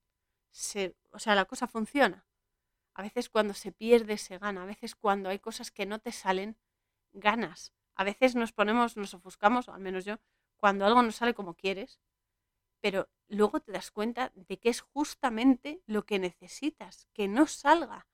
o 1.16 1.18
sea, 1.18 1.34
la 1.34 1.44
cosa 1.44 1.66
funciona. 1.68 2.26
A 2.94 3.02
veces 3.02 3.28
cuando 3.28 3.55
se 3.55 3.72
pierde, 3.72 4.16
se 4.18 4.38
gana. 4.38 4.62
A 4.62 4.66
veces 4.66 4.94
cuando 4.94 5.28
hay 5.28 5.38
cosas 5.38 5.70
que 5.70 5.86
no 5.86 5.98
te 5.98 6.12
salen, 6.12 6.56
ganas. 7.12 7.72
A 7.97 8.05
veces 8.05 8.34
nos 8.36 8.52
ponemos, 8.52 8.97
nos 8.97 9.14
ofuscamos, 9.14 9.68
o 9.68 9.74
al 9.74 9.80
menos 9.80 10.05
yo, 10.06 10.16
cuando 10.56 10.86
algo 10.86 11.02
no 11.02 11.12
sale 11.12 11.34
como 11.34 11.55
quieres, 11.55 12.01
pero 12.80 13.09
luego 13.28 13.60
te 13.60 13.72
das 13.72 13.90
cuenta 13.90 14.32
de 14.34 14.59
que 14.59 14.70
es 14.70 14.80
justamente 14.80 15.82
lo 15.86 16.06
que 16.06 16.18
necesitas, 16.18 17.06
que 17.14 17.28
no 17.28 17.47
salga, 17.47 18.09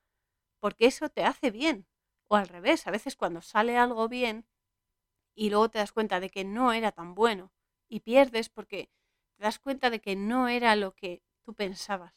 porque 0.60 0.86
eso 0.86 1.08
te 1.08 1.24
hace 1.24 1.50
bien. 1.50 1.86
O 2.28 2.36
al 2.36 2.48
revés, 2.48 2.86
a 2.86 2.90
veces 2.90 3.16
cuando 3.16 3.42
sale 3.42 3.76
algo 3.76 4.08
bien 4.08 4.46
y 5.34 5.50
luego 5.50 5.70
te 5.70 5.78
das 5.78 5.92
cuenta 5.92 6.20
de 6.20 6.30
que 6.30 6.44
no 6.44 6.72
era 6.72 6.92
tan 6.92 7.14
bueno 7.14 7.52
y 7.88 8.00
pierdes 8.00 8.48
porque 8.48 8.90
te 9.36 9.44
das 9.44 9.58
cuenta 9.58 9.90
de 9.90 10.00
que 10.00 10.16
no 10.16 10.48
era 10.48 10.76
lo 10.76 10.94
que 10.94 11.22
tú 11.44 11.54
pensabas 11.54 12.14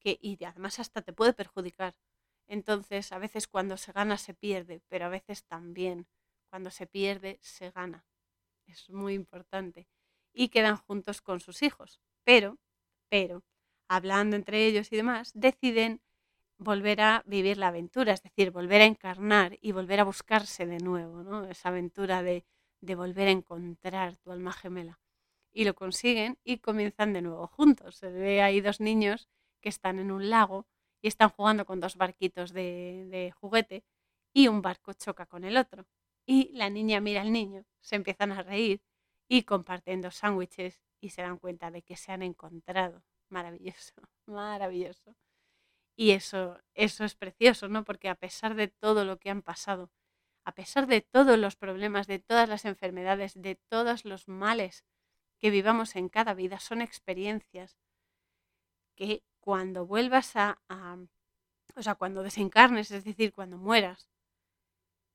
que, 0.00 0.18
y 0.20 0.42
además 0.44 0.78
hasta 0.78 1.02
te 1.02 1.12
puede 1.12 1.32
perjudicar. 1.32 1.96
Entonces, 2.48 3.12
a 3.12 3.18
veces 3.18 3.46
cuando 3.46 3.76
se 3.76 3.92
gana 3.92 4.18
se 4.18 4.34
pierde, 4.34 4.82
pero 4.88 5.06
a 5.06 5.08
veces 5.08 5.44
también 5.44 6.08
cuando 6.50 6.70
se 6.70 6.86
pierde 6.86 7.38
se 7.42 7.70
gana. 7.70 8.04
Es 8.66 8.90
muy 8.90 9.14
importante. 9.14 9.88
Y 10.32 10.48
quedan 10.48 10.76
juntos 10.76 11.22
con 11.22 11.40
sus 11.40 11.62
hijos. 11.62 12.00
Pero, 12.24 12.58
pero, 13.08 13.44
hablando 13.88 14.36
entre 14.36 14.66
ellos 14.66 14.92
y 14.92 14.96
demás, 14.96 15.32
deciden 15.34 16.02
volver 16.62 17.00
a 17.00 17.22
vivir 17.26 17.58
la 17.58 17.68
aventura, 17.68 18.12
es 18.12 18.22
decir, 18.22 18.50
volver 18.50 18.82
a 18.82 18.86
encarnar 18.86 19.58
y 19.60 19.72
volver 19.72 20.00
a 20.00 20.04
buscarse 20.04 20.66
de 20.66 20.78
nuevo, 20.78 21.22
¿no? 21.22 21.44
Esa 21.46 21.68
aventura 21.70 22.22
de, 22.22 22.44
volver 22.80 23.28
a 23.28 23.32
encontrar 23.32 24.16
tu 24.18 24.32
alma 24.32 24.52
gemela. 24.52 25.00
Y 25.52 25.64
lo 25.64 25.74
consiguen 25.74 26.38
y 26.44 26.58
comienzan 26.58 27.12
de 27.12 27.22
nuevo 27.22 27.46
juntos. 27.46 27.96
Se 27.96 28.10
ve 28.10 28.42
ahí 28.42 28.60
dos 28.60 28.80
niños 28.80 29.28
que 29.60 29.68
están 29.68 29.98
en 29.98 30.10
un 30.10 30.30
lago 30.30 30.66
y 31.02 31.08
están 31.08 31.28
jugando 31.30 31.66
con 31.66 31.80
dos 31.80 31.96
barquitos 31.96 32.52
de, 32.52 33.06
de 33.10 33.32
juguete 33.32 33.84
y 34.32 34.48
un 34.48 34.62
barco 34.62 34.92
choca 34.94 35.26
con 35.26 35.44
el 35.44 35.56
otro. 35.56 35.86
Y 36.26 36.50
la 36.54 36.70
niña 36.70 37.00
mira 37.00 37.20
al 37.20 37.32
niño, 37.32 37.64
se 37.80 37.96
empiezan 37.96 38.32
a 38.32 38.42
reír 38.42 38.82
y 39.28 39.42
comparten 39.42 40.00
dos 40.00 40.16
sándwiches 40.16 40.80
y 41.00 41.10
se 41.10 41.22
dan 41.22 41.38
cuenta 41.38 41.70
de 41.70 41.82
que 41.82 41.96
se 41.96 42.12
han 42.12 42.22
encontrado. 42.22 43.02
Maravilloso, 43.28 43.94
maravilloso. 44.26 45.16
Y 45.96 46.12
eso, 46.12 46.58
eso 46.74 47.04
es 47.04 47.14
precioso, 47.14 47.68
¿no? 47.68 47.84
Porque 47.84 48.08
a 48.08 48.14
pesar 48.14 48.54
de 48.54 48.68
todo 48.68 49.04
lo 49.04 49.18
que 49.18 49.30
han 49.30 49.42
pasado, 49.42 49.90
a 50.44 50.54
pesar 50.54 50.86
de 50.86 51.00
todos 51.02 51.38
los 51.38 51.56
problemas, 51.56 52.06
de 52.06 52.18
todas 52.18 52.48
las 52.48 52.64
enfermedades, 52.64 53.40
de 53.40 53.56
todos 53.56 54.04
los 54.04 54.28
males 54.28 54.84
que 55.38 55.50
vivamos 55.50 55.96
en 55.96 56.08
cada 56.08 56.34
vida, 56.34 56.58
son 56.60 56.82
experiencias 56.82 57.76
que 58.96 59.22
cuando 59.40 59.86
vuelvas 59.86 60.36
a, 60.36 60.58
o 61.76 61.82
sea, 61.82 61.94
cuando 61.94 62.22
desencarnes, 62.22 62.90
es 62.90 63.04
decir, 63.04 63.32
cuando 63.32 63.58
mueras, 63.58 64.08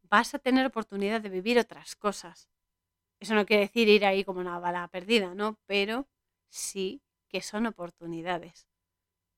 vas 0.04 0.34
a 0.34 0.40
tener 0.40 0.66
oportunidad 0.66 1.22
de 1.22 1.30
vivir 1.30 1.60
otras 1.60 1.96
cosas. 1.96 2.50
Eso 3.20 3.36
no 3.36 3.46
quiere 3.46 3.64
decir 3.64 3.88
ir 3.90 4.06
ahí 4.06 4.24
como 4.24 4.40
una 4.40 4.60
bala 4.60 4.88
perdida, 4.90 5.34
¿no? 5.36 5.60
Pero 5.66 6.08
sí 6.50 7.02
que 7.30 7.42
son 7.42 7.66
oportunidades 7.66 8.68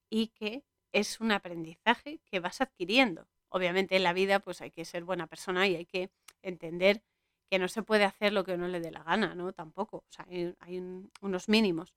y 0.10 0.28
que 0.28 0.64
es 0.92 1.20
un 1.20 1.32
aprendizaje 1.32 2.20
que 2.26 2.40
vas 2.40 2.62
adquiriendo. 2.62 3.28
Obviamente 3.50 3.96
en 3.96 4.04
la 4.04 4.14
vida 4.14 4.40
pues 4.40 4.62
hay 4.62 4.72
que 4.72 4.86
ser 4.86 5.04
buena 5.04 5.28
persona 5.28 5.68
y 5.68 5.76
hay 5.76 5.86
que 5.86 6.12
entender 6.42 7.04
que 7.50 7.60
no 7.60 7.68
se 7.68 7.84
puede 7.84 8.04
hacer 8.04 8.32
lo 8.32 8.44
que 8.44 8.54
uno 8.54 8.68
le 8.68 8.80
dé 8.80 8.92
la 8.92 9.04
gana, 9.04 9.34
¿no? 9.36 9.54
Tampoco. 9.54 9.98
O 9.98 10.12
sea, 10.12 10.26
hay, 10.30 10.78
unos 11.22 11.50
mínimos. 11.50 11.96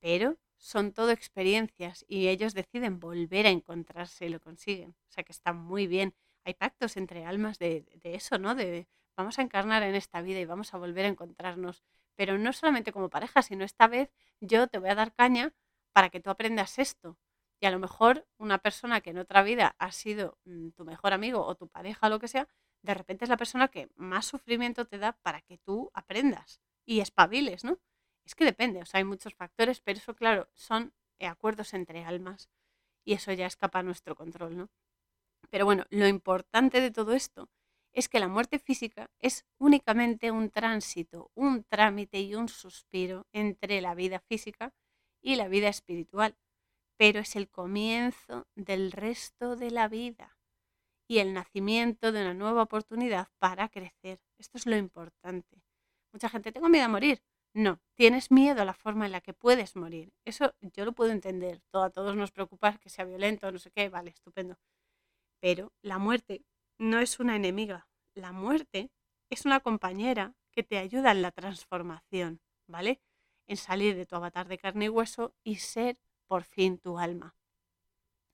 Pero 0.00 0.36
son 0.56 0.92
todo 0.92 1.10
experiencias 1.10 2.04
y 2.08 2.28
ellos 2.28 2.54
deciden 2.54 3.00
volver 3.00 3.46
a 3.46 3.50
encontrarse 3.50 4.26
y 4.26 4.28
lo 4.28 4.40
consiguen. 4.40 4.90
O 5.08 5.12
sea 5.12 5.24
que 5.24 5.32
está 5.32 5.52
muy 5.52 5.86
bien. 5.86 6.14
Hay 6.44 6.54
pactos 6.54 6.96
entre 6.96 7.24
almas 7.24 7.58
de, 7.58 7.86
de 8.02 8.14
eso, 8.14 8.38
¿no? 8.38 8.54
De 8.54 8.86
vamos 9.16 9.38
a 9.38 9.42
encarnar 9.42 9.82
en 9.82 9.94
esta 9.94 10.22
vida 10.22 10.40
y 10.40 10.44
vamos 10.44 10.74
a 10.74 10.78
volver 10.78 11.06
a 11.06 11.08
encontrarnos. 11.08 11.82
Pero 12.16 12.38
no 12.38 12.52
solamente 12.52 12.92
como 12.92 13.08
pareja, 13.08 13.42
sino 13.42 13.64
esta 13.64 13.86
vez 13.86 14.10
yo 14.40 14.66
te 14.66 14.78
voy 14.78 14.90
a 14.90 14.94
dar 14.94 15.14
caña 15.14 15.54
para 15.92 16.10
que 16.10 16.20
tú 16.20 16.30
aprendas 16.30 16.78
esto. 16.78 17.16
Y 17.62 17.66
a 17.66 17.70
lo 17.70 17.78
mejor 17.78 18.26
una 18.38 18.58
persona 18.58 19.00
que 19.02 19.10
en 19.10 19.18
otra 19.18 19.44
vida 19.44 19.76
ha 19.78 19.92
sido 19.92 20.36
mm, 20.44 20.70
tu 20.70 20.84
mejor 20.84 21.12
amigo 21.12 21.46
o 21.46 21.54
tu 21.54 21.68
pareja 21.68 22.08
o 22.08 22.10
lo 22.10 22.18
que 22.18 22.26
sea, 22.26 22.48
de 22.82 22.92
repente 22.92 23.24
es 23.24 23.28
la 23.28 23.36
persona 23.36 23.68
que 23.68 23.88
más 23.94 24.26
sufrimiento 24.26 24.84
te 24.84 24.98
da 24.98 25.12
para 25.22 25.42
que 25.42 25.58
tú 25.58 25.88
aprendas 25.94 26.60
y 26.84 26.98
espabiles, 26.98 27.62
¿no? 27.62 27.78
Es 28.26 28.34
que 28.34 28.44
depende, 28.44 28.82
o 28.82 28.84
sea, 28.84 28.98
hay 28.98 29.04
muchos 29.04 29.34
factores, 29.34 29.80
pero 29.80 29.98
eso, 29.98 30.16
claro, 30.16 30.48
son 30.54 30.92
acuerdos 31.20 31.72
entre 31.72 32.04
almas 32.04 32.50
y 33.04 33.12
eso 33.12 33.32
ya 33.32 33.46
escapa 33.46 33.78
a 33.78 33.84
nuestro 33.84 34.16
control, 34.16 34.56
¿no? 34.56 34.68
Pero 35.48 35.64
bueno, 35.64 35.84
lo 35.90 36.08
importante 36.08 36.80
de 36.80 36.90
todo 36.90 37.12
esto 37.12 37.48
es 37.92 38.08
que 38.08 38.18
la 38.18 38.26
muerte 38.26 38.58
física 38.58 39.08
es 39.20 39.46
únicamente 39.58 40.32
un 40.32 40.50
tránsito, 40.50 41.30
un 41.34 41.62
trámite 41.62 42.18
y 42.22 42.34
un 42.34 42.48
suspiro 42.48 43.28
entre 43.32 43.80
la 43.80 43.94
vida 43.94 44.18
física 44.18 44.74
y 45.20 45.36
la 45.36 45.46
vida 45.46 45.68
espiritual 45.68 46.36
pero 46.96 47.20
es 47.20 47.36
el 47.36 47.48
comienzo 47.48 48.46
del 48.54 48.92
resto 48.92 49.56
de 49.56 49.70
la 49.70 49.88
vida 49.88 50.38
y 51.08 51.18
el 51.18 51.34
nacimiento 51.34 52.12
de 52.12 52.22
una 52.22 52.34
nueva 52.34 52.62
oportunidad 52.62 53.28
para 53.38 53.68
crecer. 53.68 54.20
Esto 54.38 54.58
es 54.58 54.66
lo 54.66 54.76
importante. 54.76 55.62
Mucha 56.12 56.28
gente, 56.28 56.52
tengo 56.52 56.68
miedo 56.68 56.86
a 56.86 56.88
morir. 56.88 57.22
No, 57.54 57.80
tienes 57.94 58.30
miedo 58.30 58.62
a 58.62 58.64
la 58.64 58.72
forma 58.72 59.04
en 59.06 59.12
la 59.12 59.20
que 59.20 59.34
puedes 59.34 59.76
morir. 59.76 60.12
Eso 60.24 60.54
yo 60.60 60.84
lo 60.84 60.92
puedo 60.92 61.10
entender. 61.10 61.60
Todo, 61.70 61.84
a 61.84 61.90
todos 61.90 62.16
nos 62.16 62.30
preocupa 62.30 62.78
que 62.78 62.88
sea 62.88 63.04
violento, 63.04 63.52
no 63.52 63.58
sé 63.58 63.70
qué, 63.70 63.90
vale, 63.90 64.10
estupendo. 64.10 64.56
Pero 65.40 65.72
la 65.82 65.98
muerte 65.98 66.44
no 66.78 66.98
es 67.00 67.20
una 67.20 67.36
enemiga. 67.36 67.88
La 68.14 68.32
muerte 68.32 68.90
es 69.30 69.44
una 69.44 69.60
compañera 69.60 70.34
que 70.50 70.62
te 70.62 70.78
ayuda 70.78 71.12
en 71.12 71.22
la 71.22 71.30
transformación, 71.30 72.40
¿vale? 72.66 73.02
En 73.46 73.56
salir 73.56 73.96
de 73.96 74.06
tu 74.06 74.16
avatar 74.16 74.48
de 74.48 74.58
carne 74.58 74.86
y 74.86 74.88
hueso 74.88 75.34
y 75.44 75.56
ser 75.56 75.98
por 76.32 76.44
fin 76.44 76.78
tu 76.78 76.98
alma. 76.98 77.36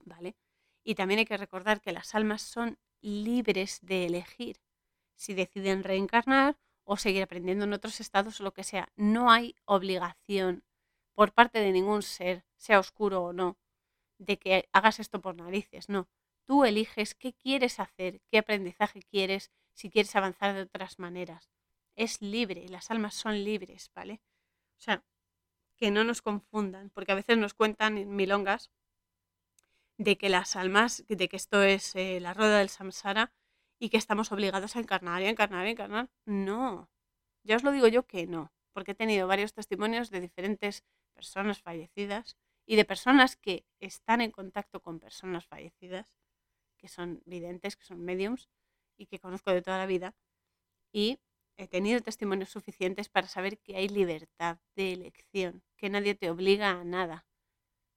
¿Vale? 0.04 0.36
Y 0.84 0.94
también 0.94 1.18
hay 1.18 1.26
que 1.26 1.36
recordar 1.36 1.80
que 1.80 1.90
las 1.90 2.14
almas 2.14 2.42
son 2.42 2.78
libres 3.00 3.80
de 3.82 4.06
elegir 4.06 4.60
si 5.16 5.34
deciden 5.34 5.82
reencarnar 5.82 6.56
o 6.84 6.96
seguir 6.96 7.24
aprendiendo 7.24 7.64
en 7.64 7.72
otros 7.72 7.98
estados 7.98 8.40
o 8.40 8.44
lo 8.44 8.54
que 8.54 8.62
sea. 8.62 8.88
No 8.94 9.32
hay 9.32 9.56
obligación 9.64 10.62
por 11.12 11.32
parte 11.32 11.58
de 11.58 11.72
ningún 11.72 12.02
ser, 12.02 12.44
sea 12.56 12.78
oscuro 12.78 13.24
o 13.24 13.32
no, 13.32 13.58
de 14.18 14.38
que 14.38 14.68
hagas 14.72 15.00
esto 15.00 15.20
por 15.20 15.34
narices. 15.34 15.88
No. 15.88 16.08
Tú 16.44 16.64
eliges 16.64 17.16
qué 17.16 17.32
quieres 17.32 17.80
hacer, 17.80 18.20
qué 18.30 18.38
aprendizaje 18.38 19.02
quieres, 19.02 19.50
si 19.72 19.90
quieres 19.90 20.14
avanzar 20.14 20.54
de 20.54 20.62
otras 20.62 21.00
maneras. 21.00 21.50
Es 21.96 22.22
libre, 22.22 22.68
las 22.68 22.92
almas 22.92 23.16
son 23.16 23.42
libres, 23.42 23.90
¿vale? 23.92 24.20
O 24.78 24.80
sea, 24.82 25.02
que 25.78 25.90
no 25.90 26.04
nos 26.04 26.20
confundan, 26.22 26.90
porque 26.90 27.12
a 27.12 27.14
veces 27.14 27.38
nos 27.38 27.54
cuentan 27.54 28.14
milongas 28.14 28.70
de 29.96 30.18
que 30.18 30.28
las 30.28 30.56
almas, 30.56 31.04
de 31.08 31.28
que 31.28 31.36
esto 31.36 31.62
es 31.62 31.94
eh, 31.96 32.20
la 32.20 32.34
rueda 32.34 32.58
del 32.58 32.68
samsara 32.68 33.32
y 33.78 33.90
que 33.90 33.96
estamos 33.96 34.32
obligados 34.32 34.76
a 34.76 34.80
encarnar 34.80 35.22
y 35.22 35.26
encarnar 35.26 35.66
y 35.66 35.70
encarnar. 35.70 36.10
No, 36.26 36.90
ya 37.44 37.56
os 37.56 37.62
lo 37.62 37.72
digo 37.72 37.88
yo 37.88 38.06
que 38.06 38.26
no, 38.26 38.52
porque 38.72 38.92
he 38.92 38.94
tenido 38.94 39.26
varios 39.26 39.54
testimonios 39.54 40.10
de 40.10 40.20
diferentes 40.20 40.84
personas 41.14 41.60
fallecidas 41.60 42.36
y 42.66 42.76
de 42.76 42.84
personas 42.84 43.36
que 43.36 43.64
están 43.80 44.20
en 44.20 44.30
contacto 44.30 44.80
con 44.80 45.00
personas 45.00 45.46
fallecidas, 45.46 46.06
que 46.76 46.88
son 46.88 47.22
videntes, 47.24 47.76
que 47.76 47.84
son 47.84 48.04
mediums 48.04 48.48
y 48.96 49.06
que 49.06 49.18
conozco 49.18 49.52
de 49.52 49.62
toda 49.62 49.78
la 49.78 49.86
vida. 49.86 50.14
Y 50.92 51.18
he 51.58 51.66
tenido 51.66 52.00
testimonios 52.00 52.50
suficientes 52.50 53.08
para 53.08 53.26
saber 53.26 53.58
que 53.58 53.76
hay 53.76 53.88
libertad 53.88 54.58
de 54.76 54.92
elección, 54.92 55.62
que 55.76 55.90
nadie 55.90 56.14
te 56.14 56.30
obliga 56.30 56.70
a 56.70 56.84
nada. 56.84 57.26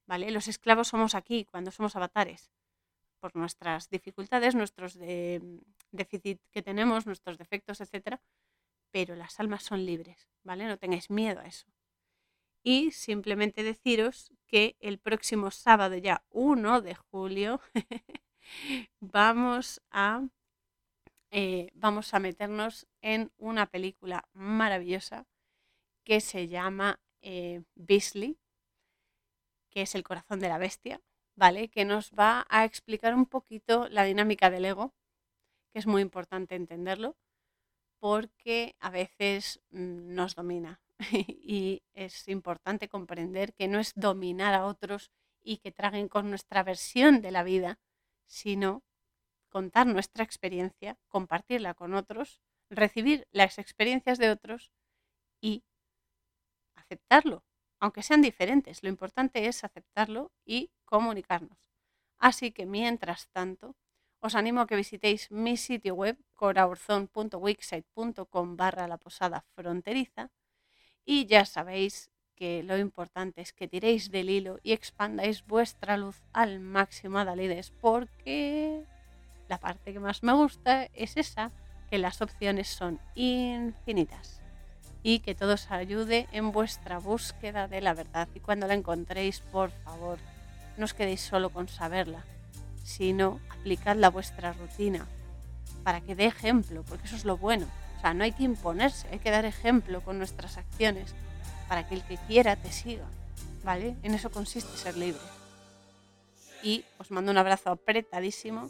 ¿Vale? 0.08 0.32
Los 0.32 0.48
esclavos 0.48 0.90
somos 0.90 1.16
aquí 1.16 1.46
cuando 1.46 1.72
somos 1.72 1.96
avatares, 1.96 2.52
por 3.20 3.36
nuestras 3.36 3.88
dificultades, 3.90 4.56
nuestros 4.56 4.96
de, 4.96 5.62
déficit 5.92 6.42
que 6.52 6.64
tenemos, 6.64 7.06
nuestros 7.06 7.38
defectos, 7.38 7.80
etc. 7.80 8.18
Pero 8.90 9.16
las 9.16 9.40
almas 9.40 9.64
son 9.64 9.86
libres, 9.86 10.28
¿vale? 10.44 10.66
No 10.66 10.78
tengáis 10.78 11.10
miedo 11.12 11.40
a 11.40 11.46
eso. 11.46 11.68
Y 12.64 12.92
simplemente 12.92 13.64
deciros 13.64 14.34
que 14.48 14.76
el 14.80 14.98
próximo 14.98 15.52
sábado, 15.52 15.96
ya 15.98 16.24
1 16.32 16.82
de 16.82 16.96
julio, 16.96 17.62
vamos 19.00 19.82
a 19.92 20.24
eh, 21.32 21.72
vamos 21.74 22.14
a 22.14 22.20
meternos 22.20 22.88
en 23.02 23.32
una 23.38 23.66
película 23.66 24.28
maravillosa 24.34 25.26
que 26.04 26.20
se 26.20 26.48
llama 26.50 27.00
eh, 27.22 27.64
Beasley, 27.76 28.38
que 29.70 29.84
es 29.84 29.96
el 29.96 30.04
corazón 30.04 30.40
de 30.40 30.50
la 30.50 30.58
bestia, 30.58 31.02
¿vale? 31.36 31.70
Que 31.70 31.86
nos 31.86 32.12
va 32.12 32.46
a 32.50 32.66
explicar 32.66 33.16
un 33.16 33.26
poquito 33.26 33.88
la 33.90 34.04
dinámica 34.04 34.50
del 34.50 34.66
ego, 34.66 34.94
que 35.72 35.80
es 35.80 35.88
muy 35.88 36.02
importante 36.02 36.56
entenderlo, 36.56 37.16
porque 38.00 38.76
a 38.80 38.90
veces 38.90 39.62
mm, 39.70 40.14
nos 40.14 40.36
domina 40.36 40.82
y 41.12 41.82
es 41.94 42.28
importante 42.28 42.90
comprender 42.90 43.54
que 43.54 43.70
no 43.70 43.80
es 43.80 43.94
dominar 43.96 44.54
a 44.54 44.66
otros 44.66 45.12
y 45.42 45.58
que 45.58 45.72
traguen 45.72 46.10
con 46.10 46.30
nuestra 46.30 46.64
versión 46.64 47.22
de 47.22 47.32
la 47.32 47.44
vida, 47.44 47.80
sino 48.26 48.84
contar 49.52 49.86
nuestra 49.86 50.24
experiencia, 50.24 50.98
compartirla 51.10 51.76
con 51.76 51.94
otros, 51.94 52.42
recibir 52.70 53.28
las 53.32 53.60
experiencias 53.60 54.18
de 54.18 54.32
otros 54.32 54.72
y 55.42 55.64
aceptarlo, 56.76 57.44
aunque 57.80 58.02
sean 58.02 58.24
diferentes. 58.24 58.82
Lo 58.82 58.90
importante 58.90 59.48
es 59.48 59.64
aceptarlo 59.64 60.32
y 60.46 60.72
comunicarnos. 60.86 61.60
Así 62.18 62.52
que 62.52 62.66
mientras 62.66 63.28
tanto, 63.30 63.76
os 64.20 64.34
animo 64.36 64.62
a 64.62 64.68
que 64.68 64.76
visitéis 64.76 65.30
mi 65.32 65.58
sitio 65.58 65.96
web 65.96 66.18
coraurzon.wixsite.com 66.34 68.56
barra 68.56 68.88
la 68.88 68.98
posada 68.98 69.44
fronteriza 69.56 70.30
y 71.04 71.26
ya 71.26 71.46
sabéis 71.46 72.12
que 72.36 72.62
lo 72.64 72.78
importante 72.78 73.42
es 73.42 73.52
que 73.54 73.68
tiréis 73.68 74.12
del 74.12 74.30
hilo 74.30 74.60
y 74.64 74.74
expandáis 74.74 75.46
vuestra 75.46 75.98
luz 75.98 76.22
al 76.34 76.60
máximo, 76.60 77.20
Adalides, 77.20 77.72
porque 77.72 78.86
la 79.52 79.60
parte 79.60 79.92
que 79.92 80.00
más 80.00 80.24
me 80.24 80.32
gusta 80.32 80.86
es 80.94 81.18
esa, 81.18 81.52
que 81.90 81.98
las 81.98 82.22
opciones 82.22 82.70
son 82.70 83.02
infinitas 83.16 84.40
y 85.04 85.20
que 85.20 85.36
todo 85.36 85.56
os 85.56 85.70
ayude 85.72 86.30
en 86.32 86.54
vuestra 86.54 87.00
búsqueda 87.00 87.68
de 87.68 87.82
la 87.82 87.94
verdad. 87.94 88.30
Y 88.34 88.40
cuando 88.40 88.66
la 88.66 88.76
encontréis, 88.76 89.42
por 89.42 89.72
favor, 89.84 90.20
no 90.78 90.86
os 90.86 90.94
quedéis 90.94 91.20
solo 91.20 91.50
con 91.50 91.68
saberla, 91.68 92.24
sino 92.86 93.42
aplicadla 93.50 94.08
a 94.08 94.12
vuestra 94.12 94.54
rutina 94.54 95.06
para 95.84 96.00
que 96.00 96.16
dé 96.16 96.28
ejemplo, 96.28 96.84
porque 96.88 97.08
eso 97.08 97.18
es 97.18 97.26
lo 97.26 97.36
bueno. 97.36 97.68
O 97.98 98.00
sea, 98.00 98.14
no 98.14 98.24
hay 98.24 98.32
que 98.32 98.44
imponerse, 98.44 99.10
hay 99.10 99.20
que 99.20 99.32
dar 99.32 99.44
ejemplo 99.44 100.00
con 100.00 100.18
nuestras 100.18 100.58
acciones 100.58 101.14
para 101.68 101.86
que 101.90 101.96
el 101.96 102.04
que 102.04 102.16
quiera 102.20 102.56
te 102.56 102.72
siga, 102.72 103.06
¿vale? 103.66 103.98
En 104.02 104.14
eso 104.14 104.32
consiste 104.32 104.78
ser 104.78 104.96
libre. 104.96 105.20
Y 106.64 106.86
os 107.00 107.12
mando 107.12 107.32
un 107.32 107.38
abrazo 107.38 107.70
apretadísimo 107.72 108.70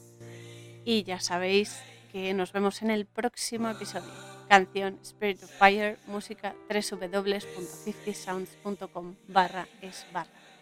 y 0.86 1.03
ya 1.03 1.20
sabéis 1.20 1.82
que 2.12 2.34
nos 2.34 2.52
vemos 2.52 2.82
en 2.82 2.90
el 2.91 3.06
próximo 3.06 3.70
episodio. 3.70 4.12
Canción 4.49 4.99
Spirit 5.02 5.41
of 5.44 5.52
Fire, 5.52 5.98
música 6.08 6.53
www.50sounds.com 6.70 9.16
barra 9.28 9.68
es 9.82 10.06
barra. 10.12 10.40